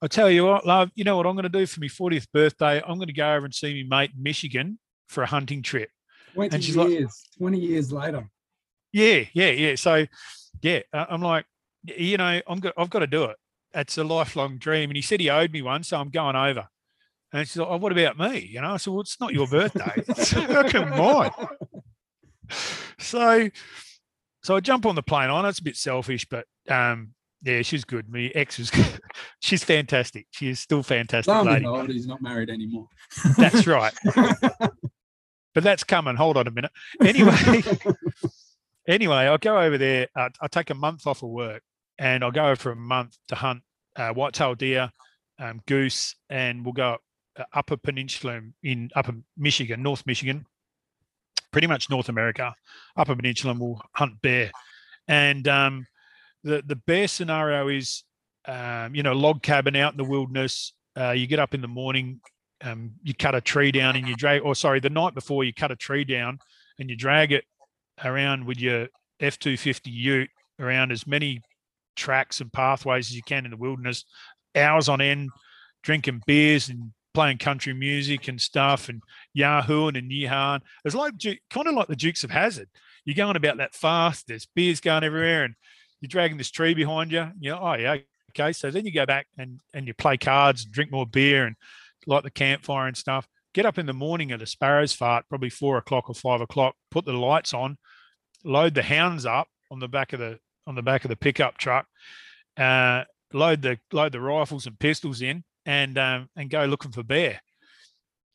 I 0.03 0.09
tell 0.09 0.31
you 0.31 0.45
what, 0.45 0.67
love, 0.67 0.91
you 0.95 1.05
know 1.05 1.17
what 1.17 1.27
I'm 1.27 1.35
going 1.35 1.45
to 1.45 1.49
do 1.49 1.67
for 1.67 1.81
my 1.81 1.87
40th 1.87 2.27
birthday? 2.33 2.83
I'm 2.87 2.97
going 2.99 3.07
to 3.09 3.15
go 3.15 3.33
over 3.35 3.45
and 3.47 3.55
see 3.55 3.83
my 3.89 4.01
mate 4.03 4.11
in 4.17 4.23
Michigan 4.23 4.79
for 5.09 5.23
a 5.23 5.27
hunting 5.27 5.63
trip. 5.63 5.89
20 6.35 6.61
she's 6.61 6.77
like- 6.77 6.91
years, 6.91 7.29
20 7.39 7.59
years 7.59 7.93
later. 7.93 8.29
Yeah, 8.93 9.25
yeah, 9.33 9.51
yeah. 9.51 9.75
So, 9.75 10.07
yeah, 10.63 10.81
uh, 10.93 11.07
I'm 11.09 11.23
like, 11.23 11.47
you 11.85 12.17
know, 12.17 12.41
I'm 12.47 12.61
got, 12.61 12.75
I've 12.77 12.91
got 12.91 13.01
to 13.01 13.07
do 13.07 13.25
it. 13.25 13.37
It's 13.75 13.99
a 13.99 14.05
lifelong 14.05 14.59
dream. 14.59 14.91
And 14.91 14.97
he 14.97 15.03
said 15.03 15.21
he 15.21 15.29
owed 15.31 15.53
me 15.53 15.63
one, 15.63 15.83
so 15.83 15.99
I'm 15.99 16.11
going 16.11 16.37
over. 16.37 16.69
And 17.33 17.47
she's 17.47 17.57
like, 17.57 17.69
oh, 17.69 17.77
what 17.77 17.93
about 17.93 18.19
me? 18.19 18.39
You 18.39 18.61
know, 18.61 18.73
I 18.73 18.77
said, 18.77 18.93
well, 18.93 19.01
it's 19.03 19.21
not 19.21 19.33
your 19.33 19.47
birthday. 19.47 19.93
It's 20.09 20.33
fucking 20.33 20.91
mine. 20.91 21.31
So, 22.99 23.51
so 24.43 24.57
I 24.57 24.61
jump 24.61 24.87
on 24.87 24.95
the 24.95 25.03
plane. 25.03 25.31
I 25.31 25.43
know 25.43 25.49
it's 25.49 25.59
a 25.59 25.65
bit 25.65 25.77
selfish, 25.77 26.27
but 26.29 26.47
um, 26.69 27.11
yeah, 27.47 27.63
she's 27.63 27.85
good. 27.85 28.09
My 28.09 28.31
ex 28.35 28.59
was, 28.59 28.73
she's 29.41 29.63
fantastic. 29.63 30.27
She 30.33 30.49
is 30.49 30.59
still 30.59 30.83
fantastic 30.83 31.33
lady. 31.45 31.61
behold, 31.61 31.89
he's 31.91 32.07
not 32.07 32.21
married 32.21 32.51
anymore. 32.51 32.89
That's 33.39 33.69
right. 33.69 33.95
but 35.55 35.63
that's 35.63 35.85
coming. 35.85 36.17
Hold 36.17 36.37
on 36.37 36.49
a 36.49 36.51
minute. 36.51 36.73
Anyway, 37.01 37.63
anyway, 38.89 39.17
I'll 39.17 39.39
go 39.39 39.61
over 39.61 39.79
there. 39.79 40.09
Uh, 40.17 40.29
I 40.41 40.49
take 40.49 40.71
a 40.71 40.75
month 40.75 41.07
off 41.07 41.23
of 41.23 41.31
work, 41.31 41.63
and 41.99 42.25
I'll 42.25 42.33
go 42.33 42.47
over 42.47 42.57
for 42.57 42.73
a 42.73 42.77
month 42.77 43.17
to 43.29 43.37
hunt 43.37 43.63
uh, 43.95 44.11
whitetail 44.11 44.57
deer, 44.57 44.91
um, 45.39 45.61
goose, 45.67 46.17
and 46.29 46.65
we'll 46.65 46.73
go 46.73 46.95
up, 46.95 47.01
uh, 47.39 47.45
Upper 47.55 47.77
Peninsula 47.77 48.41
in 48.65 48.91
Upper 48.97 49.15
Michigan, 49.37 49.85
North 49.85 50.05
Michigan, 50.05 50.47
pretty 51.53 51.69
much 51.69 51.91
North 51.91 52.09
America. 52.09 52.53
Upper 52.97 53.15
Peninsula, 53.15 53.53
and 53.53 53.61
we'll 53.61 53.81
hunt 53.95 54.21
bear. 54.21 54.51
And 55.07 55.47
um, 55.47 55.87
the 56.47 56.63
the 56.65 56.77
bear 56.77 57.09
scenario 57.09 57.69
is, 57.69 58.05
um, 58.47 58.95
you 58.95 59.03
know, 59.03 59.13
log 59.13 59.43
cabin 59.43 59.77
out 59.77 59.93
in 59.93 59.99
the 59.99 60.05
wilderness. 60.05 60.73
Uh, 60.99 61.11
you 61.11 61.27
get 61.27 61.39
up 61.39 61.53
in 61.53 61.61
the 61.61 61.69
morning, 61.69 62.21
um, 62.65 62.93
you 63.03 63.13
cut 63.15 63.35
a 63.35 63.41
tree 63.41 63.71
down 63.71 63.97
and 63.97 64.09
you 64.09 64.15
drag, 64.17 64.41
or 64.43 64.55
sorry, 64.55 64.81
the 64.81 64.89
night 64.89 65.15
before 65.15 65.45
you 65.45 65.53
cut 65.53 65.71
a 65.71 65.77
tree 65.77 66.05
down 66.05 66.39
and 66.79 66.89
you 66.89 66.97
drag 66.97 67.33
it 67.33 67.45
around 68.03 68.47
with 68.47 68.59
your 68.59 68.89
F 69.21 69.39
two 69.39 69.57
fifty 69.57 69.91
Ute 69.91 70.31
around 70.59 70.93
as 70.93 71.07
many 71.07 71.41
tracks 71.97 72.41
and 72.41 72.53
pathways 72.53 73.09
as 73.09 73.17
you 73.17 73.23
can 73.23 73.45
in 73.45 73.51
the 73.51 73.57
wilderness, 73.57 74.05
hours 74.55 74.89
on 74.89 75.01
end, 75.01 75.31
drinking 75.83 76.23
beers 76.27 76.69
and 76.69 76.93
playing 77.13 77.39
country 77.39 77.73
music 77.73 78.29
and 78.29 78.41
stuff 78.41 78.89
and 78.89 79.03
yahooing 79.37 79.99
and 79.99 80.11
yeehaw. 80.11 80.61
It's 80.85 80.95
like 80.95 81.15
kind 81.51 81.67
of 81.67 81.75
like 81.75 81.89
the 81.89 81.97
Dukes 81.97 82.25
of 82.25 82.31
Hazzard. 82.31 82.69
You're 83.05 83.17
going 83.17 83.37
about 83.37 83.59
that 83.59 83.75
fast. 83.75 84.27
There's 84.27 84.49
beers 84.55 84.81
going 84.81 85.05
everywhere, 85.05 85.45
and 85.45 85.55
you're 86.01 86.09
dragging 86.09 86.37
this 86.37 86.51
tree 86.51 86.75
behind 86.75 87.13
you. 87.13 87.31
You 87.39 87.53
know, 87.53 87.61
oh 87.61 87.75
yeah, 87.75 87.97
okay. 88.31 88.53
So 88.53 88.71
then 88.71 88.85
you 88.85 88.93
go 88.93 89.07
back 89.07 89.27
and 89.39 89.61
and 89.75 89.87
you 89.87 89.95
play 89.95 90.17
cards, 90.17 90.65
and 90.65 90.73
drink 90.73 90.91
more 90.91 91.07
beer, 91.07 91.47
and 91.47 91.57
light 92.07 92.23
the 92.23 92.31
campfire 92.31 92.87
and 92.87 92.97
stuff. 92.97 93.27
Get 93.55 93.67
up 93.67 93.79
in 93.79 93.87
the 93.87 93.95
morning 93.95 94.33
at 94.33 94.43
a 94.43 94.47
sparrow's 94.47 94.93
fart, 94.93 95.25
probably 95.29 95.51
four 95.51 95.79
o'clock 95.79 96.09
or 96.11 96.15
five 96.15 96.41
o'clock. 96.41 96.75
Put 96.91 97.07
the 97.07 97.13
lights 97.13 97.55
on, 97.55 97.79
load 98.45 98.75
the 98.75 98.83
hounds 98.83 99.25
up 99.25 99.49
on 99.71 99.79
the 99.81 99.89
back 99.89 100.13
of 100.13 100.21
the 100.21 100.39
on 100.67 100.75
the 100.75 100.83
back 100.83 101.05
of 101.05 101.09
the 101.09 101.17
pickup 101.17 101.57
truck, 101.59 101.87
uh, 102.57 103.05
load 103.33 103.63
the 103.63 103.79
load 103.93 104.13
the 104.13 104.21
rifles 104.21 104.67
and 104.67 104.79
pistols 104.79 105.23
in, 105.23 105.45
and 105.65 105.97
um, 105.99 106.29
and 106.37 106.51
go 106.51 106.65
looking 106.65 106.93
for 106.93 107.03
bear. 107.03 107.41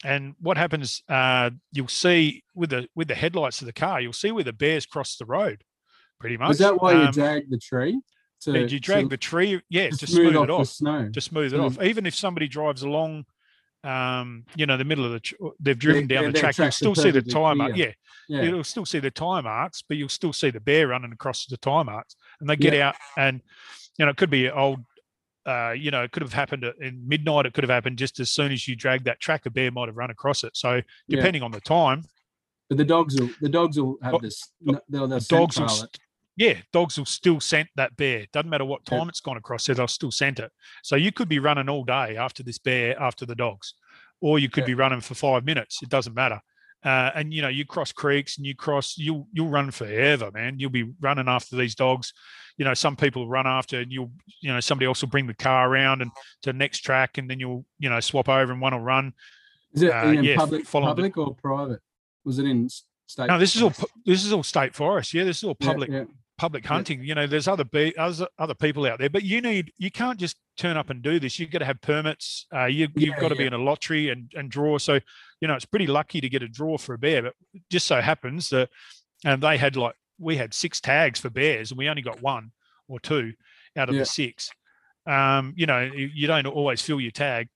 And 0.03 0.34
what 0.39 0.57
happens? 0.57 1.03
Uh, 1.07 1.51
you'll 1.72 1.88
see 1.88 2.43
with 2.55 2.72
the 2.72 2.88
with 2.95 3.07
the 3.07 3.16
headlights 3.16 3.62
of 3.62 3.68
the 3.68 3.74
car, 3.74 4.01
you'll 4.01 4.14
see 4.14 4.32
where 4.32 4.43
the 4.43 4.53
bears 4.53 4.86
cross 4.86 5.16
the 5.16 5.26
road. 5.26 5.64
Pretty 6.22 6.38
much. 6.38 6.47
Was 6.49 6.59
that 6.59 6.80
why 6.82 6.93
you 7.05 7.11
drag 7.11 7.49
the 7.49 7.57
tree? 7.57 7.99
To, 8.43 8.67
you 8.67 8.80
drag 8.80 9.03
to- 9.05 9.09
the 9.09 9.17
tree, 9.17 9.61
yeah, 9.69 9.89
to 9.89 9.97
to 9.97 10.07
smooth, 10.07 10.28
it 10.36 10.47
the 10.47 10.53
off 10.53 10.67
snow. 10.67 11.09
to 11.11 11.22
smooth 11.22 11.53
it 11.53 11.57
Mm. 11.57 11.65
off. 11.65 11.82
Even 11.84 12.05
if 12.05 12.15
somebody 12.15 12.47
drives 12.47 12.82
along, 12.84 13.26
um, 13.84 14.45
you 14.55 14.65
know, 14.65 14.78
the 14.78 14.84
middle 14.84 15.05
of 15.05 15.11
the, 15.11 15.19
tr- 15.19 15.36
they've 15.59 15.78
driven 15.78 16.07
down 16.07 16.32
the 16.32 16.39
track, 16.39 16.57
you'll 16.57 16.72
still 16.72 16.95
see 16.95 17.11
the 17.11 17.22
tire 17.22 17.53
mark. 17.55 17.76
Yeah, 17.76 17.91
Yeah. 18.30 18.43
you'll 18.43 18.63
still 18.63 18.86
see 18.86 18.99
the 18.99 19.11
tire 19.11 19.41
marks, 19.41 19.84
but 19.88 19.97
you'll 19.97 20.09
still 20.09 20.34
see 20.34 20.49
the 20.51 20.59
bear 20.59 20.88
running 20.88 21.11
across 21.11 21.45
the 21.47 21.57
tire 21.57 21.84
marks. 21.84 22.15
And 22.39 22.49
they 22.49 22.55
get 22.55 22.74
out, 22.76 22.95
and 23.17 23.41
you 23.97 24.05
know, 24.05 24.11
it 24.11 24.17
could 24.17 24.30
be 24.32 24.49
old. 24.49 24.80
Uh, 25.45 25.72
you 25.76 25.89
know, 25.89 26.03
it 26.03 26.11
could 26.11 26.22
have 26.22 26.34
happened 26.34 26.63
at- 26.63 26.78
in 26.80 27.07
midnight. 27.07 27.47
It 27.47 27.53
could 27.53 27.63
have 27.63 27.72
happened 27.72 27.97
just 27.97 28.19
as 28.19 28.30
soon 28.30 28.51
as 28.51 28.67
you 28.67 28.76
drag 28.76 29.03
that 29.05 29.19
track. 29.19 29.45
A 29.47 29.49
bear 29.49 29.72
might 29.72 29.88
have 29.88 29.97
run 29.97 30.11
across 30.11 30.43
it. 30.43 30.55
So 30.55 30.76
Yeah. 31.07 31.15
depending 31.17 31.41
on 31.41 31.51
the 31.51 31.61
time, 31.61 32.03
But 32.69 32.78
the 32.78 32.86
dogs 32.86 33.19
will 33.19 33.30
the 33.41 33.49
dogs 33.49 33.80
will 33.80 33.97
have 34.03 34.22
this. 34.22 34.51
They'll, 34.61 34.82
they'll 34.88 35.07
the 35.07 35.19
dogs 35.19 35.59
will, 35.59 35.67
yeah, 36.42 36.56
dogs 36.74 36.98
will 36.98 37.06
still 37.06 37.39
scent 37.39 37.70
that 37.76 37.96
bear. 37.98 38.26
Doesn't 38.34 38.50
matter 38.50 38.66
what 38.66 38.82
Yeah. 38.89 38.98
time 38.98 39.10
it's 39.10 39.20
gone 39.22 39.38
across 39.38 39.66
there, 39.66 39.76
they'll 39.76 39.88
still 39.88 40.12
scent 40.12 40.39
it. 40.39 40.52
So 40.84 40.96
you 40.96 41.12
could 41.12 41.30
be 41.30 41.39
running 41.39 41.70
all 41.70 41.84
day 41.86 42.18
after 42.18 42.42
this 42.44 42.58
bear, 42.58 43.00
after 43.00 43.26
the 43.26 43.36
dogs, 43.36 43.74
or 44.22 44.39
you 44.39 44.50
could 44.50 44.64
Yeah. 44.64 44.74
be 44.74 44.74
running 44.84 45.02
for 45.02 45.14
five 45.16 45.46
minutes. 45.46 45.82
It 45.84 45.89
doesn't 45.89 46.16
matter. 46.16 46.39
Uh, 46.84 47.12
and 47.14 47.32
you 47.32 47.44
know, 47.44 47.48
you 47.48 47.64
cross 47.64 47.92
creeks 47.92 48.38
and 48.38 48.46
you 48.48 48.56
cross, 48.56 48.98
you'll 48.98 49.28
you'll 49.32 49.50
run 49.50 49.70
forever, 49.70 50.32
man. 50.32 50.58
You'll 50.60 50.72
be 50.82 50.88
running 51.00 51.28
after 51.28 51.56
these 51.56 51.76
dogs. 51.76 52.12
You 52.58 52.66
know, 52.66 52.74
some 52.74 52.96
people 52.96 53.28
run 53.30 53.46
after, 53.46 53.80
and 53.82 53.92
you'll, 53.92 54.12
you 54.42 54.52
know, 54.52 54.60
somebody 54.60 54.88
else 54.88 55.02
will 55.02 55.10
bring 55.10 55.28
the 55.28 55.36
car 55.36 55.70
around 55.70 56.02
and 56.02 56.12
to 56.42 56.52
the 56.52 56.58
next 56.58 56.80
track, 56.80 57.20
and 57.20 57.30
then 57.30 57.39
you'll, 57.39 57.66
you 57.78 57.89
know, 57.89 58.00
swap 58.00 58.28
over 58.28 58.52
and 58.52 58.60
one 58.62 58.74
will 58.74 58.82
run. 58.96 59.14
Is 59.74 59.84
it 59.84 59.92
uh, 59.92 60.08
in 60.08 60.24
yeah, 60.24 60.36
public, 60.36 60.66
follow 60.66 60.88
the- 60.88 60.96
public 61.10 61.18
or 61.18 61.36
private? 61.36 61.82
Was 62.26 62.39
it 62.39 62.46
in 62.46 62.68
state? 63.06 63.28
No, 63.28 63.38
this 63.38 63.56
is 63.56 63.62
all 63.62 63.74
this 64.06 64.26
is 64.26 64.34
all 64.34 64.44
state 64.44 64.74
forest. 64.74 65.14
Yeah, 65.14 65.24
this 65.24 65.38
is 65.38 65.44
all 65.44 65.56
Yeah, 65.60 65.68
public 65.68 65.89
yeah. 65.92 66.06
Public 66.42 66.66
hunting. 66.66 67.04
You 67.04 67.14
know, 67.14 67.28
there's 67.28 67.48
other 67.48 67.64
be 67.64 67.96
other 67.98 68.28
other 68.39 68.56
people 68.56 68.88
out 68.88 68.98
there, 68.98 69.12
but 69.12 69.22
you 69.22 69.42
need 69.42 69.72
you 69.78 69.92
can't 69.92 70.20
just 70.20 70.38
turn 70.58 70.76
up 70.76 70.89
and 70.89 71.04
do 71.04 71.20
this. 71.20 71.38
You've 71.38 71.52
got 71.52 71.60
to 71.60 71.66
have 71.66 71.80
permits. 71.82 72.48
Uh, 72.52 72.66
you, 72.66 72.88
you've 72.96 73.14
Yeah, 73.16 73.20
got 73.20 73.30
to 73.30 73.36
be 73.36 73.46
in 73.46 73.54
a 73.54 73.60
lottery 73.60 74.10
and 74.10 74.32
and 74.36 74.50
draw. 74.50 74.80
So 74.80 75.00
you 75.39 75.48
know, 75.48 75.54
it's 75.54 75.66
pretty 75.66 75.86
lucky 75.86 76.20
to 76.20 76.28
get 76.30 76.42
a 76.42 76.48
draw 76.48 76.80
for 76.80 76.96
a 76.96 76.98
bear. 76.98 77.22
But 77.22 77.36
just 77.70 77.86
so 77.86 78.02
happens 78.02 78.50
that 78.50 78.70
and 79.24 79.39
they 79.44 79.56
had 79.58 79.76
like 79.76 79.94
we 80.18 80.36
had 80.36 80.54
six 80.56 80.82
tags 80.82 81.20
for 81.20 81.30
bears, 81.30 81.70
and 81.70 81.78
we 81.78 81.88
only 81.88 82.02
got 82.02 82.24
one 82.24 82.52
or 82.88 83.00
two 83.00 83.34
out 83.78 83.89
of 83.89 83.96
Yeah. 83.96 84.02
the 84.02 84.06
six. 84.08 84.50
Um, 85.06 85.54
you 85.56 85.68
know, 85.68 85.82
you, 85.82 86.10
you 86.12 86.26
don't 86.26 86.48
always 86.48 86.82
fill 86.82 87.00
your 87.00 87.12
tag. 87.12 87.50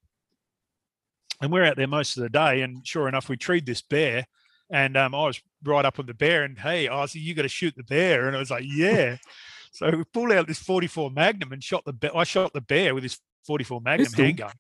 And 1.42 1.52
we're 1.52 1.66
out 1.66 1.76
there 1.76 1.88
most 1.88 2.18
of 2.18 2.24
the 2.24 2.30
day, 2.30 2.62
and 2.62 2.86
sure 2.88 3.08
enough, 3.08 3.30
we 3.30 3.36
treed 3.36 3.66
this 3.66 3.82
bear. 3.82 4.26
And 4.72 4.98
um, 4.98 5.14
I 5.14 5.26
was 5.28 5.42
right 5.64 5.86
up 5.86 5.98
with 5.98 6.08
the 6.08 6.14
bear, 6.14 6.44
and 6.44 6.58
hey, 6.58 6.88
I 6.88 6.92
Ozzy, 6.92 7.22
you 7.22 7.34
got 7.36 7.44
to 7.44 7.48
shoot 7.48 7.76
the 7.78 7.84
bear. 7.84 8.28
And 8.28 8.36
I 8.36 8.40
was 8.40 8.52
like, 8.52 8.64
yeah. 8.66 9.18
So 9.72 9.90
we 9.90 10.06
pulled 10.06 10.32
out 10.32 10.48
this 10.48 10.60
44 10.60 11.12
Magnum 11.12 11.52
and 11.52 11.62
shot 11.62 11.84
the 11.84 11.92
bear. 11.92 12.16
I 12.16 12.24
shot 12.24 12.54
the 12.54 12.62
bear 12.62 12.96
with 12.96 13.04
this 13.04 13.20
44 13.46 13.82
Magnum 13.82 14.06
Pistol? 14.06 14.24
handgun. 14.24 14.52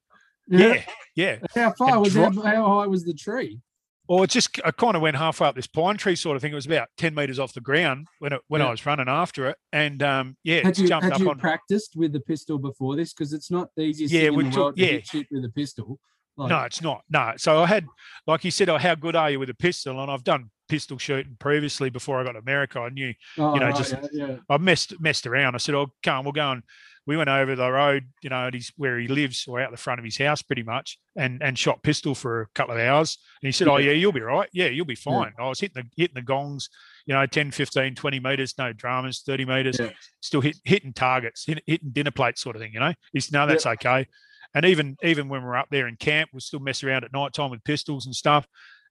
Yeah, 0.50 0.84
yeah. 1.16 1.38
How 1.56 1.72
far 1.72 1.92
And 1.92 2.02
was 2.02 2.12
drop- 2.12 2.34
that? 2.36 2.44
How 2.44 2.82
high 2.82 2.88
was 2.88 3.06
the 3.06 3.14
tree? 3.14 3.62
Or 4.10 4.26
it 4.26 4.30
just 4.30 4.60
I 4.66 4.72
kind 4.72 4.94
of 4.98 5.02
went 5.02 5.16
halfway 5.16 5.48
up 5.48 5.56
this 5.56 5.68
pine 5.68 5.96
tree 5.96 6.18
sort 6.18 6.36
of 6.36 6.42
thing. 6.42 6.52
It 6.52 6.56
was 6.56 6.66
about 6.66 6.90
10 6.98 7.16
meters 7.16 7.40
off 7.40 7.54
the 7.54 7.62
ground 7.62 8.08
when 8.20 8.34
it, 8.34 8.42
when 8.50 8.60
Yeah. 8.60 8.68
I 8.68 8.72
was 8.72 8.86
running 8.86 9.08
after 9.08 9.48
it. 9.48 9.58
And 9.72 10.04
um, 10.04 10.36
yeah, 10.44 10.58
Had 10.64 10.78
it 10.78 10.80
you, 10.80 10.88
jumped 10.90 11.06
had 11.06 11.14
up 11.14 11.20
you 11.22 11.30
on. 11.30 11.40
practiced 11.40 11.96
with 11.96 12.12
the 12.12 12.20
pistol 12.20 12.60
before 12.60 12.98
this? 12.98 13.14
Because 13.14 13.32
it's 13.32 13.50
not 13.50 13.70
the 13.78 13.84
easiest 13.84 14.14
Yeah, 14.14 14.30
thing 14.32 14.34
in 14.34 14.46
the 14.48 14.52
took- 14.52 14.58
world 14.58 14.76
to 14.76 14.82
yeah. 14.86 15.00
hit 15.12 15.28
with 15.32 15.46
a 15.46 15.50
pistol. 15.50 15.98
Like, 16.38 16.50
No, 16.50 16.60
it's 16.64 16.82
not. 16.82 17.02
No. 17.10 17.34
So 17.38 17.64
I 17.64 17.66
had, 17.68 17.86
like 18.28 18.44
you 18.44 18.52
said, 18.52 18.70
oh, 18.70 18.78
how 18.78 18.96
good 18.96 19.16
are 19.16 19.30
you 19.32 19.40
with 19.40 19.50
a 19.50 19.54
pistol? 19.56 20.02
And 20.02 20.12
I've 20.12 20.24
done 20.24 20.50
pistol 20.68 20.98
shooting 20.98 21.36
previously 21.40 21.90
before 21.90 22.20
I 22.20 22.24
got 22.24 22.34
to 22.34 22.40
America. 22.40 22.80
I 22.80 22.90
knew 22.90 23.14
oh, 23.38 23.54
you 23.54 23.60
know, 23.60 23.68
right, 23.68 23.76
just- 23.76 23.94
yeah, 24.12 24.28
yeah. 24.28 24.36
I 24.50 24.58
messed 24.58 25.00
messed 25.00 25.28
around. 25.28 25.56
I 25.56 25.60
said, 25.60 25.76
"Oh, 25.76 25.92
come 26.04 26.26
we'll 26.26 26.32
go 26.34 26.52
and." 26.52 26.64
We 27.08 27.18
went 27.18 27.30
over 27.30 27.56
the 27.56 27.72
road, 27.72 28.06
you 28.24 28.32
know, 28.32 28.48
at 28.48 28.56
his 28.56 28.74
where 28.78 28.98
he 28.98 29.08
lives, 29.08 29.46
or 29.48 29.62
out 29.62 29.70
the 29.70 29.78
front 29.78 30.00
of 30.00 30.04
his 30.06 30.18
house, 30.18 30.42
pretty 30.42 30.64
much, 30.64 30.98
and 31.16 31.40
and 31.44 31.56
shot 31.56 31.84
pistol 31.84 32.16
for 32.16 32.42
a 32.42 32.48
couple 32.56 32.74
of 32.74 32.82
hours. 32.82 33.20
And 33.44 33.48
he 33.48 33.52
said, 33.52 33.68
"Oh 33.68 33.78
Yeah. 33.78 33.92
yeah, 33.92 33.98
you'll 33.98 34.12
be 34.12 34.22
right. 34.22 34.50
Yeah, 34.54 34.70
you'll 34.70 34.86
be 34.88 34.96
fine." 34.96 35.32
I 35.38 35.48
was 35.48 35.60
hitting 35.60 35.84
the 35.84 35.88
hitting 36.02 36.16
the 36.16 36.24
gongs, 36.24 36.68
you 37.06 37.14
know, 37.14 37.24
10, 37.28 37.52
15, 37.52 37.94
20 37.94 38.20
meters, 38.20 38.56
no 38.58 38.74
dramas, 38.74 39.22
30 39.24 39.46
meters, 39.46 39.78
still 40.20 40.42
hit, 40.42 40.58
hitting 40.64 40.94
targets, 40.94 41.46
hit, 41.46 41.62
hitting 41.68 41.92
dinner 41.92 42.10
plates, 42.10 42.42
sort 42.42 42.56
of 42.56 42.64
thing. 42.64 42.74
You 42.74 42.80
know, 42.80 42.94
he 43.14 43.20
said, 43.20 43.34
"No, 43.34 43.46
that's 43.46 43.68
okay." 43.68 44.08
And 44.56 44.66
even 44.66 44.98
even 45.04 45.30
when 45.30 45.44
we're 45.44 45.58
up 45.58 45.68
there 45.70 45.88
in 45.88 45.98
camp, 45.98 46.32
we 46.34 46.40
still 46.40 46.60
mess 46.60 46.84
around 46.84 47.04
at 47.04 47.14
night 47.14 47.34
time 47.34 47.52
with 47.52 47.64
pistols 47.64 48.06
and 48.06 48.16
stuff. 48.16 48.48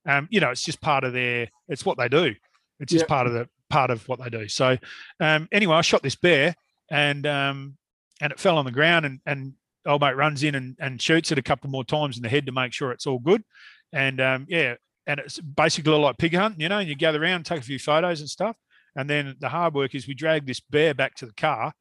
Um, 0.07 0.27
you 0.31 0.39
know, 0.39 0.51
it's 0.51 0.63
just 0.63 0.79
part 0.79 1.03
of 1.03 1.11
their. 1.11 1.49
It's 1.67 1.85
what 1.85 1.97
they 1.97 2.07
do. 2.07 2.33
It's 2.79 2.91
just 2.91 3.03
Yeah. 3.05 3.07
part 3.09 3.27
of 3.27 3.33
the 3.33 3.49
part 3.69 3.89
of 3.89 4.07
what 4.07 4.19
they 4.19 4.29
do. 4.29 4.47
So, 4.47 4.77
um, 5.19 5.49
anyway, 5.51 5.75
I 5.75 5.81
shot 5.81 6.03
this 6.03 6.15
bear 6.15 6.55
and 6.89 7.25
um, 7.25 7.77
and 8.21 8.31
it 8.31 8.39
fell 8.39 8.57
on 8.57 8.65
the 8.65 8.71
ground 8.71 9.05
and 9.05 9.19
and 9.25 9.53
old 9.87 10.01
mate 10.01 10.15
runs 10.15 10.43
in 10.43 10.55
and, 10.55 10.75
and 10.79 11.01
shoots 11.01 11.31
it 11.31 11.37
a 11.37 11.43
couple 11.43 11.69
more 11.69 11.83
times 11.83 12.17
in 12.17 12.23
the 12.23 12.29
head 12.29 12.45
to 12.45 12.51
make 12.51 12.73
sure 12.73 12.91
it's 12.91 13.07
all 13.07 13.19
good. 13.19 13.43
And 13.91 14.21
um, 14.21 14.45
yeah, 14.47 14.75
and 15.07 15.19
it's 15.19 15.39
basically 15.39 15.93
like 15.97 16.17
pig 16.17 16.35
hunting, 16.35 16.61
you 16.61 16.69
know, 16.69 16.79
and 16.79 16.89
you 16.89 16.95
gather 16.95 17.21
around, 17.21 17.45
take 17.45 17.59
a 17.59 17.63
few 17.63 17.79
photos 17.79 18.19
and 18.19 18.29
stuff. 18.29 18.55
And 18.95 19.09
then 19.09 19.35
the 19.39 19.49
hard 19.49 19.73
work 19.73 19.93
is 19.95 20.07
we 20.07 20.13
dragged 20.13 20.47
this 20.47 20.59
bear 20.59 20.93
back 20.93 21.15
to 21.15 21.25
the 21.25 21.33
car, 21.33 21.73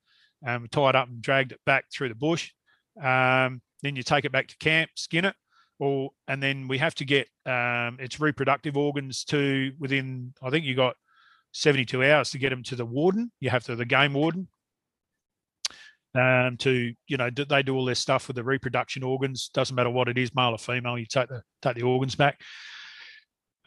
um, 0.46 0.62
we 0.62 0.68
tied 0.68 0.96
up 0.96 1.08
and 1.08 1.22
dragged 1.22 1.52
it 1.52 1.60
back 1.64 1.84
through 1.92 2.08
the 2.08 2.14
bush. 2.14 2.50
Um, 3.02 3.60
then 3.84 3.96
you 3.96 4.02
take 4.02 4.24
it 4.24 4.32
back 4.32 4.48
to 4.48 4.56
camp, 4.58 4.90
skin 4.94 5.24
it, 5.24 5.34
or 5.78 6.10
and 6.28 6.42
then 6.42 6.68
we 6.68 6.78
have 6.78 6.94
to 6.96 7.04
get 7.04 7.28
um, 7.46 7.98
its 8.00 8.20
reproductive 8.20 8.76
organs 8.76 9.24
to 9.24 9.72
within. 9.78 10.34
I 10.42 10.50
think 10.50 10.64
you 10.64 10.74
got 10.74 10.96
72 11.52 12.02
hours 12.04 12.30
to 12.30 12.38
get 12.38 12.50
them 12.50 12.62
to 12.64 12.76
the 12.76 12.84
warden. 12.84 13.30
You 13.40 13.50
have 13.50 13.64
to 13.64 13.76
the 13.76 13.84
game 13.84 14.14
warden 14.14 14.48
um, 16.14 16.56
to 16.58 16.94
you 17.06 17.16
know 17.16 17.30
they 17.30 17.62
do 17.62 17.74
all 17.74 17.84
their 17.84 17.94
stuff 17.94 18.28
with 18.28 18.36
the 18.36 18.44
reproduction 18.44 19.02
organs. 19.02 19.50
Doesn't 19.52 19.74
matter 19.74 19.90
what 19.90 20.08
it 20.08 20.18
is, 20.18 20.34
male 20.34 20.50
or 20.50 20.58
female. 20.58 20.98
You 20.98 21.06
take 21.06 21.28
the 21.28 21.42
take 21.62 21.76
the 21.76 21.82
organs 21.82 22.14
back. 22.14 22.40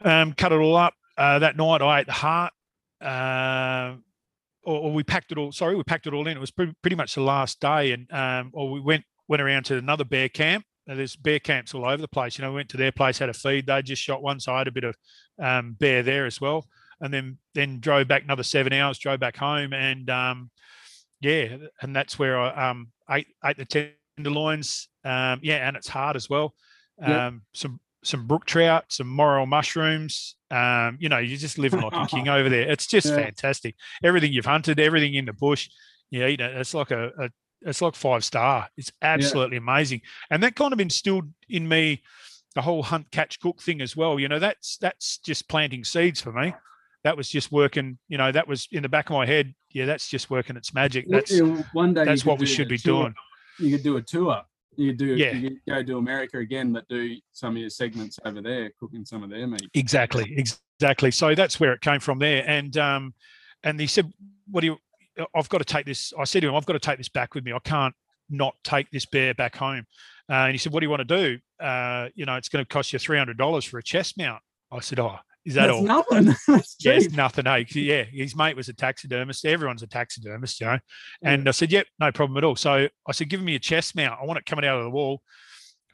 Um, 0.02 0.32
cut 0.32 0.52
it 0.52 0.56
all 0.56 0.76
up. 0.76 0.94
Uh, 1.16 1.40
that 1.40 1.56
night 1.56 1.82
I 1.82 2.00
ate 2.00 2.06
the 2.06 2.12
heart. 2.12 2.52
Uh, 3.00 3.96
or, 4.64 4.80
or 4.80 4.92
we 4.92 5.02
packed 5.02 5.32
it 5.32 5.38
all. 5.38 5.52
Sorry, 5.52 5.74
we 5.74 5.82
packed 5.82 6.06
it 6.06 6.14
all 6.14 6.26
in. 6.26 6.36
It 6.36 6.40
was 6.40 6.50
pretty, 6.50 6.74
pretty 6.82 6.96
much 6.96 7.14
the 7.14 7.22
last 7.22 7.60
day, 7.60 7.92
and 7.92 8.10
um, 8.12 8.50
or 8.52 8.70
we 8.70 8.80
went 8.80 9.04
went 9.28 9.42
around 9.42 9.64
to 9.64 9.76
another 9.76 10.04
bear 10.04 10.28
camp. 10.28 10.64
Now, 10.86 10.94
there's 10.94 11.16
bear 11.16 11.38
camps 11.38 11.74
all 11.74 11.84
over 11.84 11.98
the 12.00 12.08
place. 12.08 12.38
You 12.38 12.42
know, 12.44 12.50
we 12.50 12.56
went 12.56 12.70
to 12.70 12.78
their 12.78 12.92
place, 12.92 13.18
had 13.18 13.28
a 13.28 13.34
feed. 13.34 13.66
They 13.66 13.82
just 13.82 14.02
shot 14.02 14.22
one, 14.22 14.40
so 14.40 14.54
I 14.54 14.58
had 14.58 14.68
a 14.68 14.72
bit 14.72 14.84
of 14.84 14.96
um, 15.38 15.76
bear 15.78 16.02
there 16.02 16.24
as 16.26 16.40
well, 16.40 16.66
and 17.00 17.12
then 17.12 17.38
then 17.54 17.80
drove 17.80 18.08
back 18.08 18.24
another 18.24 18.42
seven 18.42 18.72
hours, 18.72 18.98
drove 18.98 19.20
back 19.20 19.36
home, 19.36 19.72
and 19.74 20.08
um, 20.08 20.50
yeah, 21.20 21.56
and 21.82 21.94
that's 21.94 22.18
where 22.18 22.38
I 22.38 22.70
um, 22.70 22.88
ate 23.10 23.26
ate 23.44 23.56
the 23.58 23.92
tenderloins. 24.16 24.88
Um, 25.04 25.40
yeah, 25.42 25.66
and 25.68 25.76
it's 25.76 25.88
hard 25.88 26.16
as 26.16 26.28
well. 26.30 26.54
Um, 27.02 27.10
Yeah. 27.10 27.30
Some 27.54 27.80
some 28.04 28.26
brook 28.26 28.46
trout, 28.46 28.84
some 28.88 29.08
morel 29.08 29.46
mushrooms. 29.46 30.36
Um, 30.50 30.96
you 31.00 31.08
know, 31.08 31.18
you're 31.18 31.36
just 31.36 31.58
living 31.58 31.80
like 31.80 31.96
a 31.98 32.06
king 32.06 32.28
over 32.28 32.48
there. 32.48 32.70
It's 32.70 32.86
just 32.86 33.08
Yeah. 33.08 33.16
fantastic. 33.16 33.74
Everything 34.02 34.32
you've 34.32 34.46
hunted, 34.46 34.78
everything 34.80 35.14
in 35.14 35.24
the 35.26 35.32
bush, 35.32 35.68
you 36.10 36.24
eat 36.24 36.40
it. 36.40 36.56
It's 36.56 36.74
like 36.74 36.92
a, 36.92 37.08
a 37.18 37.30
it's 37.62 37.82
like 37.82 37.94
five 37.94 38.24
star. 38.24 38.68
It's 38.76 38.92
absolutely 39.02 39.56
amazing. 39.56 40.02
And 40.30 40.42
that 40.42 40.56
kind 40.56 40.72
of 40.72 40.80
instilled 40.80 41.28
in 41.48 41.68
me 41.68 42.02
the 42.54 42.62
whole 42.62 42.82
hunt, 42.82 43.10
catch, 43.10 43.40
cook 43.40 43.60
thing 43.60 43.80
as 43.80 43.96
well. 43.96 44.18
You 44.18 44.28
know, 44.28 44.38
that's 44.38 44.78
that's 44.78 45.18
just 45.18 45.48
planting 45.48 45.84
seeds 45.84 46.20
for 46.20 46.32
me. 46.32 46.54
That 47.04 47.16
was 47.16 47.28
just 47.28 47.52
working, 47.52 47.98
you 48.08 48.18
know, 48.18 48.32
that 48.32 48.48
was 48.48 48.66
in 48.72 48.82
the 48.82 48.88
back 48.88 49.10
of 49.10 49.14
my 49.14 49.26
head. 49.26 49.54
Yeah, 49.70 49.86
that's 49.86 50.08
just 50.08 50.30
working 50.30 50.56
its 50.56 50.74
magic. 50.74 51.06
That's 51.08 51.30
yeah, 51.30 51.62
one 51.72 51.94
day 51.94 52.04
that's 52.04 52.24
what 52.24 52.38
we 52.38 52.46
should 52.46 52.68
be 52.68 52.78
tour- 52.78 53.02
doing. 53.04 53.14
You 53.58 53.76
could 53.76 53.84
do 53.84 53.96
a 53.96 54.02
tour. 54.02 54.42
You 54.76 54.90
could 54.90 54.98
do. 54.98 55.16
Yeah. 55.16 55.32
You 55.32 55.50
could 55.50 55.60
go 55.68 55.82
to 55.82 55.98
America 55.98 56.38
again, 56.38 56.72
but 56.72 56.88
do 56.88 57.16
some 57.32 57.54
of 57.56 57.60
your 57.60 57.70
segments 57.70 58.18
over 58.24 58.40
there, 58.40 58.70
cooking 58.78 59.04
some 59.04 59.22
of 59.22 59.30
their 59.30 59.46
meat. 59.46 59.68
Exactly, 59.74 60.34
exactly. 60.36 61.10
So 61.10 61.34
that's 61.34 61.58
where 61.58 61.72
it 61.72 61.80
came 61.80 62.00
from 62.00 62.18
there. 62.18 62.44
And 62.48 62.76
um, 62.76 63.14
and 63.62 63.78
he 63.80 63.86
said, 63.86 64.12
"What 64.50 64.60
do 64.60 64.68
you? 64.68 64.78
I've 65.34 65.48
got 65.48 65.58
to 65.58 65.64
take 65.64 65.86
this." 65.86 66.12
I 66.18 66.24
said 66.24 66.40
to 66.42 66.48
him, 66.48 66.54
"I've 66.54 66.66
got 66.66 66.74
to 66.74 66.78
take 66.78 66.98
this 66.98 67.08
back 67.08 67.34
with 67.34 67.44
me. 67.44 67.52
I 67.52 67.58
can't 67.60 67.94
not 68.30 68.54
take 68.64 68.90
this 68.90 69.06
bear 69.06 69.34
back 69.34 69.56
home." 69.56 69.84
Uh, 70.30 70.44
and 70.44 70.52
he 70.52 70.58
said, 70.58 70.72
"What 70.72 70.80
do 70.80 70.86
you 70.86 70.90
want 70.90 71.06
to 71.08 71.16
do? 71.16 71.64
Uh, 71.64 72.08
you 72.14 72.26
know, 72.26 72.36
it's 72.36 72.48
going 72.48 72.64
to 72.64 72.68
cost 72.68 72.92
you 72.92 72.98
three 72.98 73.18
hundred 73.18 73.38
dollars 73.38 73.64
for 73.64 73.78
a 73.78 73.82
chest 73.82 74.18
mount." 74.18 74.42
I 74.70 74.80
said, 74.80 74.98
"Oh, 74.98 75.16
is 75.44 75.54
that 75.54 75.66
That's 75.66 75.78
all?" 75.78 75.82
nothing. 75.82 76.34
That's 76.48 76.76
Yeah, 76.80 76.92
it's 76.92 77.14
nothing. 77.14 77.46
Hey, 77.46 77.66
yeah, 77.70 78.04
his 78.04 78.36
mate 78.36 78.56
was 78.56 78.68
a 78.68 78.74
taxidermist. 78.74 79.44
Everyone's 79.44 79.82
a 79.82 79.86
taxidermist, 79.86 80.60
you 80.60 80.66
know. 80.66 80.78
And 81.22 81.48
I 81.48 81.52
said, 81.52 81.72
"Yep, 81.72 81.86
no 81.98 82.12
problem 82.12 82.36
at 82.36 82.44
all." 82.44 82.56
So 82.56 82.88
I 83.06 83.12
said, 83.12 83.28
"Give 83.28 83.42
me 83.42 83.54
a 83.54 83.60
chest 83.60 83.96
mount. 83.96 84.18
I 84.20 84.24
want 84.24 84.38
it 84.38 84.46
coming 84.46 84.64
out 84.64 84.78
of 84.78 84.84
the 84.84 84.90
wall." 84.90 85.22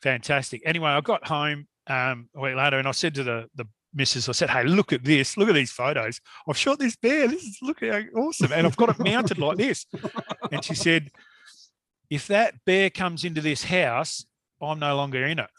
Fantastic. 0.02 0.62
Anyway, 0.66 0.90
I 0.90 1.00
got 1.00 1.26
home 1.26 1.66
um, 1.86 2.28
a 2.34 2.40
week 2.40 2.56
later, 2.56 2.78
and 2.78 2.88
I 2.88 2.92
said 2.92 3.14
to 3.14 3.24
the 3.24 3.48
the 3.54 3.66
missus, 3.95 4.28
I 4.28 4.32
said, 4.32 4.51
"Hey, 4.51 4.64
look 4.64 4.92
at 4.92 5.05
this. 5.05 5.36
Look 5.36 5.49
at 5.49 5.55
these 5.55 5.72
photos. 5.72 6.20
I've 6.49 6.57
shot 6.57 6.78
this 6.78 6.97
bear. 6.97 7.28
This 7.28 7.42
is 7.42 7.59
look 7.62 7.82
awesome, 8.16 8.53
and 8.53 8.66
I've 8.66 8.76
got 8.76 8.90
it 8.90 8.99
mounted 8.99 9.38
like 9.38 9.57
this." 9.57 9.86
And 10.51 10.64
she 10.64 10.74
said, 10.74 11.11
"If 12.11 12.26
that 12.28 12.64
bear 12.64 12.90
comes 12.90 13.24
into 13.24 13.40
this 13.40 13.64
house, 13.64 14.24
I'm 14.61 14.78
no 14.78 14.97
longer 14.97 15.24
in 15.24 15.38
it." 15.38 15.51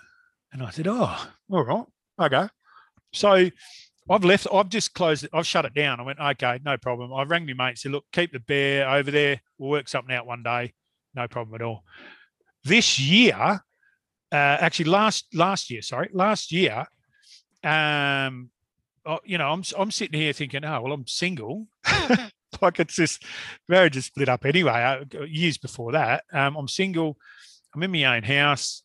And 0.52 0.64
I 0.64 0.70
said, 0.70 0.88
"Oh, 0.88 1.28
all 1.50 1.64
right, 1.64 1.86
okay." 2.20 2.48
So 3.14 3.50
I've 4.10 4.24
left. 4.24 4.48
I've 4.54 4.70
just 4.70 4.94
closed 4.94 5.24
it. 5.24 5.32
I've 5.34 5.48
shut 5.48 5.66
it 5.66 5.74
down. 5.74 6.00
I 6.00 6.04
went, 6.04 6.20
okay, 6.20 6.60
no 6.64 6.78
problem. 6.78 7.12
I 7.12 7.24
rang 7.24 7.46
my 7.46 7.54
mate. 7.54 7.80
Said, 7.80 7.92
look, 7.92 8.06
keep 8.12 8.32
the 8.32 8.40
bear 8.40 8.88
over 8.88 9.10
there. 9.10 9.42
We'll 9.58 9.72
work 9.72 9.88
something 9.88 10.14
out 10.14 10.28
one 10.28 10.44
day. 10.44 10.74
No 11.16 11.28
problem 11.28 11.56
at 11.56 11.66
all. 11.66 11.84
This 12.64 13.00
year, 13.00 13.36
uh, 14.32 14.36
actually 14.36 14.86
last 14.86 15.26
last 15.34 15.72
year, 15.72 15.82
sorry, 15.82 16.10
last 16.14 16.52
year, 16.52 16.86
um, 17.66 18.50
oh, 19.06 19.20
you 19.26 19.38
know, 19.38 19.50
I'm 19.50 19.64
I'm 19.78 19.92
sitting 19.92 20.20
here 20.20 20.34
thinking, 20.34 20.64
oh 20.64 20.82
well, 20.82 20.94
I'm 20.94 21.08
single. 21.08 21.68
like 22.62 22.80
it's 22.80 22.96
just 22.96 23.24
marriage 23.68 23.98
is 23.98 24.06
split 24.06 24.30
up 24.30 24.46
anyway. 24.46 25.06
Uh, 25.14 25.24
years 25.24 25.58
before 25.58 25.92
that, 25.94 26.24
um, 26.32 26.56
I'm 26.56 26.68
single. 26.68 27.18
I'm 27.74 27.84
in 27.84 27.92
my 27.92 28.16
own 28.16 28.24
house. 28.24 28.84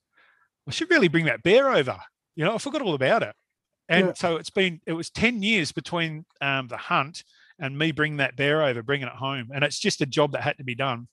I 0.69 0.73
should 0.73 0.91
really 0.91 1.09
bring 1.09 1.27
that 1.27 1.43
bear 1.43 1.71
over. 1.71 1.99
You 2.35 2.45
know, 2.45 2.55
I 2.55 2.59
forgot 2.59 2.83
all 2.83 2.95
about 2.95 3.23
it. 3.23 3.35
And 3.89 4.09
Yeah. 4.09 4.13
so 4.15 4.37
it's 4.37 4.51
been, 4.51 4.81
it 4.87 4.93
was 4.93 5.11
10 5.11 5.43
years 5.43 5.73
between 5.73 6.25
um, 6.41 6.69
the 6.69 6.77
hunt 6.77 7.25
and 7.59 7.77
me 7.79 7.93
bringing 7.93 8.19
that 8.19 8.37
bear 8.37 8.63
over, 8.63 8.83
bringing 8.83 9.09
it 9.09 9.15
home. 9.15 9.51
And 9.55 9.65
it's 9.65 9.79
just 9.79 10.01
a 10.01 10.07
job 10.07 10.33
that 10.33 10.43
had 10.43 10.59
to 10.59 10.65
be 10.65 10.75
done. 10.75 11.09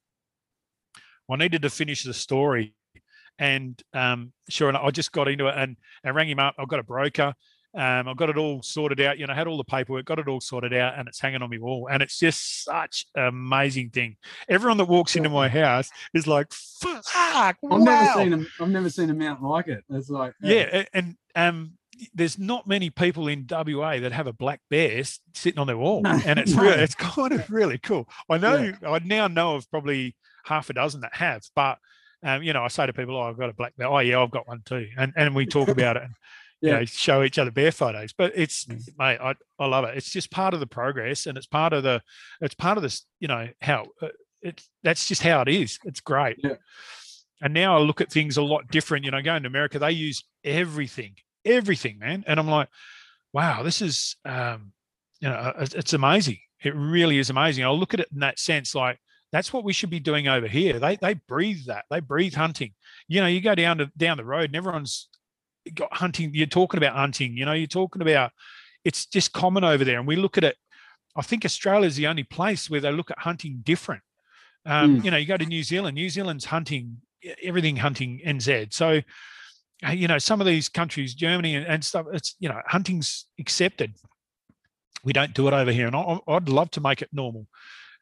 I 1.30 1.36
needed 1.36 1.64
to 1.64 1.70
finish 1.70 2.04
the 2.04 2.14
story. 2.14 2.74
And 3.40 3.82
um, 3.94 4.32
sure 4.50 4.70
enough, 4.70 4.84
I 4.84 4.92
just 4.92 5.12
got 5.12 5.28
into 5.28 5.48
it 5.48 5.56
and, 5.58 5.76
and 6.04 6.16
rang 6.16 6.30
him 6.30 6.40
up. 6.40 6.56
I've 6.58 6.68
got 6.68 6.80
a 6.80 6.84
broker. 6.84 7.34
Um, 7.78 8.08
I 8.08 8.14
got 8.16 8.30
it 8.32 8.38
all 8.38 8.64
sorted 8.64 9.00
out. 9.02 9.20
You 9.20 9.28
know, 9.28 9.34
I 9.34 9.36
had 9.36 9.46
all 9.46 9.56
the 9.58 9.64
paperwork, 9.64 10.06
got 10.06 10.18
it 10.18 10.28
all 10.28 10.42
sorted 10.42 10.74
out, 10.74 10.98
and 10.98 11.08
it's 11.08 11.20
hanging 11.20 11.44
on 11.44 11.50
my 11.52 11.60
wall. 11.60 11.88
And 11.92 12.02
it's 12.02 12.18
just 12.18 12.64
such 12.64 13.06
an 13.14 13.26
amazing 13.26 13.92
thing. 13.92 14.18
Everyone 14.50 14.78
that 14.78 14.86
walks 14.86 15.16
into 15.16 15.30
my 15.30 15.48
house 15.48 15.92
is 16.14 16.26
like, 16.26 16.52
"Fuck! 16.52 17.04
I've 17.16 17.56
wow." 17.62 17.78
never 17.78 18.14
seen 18.20 18.34
a. 18.34 18.64
I've 18.64 18.70
never 18.70 18.90
seen 18.90 19.10
a 19.12 19.14
mount 19.14 19.44
like 19.44 19.68
it. 19.68 19.84
It's 19.92 20.10
like 20.10 20.34
yeah, 20.42 20.86
and 20.92 21.18
um, 21.36 21.74
there's 22.16 22.40
not 22.40 22.68
many 22.68 22.90
people 22.90 23.28
in 23.28 23.46
WA 23.48 24.00
that 24.00 24.12
have 24.12 24.26
a 24.26 24.34
black 24.34 24.62
bear 24.72 25.04
sitting 25.36 25.60
on 25.60 25.68
their 25.68 25.78
wall, 25.78 26.02
No, 26.02 26.20
and 26.26 26.40
it's 26.40 26.52
no. 26.56 26.64
really, 26.64 26.82
it's 26.82 26.96
kind 26.96 27.32
of 27.32 27.48
really 27.50 27.78
cool. 27.78 28.10
I 28.28 28.40
know, 28.40 28.56
Yeah. 28.82 28.90
I 28.92 29.00
now 29.06 29.28
know 29.28 29.56
of 29.56 29.70
probably 29.70 30.16
half 30.46 30.70
a 30.72 30.74
dozen 30.74 31.02
that 31.02 31.16
have, 31.16 31.44
but 31.56 31.78
um, 32.24 32.42
you 32.42 32.54
know, 32.54 32.64
I 32.64 32.70
say 32.70 32.88
to 32.88 32.94
people, 32.94 33.16
"Oh, 33.18 33.22
I've 33.30 33.38
got 33.38 33.50
a 33.52 33.54
black 33.54 33.76
bear." 33.78 33.88
Oh, 33.88 34.00
yeah, 34.00 34.20
I've 34.20 34.32
got 34.32 34.48
one 34.48 34.62
too, 34.66 34.88
and 34.98 35.14
and 35.16 35.36
we 35.36 35.46
talk 35.46 35.68
about 35.68 35.98
it 35.98 36.04
and 36.62 36.68
you 36.70 36.74
Yeah. 36.74 36.80
know 36.80 36.86
show 36.86 37.24
each 37.24 37.38
other 37.40 37.52
bear 37.52 37.72
photos. 37.72 38.14
But 38.14 38.34
it's 38.36 38.66
Mm. 38.66 38.98
mate, 38.98 39.20
I 39.22 39.36
I 39.60 39.66
love 39.68 39.86
it. 39.86 39.98
It's 39.98 40.12
just 40.12 40.32
part 40.32 40.54
of 40.54 40.60
the 40.60 40.68
progress, 40.68 41.26
and 41.26 41.38
it's 41.38 41.48
part 41.48 41.74
of 41.74 41.84
the 41.84 42.02
it's 42.42 42.56
part 42.56 42.78
of 42.78 42.84
this. 42.84 43.06
You 43.20 43.28
know 43.28 43.48
how 43.62 43.88
uh, 44.02 44.10
it's 44.42 44.70
that's 44.84 45.08
just 45.08 45.22
how 45.24 45.42
it 45.42 45.48
is. 45.48 45.80
It's 45.86 46.00
great. 46.02 46.38
Yeah. 46.44 46.56
And 47.42 47.54
now 47.54 47.78
I 47.78 47.82
look 47.82 48.02
at 48.02 48.12
things 48.12 48.38
a 48.38 48.42
lot 48.42 48.68
different. 48.70 49.06
You 49.06 49.12
know, 49.12 49.22
going 49.22 49.44
to 49.44 49.48
America, 49.48 49.78
they 49.80 49.92
use 49.92 50.24
everything, 50.44 51.16
everything, 51.46 52.00
man. 52.00 52.24
And 52.26 52.40
I'm 52.40 52.48
like, 52.48 52.68
wow, 53.32 53.62
this 53.62 53.80
is, 53.82 54.16
um, 54.26 54.72
you 55.20 55.30
know, 55.30 55.54
it's, 55.60 55.94
amazing. 55.94 56.40
It 56.64 56.74
really 56.76 57.20
is 57.20 57.30
amazing. 57.30 57.64
I'll 57.64 57.78
look 57.78 57.94
at 57.94 58.00
it 58.00 58.08
in 58.12 58.22
that 58.22 58.40
sense, 58.40 58.74
like 58.74 59.00
That's 59.32 59.52
what 59.54 59.64
we 59.64 59.74
should 59.74 59.90
be 59.92 60.00
doing 60.00 60.28
over 60.28 60.48
here. 60.48 60.80
They 60.80 60.96
they 60.96 61.14
breathe 61.16 61.66
that. 61.68 61.86
They 61.92 62.00
breathe 62.00 62.34
hunting. 62.34 62.74
You 63.08 63.22
know, 63.22 63.28
you 63.28 63.42
go 63.42 63.54
down 63.56 63.78
to 63.80 63.92
down 63.98 64.18
the 64.18 64.26
road 64.26 64.46
and 64.46 64.56
everyone's 64.56 65.10
hunting. 65.92 66.32
You're 66.34 66.48
talking 66.48 66.78
about 66.78 66.96
hunting. 66.96 67.38
You 67.38 67.46
know, 67.46 67.54
you're 67.54 67.68
talking 67.68 68.02
about 68.02 68.32
it's 68.84 69.06
just 69.06 69.34
common 69.34 69.64
over 69.64 69.84
there. 69.84 70.00
And 70.00 70.08
we 70.08 70.16
look 70.16 70.38
at 70.38 70.44
it. 70.44 70.56
I 71.16 71.22
think 71.22 71.46
Australia 71.46 71.88
is 71.88 71.96
the 71.96 72.08
only 72.08 72.24
place 72.24 72.70
where 72.70 72.80
they 72.80 72.92
look 72.92 73.12
at 73.12 73.20
hunting 73.20 73.62
different. 73.64 74.04
Um, 74.66 75.00
Mm. 75.00 75.06
You 75.06 75.12
know, 75.12 75.18
you 75.18 75.26
go 75.26 75.38
to 75.38 75.46
New 75.46 75.64
Zealand. 75.64 75.96
New 75.96 76.10
Zealand's 76.10 76.46
hunting 76.46 76.98
everything 77.44 77.76
hunting 77.78 78.22
NZ. 78.26 78.74
So, 78.74 79.02
uh, 79.88 79.92
you 79.92 80.08
know, 80.08 80.18
some 80.18 80.42
of 80.42 80.48
these 80.48 80.70
countries, 80.70 81.14
Germany 81.14 81.56
and, 81.56 81.66
and 81.66 81.84
stuff, 81.84 82.06
it's 82.12 82.36
you 82.40 82.50
know, 82.50 82.62
hunting's 82.66 83.26
accepted. 83.40 83.94
We 85.04 85.14
don't 85.14 85.34
do 85.34 85.48
it 85.48 85.54
over 85.54 85.72
here, 85.72 85.88
and 85.88 85.96
I, 85.96 86.20
I'd 86.28 86.50
love 86.50 86.72
to 86.72 86.82
make 86.82 87.02
it 87.02 87.10
normal. 87.14 87.48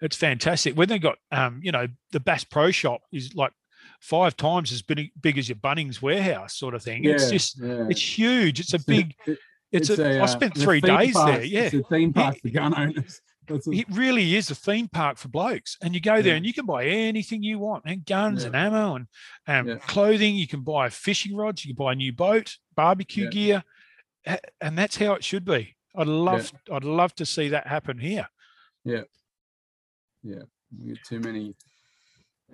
It's 0.02 0.16
fantastic. 0.16 0.76
When 0.76 0.90
they 0.90 1.00
got, 1.00 1.18
um, 1.32 1.60
you 1.64 1.72
know, 1.72 1.88
the 2.12 2.20
Bass 2.20 2.44
Pro 2.44 2.72
Shop 2.72 3.02
is 3.12 3.36
like 3.36 3.52
five 4.06 4.38
times 4.38 4.72
as 4.72 4.82
big, 4.84 5.10
big 5.20 5.38
as 5.38 5.50
your 5.50 5.56
Bunnings 5.58 6.02
warehouse, 6.02 6.56
sort 6.56 6.76
of 6.76 6.84
thing. 6.84 7.04
it's 7.06 7.30
just, 7.32 7.60
yeah. 7.60 7.88
it's 7.90 8.18
huge. 8.18 8.60
It's 8.60 8.74
a 8.74 8.80
big. 8.80 9.16
it- 9.26 9.40
It's, 9.72 9.90
a. 9.90 10.20
I 10.20 10.20
uh, 10.20 10.28
spent 10.28 10.54
it's 10.56 10.64
three 10.64 10.80
days 10.80 11.14
park. 11.14 11.32
there. 11.32 11.44
Yeah, 11.44 11.62
It's 11.64 11.74
a 11.74 11.84
theme 11.84 12.14
park 12.14 12.40
for 12.42 12.50
gun 12.50 12.74
owners. 12.78 13.20
A- 13.50 13.60
it 13.72 13.86
really 13.92 14.36
is 14.36 14.50
a 14.50 14.56
theme 14.56 14.88
park 14.88 15.18
for 15.18 15.28
blokes. 15.28 15.78
And 15.82 15.94
you 15.94 16.00
go 16.02 16.16
there 16.22 16.32
Yeah. 16.34 16.38
and 16.38 16.46
you 16.46 16.54
can 16.54 16.66
buy 16.66 16.86
anything 16.86 17.44
you 17.44 17.60
want, 17.60 17.84
and 17.86 18.06
guns 18.06 18.42
Yeah. 18.42 18.48
and 18.48 18.56
ammo 18.56 18.96
and 18.96 19.08
um, 19.48 19.68
Yeah. 19.68 19.76
clothing. 19.88 20.36
You 20.36 20.48
can 20.48 20.62
buy 20.62 20.90
fishing 20.90 21.36
rods. 21.36 21.66
You 21.66 21.74
can 21.76 21.84
buy 21.84 21.92
a 21.92 21.96
new 21.96 22.14
boat, 22.14 22.58
barbecue 22.76 23.26
Yeah. 23.26 23.30
gear, 23.32 23.64
and 24.62 24.78
that's 24.78 24.98
how 24.98 25.14
it 25.14 25.24
should 25.24 25.46
be. 25.46 25.76
I'd 25.96 26.08
love, 26.08 26.52
I'd 26.72 26.84
love 26.84 27.14
to 27.16 27.26
see 27.26 27.50
that 27.50 27.68
happen 27.68 27.98
here. 28.00 28.28
Yeah. 28.84 29.04
Yeah. 30.24 30.44
We 30.80 30.94
get 30.94 31.04
too 31.04 31.20
many 31.20 31.54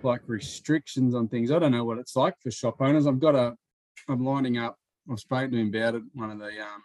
like 0.02 0.22
restrictions 0.26 1.14
on 1.14 1.28
things. 1.28 1.50
I 1.50 1.58
don't 1.58 1.72
know 1.72 1.84
what 1.84 1.98
it's 1.98 2.16
like 2.16 2.34
for 2.40 2.50
shop 2.50 2.76
owners. 2.80 3.06
I've 3.06 3.20
got 3.20 3.34
a, 3.34 3.54
I'm 4.08 4.24
lining 4.24 4.58
up. 4.58 4.78
I've 5.10 5.20
spoken 5.20 5.52
to 5.52 5.58
him 5.58 5.68
about 5.68 5.96
it. 5.96 6.02
One 6.14 6.30
of 6.30 6.38
the 6.38 6.46
um, 6.60 6.82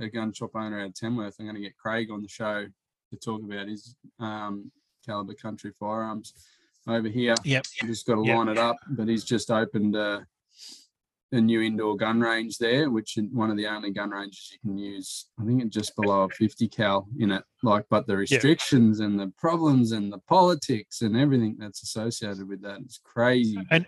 a 0.00 0.08
gun 0.08 0.32
shop 0.32 0.50
owner 0.54 0.80
out 0.80 0.88
of 0.88 0.94
Tamworth. 0.94 1.36
I'm 1.38 1.46
going 1.46 1.56
to 1.56 1.62
get 1.62 1.76
Craig 1.76 2.10
on 2.10 2.22
the 2.22 2.28
show 2.28 2.66
to 3.10 3.16
talk 3.16 3.42
about 3.42 3.68
his 3.68 3.94
um, 4.18 4.70
caliber 5.04 5.34
country 5.34 5.72
firearms 5.78 6.32
over 6.86 7.08
here. 7.08 7.34
Yep. 7.44 7.64
I 7.82 7.86
just 7.86 8.06
got 8.06 8.16
to 8.16 8.24
Yep. 8.24 8.36
line 8.36 8.48
it 8.48 8.58
up. 8.58 8.76
But 8.90 9.08
he's 9.08 9.24
just 9.24 9.50
opened 9.50 9.96
a, 9.96 10.26
a 11.32 11.40
new 11.40 11.60
indoor 11.60 11.96
gun 11.96 12.20
range 12.20 12.58
there, 12.58 12.90
which 12.90 13.16
is 13.16 13.24
one 13.32 13.50
of 13.50 13.56
the 13.56 13.66
only 13.66 13.90
gun 13.90 14.10
ranges 14.10 14.50
you 14.52 14.58
can 14.58 14.78
use. 14.78 15.26
I 15.40 15.44
think 15.44 15.62
it's 15.62 15.74
just 15.74 15.94
below 15.96 16.24
a 16.24 16.28
50 16.28 16.68
cal 16.68 17.06
in 17.18 17.30
it. 17.30 17.44
Like, 17.62 17.84
but 17.90 18.06
the 18.06 18.16
restrictions 18.16 19.00
and 19.00 19.18
the 19.18 19.32
problems 19.38 19.92
and 19.92 20.12
the 20.12 20.18
politics 20.18 21.02
and 21.02 21.16
everything 21.16 21.56
that's 21.58 21.82
associated 21.82 22.48
with 22.48 22.62
that 22.62 22.80
is 22.80 23.00
crazy. 23.04 23.58
and 23.70 23.86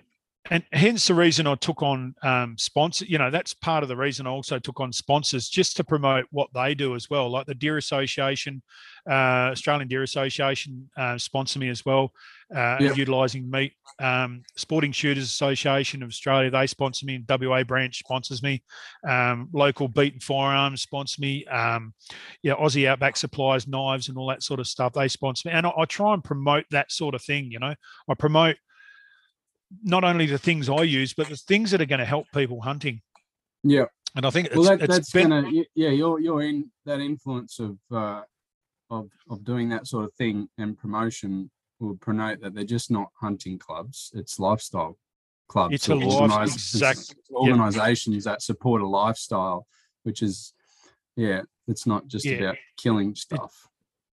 hence 0.73 1.06
the 1.06 1.14
reason 1.14 1.47
I 1.47 1.55
took 1.55 1.82
on 1.82 2.14
um, 2.23 2.56
sponsor. 2.59 3.05
You 3.05 3.19
know, 3.19 3.31
that's 3.31 3.55
part 3.55 3.82
of 3.82 3.89
the 3.89 3.97
reason 3.97 4.27
I 4.27 4.31
also 4.31 4.59
took 4.59 4.81
on 4.81 4.93
sponsors 4.93 5.48
just 5.48 5.77
to 5.77 5.85
promote 5.85 6.27
what 6.31 6.48
they 6.52 6.74
do 6.74 6.94
as 6.94 7.09
well. 7.09 7.31
Like 7.31 7.47
the 7.47 7.55
Deer 7.55 7.77
Association, 7.77 8.62
uh, 9.09 9.52
Australian 9.52 9.89
Deer 9.89 10.02
Association 10.02 10.90
uh, 10.97 11.16
sponsor 11.16 11.59
me 11.59 11.69
as 11.69 11.85
well, 11.85 12.12
uh, 12.55 12.77
Yep. 12.81 12.97
utilising 12.97 13.48
meat. 13.51 13.73
Um, 14.01 14.43
Sporting 14.56 14.90
Shooters 14.90 15.24
Association 15.24 16.02
of 16.02 16.09
Australia, 16.09 16.51
they 16.51 16.66
sponsor 16.66 17.06
me. 17.06 17.24
WA 17.28 17.62
branch 17.62 17.98
sponsors 17.98 18.43
me. 18.43 18.62
Um, 19.09 19.48
local 19.52 19.86
Beaten 19.86 20.20
Firearms 20.20 20.82
sponsor 20.82 21.20
me. 21.20 21.44
Um, 21.47 21.94
yeah, 22.43 22.55
Aussie 22.55 22.86
Outback 22.89 23.16
Supplies, 23.16 23.69
knives 23.69 24.09
and 24.09 24.19
all 24.19 24.27
that 24.28 24.43
sort 24.43 24.60
of 24.60 24.66
stuff. 24.66 24.93
They 24.93 25.09
sponsor 25.09 25.48
me, 25.48 25.55
and 25.55 25.66
I, 25.66 25.73
I 25.78 25.85
try 25.85 26.14
and 26.14 26.24
promote 26.24 26.64
that 26.70 26.90
sort 26.90 27.14
of 27.14 27.23
thing. 27.23 27.51
You 27.52 27.60
know, 27.60 27.74
I 28.09 28.14
promote 28.14 28.56
not 29.82 30.05
only 30.05 30.27
the 30.27 30.39
things 30.39 30.69
I 30.69 30.82
use, 30.82 31.15
but 31.15 31.28
the 31.28 31.36
things 31.36 31.70
that 31.70 31.81
are 31.81 31.86
going 31.86 31.99
to 32.01 32.05
help 32.05 32.27
people 32.35 32.61
hunting. 32.61 33.01
Yeah. 33.62 33.86
And 34.16 34.27
I 34.27 34.31
think 34.31 34.49
it's, 34.49 34.57
Well, 34.57 34.65
that, 34.65 34.82
it's 34.82 34.94
that's 34.94 35.12
been, 35.12 35.31
gonna, 35.31 35.51
yeah, 35.74 35.89
you're, 35.90 36.20
you're 36.20 36.43
in 36.43 36.70
that 36.85 37.01
influence 37.01 37.59
of, 37.59 37.78
uh, 37.90 38.23
of, 38.90 39.09
of 39.31 39.44
doing 39.44 39.69
that 39.70 39.86
sort 39.86 40.05
of 40.05 40.12
thing 40.15 40.49
and 40.59 40.77
promotion 40.77 41.51
will 41.81 41.97
promote 41.97 42.40
that 42.40 42.55
they're 42.55 42.65
just 42.65 42.90
not 42.90 43.09
hunting 43.20 43.59
clubs. 43.59 44.11
It's 44.15 44.39
lifestyle 44.39 44.99
clubs. 45.49 45.74
It's 45.74 45.89
a 45.89 45.94
or 45.94 46.28
life- 46.28 46.53
exact- 46.53 46.99
it's 46.99 47.15
organizations 47.31 48.24
that 48.24 48.43
support 48.43 48.82
a 48.82 48.86
lifestyle, 48.86 49.66
which 50.03 50.23
is, 50.23 50.53
yeah, 51.16 51.43
it's 51.66 51.86
not 51.86 52.07
just 52.07 52.24
Yeah. 52.27 52.35
about 52.35 52.57
killing 52.77 53.15
stuff. 53.15 53.69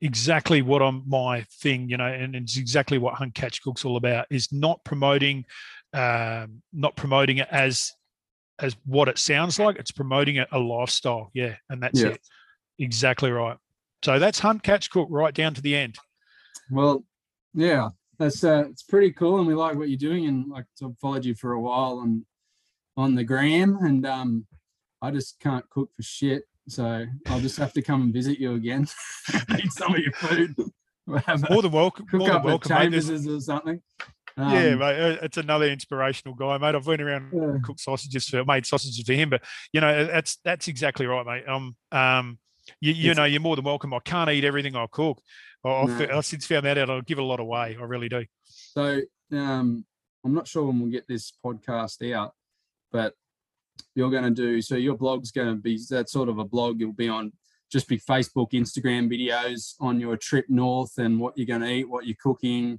Exactly 0.05 0.61
what 0.61 0.83
I'm 0.83 1.03
my 1.09 1.43
thing, 1.61 1.89
you 1.89 1.97
know, 1.97 2.07
and 2.07 2.37
it's 2.37 2.59
exactly 2.59 2.99
what 2.99 3.15
Hunt 3.15 3.35
Catch 3.35 3.63
Cook's 3.63 3.85
all 3.87 3.97
about 3.97 4.27
is 4.31 4.53
not 4.53 4.85
promoting, 4.85 5.47
um, 5.95 6.63
not 6.73 6.95
promoting 6.95 7.39
it 7.39 7.49
as 7.51 7.91
as 8.61 8.77
what 8.85 9.09
it 9.09 9.19
sounds 9.19 9.59
like. 9.59 9.77
It's 9.77 9.91
promoting 9.91 10.37
it 10.37 10.47
a 10.53 10.59
lifestyle, 10.59 11.31
yeah, 11.35 11.57
and 11.71 11.83
that's 11.83 12.01
Yeah. 12.01 12.09
it. 12.09 12.21
Exactly 12.79 13.31
right. 13.31 13.57
So 14.05 14.19
that's 14.19 14.39
Hunt 14.39 14.63
Catch 14.63 14.91
Cook 14.91 15.09
right 15.11 15.35
down 15.35 15.55
to 15.55 15.63
the 15.63 15.75
end. 15.75 15.97
Well, 16.71 17.05
yeah, 17.55 17.89
that's 18.19 18.45
uh, 18.45 18.65
it's 18.69 18.83
pretty 18.83 19.11
cool, 19.13 19.39
and 19.39 19.47
we 19.47 19.55
like 19.55 19.77
what 19.77 19.89
you're 19.89 19.97
doing. 19.97 20.27
And 20.27 20.51
like, 20.51 20.67
I've 20.83 20.99
followed 20.99 21.25
you 21.25 21.35
for 21.35 21.53
a 21.53 21.61
while 21.61 21.99
on 21.99 22.27
on 22.97 23.15
the 23.15 23.25
gram, 23.25 23.79
and 23.81 24.05
um, 24.07 24.47
I 25.01 25.11
just 25.11 25.41
can't 25.41 25.69
cook 25.71 25.91
for 25.95 26.03
shit, 26.03 26.45
so 26.69 27.05
I'll 27.27 27.41
just 27.41 27.57
have 27.59 27.73
to 27.75 27.83
come 27.83 28.03
and 28.03 28.13
visit 28.13 28.39
you 28.39 28.55
again. 28.55 28.87
Eat 29.59 29.73
some 29.73 29.95
of 29.95 30.01
your 30.01 30.13
food. 30.13 30.55
We'll 31.07 31.19
have 31.19 31.45
a 31.45 31.53
More 31.53 31.61
than 31.61 31.71
welcome. 31.73 32.07
cook 32.07 32.21
More 32.21 32.33
up 32.33 32.45
welcome, 32.47 32.79
mate. 32.79 32.91
There's- 32.91 33.27
or 33.27 33.39
something. 33.39 33.83
yeah, 34.39 34.71
Um, 34.73 34.79
mate. 34.79 34.99
uh, 35.01 35.19
It's 35.21 35.37
another 35.37 35.67
inspirational 35.67 36.35
guy, 36.35 36.57
mate. 36.57 36.75
I've 36.75 36.87
went 36.87 37.03
around 37.03 37.31
yeah. 37.35 37.59
cooked 37.63 37.81
sausages 37.81 38.27
for 38.27 38.43
made 38.47 38.65
sausages 38.65 39.05
for 39.05 39.13
him. 39.13 39.29
But 39.29 39.43
you 39.75 39.83
know, 39.83 40.07
that's 40.07 40.39
that's 40.45 40.67
exactly 40.67 41.05
right, 41.05 41.27
mate. 41.27 41.45
Um, 41.47 41.77
um, 41.93 42.39
you, 42.81 42.95
you 42.95 43.13
know, 43.13 43.25
you're 43.25 43.43
more 43.43 43.55
than 43.55 43.67
welcome. 43.67 43.93
I 43.93 43.99
can't 44.03 44.31
eat 44.31 44.45
everything 44.45 44.77
I 44.77 44.87
cook. 44.91 45.21
I- 45.63 45.69
I've, 45.69 46.09
No. 46.09 46.21
Since 46.23 46.47
found 46.47 46.65
that 46.65 46.79
out. 46.79 46.89
I'll 46.89 47.03
give 47.03 47.19
a 47.19 47.23
lot 47.23 47.39
away. 47.39 47.77
I 47.79 47.85
really 47.85 48.09
do. 48.09 48.25
So 48.47 49.03
um, 49.31 49.85
I'm 50.25 50.33
not 50.33 50.49
sure 50.49 50.65
when 50.65 50.81
we'll 50.81 50.91
get 50.91 51.07
this 51.07 51.35
podcast 51.45 52.11
out, 52.15 52.33
but 52.93 53.13
you're 53.95 54.11
going 54.11 54.25
to 54.25 54.31
do 54.31 54.61
so. 54.63 54.77
Your 54.77 54.97
blog's 54.97 55.31
going 55.31 55.49
to 55.49 55.61
be 55.61 55.79
that 55.91 56.09
sort 56.11 56.29
of 56.29 56.39
a 56.39 56.45
blog. 56.45 56.81
You'll 56.81 56.93
be 56.93 57.09
on 57.09 57.33
just 57.73 57.89
be 57.89 57.99
Facebook, 57.99 58.53
Instagram 58.53 59.11
videos 59.11 59.75
on 59.81 59.99
your 59.99 60.17
trip 60.17 60.47
north 60.49 60.97
and 60.99 61.19
what 61.19 61.37
you're 61.37 61.47
going 61.47 61.61
to 61.63 61.69
eat, 61.69 61.89
what 61.89 62.07
you're 62.07 62.17
cooking, 62.23 62.79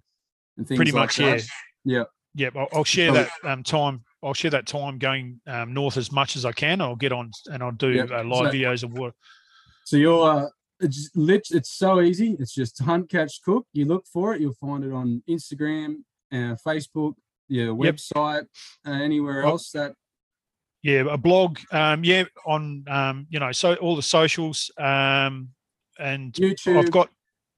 and 0.57 0.67
things 0.67 0.77
Pretty 0.77 0.91
like 0.91 1.01
much, 1.01 1.17
that. 1.17 1.45
yeah. 1.83 1.97
Yeah. 1.97 2.03
Yep, 2.37 2.55
I'll, 2.57 2.67
I'll 2.73 2.83
share 2.83 3.13
that 3.13 3.29
um, 3.45 3.63
time. 3.63 4.03
I'll 4.21 4.33
share 4.33 4.51
that 4.51 4.67
time 4.67 4.97
going 4.97 5.39
um, 5.47 5.73
north 5.73 5.95
as 5.95 6.11
much 6.11 6.35
as 6.35 6.43
I 6.43 6.51
can. 6.51 6.81
I'll 6.81 6.95
get 6.97 7.13
on 7.13 7.31
and 7.47 7.63
I'll 7.63 7.71
do 7.71 7.91
Yep. 7.91 8.11
uh, 8.11 8.23
live 8.25 8.51
So- 8.51 8.57
videos 8.57 8.83
of 8.83 8.91
what. 8.97 9.13
So 9.85 9.95
you're 9.97 10.29
uh, 10.29 10.47
it's 10.81 11.09
lit. 11.15 11.47
It's 11.51 11.71
so 11.71 12.01
easy. 12.01 12.35
It's 12.39 12.53
just 12.53 12.81
hunt, 12.81 13.09
catch, 13.09 13.41
cook. 13.43 13.65
You 13.71 13.85
look 13.85 14.05
for 14.11 14.33
it. 14.33 14.41
You'll 14.41 14.53
find 14.55 14.83
it 14.83 14.91
on 14.91 15.23
Instagram, 15.29 15.97
uh, 16.31 16.55
Facebook, 16.65 17.13
your 17.47 17.67
Yep. 17.67 17.95
website, 17.95 18.45
uh, 18.85 18.91
anywhere 18.91 19.43
else. 19.43 19.71
That 19.71 19.93
Yeah, 20.85 21.05
a 21.09 21.17
blog. 21.17 21.57
Um, 21.71 22.03
yeah, 22.03 22.25
on 22.45 22.85
um, 22.87 23.25
you 23.31 23.39
know, 23.39 23.51
so 23.51 23.73
all 23.75 23.95
the 23.95 24.03
socials. 24.03 24.69
Um, 24.77 25.49
and 25.97 26.31
YouTube. 26.33 26.77
I've 26.77 26.91
got, 26.91 27.09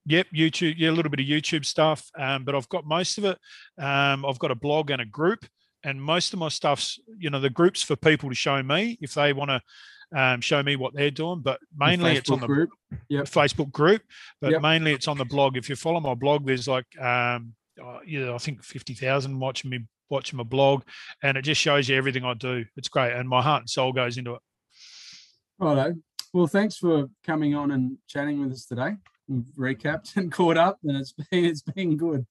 yep, 0.06 0.28
YouTube, 0.34 0.76
yeah, 0.78 0.92
a 0.92 0.96
little 0.98 1.10
bit 1.12 1.20
of 1.20 1.26
YouTube 1.26 1.66
stuff, 1.66 2.10
um, 2.18 2.46
but 2.46 2.56
I've 2.56 2.70
got 2.70 2.86
most 2.86 3.18
of 3.18 3.26
it. 3.26 3.38
Um, 3.78 4.26
I've 4.26 4.40
got 4.40 4.52
a 4.52 4.56
blog 4.56 4.92
and 4.92 5.02
a 5.02 5.06
group, 5.06 5.46
and 5.84 6.02
most 6.02 6.32
of 6.32 6.40
my 6.40 6.48
stuff's, 6.48 7.00
you 7.18 7.30
know, 7.30 7.42
the 7.42 7.50
groups 7.50 7.84
for 7.84 7.98
people 7.98 8.30
to 8.30 8.36
show 8.36 8.64
me 8.64 8.98
if 9.02 9.14
they 9.14 9.34
want 9.34 9.52
to 9.52 9.62
um, 10.18 10.40
show 10.40 10.64
me 10.64 10.78
what 10.78 10.94
they're 10.94 11.12
doing. 11.12 11.42
But 11.42 11.60
mainly 11.76 12.16
it's 12.16 12.30
on 12.30 12.40
the 12.40 12.48
group. 12.48 12.70
Yep. 13.10 13.26
Facebook 13.26 13.74
group, 13.74 14.04
but 14.40 14.52
Yep. 14.52 14.62
mainly 14.62 14.94
it's 14.94 15.10
on 15.10 15.18
the 15.18 15.26
blog. 15.26 15.58
If 15.58 15.68
you 15.68 15.76
follow 15.76 16.00
my 16.00 16.14
blog, 16.14 16.46
there's 16.46 16.70
like, 16.70 16.88
um, 16.98 17.56
uh, 17.84 18.00
yeah, 18.06 18.34
I 18.34 18.38
think 18.38 18.64
fifty 18.64 18.94
thousand 18.94 19.38
watching 19.38 19.70
me 19.70 19.80
watching 20.10 20.38
my 20.38 20.44
blog, 20.44 20.84
and 21.24 21.38
it 21.38 21.44
just 21.44 21.62
shows 21.62 21.90
you 21.90 21.96
everything 21.96 22.24
I 22.24 22.34
do. 22.34 22.66
It's 22.76 22.90
great, 22.90 23.14
and 23.14 23.28
my 23.28 23.42
heart 23.42 23.64
and 23.64 23.70
soul 23.70 23.94
goes 23.94 24.18
into 24.18 24.34
it. 24.34 24.42
Righto. 25.60 25.96
Well, 26.34 26.48
thanks 26.48 26.78
for 26.78 27.10
coming 27.26 27.56
on 27.56 27.72
and 27.72 27.98
chatting 28.08 28.42
with 28.42 28.52
us 28.52 28.66
today. 28.66 28.96
We've 29.28 29.44
recapped 29.58 30.16
and 30.18 30.32
caught 30.32 30.58
up, 30.58 30.80
and 30.84 30.98
it's 30.98 31.14
been 31.14 31.46
it's 31.46 31.62
been 31.62 31.98
good. 31.98 32.26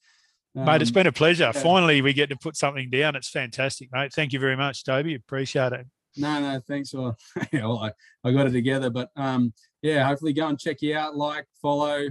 mate, 0.54 0.82
it's 0.82 0.90
been 0.90 1.06
a 1.06 1.12
pleasure. 1.12 1.50
yeah. 1.54 1.60
Finally, 1.60 2.02
we 2.02 2.12
get 2.12 2.30
to 2.30 2.36
put 2.36 2.56
something 2.56 2.90
down. 2.90 3.16
It's 3.16 3.28
fantastic, 3.30 3.90
mate. 3.92 4.12
Thank 4.12 4.32
you 4.32 4.38
very 4.38 4.56
much, 4.56 4.84
Toby. 4.84 5.14
Appreciate 5.14 5.72
it. 5.72 5.86
no, 6.16 6.40
no, 6.40 6.60
thanks 6.66 6.90
for. 6.90 7.16
yeah, 7.52 7.66
well, 7.66 7.78
I, 7.78 7.92
I 8.28 8.32
got 8.32 8.46
it 8.46 8.52
together, 8.52 8.90
but 8.90 9.10
um, 9.16 9.52
yeah, 9.82 10.06
hopefully 10.06 10.32
go 10.32 10.48
and 10.48 10.58
check 10.58 10.82
you 10.82 10.96
out, 10.96 11.16
like, 11.16 11.46
follow, 11.60 12.08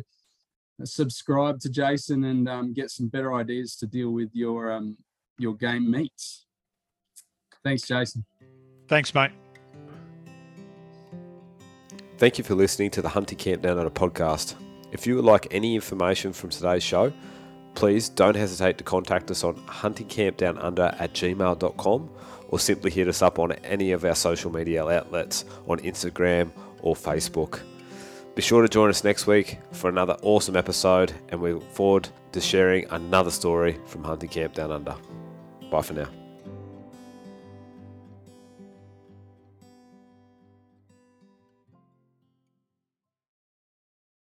subscribe 0.83 1.59
to 1.61 1.69
Jason, 1.69 2.23
and 2.25 2.47
um, 2.49 2.73
get 2.73 2.91
some 2.91 3.07
better 3.07 3.33
ideas 3.33 3.75
to 3.77 3.87
deal 3.87 4.11
with 4.11 4.29
your 4.33 4.71
um 4.71 4.97
your 5.37 5.55
game 5.55 5.89
meats. 5.89 6.45
Thanks, 7.63 7.83
Jason. 7.83 8.25
Thanks, 8.87 9.13
mate. 9.13 9.31
Thank 12.17 12.37
you 12.37 12.43
for 12.43 12.55
listening 12.55 12.91
to 12.91 13.01
the 13.01 13.09
Hunting 13.09 13.37
Camp 13.37 13.61
Down 13.61 13.77
Under 13.77 13.89
podcast. 13.89 14.55
If 14.91 15.05
you 15.05 15.15
would 15.15 15.25
like 15.25 15.47
any 15.51 15.75
information 15.75 16.31
from 16.31 16.49
today's 16.49 16.83
show, 16.83 17.11
please 17.73 18.07
don't 18.07 18.35
hesitate 18.35 18.77
to 18.77 18.83
contact 18.83 19.29
us 19.31 19.43
on 19.43 19.55
huntingcampdownunder 19.67 20.95
at 20.99 21.13
gmail.com 21.13 22.09
or 22.47 22.59
simply 22.59 22.91
hit 22.91 23.07
us 23.07 23.21
up 23.21 23.39
on 23.39 23.51
any 23.51 23.91
of 23.91 24.05
our 24.05 24.15
social 24.15 24.51
media 24.51 24.85
outlets 24.85 25.43
on 25.67 25.79
Instagram 25.79 26.51
or 26.81 26.95
Facebook. 26.95 27.59
Be 28.35 28.41
sure 28.41 28.61
to 28.61 28.69
join 28.69 28.89
us 28.89 29.03
next 29.03 29.27
week 29.27 29.59
for 29.71 29.89
another 29.89 30.17
awesome 30.21 30.55
episode, 30.55 31.13
and 31.29 31.41
we 31.41 31.53
look 31.53 31.71
forward 31.71 32.07
to 32.33 32.41
sharing 32.41 32.85
another 32.91 33.31
story 33.31 33.77
from 33.85 34.03
Hunting 34.03 34.29
Camp 34.29 34.53
Down 34.53 34.71
Under. 34.71 34.95
Bye 35.75 35.81
for 35.81 35.93
now. 35.93 36.24